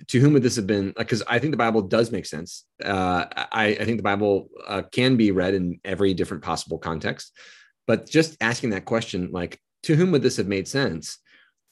to 0.06 0.20
whom 0.20 0.32
would 0.32 0.42
this 0.42 0.56
have 0.56 0.66
been? 0.66 0.92
Because 0.96 1.22
I 1.26 1.38
think 1.38 1.52
the 1.52 1.58
Bible 1.58 1.82
does 1.82 2.10
make 2.10 2.26
sense. 2.26 2.64
Uh, 2.82 3.26
I, 3.34 3.76
I, 3.80 3.84
think 3.84 3.96
the 3.96 4.02
Bible 4.02 4.48
uh, 4.66 4.82
can 4.92 5.16
be 5.16 5.32
read 5.32 5.54
in 5.54 5.80
every 5.84 6.14
different 6.14 6.42
possible 6.42 6.78
context. 6.78 7.36
But 7.86 8.08
just 8.08 8.36
asking 8.40 8.70
that 8.70 8.84
question, 8.84 9.30
like, 9.32 9.60
to 9.84 9.96
whom 9.96 10.10
would 10.12 10.22
this 10.22 10.36
have 10.36 10.46
made 10.46 10.68
sense, 10.68 11.18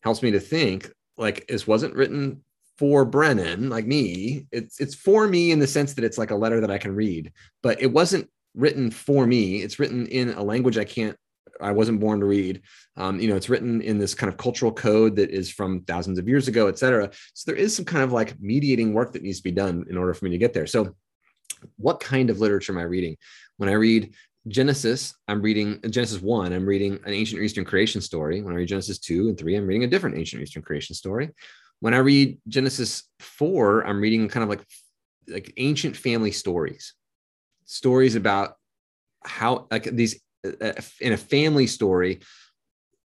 helps 0.03 0.23
me 0.23 0.31
to 0.33 0.41
think, 0.41 0.91
like, 1.17 1.47
this 1.49 1.67
wasn't 1.67 1.95
written 1.95 2.43
for 2.79 3.05
Brennan, 3.05 3.71
like 3.71 3.87
me. 3.87 4.47
It's 4.53 4.81
it's 4.81 4.95
for 4.95 5.27
me 5.27 5.51
in 5.51 5.59
the 5.59 5.67
sense 5.67 5.95
that 5.95 6.05
it's 6.05 6.19
like 6.19 6.31
a 6.31 6.37
letter 6.37 6.61
that 6.61 6.71
I 6.71 6.79
can 6.79 6.95
read, 6.95 7.33
but 7.63 7.81
it 7.81 7.93
wasn't 7.93 8.29
written 8.55 8.91
for 8.91 9.27
me. 9.27 9.63
It's 9.63 9.79
written 9.79 10.07
in 10.07 10.31
a 10.31 10.43
language 10.43 10.79
I 10.79 10.85
can't 10.85 11.17
I 11.61 11.73
wasn't 11.73 12.01
born 12.01 12.21
to 12.21 12.27
read. 12.27 12.63
Um, 12.97 13.21
you 13.21 13.29
know, 13.29 13.37
it's 13.37 13.49
written 13.49 13.81
in 13.81 13.99
this 13.99 14.15
kind 14.15 14.33
of 14.33 14.39
cultural 14.39 14.73
code 14.73 15.17
that 15.17 15.31
is 15.31 15.51
from 15.51 15.83
thousands 15.83 16.19
of 16.19 16.29
years 16.29 16.49
ago, 16.49 16.67
et 16.69 16.79
cetera. 16.79 17.11
So 17.35 17.51
there 17.51 17.61
is 17.61 17.75
some 17.75 17.85
kind 17.85 18.05
of 18.05 18.13
like 18.13 18.39
mediating 18.41 18.93
work 18.93 19.13
that 19.13 19.23
needs 19.23 19.39
to 19.39 19.45
be 19.45 19.53
done 19.53 19.85
in 19.89 19.97
order 19.97 20.15
for 20.15 20.25
me 20.25 20.31
to 20.33 20.39
get 20.39 20.53
there. 20.53 20.67
So, 20.67 20.95
what 21.77 22.01
kind 22.01 22.29
of 22.29 22.41
literature 22.41 22.73
am 22.73 22.79
I 22.79 22.83
reading? 22.83 23.17
When 23.57 23.69
I 23.69 23.73
read 23.73 24.15
Genesis, 24.49 25.15
I'm 25.27 25.43
reading 25.43 25.81
Genesis 25.91 26.21
1, 26.21 26.53
I'm 26.53 26.67
reading 26.67 27.01
an 27.05 27.13
ancient 27.13 27.43
Eastern 27.43 27.65
creation 27.65 28.01
story. 28.01 28.43
When 28.43 28.55
I 28.55 28.59
read 28.59 28.69
Genesis 28.69 28.99
2 28.99 29.29
and 29.29 29.39
3, 29.39 29.57
I'm 29.57 29.67
reading 29.67 29.85
a 29.85 29.89
different 29.89 30.17
ancient 30.17 30.43
Eastern 30.43 30.63
creation 30.63 30.95
story. 30.95 31.31
When 31.81 31.95
I 31.95 31.99
read 31.99 32.39
Genesis 32.47 33.05
4, 33.21 33.87
I'm 33.87 34.01
reading 34.01 34.29
kind 34.29 34.45
of 34.45 34.49
like 34.49 34.65
like 35.29 35.53
ancient 35.57 35.97
family 35.97 36.31
stories, 36.31 36.95
stories 37.65 38.15
about 38.15 38.55
how 39.25 39.67
like 39.71 39.85
these 39.85 40.21
in 41.01 41.13
a 41.13 41.17
family 41.17 41.67
story 41.67 42.21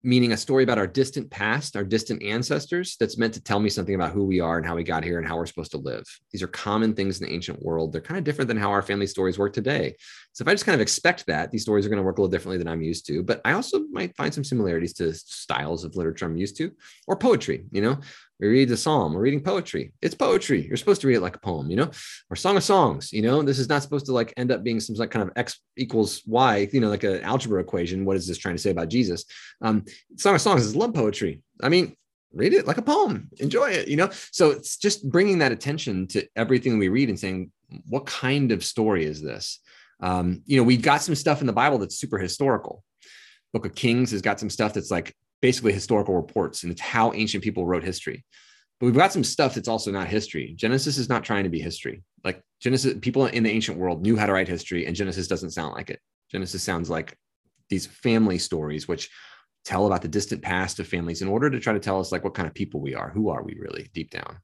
meaning 0.04 0.32
a 0.32 0.38
story 0.38 0.64
about 0.64 0.78
our 0.78 0.88
distant 0.88 1.30
past, 1.30 1.76
our 1.76 1.84
distant 1.84 2.24
ancestors, 2.24 2.96
that's 3.00 3.18
meant 3.18 3.34
to 3.36 3.44
tell 3.44 3.60
me 3.60 3.70
something 3.70 3.94
about 3.94 4.12
who 4.12 4.26
we 4.26 4.40
are 4.40 4.58
and 4.58 4.66
how 4.66 4.76
we 4.76 4.84
got 4.84 5.04
here 5.04 5.20
and 5.20 5.28
how 5.28 5.38
we're 5.38 5.46
supposed 5.46 5.72
to 5.72 5.78
live. 5.78 6.04
These 6.32 6.42
are 6.42 6.48
common 6.48 6.94
things 6.94 7.20
in 7.20 7.28
the 7.28 7.34
ancient 7.34 7.62
world. 7.62 7.92
They're 7.92 8.02
kind 8.02 8.18
of 8.18 8.24
different 8.24 8.48
than 8.48 8.58
how 8.58 8.72
our 8.72 8.82
family 8.82 9.06
stories 9.06 9.38
work 9.38 9.54
today. 9.54 9.96
So 10.34 10.42
if 10.42 10.48
I 10.48 10.54
just 10.54 10.66
kind 10.66 10.74
of 10.74 10.82
expect 10.82 11.28
that, 11.28 11.52
these 11.52 11.62
stories 11.62 11.86
are 11.86 11.90
going 11.90 11.98
to 11.98 12.04
work 12.04 12.18
a 12.18 12.22
little 12.22 12.32
differently 12.32 12.58
than 12.58 12.68
I'm 12.68 12.82
used 12.82 13.06
to. 13.08 13.22
But 13.22 13.42
I 13.46 13.52
also 13.52 13.82
might 13.92 14.16
find 14.16 14.34
some 14.34 14.44
similarities 14.44 14.94
to 14.94 15.14
styles 15.14 15.84
of 15.84 15.96
literature 15.96 16.26
I'm 16.26 16.38
used 16.38 16.58
to, 16.58 16.72
or 17.08 17.16
poetry. 17.16 17.66
You 17.72 17.82
know, 17.82 18.00
we 18.42 18.48
read 18.48 18.70
the 18.70 18.76
psalm, 18.76 19.14
we're 19.14 19.22
reading 19.22 19.40
poetry. 19.40 19.94
It's 20.02 20.16
poetry. 20.16 20.66
You're 20.68 20.76
supposed 20.76 21.00
to 21.02 21.08
read 21.08 21.18
it 21.18 21.22
like 21.22 21.36
a 21.36 21.40
poem, 21.40 21.70
you 21.70 21.78
know, 21.78 21.92
or 22.30 22.36
song 22.36 22.58
of 22.58 22.64
songs. 22.64 23.14
You 23.14 23.22
know, 23.22 23.44
this 23.44 23.60
is 23.60 23.70
not 23.70 23.84
supposed 23.84 24.08
to 24.08 24.14
like 24.14 24.34
end 24.36 24.52
up 24.52 24.64
being 24.64 24.80
some 24.80 24.96
like 24.96 25.12
kind 25.12 25.22
of 25.22 25.32
x 25.36 25.60
equals 25.78 26.24
y, 26.26 26.68
you 26.74 26.82
know, 26.82 26.90
like 26.90 27.04
an 27.04 27.22
algebra 27.22 27.62
equation. 27.62 28.04
What 28.04 28.18
is 28.18 28.28
this 28.28 28.40
trying 28.40 28.56
to 28.56 28.62
say 28.62 28.72
about 28.72 28.90
Jesus? 28.90 29.26
Um, 29.62 29.86
song 30.18 30.34
of 30.34 30.42
songs 30.42 30.66
is 30.66 30.76
love 30.76 30.96
poetry. 30.96 31.42
I 31.62 31.70
mean, 31.70 31.96
read 32.34 32.54
it 32.54 32.66
like 32.66 32.80
a 32.80 32.82
poem, 32.82 33.30
enjoy 33.38 33.70
it, 33.70 33.88
you 33.88 33.96
know. 33.96 34.10
So 34.32 34.50
it's 34.50 34.78
just 34.78 35.08
bringing 35.08 35.38
that 35.40 35.52
attention 35.52 36.08
to 36.08 36.28
everything 36.36 36.80
we 36.80 36.90
read 36.90 37.10
and 37.10 37.20
saying, 37.20 37.52
what 37.88 38.08
kind 38.08 38.52
of 38.52 38.66
story 38.66 39.06
is 39.06 39.22
this? 39.22 39.60
Um, 40.00 40.42
you 40.48 40.58
know, 40.58 40.64
we've 40.64 40.82
got 40.82 41.04
some 41.04 41.14
stuff 41.14 41.42
in 41.42 41.48
the 41.48 41.54
Bible 41.54 41.78
that's 41.78 42.00
super 42.00 42.18
historical. 42.18 42.84
Book 43.54 43.68
of 43.68 43.76
Kings 43.76 44.12
has 44.12 44.24
got 44.24 44.40
some 44.40 44.50
stuff 44.50 44.74
that's 44.74 44.90
like 44.90 45.16
basically 45.42 45.74
historical 45.74 46.16
reports 46.16 46.64
and 46.64 46.72
it's 46.72 46.82
how 46.82 47.14
ancient 47.14 47.44
people 47.44 47.66
wrote 47.66 47.84
history. 47.84 48.26
But 48.80 48.88
we've 48.88 48.96
got 48.96 49.14
some 49.14 49.24
stuff 49.24 49.56
that's 49.56 49.68
also 49.68 49.92
not 49.92 50.08
history. 50.08 50.54
Genesis 50.56 50.98
is 50.98 51.10
not 51.10 51.24
trying 51.24 51.44
to 51.44 51.50
be 51.50 51.60
history. 51.60 52.04
Like 52.24 52.42
Genesis, 52.60 52.96
people 53.02 53.28
in 53.28 53.44
the 53.44 53.52
ancient 53.52 53.78
world 53.78 54.02
knew 54.02 54.18
how 54.18 54.26
to 54.26 54.34
write 54.34 54.48
history, 54.48 54.88
and 54.88 54.96
Genesis 54.96 55.28
doesn't 55.28 55.52
sound 55.52 55.74
like 55.74 55.92
it. 55.92 56.00
Genesis 56.32 56.64
sounds 56.64 56.90
like 56.90 57.16
these 57.70 57.86
family 57.86 58.40
stories, 58.40 58.88
which 58.88 59.10
tell 59.66 59.86
about 59.86 60.02
the 60.02 60.08
distant 60.08 60.42
past 60.42 60.80
of 60.80 60.88
families 60.88 61.22
in 61.22 61.28
order 61.28 61.50
to 61.50 61.60
try 61.60 61.74
to 61.74 61.80
tell 61.80 62.00
us 62.00 62.12
like 62.12 62.24
what 62.24 62.34
kind 62.34 62.48
of 62.48 62.56
people 62.56 62.82
we 62.82 62.96
are. 62.96 63.12
Who 63.12 63.30
are 63.30 63.44
we 63.44 63.56
really 63.60 63.90
deep 63.94 64.10
down? 64.10 64.40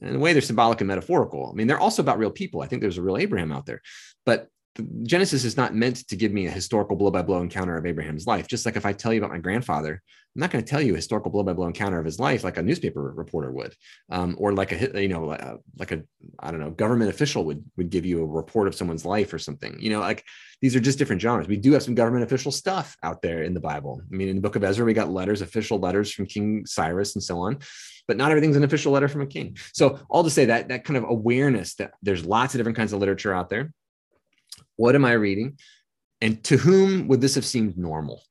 And 0.00 0.10
in 0.10 0.16
a 0.16 0.18
way, 0.20 0.32
they're 0.32 0.42
symbolic 0.42 0.80
and 0.80 0.88
metaphorical. 0.88 1.50
I 1.50 1.56
mean, 1.56 1.66
they're 1.66 1.80
also 1.80 2.02
about 2.02 2.18
real 2.18 2.30
people. 2.30 2.62
I 2.62 2.66
think 2.66 2.82
there's 2.82 2.98
a 2.98 3.02
real 3.02 3.16
Abraham 3.16 3.50
out 3.50 3.66
there, 3.66 3.82
but 4.24 4.48
Genesis 5.02 5.44
is 5.44 5.56
not 5.56 5.74
meant 5.74 6.06
to 6.08 6.16
give 6.16 6.32
me 6.32 6.46
a 6.46 6.50
historical 6.50 6.96
blow 6.96 7.10
by 7.10 7.22
blow 7.22 7.40
encounter 7.40 7.76
of 7.76 7.86
Abraham's 7.86 8.26
life. 8.26 8.46
Just 8.46 8.66
like 8.66 8.76
if 8.76 8.86
I 8.86 8.92
tell 8.92 9.12
you 9.12 9.20
about 9.20 9.30
my 9.30 9.38
grandfather, 9.38 10.02
I'm 10.34 10.40
not 10.40 10.50
going 10.50 10.62
to 10.62 10.70
tell 10.70 10.82
you 10.82 10.92
a 10.92 10.96
historical 10.96 11.30
blow 11.30 11.42
by 11.42 11.54
blow 11.54 11.66
encounter 11.66 11.98
of 11.98 12.04
his 12.04 12.20
life 12.20 12.44
like 12.44 12.58
a 12.58 12.62
newspaper 12.62 13.00
reporter 13.00 13.50
would, 13.50 13.74
um, 14.10 14.36
or 14.38 14.52
like 14.52 14.72
a 14.72 15.00
you 15.00 15.08
know 15.08 15.24
like 15.78 15.92
a 15.92 16.02
I 16.38 16.50
don't 16.50 16.60
know 16.60 16.70
government 16.70 17.10
official 17.10 17.44
would 17.44 17.64
would 17.76 17.90
give 17.90 18.04
you 18.04 18.22
a 18.22 18.26
report 18.26 18.68
of 18.68 18.74
someone's 18.74 19.04
life 19.04 19.32
or 19.32 19.38
something. 19.38 19.76
You 19.80 19.90
know, 19.90 20.00
like 20.00 20.24
these 20.60 20.76
are 20.76 20.80
just 20.80 20.98
different 20.98 21.22
genres. 21.22 21.48
We 21.48 21.56
do 21.56 21.72
have 21.72 21.82
some 21.82 21.94
government 21.94 22.24
official 22.24 22.52
stuff 22.52 22.96
out 23.02 23.22
there 23.22 23.42
in 23.42 23.54
the 23.54 23.60
Bible. 23.60 24.02
I 24.02 24.14
mean, 24.14 24.28
in 24.28 24.36
the 24.36 24.42
Book 24.42 24.56
of 24.56 24.64
Ezra, 24.64 24.84
we 24.84 24.92
got 24.92 25.10
letters, 25.10 25.42
official 25.42 25.78
letters 25.78 26.12
from 26.12 26.26
King 26.26 26.66
Cyrus 26.66 27.14
and 27.14 27.22
so 27.22 27.38
on 27.38 27.58
but 28.08 28.16
not 28.16 28.30
everything's 28.30 28.56
an 28.56 28.62
official 28.62 28.92
letter 28.92 29.08
from 29.08 29.22
a 29.22 29.26
king. 29.26 29.56
So 29.72 29.98
all 30.08 30.22
to 30.22 30.30
say 30.30 30.44
that 30.44 30.68
that 30.68 30.84
kind 30.84 30.96
of 30.96 31.02
awareness 31.08 31.74
that 31.74 31.90
there's 32.02 32.24
lots 32.24 32.54
of 32.54 32.58
different 32.58 32.76
kinds 32.76 32.92
of 32.92 33.00
literature 33.00 33.34
out 33.34 33.50
there 33.50 33.72
what 34.76 34.94
am 34.94 35.04
I 35.04 35.12
reading? 35.12 35.58
And 36.20 36.42
to 36.44 36.56
whom 36.56 37.08
would 37.08 37.20
this 37.20 37.34
have 37.34 37.44
seemed 37.44 37.76
normal? 37.76 38.22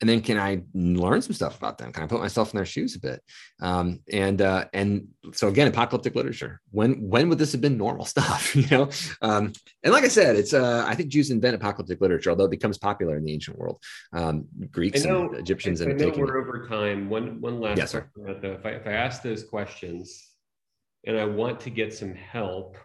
And 0.00 0.10
then 0.10 0.20
can 0.20 0.38
I 0.38 0.62
learn 0.74 1.22
some 1.22 1.32
stuff 1.32 1.56
about 1.56 1.78
them? 1.78 1.90
Can 1.92 2.02
I 2.02 2.06
put 2.06 2.20
myself 2.20 2.52
in 2.52 2.58
their 2.58 2.66
shoes 2.66 2.94
a 2.94 3.00
bit? 3.00 3.22
Um, 3.62 4.00
and 4.12 4.42
uh, 4.42 4.66
and 4.74 5.08
so 5.32 5.48
again, 5.48 5.68
apocalyptic 5.68 6.14
literature. 6.14 6.60
When 6.72 7.08
when 7.08 7.28
would 7.28 7.38
this 7.38 7.52
have 7.52 7.60
been 7.60 7.78
normal 7.78 8.04
stuff? 8.14 8.54
You 8.54 8.66
know, 8.70 8.90
um, 9.22 9.52
and 9.82 9.94
like 9.94 10.04
I 10.04 10.08
said, 10.08 10.36
it's 10.36 10.52
uh, 10.52 10.84
I 10.86 10.94
think 10.94 11.08
Jews 11.08 11.30
invent 11.30 11.54
apocalyptic 11.54 12.02
literature, 12.02 12.28
although 12.30 12.44
it 12.44 12.50
becomes 12.50 12.76
popular 12.76 13.16
in 13.16 13.24
the 13.24 13.32
ancient 13.32 13.56
world. 13.56 13.82
Um, 14.12 14.46
Greeks 14.70 15.04
know, 15.04 15.28
and 15.28 15.36
Egyptians 15.36 15.80
I, 15.80 15.86
and 15.86 15.94
I 15.94 16.04
know 16.04 16.12
we're 16.14 16.38
it. 16.38 16.42
over 16.42 16.68
time. 16.68 17.08
One 17.08 17.40
one 17.40 17.60
last 17.60 17.78
yes, 17.78 17.92
question 17.92 18.40
though. 18.42 18.52
If 18.52 18.66
I 18.66 18.70
if 18.70 18.86
I 18.86 18.92
ask 18.92 19.22
those 19.22 19.44
questions 19.44 20.34
and 21.06 21.16
I 21.16 21.24
want 21.24 21.60
to 21.60 21.70
get 21.70 21.94
some 21.94 22.14
help 22.14 22.76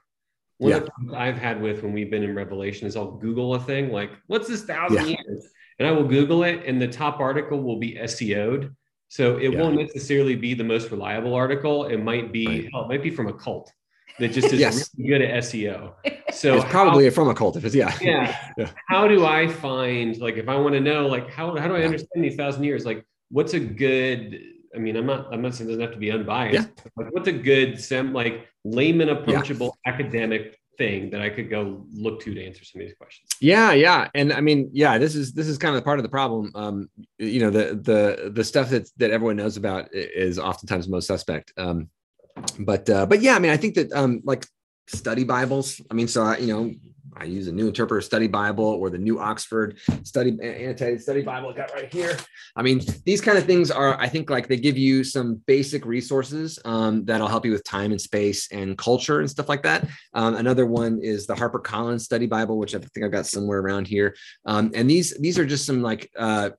one 0.60 0.72
yeah. 0.72 0.78
of 0.78 0.90
the 1.08 1.18
I've 1.18 1.38
had 1.38 1.62
with 1.62 1.84
when 1.84 1.94
we've 1.94 2.12
been 2.12 2.24
in 2.24 2.36
Revelation 2.36 2.86
is 2.86 2.96
I'll 2.96 3.12
Google 3.12 3.56
a 3.56 3.60
thing 3.60 3.92
like, 3.92 4.12
what's 4.28 4.48
this 4.48 4.64
thousand 4.64 5.08
yeah. 5.08 5.18
years? 5.26 5.48
And 5.80 5.88
I 5.88 5.92
will 5.92 6.04
Google 6.04 6.44
it, 6.44 6.64
and 6.66 6.82
the 6.82 6.88
top 6.88 7.22
article 7.22 7.64
will 7.64 7.80
be 7.80 7.96
SEO'd. 7.96 8.76
So 9.08 9.38
it 9.38 9.54
yeah. 9.54 9.62
won't 9.62 9.78
necessarily 9.78 10.36
be 10.36 10.54
the 10.54 10.64
most 10.64 10.92
reliable 10.92 11.34
article. 11.34 11.86
It 11.86 11.98
might 11.98 12.32
be, 12.34 12.46
right. 12.46 12.70
hell, 12.72 12.84
it 12.84 12.90
might 12.90 13.02
be 13.02 13.10
from 13.10 13.28
a 13.28 13.34
cult 13.34 13.72
that 14.20 14.34
just 14.34 14.52
is 14.52 14.60
yes. 14.60 14.90
really 14.98 15.10
good 15.10 15.22
at 15.22 15.44
SEO. 15.46 15.94
So 16.34 16.56
it's 16.56 16.66
probably 16.66 17.06
how, 17.06 17.12
from 17.12 17.30
a 17.30 17.34
cult 17.34 17.56
if 17.56 17.64
it's 17.64 17.74
yeah. 17.74 17.98
yeah. 18.02 18.52
yeah. 18.58 18.70
How 18.88 19.08
do 19.08 19.26
I 19.26 19.48
find 19.48 20.18
like 20.18 20.36
if 20.36 20.50
I 20.50 20.56
want 20.56 20.74
to 20.76 20.82
know 20.82 21.08
like 21.08 21.32
how 21.32 21.56
how 21.56 21.68
do 21.68 21.76
I 21.76 21.84
understand 21.84 22.24
these 22.24 22.36
thousand 22.36 22.66
years? 22.66 22.86
Like 22.86 23.06
what's 23.30 23.54
a 23.54 23.60
good 23.60 24.42
I 24.76 24.80
mean, 24.80 24.96
I'm 24.96 25.06
not, 25.06 25.34
I'm 25.34 25.42
not 25.42 25.56
saying 25.56 25.70
it 25.70 25.74
doesn't 25.74 25.82
have 25.82 25.94
to 25.94 26.00
be 26.00 26.12
unbiased. 26.12 26.70
Yeah. 26.76 26.92
Like, 26.96 27.14
what's 27.14 27.28
a 27.28 27.32
good, 27.34 27.80
sem, 27.80 28.14
like 28.14 28.48
layman 28.64 29.10
approachable 29.10 29.78
yeah. 29.86 29.94
academic 29.94 30.60
thing 30.78 31.10
that 31.12 31.22
I 31.22 31.30
could 31.30 31.50
go 31.50 31.86
look 31.94 32.22
to 32.22 32.34
to 32.34 32.46
answer 32.46 32.64
some 32.64 32.82
of 32.82 32.88
these 32.88 32.96
questions. 32.98 33.30
Yeah, 33.42 33.74
yeah, 33.74 34.10
and 34.16 34.34
I 34.34 34.42
mean, 34.42 34.70
yeah, 34.74 34.98
this 34.98 35.14
is 35.16 35.34
this 35.34 35.48
is 35.48 35.58
kind 35.58 35.76
of 35.76 35.84
part 35.84 36.00
of 36.00 36.04
the 36.04 36.10
problem. 36.10 36.52
Um, 36.56 36.90
you 37.18 37.42
know, 37.42 37.52
the 37.52 37.76
the 37.76 38.32
the 38.32 38.44
stuff 38.44 38.70
that 38.70 38.90
that 38.98 39.12
everyone 39.12 39.36
knows 39.36 39.58
about 39.58 39.90
is 39.94 40.40
oftentimes 40.40 40.88
most 40.88 41.08
suspect. 41.08 41.54
Um, 41.58 41.90
but 42.60 42.90
uh, 42.90 43.06
but 43.06 43.22
yeah, 43.22 43.36
I 43.36 43.40
mean, 43.40 43.52
I 43.52 43.58
think 43.58 43.76
that 43.76 43.92
um, 43.94 44.22
like 44.24 44.46
study 44.88 45.24
Bibles. 45.24 45.82
I 45.92 45.94
mean, 45.94 46.08
so 46.08 46.24
I, 46.24 46.38
you 46.38 46.48
know, 46.48 46.74
I 47.16 47.26
use 47.26 47.48
a 47.48 47.52
New 47.52 47.68
Interpreter 47.68 48.02
Study 48.02 48.28
Bible 48.28 48.66
or 48.66 48.90
the 48.90 48.98
New 48.98 49.20
Oxford 49.20 49.78
Study 50.04 50.38
Annotated 50.42 51.02
Study 51.02 51.22
Bible 51.22 51.50
I 51.50 51.54
got 51.54 51.74
right 51.74 51.92
here. 51.92 52.18
I 52.56 52.62
mean, 52.62 52.82
these 53.06 53.22
kind 53.22 53.38
of 53.38 53.46
things 53.46 53.72
are, 53.72 54.00
I 54.00 54.08
think, 54.08 54.30
like 54.30 54.48
they 54.48 54.58
give 54.58 54.78
you 54.78 55.04
some 55.04 55.42
basic 55.48 55.86
resources 55.86 56.60
um, 56.66 57.06
that'll 57.06 57.28
help 57.28 57.46
you 57.46 57.52
with 57.52 57.64
time 57.64 57.92
and 57.92 58.00
space 58.02 58.52
and 58.52 58.78
culture 58.78 59.20
and 59.20 59.30
stuff 59.30 59.50
like 59.50 59.64
that. 59.64 59.88
Um, 60.14 60.36
another 60.36 60.66
one 60.66 61.00
is 61.02 61.28
the 61.28 61.36
Harper 61.36 61.60
Collins 61.60 62.04
Study 62.04 62.28
Bible, 62.28 62.58
which 62.58 62.76
I 62.76 62.80
think 62.80 63.06
I've 63.06 63.12
got 63.12 63.26
somewhere 63.26 63.60
around 63.60 63.88
here. 63.88 64.16
Um, 64.46 64.72
and 64.74 64.90
these 64.90 65.18
these 65.20 65.38
are 65.38 65.46
just 65.46 65.66
some 65.66 65.82
like 65.82 66.12
uh, 66.18 66.52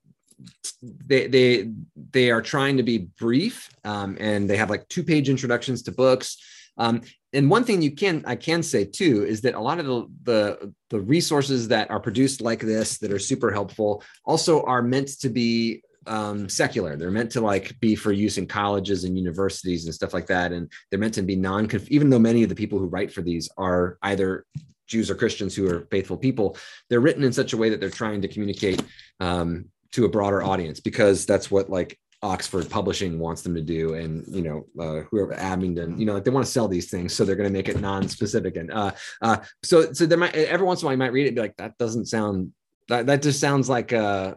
they 0.83 1.27
they 1.27 1.71
they 2.13 2.31
are 2.31 2.43
trying 2.43 2.77
to 2.77 2.83
be 2.83 3.09
brief 3.19 3.71
um, 3.85 4.17
and 4.21 4.49
they 4.49 4.57
have 4.57 4.71
like 4.71 4.89
two 4.89 5.03
page 5.03 5.29
introductions 5.29 5.83
to 5.83 5.93
books 5.93 6.39
um, 6.81 7.03
and 7.33 7.49
one 7.49 7.63
thing 7.63 7.83
you 7.83 7.93
can 7.93 8.25
I 8.27 8.35
can 8.35 8.63
say 8.63 8.85
too 8.85 9.25
is 9.25 9.43
that 9.43 9.55
a 9.55 9.61
lot 9.61 9.79
of 9.79 9.87
the, 9.87 10.07
the 10.25 10.75
the 10.89 11.01
resources 11.01 11.69
that 11.69 11.91
are 11.91 12.01
produced 12.01 12.41
like 12.41 12.61
this 12.61 12.99
that 12.99 13.13
are 13.13 13.19
super 13.19 13.53
helpful 13.53 14.03
also 14.25 14.63
are 14.65 14.83
meant 14.83 15.09
to 15.21 15.29
be 15.29 15.83
um, 16.07 16.49
secular. 16.49 16.97
They're 16.97 17.11
meant 17.11 17.31
to 17.33 17.43
like 17.43 17.79
be 17.81 17.95
for 17.95 18.11
use 18.11 18.39
in 18.39 18.47
colleges 18.47 19.05
and 19.05 19.17
universities 19.17 19.85
and 19.85 19.95
stuff 19.95 20.15
like 20.15 20.27
that. 20.29 20.53
And 20.53 20.73
they're 20.89 20.99
meant 20.99 21.15
to 21.15 21.23
be 21.23 21.37
non, 21.37 21.69
even 21.89 22.09
though 22.09 22.19
many 22.19 22.43
of 22.43 22.49
the 22.49 22.55
people 22.55 22.79
who 22.79 22.87
write 22.87 23.13
for 23.13 23.21
these 23.21 23.49
are 23.59 23.99
either 24.03 24.47
Jews 24.87 25.11
or 25.11 25.15
Christians 25.15 25.55
who 25.55 25.69
are 25.69 25.87
faithful 25.91 26.17
people, 26.17 26.57
they're 26.89 27.01
written 27.01 27.23
in 27.23 27.33
such 27.33 27.53
a 27.53 27.57
way 27.57 27.69
that 27.69 27.79
they're 27.79 27.91
trying 27.91 28.23
to 28.23 28.29
communicate 28.29 28.83
um, 29.21 29.67
to 29.93 30.07
a 30.07 30.09
broader 30.09 30.43
audience 30.43 30.81
because 30.81 31.27
that's 31.27 31.51
what 31.51 31.69
like 31.69 31.99
Oxford 32.23 32.69
Publishing 32.69 33.19
wants 33.19 33.43
them 33.43 33.55
to 33.55 33.63
do, 33.63 33.95
and 33.95 34.27
you 34.29 34.43
know 34.43 34.67
uh, 34.79 35.05
whoever 35.11 35.33
Abingdon, 35.35 35.99
you 35.99 36.05
know, 36.05 36.15
like 36.15 36.25
they 36.25 36.31
want 36.31 36.45
to 36.45 36.53
sell 36.53 36.69
these 36.69 36.91
things, 36.91 37.15
so 37.15 37.25
they're 37.25 37.37
going 37.37 37.49
to 37.49 37.53
make 37.53 37.69
it 37.69 37.81
non-specific. 37.81 38.57
And 38.57 38.71
uh, 38.73 38.93
uh, 39.23 39.39
so 39.63 39.93
so 39.93 40.07
there 40.07 40.19
might 40.19 40.35
every 40.35 40.67
once 40.67 40.83
in 40.83 40.85
a 40.85 40.87
while 40.87 40.95
you 40.95 40.99
might 40.99 41.13
read 41.13 41.25
it 41.25 41.29
and 41.29 41.37
be 41.37 41.43
like, 41.43 41.57
that 41.57 41.79
doesn't 41.79 42.07
sound 42.07 42.53
that 42.89 43.07
that 43.07 43.23
just 43.23 43.41
sounds 43.41 43.69
like 43.69 43.93
uh 43.93 44.35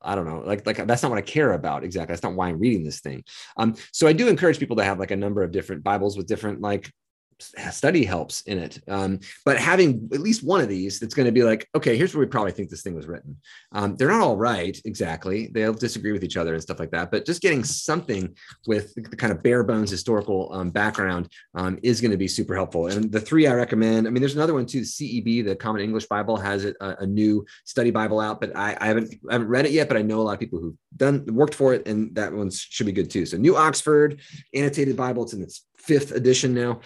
I 0.00 0.14
don't 0.14 0.26
know, 0.26 0.42
like 0.46 0.64
like 0.64 0.86
that's 0.86 1.02
not 1.02 1.10
what 1.10 1.18
I 1.18 1.22
care 1.22 1.52
about 1.52 1.82
exactly. 1.82 2.12
That's 2.12 2.22
not 2.22 2.34
why 2.34 2.48
I'm 2.48 2.60
reading 2.60 2.84
this 2.84 3.00
thing. 3.00 3.24
Um, 3.56 3.74
so 3.92 4.06
I 4.06 4.12
do 4.12 4.28
encourage 4.28 4.58
people 4.58 4.76
to 4.76 4.84
have 4.84 5.00
like 5.00 5.10
a 5.10 5.16
number 5.16 5.42
of 5.42 5.50
different 5.50 5.82
Bibles 5.82 6.16
with 6.16 6.28
different 6.28 6.60
like 6.60 6.90
study 7.38 8.04
helps 8.04 8.42
in 8.42 8.58
it. 8.58 8.80
Um, 8.88 9.20
but 9.44 9.58
having 9.58 10.08
at 10.12 10.20
least 10.20 10.42
one 10.42 10.60
of 10.60 10.68
these 10.68 10.98
that's 10.98 11.14
going 11.14 11.26
to 11.26 11.32
be 11.32 11.42
like, 11.42 11.68
okay, 11.74 11.96
here's 11.96 12.14
where 12.14 12.24
we 12.24 12.30
probably 12.30 12.52
think 12.52 12.70
this 12.70 12.82
thing 12.82 12.94
was 12.94 13.06
written. 13.06 13.36
Um, 13.72 13.96
they're 13.96 14.08
not 14.08 14.22
all 14.22 14.36
right 14.36 14.78
exactly. 14.84 15.48
They'll 15.48 15.74
disagree 15.74 16.12
with 16.12 16.24
each 16.24 16.36
other 16.36 16.54
and 16.54 16.62
stuff 16.62 16.78
like 16.78 16.90
that. 16.92 17.10
But 17.10 17.26
just 17.26 17.42
getting 17.42 17.64
something 17.64 18.34
with 18.66 18.94
the 18.94 19.16
kind 19.16 19.32
of 19.32 19.42
bare 19.42 19.62
bones 19.64 19.90
historical 19.90 20.52
um, 20.52 20.70
background 20.70 21.28
um, 21.54 21.78
is 21.82 22.00
going 22.00 22.10
to 22.10 22.16
be 22.16 22.28
super 22.28 22.54
helpful. 22.54 22.86
And 22.88 23.10
the 23.12 23.20
three 23.20 23.46
I 23.46 23.54
recommend, 23.54 24.06
I 24.06 24.10
mean, 24.10 24.22
there's 24.22 24.36
another 24.36 24.54
one 24.54 24.66
too. 24.66 24.80
The 24.80 24.86
CEB, 24.86 25.44
the 25.44 25.56
Common 25.56 25.82
English 25.82 26.06
Bible, 26.06 26.36
has 26.36 26.64
a, 26.64 26.74
a 26.80 27.06
new 27.06 27.44
study 27.64 27.90
Bible 27.90 28.20
out, 28.20 28.40
but 28.40 28.56
I, 28.56 28.76
I, 28.80 28.86
haven't 28.86 29.14
I 29.28 29.34
haven't 29.34 29.48
read 29.48 29.66
it 29.66 29.72
yet. 29.72 29.88
But 29.88 29.96
I 29.96 30.02
know 30.02 30.20
a 30.20 30.22
lot 30.22 30.34
of 30.34 30.40
people 30.40 30.60
who've 30.60 30.76
done 30.96 31.24
worked 31.26 31.54
for 31.54 31.74
it, 31.74 31.86
and 31.86 32.14
that 32.14 32.32
one 32.32 32.50
should 32.50 32.86
be 32.86 32.92
good 32.92 33.10
too. 33.10 33.26
So 33.26 33.36
New 33.36 33.56
Oxford 33.56 34.20
Annotated 34.54 34.96
Bible, 34.96 35.24
it's 35.24 35.32
in 35.32 35.42
its 35.42 35.64
fifth 35.86 36.12
edition 36.12 36.54
now. 36.54 36.80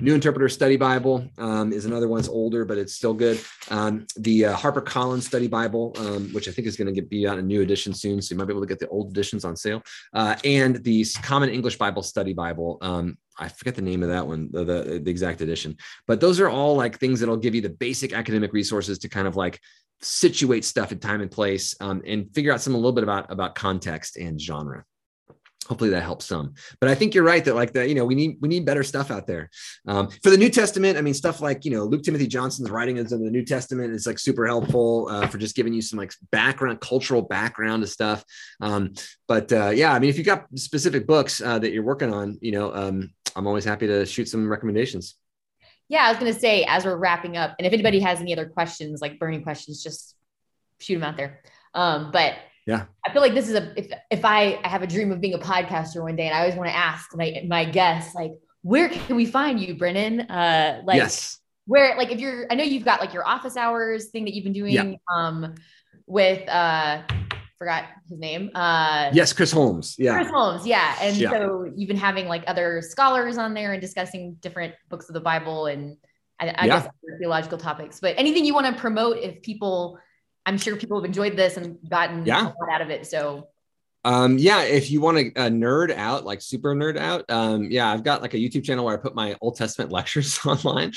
New 0.00 0.14
Interpreter 0.14 0.48
Study 0.48 0.76
Bible 0.76 1.28
um, 1.38 1.72
is 1.72 1.84
another 1.84 2.08
one. 2.08 2.18
It's 2.18 2.28
older, 2.28 2.64
but 2.64 2.76
it's 2.76 2.94
still 2.94 3.14
good. 3.14 3.40
Um, 3.70 4.04
the 4.16 4.46
uh, 4.46 4.56
Harper 4.56 4.80
Collins 4.80 5.26
Study 5.28 5.46
Bible, 5.46 5.94
um, 5.96 6.28
which 6.32 6.48
I 6.48 6.50
think 6.50 6.66
is 6.66 6.76
going 6.76 6.92
to 6.92 7.02
be 7.02 7.28
out 7.28 7.38
a 7.38 7.42
new 7.42 7.62
edition 7.62 7.94
soon, 7.94 8.20
so 8.20 8.34
you 8.34 8.38
might 8.38 8.46
be 8.46 8.52
able 8.52 8.62
to 8.62 8.66
get 8.66 8.80
the 8.80 8.88
old 8.88 9.12
editions 9.12 9.44
on 9.44 9.54
sale. 9.54 9.80
Uh, 10.12 10.34
and 10.44 10.82
the 10.82 11.06
Common 11.22 11.50
English 11.50 11.78
Bible 11.78 12.02
Study 12.02 12.32
Bible. 12.32 12.78
Um, 12.82 13.16
I 13.38 13.48
forget 13.48 13.76
the 13.76 13.82
name 13.82 14.02
of 14.02 14.08
that 14.08 14.26
one, 14.26 14.50
the, 14.50 14.64
the, 14.64 15.00
the 15.04 15.10
exact 15.10 15.40
edition, 15.40 15.76
but 16.06 16.20
those 16.20 16.40
are 16.40 16.48
all 16.48 16.74
like 16.76 16.98
things 16.98 17.20
that'll 17.20 17.36
give 17.36 17.54
you 17.54 17.60
the 17.60 17.70
basic 17.70 18.12
academic 18.12 18.52
resources 18.52 18.98
to 19.00 19.08
kind 19.08 19.28
of 19.28 19.36
like 19.36 19.60
situate 20.00 20.64
stuff 20.64 20.90
in 20.90 20.98
time 20.98 21.20
and 21.20 21.30
place 21.30 21.76
um, 21.80 22.02
and 22.04 22.28
figure 22.34 22.52
out 22.52 22.60
some 22.60 22.74
a 22.74 22.76
little 22.76 22.92
bit 22.92 23.04
about 23.04 23.30
about 23.30 23.54
context 23.54 24.16
and 24.16 24.40
genre 24.40 24.84
hopefully 25.72 25.88
that 25.88 26.02
helps 26.02 26.26
some. 26.26 26.52
But 26.80 26.90
i 26.90 26.94
think 26.94 27.14
you're 27.14 27.24
right 27.24 27.42
that 27.46 27.54
like 27.54 27.72
that 27.72 27.88
you 27.88 27.94
know 27.94 28.04
we 28.04 28.14
need 28.14 28.36
we 28.42 28.48
need 28.50 28.66
better 28.66 28.82
stuff 28.82 29.10
out 29.10 29.26
there. 29.26 29.48
Um, 29.88 30.10
for 30.22 30.28
the 30.28 30.36
new 30.36 30.50
testament 30.50 30.98
i 30.98 31.00
mean 31.00 31.14
stuff 31.14 31.40
like 31.40 31.64
you 31.64 31.70
know 31.70 31.84
luke 31.84 32.02
timothy 32.02 32.26
johnson's 32.26 32.70
writings 32.70 33.12
in 33.12 33.24
the 33.24 33.30
new 33.30 33.42
testament. 33.42 33.94
Is 33.94 34.06
like 34.06 34.18
super 34.18 34.46
helpful 34.46 35.08
uh, 35.10 35.26
for 35.28 35.38
just 35.38 35.56
giving 35.56 35.72
you 35.72 35.80
some 35.80 35.98
like 35.98 36.12
background 36.30 36.80
cultural 36.80 37.22
background 37.22 37.82
to 37.82 37.86
stuff. 37.86 38.22
Um, 38.60 38.92
but 39.26 39.50
uh, 39.50 39.70
yeah 39.70 39.94
i 39.94 39.98
mean 39.98 40.10
if 40.10 40.18
you've 40.18 40.26
got 40.26 40.46
specific 40.56 41.06
books 41.06 41.40
uh, 41.40 41.58
that 41.58 41.72
you're 41.72 41.82
working 41.82 42.12
on 42.12 42.38
you 42.42 42.52
know 42.52 42.74
um, 42.74 43.10
i'm 43.34 43.46
always 43.46 43.64
happy 43.64 43.86
to 43.86 44.04
shoot 44.04 44.28
some 44.28 44.46
recommendations. 44.46 45.14
Yeah 45.88 46.04
i 46.04 46.10
was 46.10 46.18
going 46.18 46.34
to 46.34 46.38
say 46.38 46.64
as 46.64 46.84
we're 46.84 46.96
wrapping 46.96 47.38
up 47.38 47.54
and 47.58 47.66
if 47.66 47.72
anybody 47.72 48.00
has 48.00 48.20
any 48.20 48.34
other 48.34 48.46
questions 48.46 49.00
like 49.00 49.18
burning 49.18 49.42
questions 49.42 49.82
just 49.82 50.16
shoot 50.82 50.94
them 50.94 51.04
out 51.04 51.16
there. 51.16 51.40
Um, 51.74 52.10
but 52.12 52.34
yeah 52.66 52.84
i 53.06 53.12
feel 53.12 53.22
like 53.22 53.34
this 53.34 53.48
is 53.48 53.54
a 53.54 53.72
if, 53.76 53.90
if 54.10 54.24
i 54.24 54.58
i 54.64 54.68
have 54.68 54.82
a 54.82 54.86
dream 54.86 55.10
of 55.12 55.20
being 55.20 55.34
a 55.34 55.38
podcaster 55.38 56.02
one 56.02 56.16
day 56.16 56.26
and 56.26 56.34
i 56.36 56.40
always 56.40 56.54
want 56.54 56.68
to 56.68 56.76
ask 56.76 57.16
my 57.16 57.42
my 57.48 57.64
guests 57.64 58.14
like 58.14 58.32
where 58.62 58.88
can 58.88 59.16
we 59.16 59.26
find 59.26 59.60
you 59.60 59.74
brennan 59.74 60.20
uh 60.22 60.80
like 60.84 60.96
yes 60.96 61.38
where 61.66 61.96
like 61.96 62.10
if 62.10 62.20
you're 62.20 62.46
i 62.50 62.54
know 62.54 62.64
you've 62.64 62.84
got 62.84 63.00
like 63.00 63.12
your 63.12 63.26
office 63.26 63.56
hours 63.56 64.10
thing 64.10 64.24
that 64.24 64.34
you've 64.34 64.44
been 64.44 64.52
doing 64.52 64.72
Yeah. 64.72 64.94
um 65.14 65.54
with 66.06 66.48
uh 66.48 67.02
forgot 67.58 67.84
his 68.08 68.18
name 68.18 68.50
uh 68.54 69.10
yes 69.12 69.32
chris 69.32 69.50
holmes 69.52 69.96
yeah 69.98 70.14
Chris 70.16 70.30
Holmes, 70.30 70.66
yeah. 70.66 70.96
And 71.00 71.16
Yeah. 71.16 71.30
so 71.30 71.70
you've 71.76 71.86
been 71.88 71.96
having 71.96 72.26
like 72.26 72.42
other 72.48 72.82
scholars 72.82 73.38
on 73.38 73.54
there 73.54 73.72
and 73.72 73.80
discussing 73.80 74.34
different 74.40 74.74
books 74.90 75.08
of 75.08 75.14
the 75.14 75.20
Bible 75.20 75.66
and 75.66 75.96
I, 76.40 76.48
I 76.48 76.66
Yeah. 76.66 76.80
guess 76.80 76.88
theological 77.20 77.56
topics. 77.58 78.00
But 78.00 78.16
anything 78.18 78.44
you 78.44 78.52
want 78.52 78.66
to 78.66 78.74
promote 78.80 79.18
if 79.18 79.40
people, 79.42 79.98
I'm 80.46 80.58
sure 80.58 80.76
people 80.76 80.98
have 80.98 81.04
enjoyed 81.04 81.36
this 81.36 81.56
and 81.56 81.78
gotten 81.88 82.26
Yeah. 82.26 82.42
a 82.42 82.44
lot 82.46 82.70
out 82.72 82.80
of 82.82 82.90
it. 82.90 83.06
So 83.06 83.48
Um, 84.04 84.36
yeah, 84.36 84.62
if 84.62 84.90
you 84.90 85.00
want 85.00 85.16
to 85.18 85.26
uh, 85.40 85.48
nerd 85.48 85.94
out, 85.94 86.24
like 86.24 86.42
super 86.42 86.74
nerd 86.74 86.96
out, 86.98 87.24
um, 87.30 87.70
yeah, 87.70 87.88
I've 87.88 88.02
got 88.02 88.20
like 88.20 88.34
a 88.34 88.36
YouTube 88.36 88.64
channel 88.64 88.84
where 88.84 88.94
I 88.94 88.96
put 89.00 89.14
my 89.14 89.36
Old 89.40 89.54
Testament 89.54 89.92
lectures 89.98 90.40
online, 90.44 90.90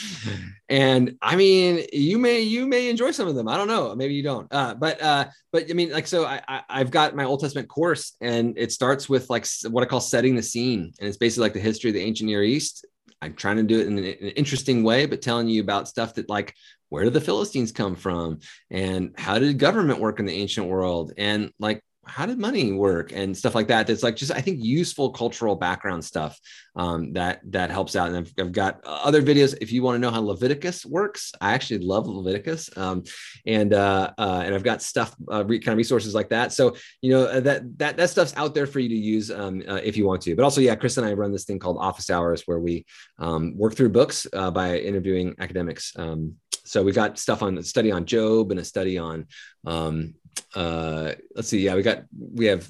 and 0.69 1.15
I 1.21 1.35
mean, 1.35 1.85
you 1.93 2.17
may 2.17 2.41
you 2.41 2.65
may 2.65 2.89
enjoy 2.89 3.11
some 3.11 3.27
of 3.27 3.35
them. 3.35 3.47
I 3.47 3.57
don't 3.57 3.67
know, 3.67 3.95
maybe 3.95 4.15
you 4.15 4.23
don't. 4.23 4.47
Uh, 4.51 4.73
but 4.73 4.99
uh, 5.03 5.25
but 5.51 5.69
I 5.69 5.73
mean, 5.73 5.91
like, 5.91 6.07
so 6.07 6.25
I, 6.25 6.41
I 6.47 6.63
I've 6.67 6.89
got 6.89 7.15
my 7.15 7.25
Old 7.25 7.41
Testament 7.41 7.67
course, 7.69 8.15
and 8.21 8.57
it 8.57 8.71
starts 8.71 9.07
with 9.07 9.29
like 9.29 9.45
what 9.69 9.83
I 9.83 9.85
call 9.85 10.01
setting 10.01 10.35
the 10.35 10.41
scene, 10.43 10.91
and 10.99 11.07
it's 11.07 11.17
basically 11.17 11.43
like 11.43 11.53
the 11.53 11.59
history 11.59 11.91
of 11.91 11.93
the 11.93 12.01
ancient 12.01 12.27
Near 12.27 12.41
East. 12.41 12.87
I'm 13.21 13.33
trying 13.35 13.57
to 13.57 13.63
do 13.63 13.79
it 13.79 13.87
in 13.87 13.97
an, 13.99 14.03
in 14.03 14.27
an 14.29 14.33
interesting 14.35 14.83
way, 14.83 15.05
but 15.05 15.21
telling 15.21 15.47
you 15.47 15.61
about 15.61 15.87
stuff 15.87 16.15
that 16.15 16.27
like 16.27 16.53
where 16.95 17.03
did 17.03 17.11
the 17.11 17.19
Philistines 17.19 17.73
come 17.73 17.93
from, 17.93 18.39
and 18.71 19.13
how 19.17 19.37
did 19.37 19.59
government 19.59 19.99
work 19.99 20.21
in 20.21 20.25
the 20.25 20.33
ancient 20.33 20.67
world, 20.67 21.11
and 21.17 21.51
like 21.59 21.83
how 22.07 22.25
did 22.25 22.37
money 22.37 22.71
work 22.71 23.11
and 23.11 23.35
stuff 23.35 23.55
like 23.55 23.67
that? 23.67 23.87
That's 23.87 24.03
like 24.03 24.15
just 24.15 24.31
i 24.31 24.41
think 24.41 24.63
useful 24.63 25.11
cultural 25.11 25.55
background 25.55 26.03
stuff 26.03 26.39
um, 26.75 27.13
that 27.13 27.41
that 27.51 27.71
helps 27.71 27.95
out. 27.95 28.07
And 28.07 28.17
I've, 28.17 28.33
I've 28.39 28.51
got 28.51 28.81
other 28.85 29.21
videos. 29.21 29.55
If 29.61 29.71
you 29.71 29.83
want 29.83 29.95
to 29.95 29.99
know 29.99 30.11
how 30.11 30.21
leviticus 30.21 30.85
works 30.85 31.31
i 31.41 31.53
actually 31.53 31.79
love 31.79 32.07
leviticus 32.07 32.69
um, 32.77 33.03
and 33.45 33.73
uh, 33.73 34.11
uh, 34.17 34.41
and 34.45 34.53
i've 34.53 34.63
got 34.63 34.81
stuff 34.81 35.15
uh, 35.31 35.43
re- 35.45 35.59
kind 35.59 35.73
of 35.73 35.77
resources 35.77 36.13
like 36.13 36.29
that. 36.29 36.53
So 36.53 36.75
you 37.01 37.11
know 37.11 37.23
uh, 37.25 37.39
that 37.41 37.77
that 37.79 37.97
that 37.97 38.09
stuff's 38.09 38.35
out 38.35 38.53
there 38.53 38.67
for 38.67 38.79
you 38.79 38.89
to 38.89 38.95
use 38.95 39.31
um, 39.31 39.63
uh, 39.67 39.81
if 39.83 39.97
you 39.97 40.05
want 40.05 40.21
to. 40.23 40.35
But 40.35 40.43
also 40.43 40.61
yeah 40.61 40.75
chris 40.75 40.97
and 40.97 41.05
i 41.05 41.13
run 41.13 41.31
this 41.31 41.45
thing 41.45 41.59
called 41.59 41.77
office 41.79 42.09
hours 42.09 42.43
where 42.45 42.59
we 42.59 42.85
um, 43.19 43.57
work 43.57 43.75
through 43.75 43.89
books 43.89 44.27
uh, 44.33 44.51
by 44.51 44.77
interviewing 44.77 45.35
academics 45.39 45.93
um, 45.97 46.35
so 46.65 46.81
we've 46.81 46.95
got 46.95 47.19
stuff 47.19 47.43
on 47.43 47.57
a 47.57 47.63
study 47.63 47.91
on 47.91 48.05
job 48.05 48.51
and 48.51 48.59
a 48.59 48.65
study 48.65 48.97
on 48.97 49.27
um, 49.65 50.15
uh 50.55 51.13
let's 51.35 51.47
see. 51.47 51.59
Yeah 51.59 51.75
we 51.75 51.81
got 51.81 52.03
we 52.33 52.45
have 52.45 52.69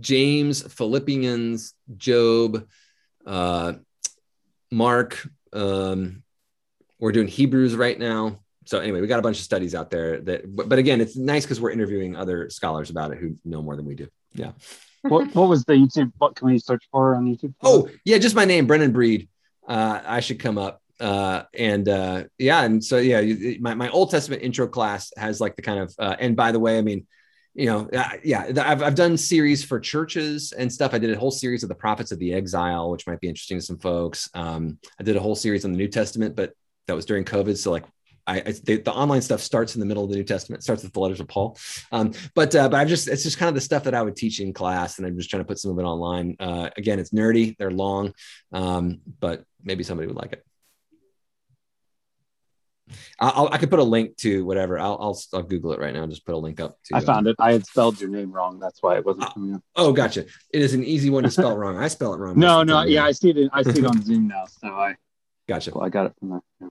james 0.00 0.62
philippians 0.62 1.74
job 1.96 2.66
uh 3.26 3.72
mark 4.70 5.26
um 5.52 6.22
we're 7.00 7.12
doing 7.12 7.28
hebrews 7.28 7.74
right 7.76 7.98
now. 7.98 8.40
So 8.66 8.80
anyway 8.80 9.00
we 9.00 9.06
got 9.06 9.18
a 9.18 9.22
bunch 9.22 9.38
of 9.38 9.44
studies 9.44 9.74
out 9.74 9.90
there 9.90 10.20
that 10.20 10.54
but, 10.54 10.68
but 10.68 10.78
again 10.78 11.00
it's 11.00 11.16
nice 11.16 11.44
because 11.44 11.60
we're 11.60 11.70
interviewing 11.70 12.16
other 12.16 12.50
scholars 12.50 12.90
about 12.90 13.12
it 13.12 13.18
who 13.18 13.36
know 13.44 13.62
more 13.62 13.76
than 13.76 13.84
we 13.86 13.94
do. 13.94 14.08
Yeah. 14.34 14.52
What 15.02 15.34
what 15.34 15.48
was 15.48 15.64
the 15.64 15.74
YouTube? 15.74 16.12
What 16.18 16.36
can 16.36 16.48
we 16.48 16.58
search 16.58 16.84
for 16.90 17.14
on 17.14 17.24
YouTube? 17.24 17.54
oh 17.62 17.88
yeah 18.04 18.18
just 18.18 18.34
my 18.34 18.44
name 18.44 18.66
brennan 18.66 18.92
breed. 18.92 19.28
Uh 19.66 20.00
i 20.04 20.20
should 20.20 20.38
come 20.38 20.58
up 20.58 20.82
uh 21.00 21.42
and 21.54 21.88
uh 21.88 22.24
yeah 22.38 22.62
and 22.62 22.84
so 22.84 22.98
yeah 22.98 23.20
you- 23.20 23.58
my, 23.60 23.74
my 23.74 23.88
old 23.90 24.10
testament 24.10 24.42
intro 24.42 24.66
class 24.66 25.12
has 25.16 25.40
like 25.40 25.56
the 25.56 25.62
kind 25.62 25.80
of 25.80 25.94
uh 25.98 26.16
and 26.18 26.36
by 26.36 26.52
the 26.52 26.58
way 26.58 26.78
i 26.78 26.82
mean 26.82 27.06
you 27.54 27.66
know 27.66 27.88
uh, 27.92 28.10
yeah 28.24 28.50
I've, 28.64 28.82
I've 28.82 28.94
done 28.94 29.16
series 29.16 29.64
for 29.64 29.80
churches 29.80 30.52
and 30.52 30.72
stuff 30.72 30.94
i 30.94 30.98
did 30.98 31.12
a 31.12 31.18
whole 31.18 31.30
series 31.30 31.62
of 31.62 31.68
the 31.68 31.74
prophets 31.74 32.12
of 32.12 32.18
the 32.18 32.32
exile 32.34 32.90
which 32.90 33.06
might 33.06 33.20
be 33.20 33.28
interesting 33.28 33.58
to 33.58 33.64
some 33.64 33.78
folks 33.78 34.28
um 34.34 34.78
i 34.98 35.02
did 35.02 35.16
a 35.16 35.20
whole 35.20 35.34
series 35.34 35.64
on 35.64 35.72
the 35.72 35.78
new 35.78 35.88
testament 35.88 36.36
but 36.36 36.52
that 36.86 36.94
was 36.94 37.04
during 37.04 37.24
covid 37.24 37.56
so 37.56 37.70
like 37.70 37.84
I, 38.28 38.42
I 38.44 38.52
the, 38.62 38.76
the 38.76 38.92
online 38.92 39.22
stuff 39.22 39.40
starts 39.40 39.74
in 39.74 39.80
the 39.80 39.86
middle 39.86 40.04
of 40.04 40.10
the 40.10 40.16
New 40.16 40.24
Testament, 40.24 40.62
starts 40.62 40.82
with 40.82 40.92
the 40.92 41.00
letters 41.00 41.18
of 41.18 41.28
Paul. 41.28 41.56
Um, 41.90 42.12
but 42.34 42.54
uh, 42.54 42.68
but 42.68 42.78
I've 42.78 42.88
just 42.88 43.08
it's 43.08 43.22
just 43.22 43.38
kind 43.38 43.48
of 43.48 43.54
the 43.54 43.60
stuff 43.60 43.84
that 43.84 43.94
I 43.94 44.02
would 44.02 44.16
teach 44.16 44.38
in 44.38 44.52
class, 44.52 44.98
and 44.98 45.06
I'm 45.06 45.16
just 45.16 45.30
trying 45.30 45.40
to 45.40 45.46
put 45.46 45.58
some 45.58 45.70
of 45.70 45.78
it 45.78 45.82
online. 45.82 46.36
Uh, 46.38 46.68
again, 46.76 46.98
it's 46.98 47.10
nerdy, 47.10 47.56
they're 47.56 47.70
long, 47.70 48.12
um, 48.52 49.00
but 49.18 49.44
maybe 49.64 49.82
somebody 49.82 50.06
would 50.08 50.16
like 50.16 50.34
it. 50.34 50.44
I'll, 53.20 53.48
I 53.52 53.58
could 53.58 53.70
put 53.70 53.78
a 53.78 53.84
link 53.84 54.16
to 54.18 54.44
whatever. 54.44 54.78
I'll, 54.78 54.98
I'll 55.00 55.20
I'll 55.34 55.42
Google 55.42 55.72
it 55.72 55.80
right 55.80 55.92
now. 55.92 56.02
and 56.02 56.10
Just 56.10 56.24
put 56.24 56.34
a 56.34 56.38
link 56.38 56.60
up. 56.60 56.76
To, 56.86 56.96
I 56.96 57.00
found 57.00 57.26
um, 57.26 57.32
it. 57.32 57.36
I 57.38 57.52
had 57.52 57.66
spelled 57.66 58.00
your 58.00 58.10
name 58.10 58.32
wrong. 58.32 58.58
That's 58.58 58.82
why 58.82 58.96
it 58.96 59.04
wasn't 59.04 59.24
ah, 59.24 59.32
coming 59.32 59.54
up. 59.54 59.62
Oh, 59.76 59.92
gotcha. 59.92 60.20
It 60.52 60.62
is 60.62 60.74
an 60.74 60.84
easy 60.84 61.10
one 61.10 61.24
to 61.24 61.30
spell 61.30 61.56
wrong. 61.56 61.76
I 61.76 61.88
spell 61.88 62.14
it 62.14 62.18
wrong. 62.18 62.38
No, 62.38 62.46
most 62.46 62.60
of 62.62 62.66
the 62.66 62.72
no, 62.72 62.78
time, 62.80 62.88
yeah, 62.88 63.04
I 63.04 63.12
see 63.12 63.30
it. 63.30 63.50
I 63.52 63.62
see 63.62 63.80
it 63.80 63.84
on 63.86 64.02
Zoom 64.04 64.28
now, 64.28 64.44
so 64.46 64.68
I 64.68 64.96
gotcha. 65.48 65.72
well, 65.74 65.84
I 65.84 65.88
got 65.88 66.06
it 66.06 66.12
from 66.18 66.30
there. 66.30 66.40
Yeah. 66.60 66.68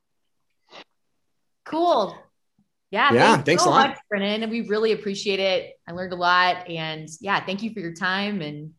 cool. 1.66 2.18
Yeah. 2.90 3.14
Yeah, 3.14 3.34
thanks 3.34 3.46
thanks 3.46 3.64
so 3.64 3.70
a 3.70 3.72
lot. 3.72 3.90
much, 3.90 3.98
Brennan. 4.10 4.44
And 4.44 4.52
we 4.52 4.62
really 4.62 4.94
appreciate 4.94 5.40
it. 5.40 5.74
I 5.88 5.92
learned 5.92 6.14
a 6.14 6.18
lot. 6.18 6.70
And 6.70 7.10
yeah, 7.20 7.44
thank 7.46 7.62
you 7.62 7.74
for 7.74 7.80
your 7.80 7.94
time 7.94 8.42
and 8.42 8.74